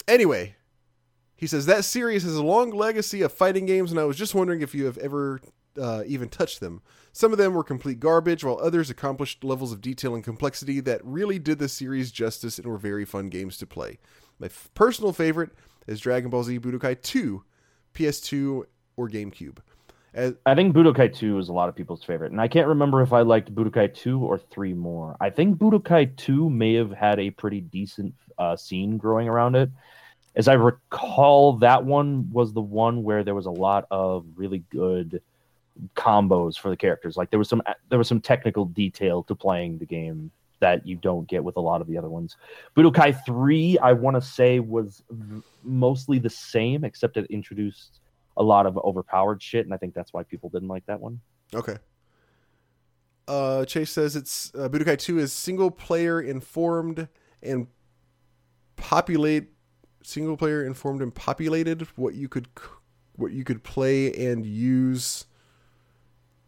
[0.08, 0.56] Anyway,
[1.36, 4.36] he says that series has a long legacy of fighting games, and I was just
[4.36, 5.40] wondering if you have ever
[5.80, 6.82] uh, even touched them.
[7.12, 11.02] Some of them were complete garbage, while others accomplished levels of detail and complexity that
[11.04, 14.00] really did the series justice and were very fun games to play.
[14.40, 15.52] My f- personal favorite
[15.88, 17.44] is Dragon Ball Z Budokai 2,
[17.94, 18.64] PS2
[18.96, 19.58] or GameCube.
[20.14, 23.02] As, I think Budokai 2 is a lot of people's favorite, and I can't remember
[23.02, 25.16] if I liked Budokai 2 or 3 more.
[25.20, 29.70] I think Budokai 2 may have had a pretty decent uh, scene growing around it.
[30.36, 34.64] As I recall, that one was the one where there was a lot of really
[34.70, 35.22] good
[35.96, 37.18] combos for the characters.
[37.18, 40.96] Like there was some there was some technical detail to playing the game that you
[40.96, 42.36] don't get with a lot of the other ones.
[42.76, 48.00] Budokai 3, I want to say, was v- mostly the same, except it introduced
[48.38, 51.20] a lot of overpowered shit, and I think that's why people didn't like that one.
[51.54, 51.78] Okay.
[53.28, 57.08] Uh, Chase says it's uh, Budokai 2 is single player informed
[57.44, 57.68] and
[58.78, 59.50] populate
[60.04, 62.48] single player informed and populated what you could
[63.18, 65.26] what you could play and use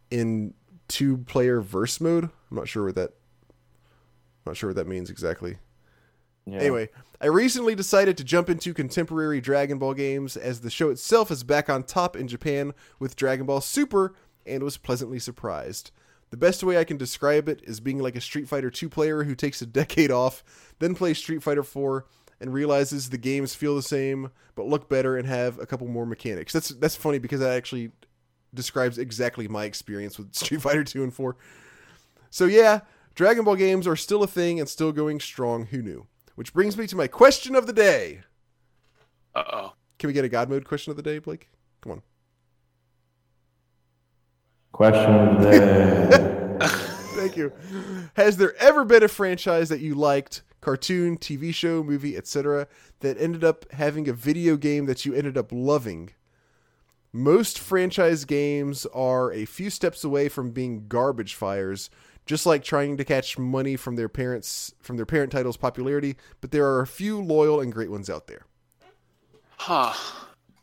[0.10, 0.54] in
[0.88, 2.26] two player verse mode.
[2.26, 3.12] I'm not sure what that
[4.46, 5.58] I'm not sure what that means exactly.
[6.46, 6.60] Yeah.
[6.60, 6.90] Anyway,
[7.22, 11.44] I recently decided to jump into contemporary Dragon Ball games as the show itself is
[11.44, 15.92] back on top in Japan with Dragon Ball Super and was pleasantly surprised.
[16.32, 19.24] The best way I can describe it is being like a Street Fighter 2 player
[19.24, 20.44] who takes a decade off,
[20.80, 22.06] then plays Street Fighter 4
[22.40, 26.06] and realizes the games feel the same but look better and have a couple more
[26.06, 26.54] mechanics.
[26.54, 27.92] That's that's funny because that actually
[28.54, 31.36] describes exactly my experience with Street Fighter 2 and 4.
[32.30, 32.82] So yeah,
[33.16, 35.66] Dragon Ball games are still a thing and still going strong.
[35.68, 36.08] Who knew?
[36.36, 38.22] Which brings me to my question of the day.
[39.36, 39.74] Uh oh.
[39.98, 41.50] Can we get a God mode question of the day, Blake?
[41.82, 42.02] Come on.
[44.72, 46.58] Question of the day.
[47.20, 47.52] Thank you.
[48.16, 52.68] Has there ever been a franchise that you liked, cartoon, TV show, movie, etc.,
[53.02, 56.12] that ended up having a video game that you ended up loving?
[57.12, 61.90] Most franchise games are a few steps away from being garbage fires,
[62.30, 66.52] just like trying to catch money from their parents from their parent title's popularity, but
[66.52, 68.46] there are a few loyal and great ones out there.
[69.58, 69.92] Huh.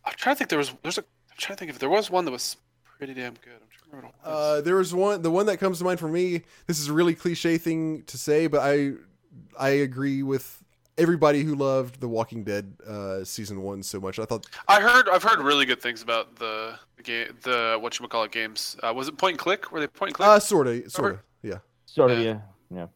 [0.04, 0.48] I'm trying to think.
[0.48, 0.72] There was.
[0.84, 1.00] There's a.
[1.00, 3.54] I'm trying to think if there was one that was pretty damn good.
[3.60, 4.58] I'm trying to remember what it was.
[4.58, 5.22] Uh, there was one.
[5.22, 6.42] The one that comes to mind for me.
[6.68, 8.92] This is a really cliche thing to say, but I
[9.58, 10.62] I agree with
[10.96, 14.20] everybody who loved The Walking Dead uh, season one so much.
[14.20, 15.08] I thought I heard.
[15.08, 17.36] I've heard really good things about the the game.
[17.42, 18.76] The what you call it games.
[18.84, 19.72] Uh, was it point and click?
[19.72, 20.28] Were they point and click?
[20.28, 21.58] uh, sorta, sorta, yeah.
[21.86, 22.24] sort of, Yeah.
[22.24, 22.40] yeah.
[22.78, 22.86] Yeah.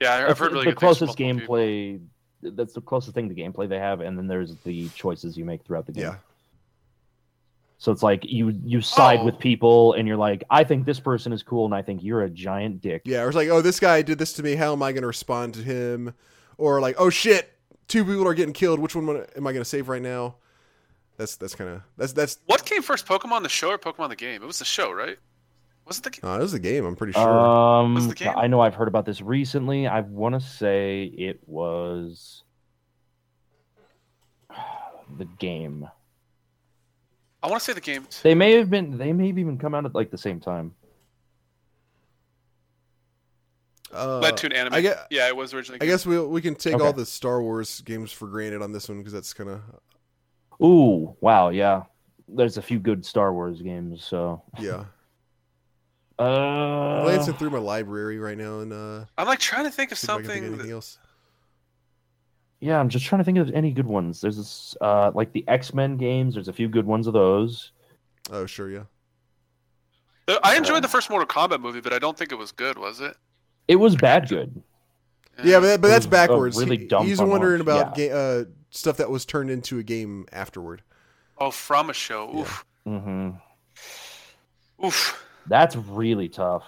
[0.00, 1.56] yeah, I- I've That's heard really the good closest multiple people.
[1.56, 2.00] gameplay.
[2.42, 5.62] That's the closest thing to gameplay they have, and then there's the choices you make
[5.64, 6.04] throughout the game.
[6.04, 6.14] Yeah.
[7.78, 9.24] So it's like you you side Oh.
[9.24, 12.22] with people, and you're like, I think this person is cool, and I think you're
[12.22, 13.02] a giant dick.
[13.04, 14.54] Yeah, or it's like, oh, this guy did this to me.
[14.54, 16.14] How am I going to respond to him?
[16.58, 17.50] Or like, oh shit,
[17.88, 18.80] two people are getting killed.
[18.80, 20.36] Which one am I going to save right now?
[21.16, 22.38] That's that's kind of that's that's.
[22.46, 24.42] What came first, Pokemon the show or Pokemon the game?
[24.42, 25.18] It was the show, right?
[25.90, 26.20] Was it the game?
[26.30, 26.84] Uh, this is a game.
[26.86, 27.28] I'm pretty sure.
[27.28, 28.32] Um, Was the game?
[28.36, 29.88] I know I've heard about this recently.
[29.88, 32.44] I want to say it was
[35.18, 35.88] the game.
[37.42, 38.06] I want to say the game.
[38.22, 38.98] They may have been.
[38.98, 40.76] They may have even come out at like the same time.
[43.92, 44.74] uh, led to an anime.
[44.74, 45.80] I get- yeah, it was originally.
[45.82, 46.84] I guess we we can take Okay.
[46.86, 49.60] all the Star Wars games for granted on this one because that's kind of
[50.64, 51.82] Ooh, wow, yeah.
[52.28, 54.04] There's a few good Star Wars games.
[54.04, 54.84] So, yeah.
[56.20, 59.90] Uh, I'm glancing through my library right now and uh, I'm like trying to think
[59.92, 60.54] of see if I can think of something.
[60.54, 60.98] anything that- else.
[62.60, 64.20] yeah, I'm just trying to think of any good ones.
[64.20, 66.34] There's this, uh, like the X Men games.
[66.34, 67.72] There's a few good ones of those.
[68.30, 68.82] Oh sure, yeah.
[70.28, 72.78] Uh, I enjoyed the first Mortal Kombat movie, but I don't think it was good.
[72.78, 73.16] Was it?
[73.66, 74.62] It was bad good.
[75.42, 76.58] Yeah, but, but that's backwards.
[76.58, 80.26] really dumb He's wondering watch, about ga- uh, stuff that was turned into a game
[80.32, 80.82] afterward.
[81.38, 82.40] Oh, from a show.
[82.40, 82.64] Oof.
[82.84, 83.30] hmm
[84.84, 85.24] Oof.
[85.46, 86.64] That's really tough.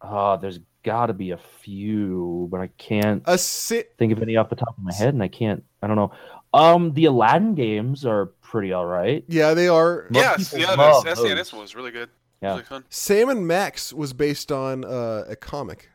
[0.00, 3.94] Uh, there's got to be a few, but I can't A sit.
[3.98, 5.64] think of any off the top of my head, and I can't.
[5.82, 6.12] I don't know.
[6.52, 9.24] Um, the Aladdin games are pretty all right.
[9.28, 10.06] Yeah, they are.
[10.10, 11.52] Most Yes, yeah, love the SNES those.
[11.52, 12.10] one was really good.
[12.42, 12.50] Yeah.
[12.50, 12.84] Really fun.
[12.90, 15.88] Sam and Max was based on uh, a comic,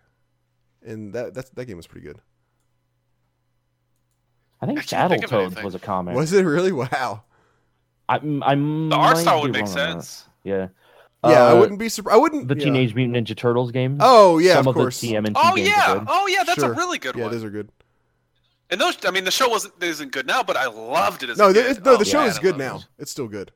[0.84, 2.20] and that that that game was pretty good.
[4.62, 6.16] I think I can't think of Battletoads was a comic.
[6.16, 6.72] Was it really?
[6.72, 7.24] Wow.
[8.10, 10.26] I, I'm The art style would make sense.
[10.44, 10.68] Yeah.
[11.24, 12.16] Yeah, I Uh, wouldn't be surprised.
[12.16, 12.48] I wouldn't.
[12.48, 12.64] The yeah.
[12.66, 13.98] Teenage Mutant Ninja Turtles game.
[14.02, 15.00] Oh yeah, Some of of, course.
[15.02, 16.06] the TMNT Oh games are yeah.
[16.08, 16.44] Oh yeah.
[16.44, 16.72] That's Sure.
[16.74, 17.32] a really good yeah, one.
[17.32, 17.70] Yeah, those are good.
[18.72, 21.38] And those, I mean, the show wasn't isn't good now, but I loved it as
[21.38, 21.70] No, a the, kid.
[21.72, 22.78] it's- no, Oh, the show man, is good now.
[22.78, 22.86] it.
[23.00, 23.52] It's still good.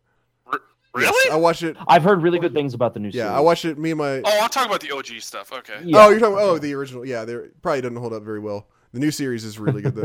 [0.47, 0.59] R-
[0.99, 1.31] Yes, really?
[1.31, 1.75] I watched it.
[1.87, 3.25] I've heard really good things about the new series.
[3.25, 3.77] Yeah, I watched it.
[3.79, 4.21] Me and my.
[4.25, 5.51] Oh, I'm talking about the OG stuff.
[5.53, 5.79] Okay.
[5.83, 6.05] Yeah.
[6.05, 6.37] Oh, you're talking.
[6.39, 7.05] Oh, the original.
[7.05, 8.67] Yeah, they probably doesn't hold up very well.
[8.91, 9.95] The new series is really good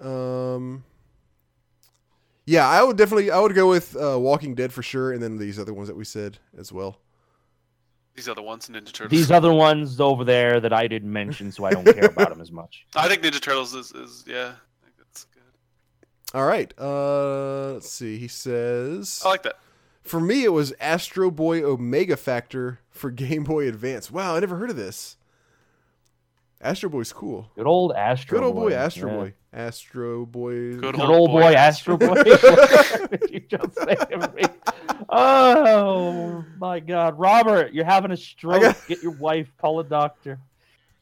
[0.00, 0.06] though.
[0.56, 0.84] um.
[2.48, 3.30] Yeah, I would definitely.
[3.30, 5.96] I would go with uh, Walking Dead for sure, and then these other ones that
[5.96, 6.98] we said as well.
[8.14, 9.10] These are the ones Ninja Turtles.
[9.10, 12.40] These other ones over there that I didn't mention, so I don't care about them
[12.40, 12.86] as much.
[12.96, 14.54] I think Ninja Turtles is, is yeah.
[14.54, 15.42] I think that's good.
[16.32, 16.72] All right.
[16.78, 18.16] Uh, let's see.
[18.16, 19.20] He says.
[19.26, 19.58] I like that.
[20.00, 24.10] For me, it was Astro Boy Omega Factor for Game Boy Advance.
[24.10, 25.18] Wow, I never heard of this.
[26.62, 27.50] Astro Boy's cool.
[27.56, 28.40] Good old Astro Boy.
[28.40, 28.74] Good old boy, Boy.
[28.74, 29.16] Astro yeah.
[29.18, 29.34] Boy.
[29.52, 30.76] Astro Boy.
[30.76, 32.06] Good Good old boy, Astro Boy.
[32.24, 34.42] What did you just say to me?
[35.08, 38.62] Oh my God, Robert, you're having a stroke.
[38.62, 39.50] got- Get your wife.
[39.58, 40.38] Call a doctor.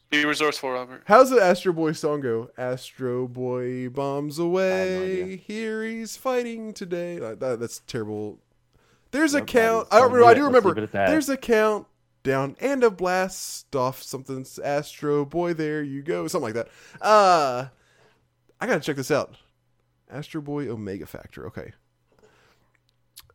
[0.09, 1.03] Be resourceful, Robert.
[1.05, 2.49] How's the Astro Boy song go?
[2.57, 5.23] Astro Boy bombs away.
[5.23, 5.35] idea.
[5.37, 7.19] Here he's fighting today.
[7.19, 8.39] Uh, that- that's terrible.
[9.11, 9.87] There's a count.
[9.91, 10.25] I don't so know.
[10.25, 10.69] I do Let's remember.
[10.69, 11.07] leave it at that.
[11.09, 11.87] There's a count
[12.23, 14.01] down and a blast off.
[14.03, 15.53] Something's Astro Boy.
[15.53, 16.27] There you go.
[16.27, 16.67] Something like that.
[17.01, 17.65] Uh,
[18.59, 19.35] I gotta check this out.
[20.09, 21.47] Astro Boy Omega Factor.
[21.47, 21.73] Okay.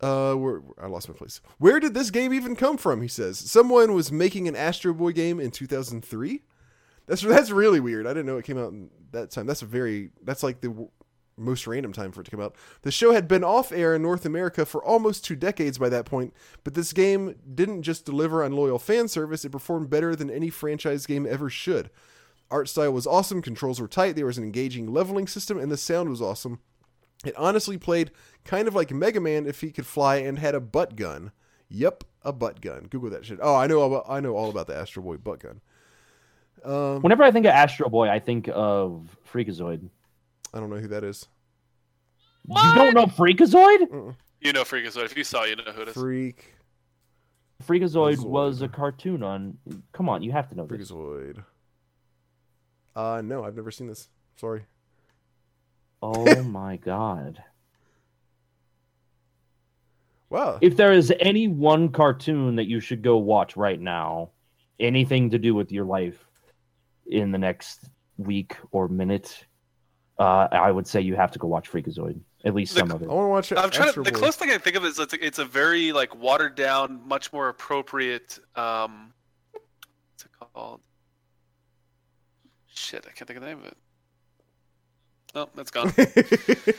[0.00, 1.40] Uh, where I lost my place.
[1.58, 3.02] Where did this game even come from?
[3.02, 6.42] He says someone was making an Astro Boy game in 2003.
[7.06, 8.06] That's that's really weird.
[8.06, 9.46] I didn't know it came out in that time.
[9.46, 10.88] That's a very that's like the
[11.36, 12.56] most random time for it to come out.
[12.82, 16.04] The show had been off air in North America for almost two decades by that
[16.04, 16.34] point,
[16.64, 20.50] but this game didn't just deliver on loyal fan service, it performed better than any
[20.50, 21.90] franchise game ever should.
[22.52, 25.76] Art style was awesome, controls were tight, there was an engaging leveling system, and the
[25.76, 26.60] sound was awesome.
[27.24, 28.10] It honestly played
[28.44, 31.32] kind of like Mega Man if he could fly and had a butt gun.
[31.68, 32.88] Yep, a butt gun.
[32.90, 33.38] Google that shit.
[33.40, 33.82] Oh, I know.
[33.82, 35.60] About, I know all about the Astro Boy butt gun.
[36.64, 39.88] Um, Whenever I think of Astro Boy, I think of Freakazoid.
[40.52, 41.26] I don't know who that is.
[42.46, 44.14] You don't know Freakazoid?
[44.40, 45.04] You know Freakazoid.
[45.06, 45.94] If you saw, you know who it is.
[45.94, 46.54] Freak,
[47.64, 48.24] Freakazoid Zoid.
[48.26, 49.56] was a cartoon on.
[49.92, 50.90] Come on, you have to know this.
[52.96, 53.18] Freakazoid.
[53.18, 54.08] Uh, no, I've never seen this.
[54.36, 54.64] Sorry.
[56.02, 57.42] Oh my god.
[60.30, 60.58] Wow.
[60.62, 64.30] If there is any one cartoon that you should go watch right now,
[64.80, 66.26] anything to do with your life
[67.06, 69.44] in the next week or minute,
[70.18, 72.18] uh, I would say you have to go watch Freakazoid.
[72.44, 73.08] At least The- some of I it.
[73.08, 73.58] want to watch it.
[73.58, 74.02] I'm trying to.
[74.02, 76.54] The closest thing I can think of is it's a, it's a very like watered
[76.54, 78.38] down, much more appropriate.
[78.56, 79.12] Um,
[79.52, 80.80] what's it called?
[82.74, 83.76] Shit, I can't think of the name of it.
[85.34, 85.92] Oh, that's gone.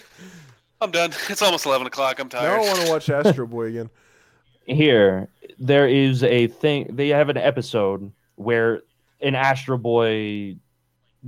[0.82, 1.12] I'm done.
[1.30, 2.20] It's almost 11 o'clock.
[2.20, 2.56] I'm now tired.
[2.56, 3.90] I want to watch Astro Boy again.
[4.66, 6.88] Here, there is a thing.
[6.96, 8.82] They have an episode where
[9.22, 10.58] an Astro Boy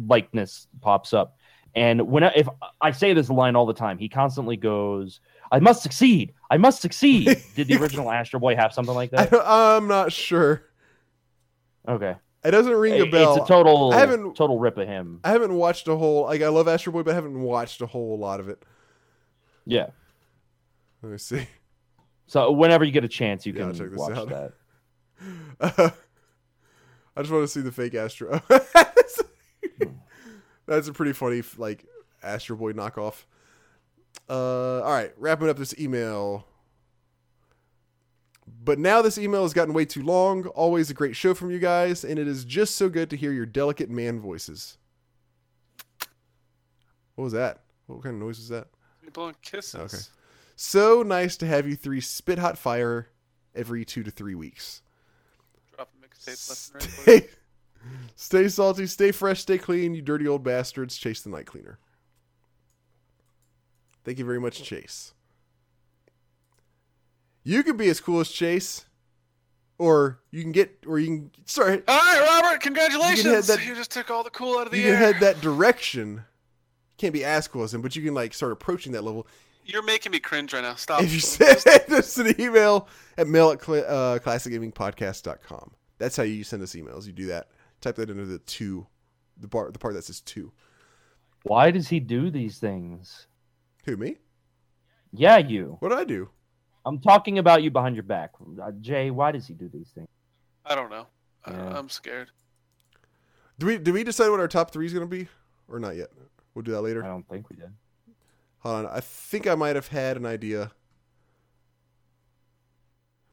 [0.08, 1.38] likeness pops up,
[1.74, 2.48] And when I, if
[2.82, 5.20] I say this line all the time, he constantly goes,
[5.52, 6.34] "I must succeed.
[6.50, 9.32] I must succeed." Did the original Astro Boy have something like that?
[9.32, 10.64] don't, I'm not sure.
[11.88, 12.16] Okay,
[12.46, 13.36] It doesn't ring a bell.
[13.38, 15.20] it's a total, I haven't- total rip of him.
[15.24, 17.88] I haven't watched a whole like I love Astro Boy, but I haven't watched a
[17.88, 18.62] whole lot of it.
[19.66, 19.88] Yeah.
[21.02, 21.48] Let me see.
[22.28, 24.30] So whenever you get a chance, you Yeah, can watch out.
[24.30, 24.54] that.
[27.18, 28.42] I just want to see the fake Astro.
[28.50, 29.22] That's-
[30.68, 31.86] That's a pretty funny like
[32.24, 33.26] Astro Boy knockoff.
[34.28, 36.48] Uh, all right, wrapping up this email.
[38.66, 40.48] But now this email has gotten way too long.
[40.48, 43.32] Always a great show from you guys, and it is just so good to hear
[43.32, 44.78] your delicate man voices.
[47.14, 47.62] What was that?
[47.86, 48.68] What kind of noise was that?
[49.04, 49.76] You're blowing kisses.
[49.76, 50.04] Okay.
[50.56, 53.10] So nice to have you three spit hot fire
[53.54, 54.82] every two to three weeks.
[55.76, 57.24] Dropping mixtapes left and right.
[57.24, 57.30] Stay,
[58.16, 60.98] stay salty, stay fresh, stay clean, you dirty old bastards.
[60.98, 61.78] Chase the night cleaner.
[64.04, 65.14] Thank you very much, Chase.
[67.46, 68.86] You can be as cool as Chase,
[69.78, 71.32] or you can get, or you can.
[71.46, 72.60] Sorry, All right, Robert.
[72.62, 73.24] Congratulations.
[73.24, 74.86] You You, can have that- just took all the cool out of the air.
[74.90, 76.24] you can head that direction.
[76.98, 79.28] Can't be as cool as him, but you can like start approaching that level.
[79.66, 80.76] You're making me cringe right now.
[80.76, 81.02] Stop.
[81.04, 81.58] if you send
[81.92, 85.72] us an email at mail at cl- uh, classicgamingpodcast.com.
[85.98, 87.06] That's how you send us emails.
[87.06, 87.50] You do that.
[87.82, 88.88] Type that into the two,
[89.38, 90.52] the bar, the part that says two.
[91.44, 93.28] Why does he do these things?
[93.86, 94.18] Who me?
[95.12, 95.78] Yeah, you.
[95.80, 96.30] What did I do?
[96.86, 98.32] I'm talking about you behind your back,
[98.62, 99.10] uh, Jay.
[99.12, 100.08] Why does he do these things?
[100.66, 101.08] I don't know.
[101.46, 101.78] I- Yeah.
[101.78, 102.30] I'm scared.
[103.58, 105.28] Do we do we decide what our top three is going to be,
[105.68, 106.10] or not yet?
[106.54, 107.04] We'll do that later.
[107.04, 107.72] I don't think we did.
[108.60, 108.88] Hold on.
[108.88, 110.72] I think I might have had an idea.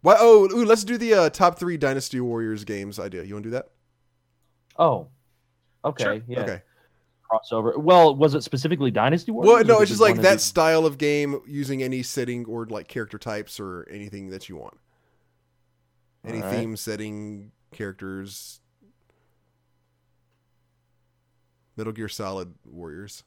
[0.01, 0.17] Why?
[0.19, 3.23] Oh, ooh, let's do the uh, top three Dynasty Warriors games idea.
[3.23, 3.71] You want to do that?
[4.79, 5.09] Oh,
[5.85, 6.21] okay, Sure.
[6.27, 6.63] yeah, Okay.
[7.33, 7.77] Crossover.
[7.77, 9.55] Well, was it specifically Dynasty Warriors?
[9.55, 12.89] Well, no, it's just like that these- style of game using any setting or like
[12.89, 14.79] character types or anything that you want.
[16.25, 16.57] Any All right.
[16.57, 18.61] theme, setting, characters.
[21.77, 23.25] Metal Gear Solid Warriors.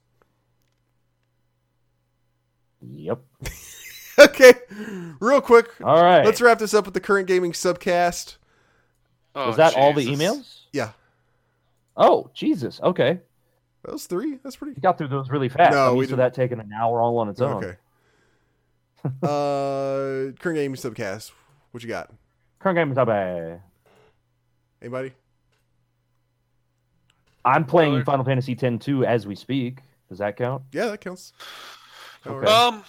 [2.88, 3.22] Yep.
[4.20, 4.54] okay,
[5.20, 5.70] real quick.
[5.84, 6.24] All right.
[6.24, 8.38] Let's wrap this up with the current gaming subcast.
[9.34, 10.62] Oh, was that all the emails?
[10.72, 10.92] Yeah,
[11.98, 12.80] Oh, Jesus.
[12.82, 13.20] Okay.
[13.86, 14.40] That was three.
[14.44, 14.74] That's pretty.
[14.76, 15.74] You got through those really fast.
[15.74, 17.64] No, I'm we used to that taking an hour all on its own.
[17.64, 17.78] Okay.
[19.24, 21.32] uh, current game subcast.
[21.72, 22.12] What you got?
[22.60, 23.10] Current game is up.
[23.10, 23.58] eh.
[24.82, 25.14] Anybody?
[27.44, 28.06] I'm playing Tyler?
[28.06, 29.80] Final Fantasy X 2 as we speak.
[30.10, 30.64] Does that count?
[30.72, 31.34] Yeah, that counts.
[32.26, 32.48] Okay.
[32.48, 32.84] Um,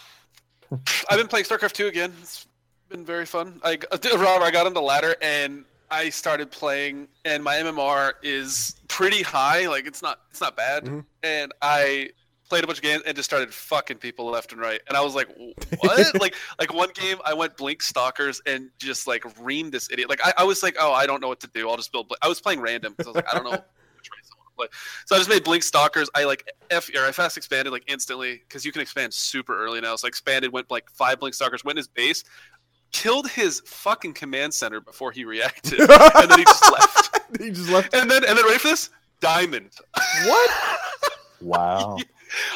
[1.10, 2.12] I've been playing StarCraft 2 again.
[2.22, 2.46] It's
[2.88, 3.60] been very fun.
[3.62, 8.76] I Robert, I got on the ladder and I started playing, and my MMR is
[8.88, 9.68] pretty high.
[9.68, 10.84] Like it's not, it's not bad.
[10.84, 11.04] Mhm.
[11.22, 12.10] And I
[12.48, 14.80] played a bunch of games and just started fucking people left and right.
[14.88, 15.28] And I was like,
[15.80, 16.14] what?
[16.20, 20.08] like, like one game I went Blink Stalkers and just like reamed this idiot.
[20.08, 21.68] Like I, I was like, oh, I don't know what to do.
[21.68, 22.08] I'll just build.
[22.08, 22.14] Bl-.
[22.22, 23.50] I was playing random because I was like, I don't know
[23.96, 24.66] which race I want to play.
[25.06, 26.08] So I just made Blink Stalkers.
[26.14, 29.80] I like F or I fast expanded like instantly because you can expand super early
[29.80, 29.96] now.
[29.96, 32.22] So I expanded, went like five Blink Stalkers, went in his base,
[32.92, 37.20] killed his fucking command center before he reacted, and then he just left.
[37.40, 37.94] he just left.
[37.94, 38.90] And then and then ready for this?
[39.20, 39.70] Diamond.
[40.24, 40.50] What?
[41.42, 41.98] Wow.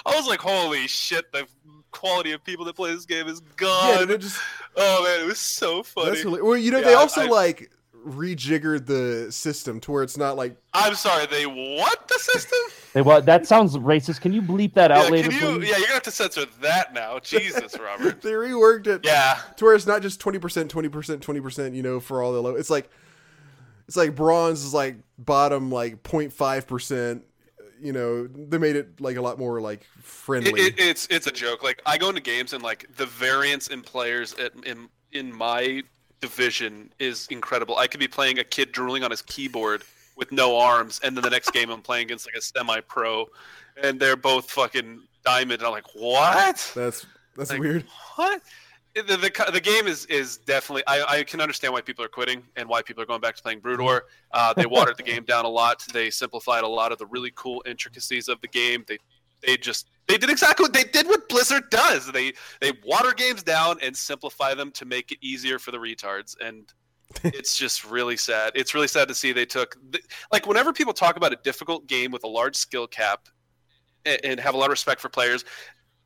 [0.06, 1.46] I was like, holy shit, the
[1.90, 4.10] quality of people that play this game is gone.
[4.10, 4.40] it just
[4.74, 6.24] oh man, it was so funny.
[6.24, 6.56] well.
[6.56, 7.70] You know, Yeah, they also I- like
[8.06, 12.58] rejiggered the system to where it's not like I'm sorry, they what the system?
[12.92, 13.26] They what?
[13.26, 14.20] That sounds racist.
[14.20, 16.92] Can you bleep that out yeah, later, you, yeah, you're gonna have to censor that
[16.92, 17.18] now.
[17.18, 18.22] Jesus, Robert.
[18.22, 21.74] they reworked it Yeah, to where it's not just twenty percent, twenty percent, twenty percent.
[21.74, 22.56] You know, for all the low.
[22.56, 22.90] It's like
[23.86, 27.24] it's like bronze is like bottom like 05 percent.
[27.82, 30.50] You know, they made it like a lot more like friendly.
[30.50, 31.62] it, it, it's it's a joke.
[31.62, 35.82] Like I go into games and like the variance in players at, in in my
[36.20, 37.76] division is incredible.
[37.76, 39.82] I could be playing a kid drooling on his keyboard
[40.16, 43.26] with no arms, and then the next game I'm playing against like a semi-pro,
[43.82, 45.60] and they're both fucking diamond.
[45.60, 46.72] And I'm like, what?
[46.74, 47.84] that's that's Like, weird.
[48.16, 48.42] What?
[48.94, 52.42] The, the, the game is, is definitely I, I can understand why people are quitting
[52.56, 54.06] and why people are going back to playing Brood War.
[54.32, 55.86] Uh, they watered the game down a lot.
[55.92, 58.84] They simplified a lot of the really cool intricacies of the game.
[58.88, 58.98] They
[59.46, 62.10] they just they did exactly what they did what Blizzard does.
[62.10, 66.34] They they water games down and simplify them to make it easier for the retards
[66.40, 66.72] and
[67.24, 68.52] it's just really sad.
[68.54, 69.76] It's really sad to see they took
[70.32, 73.28] like whenever people talk about a difficult game with a large skill cap
[74.04, 75.44] and, and have a lot of respect for players,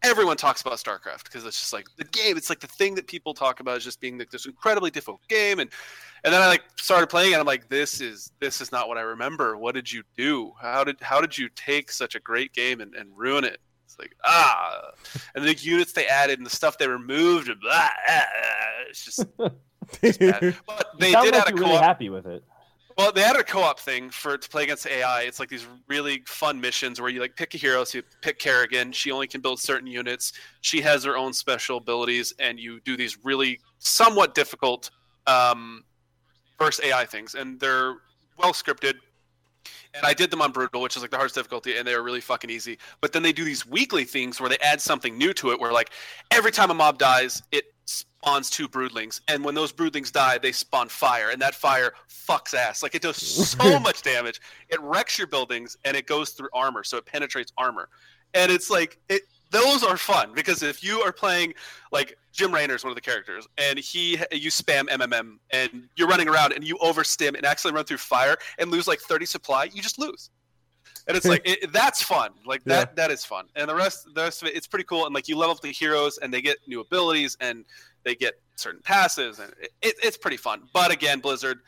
[0.02, 2.36] everyone talks about StarCraft because it's just like the game.
[2.36, 5.26] It's like the thing that people talk about is just being like this incredibly difficult
[5.28, 5.70] game, and
[6.24, 8.99] and then I like started playing and I'm like, this is this is not what
[8.99, 9.57] I remember.
[9.57, 10.52] What did you do?
[10.60, 13.58] How did how did you take such a great game and, and ruin it?
[13.85, 14.91] It's like ah,
[15.35, 18.25] and the units they added and the stuff they removed, and blah, ah, ah,
[18.89, 19.27] it's just.
[20.03, 20.57] it's bad.
[20.67, 21.61] But they did like add a co-op.
[21.61, 22.43] really happy with it.
[22.97, 25.23] Well, they added a co-op thing for to play against AI.
[25.23, 27.83] It's like these really fun missions where you like pick a hero.
[27.83, 28.93] So you pick Kerrigan.
[28.93, 30.33] She only can build certain units.
[30.61, 34.91] She has her own special abilities, and you do these really somewhat difficult
[35.27, 35.85] um,
[36.59, 37.97] verse AI things, and they're
[38.39, 38.95] well scripted.
[39.95, 42.03] And I did them on brutal, which is like the hardest difficulty, and they were
[42.03, 42.79] really fucking easy.
[43.01, 45.73] But then they do these weekly things where they add something new to it, where
[45.73, 45.91] like
[46.31, 50.53] every time a mob dies, it spawns two broodlings, and when those broodlings die, they
[50.53, 52.83] spawn fire, and that fire fucks ass.
[52.83, 54.41] Like it does so much damage.
[54.69, 57.89] It wrecks your buildings, and it goes through armor, so it penetrates armor.
[58.33, 59.23] And it's like it.
[59.51, 61.55] Those are fun because if you are playing
[61.93, 66.09] like Jim Raynor is one of the characters, and he you spam MMM, and you're
[66.09, 69.65] running around and you overstim and accidentally run through fire and lose like 30 supply,
[69.73, 70.31] you just lose.
[71.07, 72.95] And it's like it, that's fun, like that Yeah.
[72.97, 73.47] that is fun.
[73.55, 75.07] And the rest the rest of it, it's pretty cool.
[75.07, 77.65] And like you level up the heroes, and they get new abilities, and
[78.03, 80.63] they get certain passes, and it, it, it's pretty fun.
[80.73, 81.59] But again, Blizzard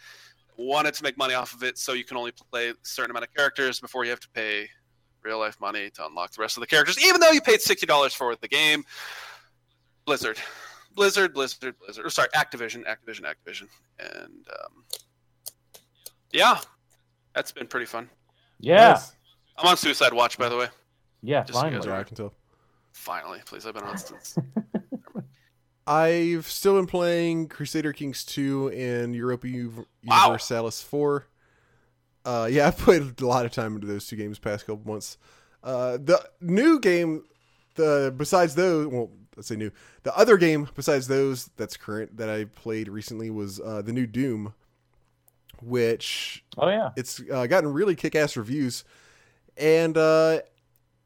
[0.57, 3.27] wanted to make money off of it, so you can only play a certain amount
[3.27, 4.69] of characters before you have to pay
[5.27, 7.87] real life money to unlock the rest of the characters, even though you paid sixty
[7.87, 8.85] dollars for the game.
[10.07, 10.39] Blizzard,
[10.95, 12.07] Blizzard, Blizzard, Blizzard.
[12.07, 13.67] Or sorry, Activision, Activision, Activision,
[13.99, 14.85] and um,
[16.33, 16.59] yeah,
[17.35, 18.09] that's been pretty fun.
[18.61, 19.13] Yeah, Nice.
[19.59, 20.69] I'm on Suicide Watch, by the way.
[21.23, 21.79] yeah, Just so you finally.
[21.81, 22.33] guys Yeah, I can tell.
[22.93, 24.39] Finally, please, I've been on since.
[25.87, 30.23] I've still been playing Crusader Kings 2 and Europa U- Wow.
[30.25, 31.27] Universalis 4.
[32.27, 35.17] Uh, yeah, I've played a lot of time into those two games past couple months.
[35.63, 37.25] Uh, the new game,
[37.77, 39.71] the besides those, well, let's say new.
[40.03, 44.07] The other game besides those that's current that I played recently was uh, the new
[44.07, 44.55] Doom,
[45.63, 48.85] which Oh yeah, it's uh, gotten really kick-ass reviews,
[49.57, 50.41] and uh,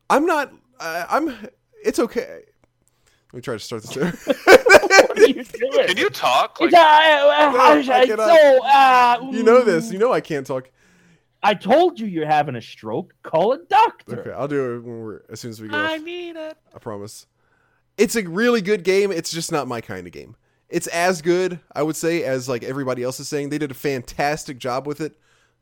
[0.08, 0.52] I'm not.
[0.78, 1.48] I, I'm.
[1.84, 2.42] It's okay.
[3.32, 3.96] Let me try to start this.
[3.96, 4.10] over.
[4.44, 5.86] what are you doing?
[5.86, 6.60] Can you talk?
[6.60, 8.28] Like, uh, No, I so, cannot.
[8.30, 9.92] uh, you know this.
[9.92, 10.68] You know I can't talk.
[11.42, 13.14] I told you you're having a stroke.
[13.22, 14.20] Call a doctor.
[14.20, 15.76] Okay, I'll do it when we're as soon as we go.
[15.76, 16.02] off.
[16.02, 16.58] need it.
[16.74, 17.26] I promise.
[17.96, 19.10] It's a really good game.
[19.10, 20.36] It's just not my kind of game.
[20.68, 23.48] It's as good, I would say, as like everybody else is saying.
[23.48, 25.18] They did a fantastic job with it.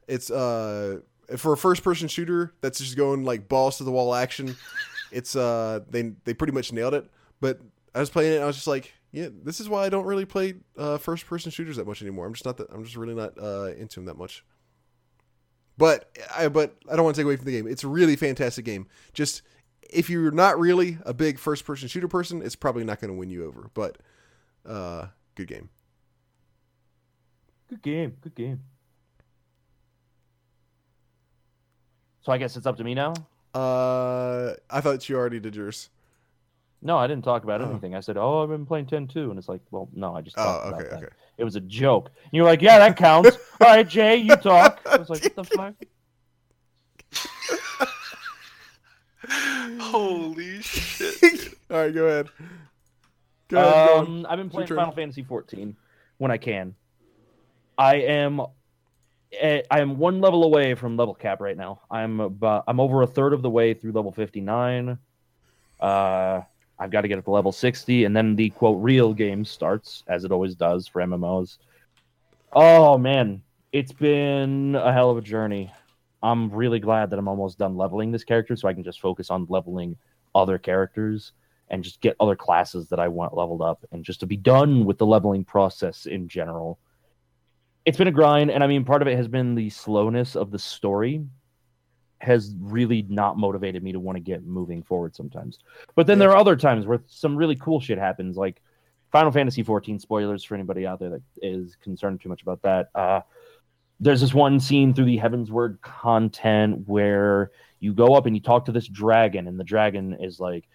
[0.06, 1.00] It's uh
[1.36, 4.56] for a first person shooter that's just going like balls to the wall action.
[5.10, 7.10] It's uh they they pretty much nailed it.
[7.40, 7.60] But
[7.94, 10.04] I was playing it and I was just like, yeah, this is why I don't
[10.04, 12.26] really play uh first person shooters that much anymore.
[12.26, 14.44] I'm just not that I'm just really not uh into them that much.
[15.78, 17.66] But I but I don't want to take away from the game.
[17.68, 18.88] It's a really fantastic game.
[19.14, 19.42] Just
[19.88, 23.16] if you're not really a big first person shooter person, it's probably not going to
[23.16, 23.70] win you over.
[23.72, 23.98] But
[24.66, 25.70] uh, good game.
[27.68, 28.16] Good game.
[28.20, 28.60] Good game.
[32.22, 33.14] So I guess it's up to me now.
[33.54, 35.88] Uh, I thought you already did yours.
[36.80, 37.70] No, I didn't talk about Oh.
[37.70, 37.94] anything.
[37.96, 40.36] I said, "Oh, I've been playing 10 too," and it's like, "Well, no, I just
[40.36, 41.02] talked Oh, about okay, that.
[41.04, 41.12] okay.
[41.36, 44.80] It was a joke." And you're like, "Yeah, that counts." All right, Jay, you talk.
[44.86, 45.74] I was like, "What the fuck?"
[49.80, 51.54] Holy shit.
[51.70, 52.28] All right, go ahead.
[53.48, 53.86] Go ahead.
[53.88, 54.06] go on.
[54.06, 54.68] Um, I've been playing.
[54.68, 55.76] Final Fantasy 14
[56.18, 56.74] when I can.
[57.76, 58.40] I am,
[59.32, 61.82] eh, I am one level away from level cap right now.
[61.90, 64.98] I'm about, I'm over a third of the way through level 59.
[65.80, 66.40] Uh,
[66.78, 70.04] I've got to get up to level 60, and then the quote real game starts,
[70.06, 71.58] as it always does for MMOs.
[72.52, 73.42] Oh man,
[73.72, 75.72] it's been a hell of a journey.
[76.22, 79.30] I'm really glad that I'm almost done leveling this character, so I can just focus
[79.30, 79.96] on leveling
[80.34, 81.32] other characters
[81.70, 84.84] and just get other classes that I want leveled up and just to be done
[84.84, 86.78] with the leveling process in general.
[87.84, 90.50] It's been a grind, and I mean, part of it has been the slowness of
[90.50, 91.24] the story
[92.20, 95.58] has really not motivated me to want to get moving forward sometimes.
[95.94, 98.60] But then there are other times where some really cool shit happens, like
[99.12, 102.88] Final Fantasy 14 spoilers for anybody out there that is concerned too much about that.
[102.94, 103.20] Uh,
[104.00, 108.64] there's this one scene through the Heavensward content where you go up and you talk
[108.66, 110.68] to this dragon, and the dragon is like,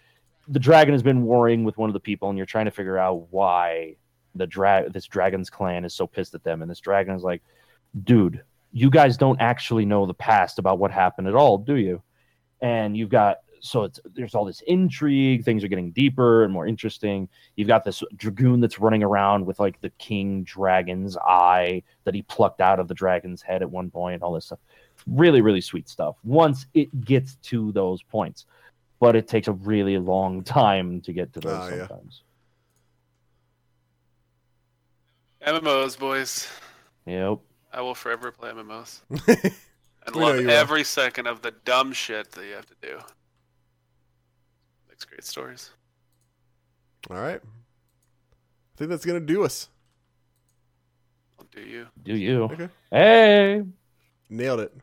[0.48, 2.98] the dragon has been warring with one of the people, and you're trying to figure
[2.98, 3.96] out why
[4.34, 6.60] the dra- this dragon's clan is so pissed at them.
[6.60, 7.42] And this dragon is like,
[8.02, 8.42] dude,
[8.76, 12.02] you guys don't actually know the past about what happened at all, do you?
[12.60, 16.66] And you've got so it's there's all this intrigue, things are getting deeper and more
[16.66, 17.28] interesting.
[17.56, 22.22] You've got this dragoon that's running around with like the king dragon's eye that he
[22.22, 24.58] plucked out of the dragon's head at one point, all this stuff.
[25.06, 26.16] Really, really sweet stuff.
[26.24, 28.44] Once it gets to those points.
[29.00, 31.86] but it takes a really long time to get to those Oh, yeah.
[31.86, 32.22] sometimes.
[35.46, 36.48] MMOs, boys.
[37.06, 37.38] Yep.
[37.74, 39.18] I will forever play MMOs All
[40.06, 40.50] and We love you will.
[40.50, 42.98] every second of the dumb shit that you have to do.
[44.88, 45.70] Makes great stories.
[47.10, 47.40] All right.
[47.42, 49.68] I think that's gonna do us.
[51.38, 51.86] I'll do you.
[52.02, 52.44] Do you?
[52.44, 52.68] Okay.
[52.90, 53.62] Hey.
[54.30, 54.74] Nailed it.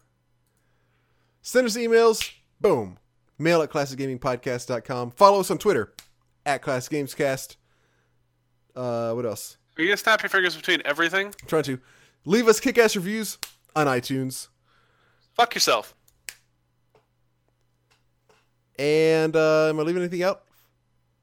[1.42, 2.32] Send us emails.
[2.60, 2.98] Boom.
[3.40, 5.11] Mail at classicgamingpodcast.com.
[5.11, 5.94] Follow us on Twitter
[6.45, 7.56] at classicgamescast.
[8.76, 9.58] Uh, what else?
[9.78, 11.28] Are you gonna snap your fingers between everything?
[11.28, 11.80] I'm trying to
[12.25, 13.38] leave us kick-ass reviews
[13.75, 14.48] on iTunes.
[15.35, 15.95] Fuck yourself.
[18.80, 20.43] And uh, am I leaving anything out?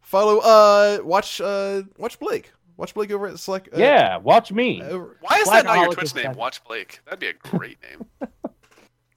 [0.01, 0.39] Follow.
[0.39, 1.41] Uh, watch.
[1.41, 2.53] Uh, watch Blake.
[2.77, 3.69] Watch Blake over at Select.
[3.75, 4.81] Uh, Yeah, watch me.
[4.83, 6.35] over- Why is that not your Twitch name?
[6.35, 7.01] Watch Blake.
[7.05, 8.07] That'd be a great name.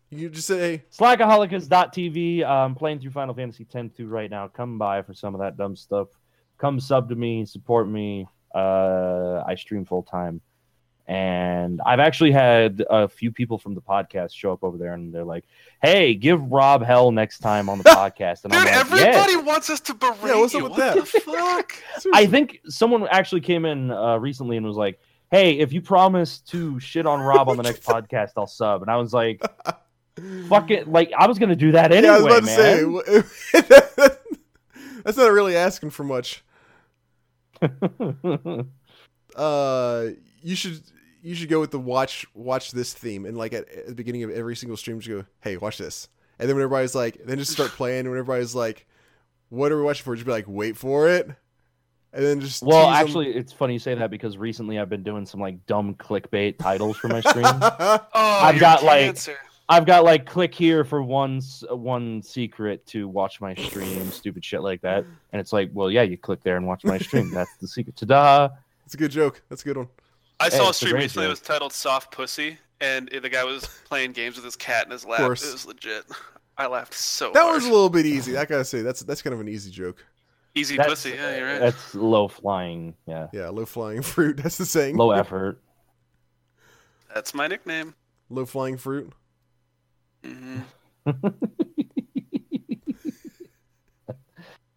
[0.09, 2.43] you just say, Slackaholics.tv.
[2.43, 4.47] I'm playing through Final Fantasy X through right now.
[4.47, 6.07] Come by for some of that dumb stuff.
[6.57, 8.27] Come sub to me, support me.
[8.53, 10.41] Uh, I stream full time.
[11.07, 15.13] And I've actually had a few people from the podcast show up over there and
[15.13, 15.43] they're like,
[15.81, 18.43] hey, give Rob hell next time on the podcast.
[18.45, 20.79] And Dude, I'm like, everybody "Yeah." wants us to berate Yeah, what's up with what
[20.79, 20.95] that?
[20.95, 21.73] the fuck?
[22.13, 24.99] I think someone actually came in uh, recently and was like,
[25.31, 28.89] "Hey, if you promise to shit on Rob on the next podcast, I'll sub." And
[28.91, 29.41] I was like,
[30.47, 33.03] "Fuck it!" Like I was gonna do that anyway, yeah, I was about man.
[33.03, 34.17] to say.
[35.03, 36.43] that's not really asking for much.
[39.35, 40.07] Uh,
[40.41, 40.81] you should
[41.21, 44.23] you should go with the watch watch this theme and like at, at the beginning
[44.23, 47.37] of every single stream, just go, hey, watch this, and then when everybody's like, then
[47.37, 48.87] just start playing, and when everybody's like,
[49.49, 50.15] what are we watching for?
[50.15, 51.27] Just be like, wait for it,
[52.13, 53.05] and then just well, tease 'em.
[53.05, 56.57] actually, it's funny you say that because recently I've been doing some like dumb clickbait
[56.57, 57.45] titles for my stream.
[57.61, 59.17] Oh, I've you're got, like-
[59.69, 61.39] I've got like click here for one
[61.69, 65.05] one secret to watch my stream, stupid shit like that.
[65.31, 67.31] And it's like, well, yeah, you click there and watch my stream.
[67.31, 67.95] That's the secret.
[67.95, 68.49] Ta-da!
[68.85, 69.41] It's a good joke.
[69.47, 69.87] That's a good one.
[70.41, 71.27] I Hey, saw a it's a stream great recently.
[71.27, 74.91] It was titled "Soft Pussy," and the guy was playing games with his cat in
[74.91, 75.21] his lap.
[75.21, 76.05] It was legit.
[76.57, 77.55] I laughed so That hard.
[77.55, 78.37] was a little bit easy.
[78.37, 80.05] I gotta say, that's that's kind of an easy joke.
[80.53, 81.11] Easy That's, pussy.
[81.11, 81.59] Yeah, you're right.
[81.61, 82.93] That's low flying.
[83.07, 84.35] Yeah, Yeah, low flying fruit.
[84.37, 84.97] That's the saying.
[84.97, 85.61] low effort.
[87.13, 87.95] That's my nickname.
[88.29, 89.13] Low flying fruit.
[90.25, 90.59] hmm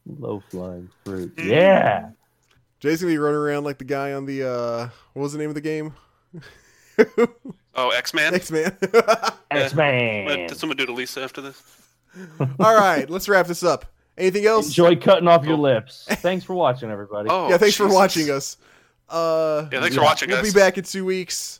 [0.06, 1.34] Low flying fruit.
[1.36, 1.44] Mm.
[1.46, 2.10] Yeah.
[2.84, 5.48] Jay's gonna be running around like the guy on the uh, what was the name
[5.48, 5.94] of the game?
[7.76, 8.34] Oh, X Man.
[8.34, 8.76] X Man.
[9.50, 10.26] X Man.
[10.46, 11.60] Did someone do to Lisa after this?
[12.60, 13.86] All right, let's wrap this up.
[14.16, 14.66] Anything else?
[14.68, 15.62] Enjoy cutting off your Cool.
[15.64, 16.04] lips.
[16.08, 17.28] Thanks for watching, everybody.
[17.30, 18.58] Oh, yeah, thanks for watching us.
[19.08, 20.02] Uh, Yeah, thanks Yeah.
[20.02, 20.34] for watching, us.
[20.36, 20.54] we'll guys.
[20.54, 21.58] be back in two weeks.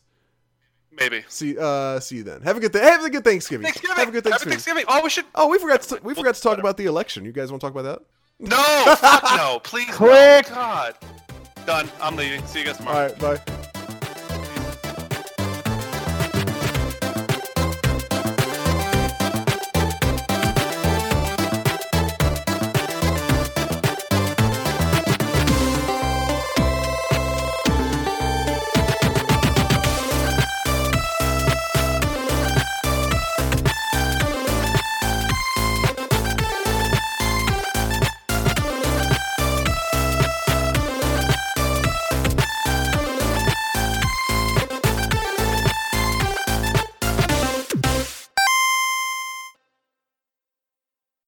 [0.92, 1.24] Maybe.
[1.26, 2.42] See, uh, see you then.
[2.42, 2.78] Have a good day.
[2.82, 3.64] Have a good Thanksgiving.
[3.64, 3.96] Thanksgiving.
[3.96, 4.52] Have a good Thanksgiving.
[4.52, 4.84] Thanksgiving.
[4.86, 5.24] Oh, we should.
[5.34, 7.24] Oh, we forgot to we We'll- forgot to talk about the election.
[7.24, 8.06] You guys want to talk about that?
[8.38, 9.88] No, fuck no, please.
[9.98, 10.42] no.
[10.48, 10.94] God.
[11.66, 11.90] Done.
[12.00, 12.44] I'm leaving.
[12.46, 12.96] See you guys tomorrow.
[12.96, 13.63] All right, bye.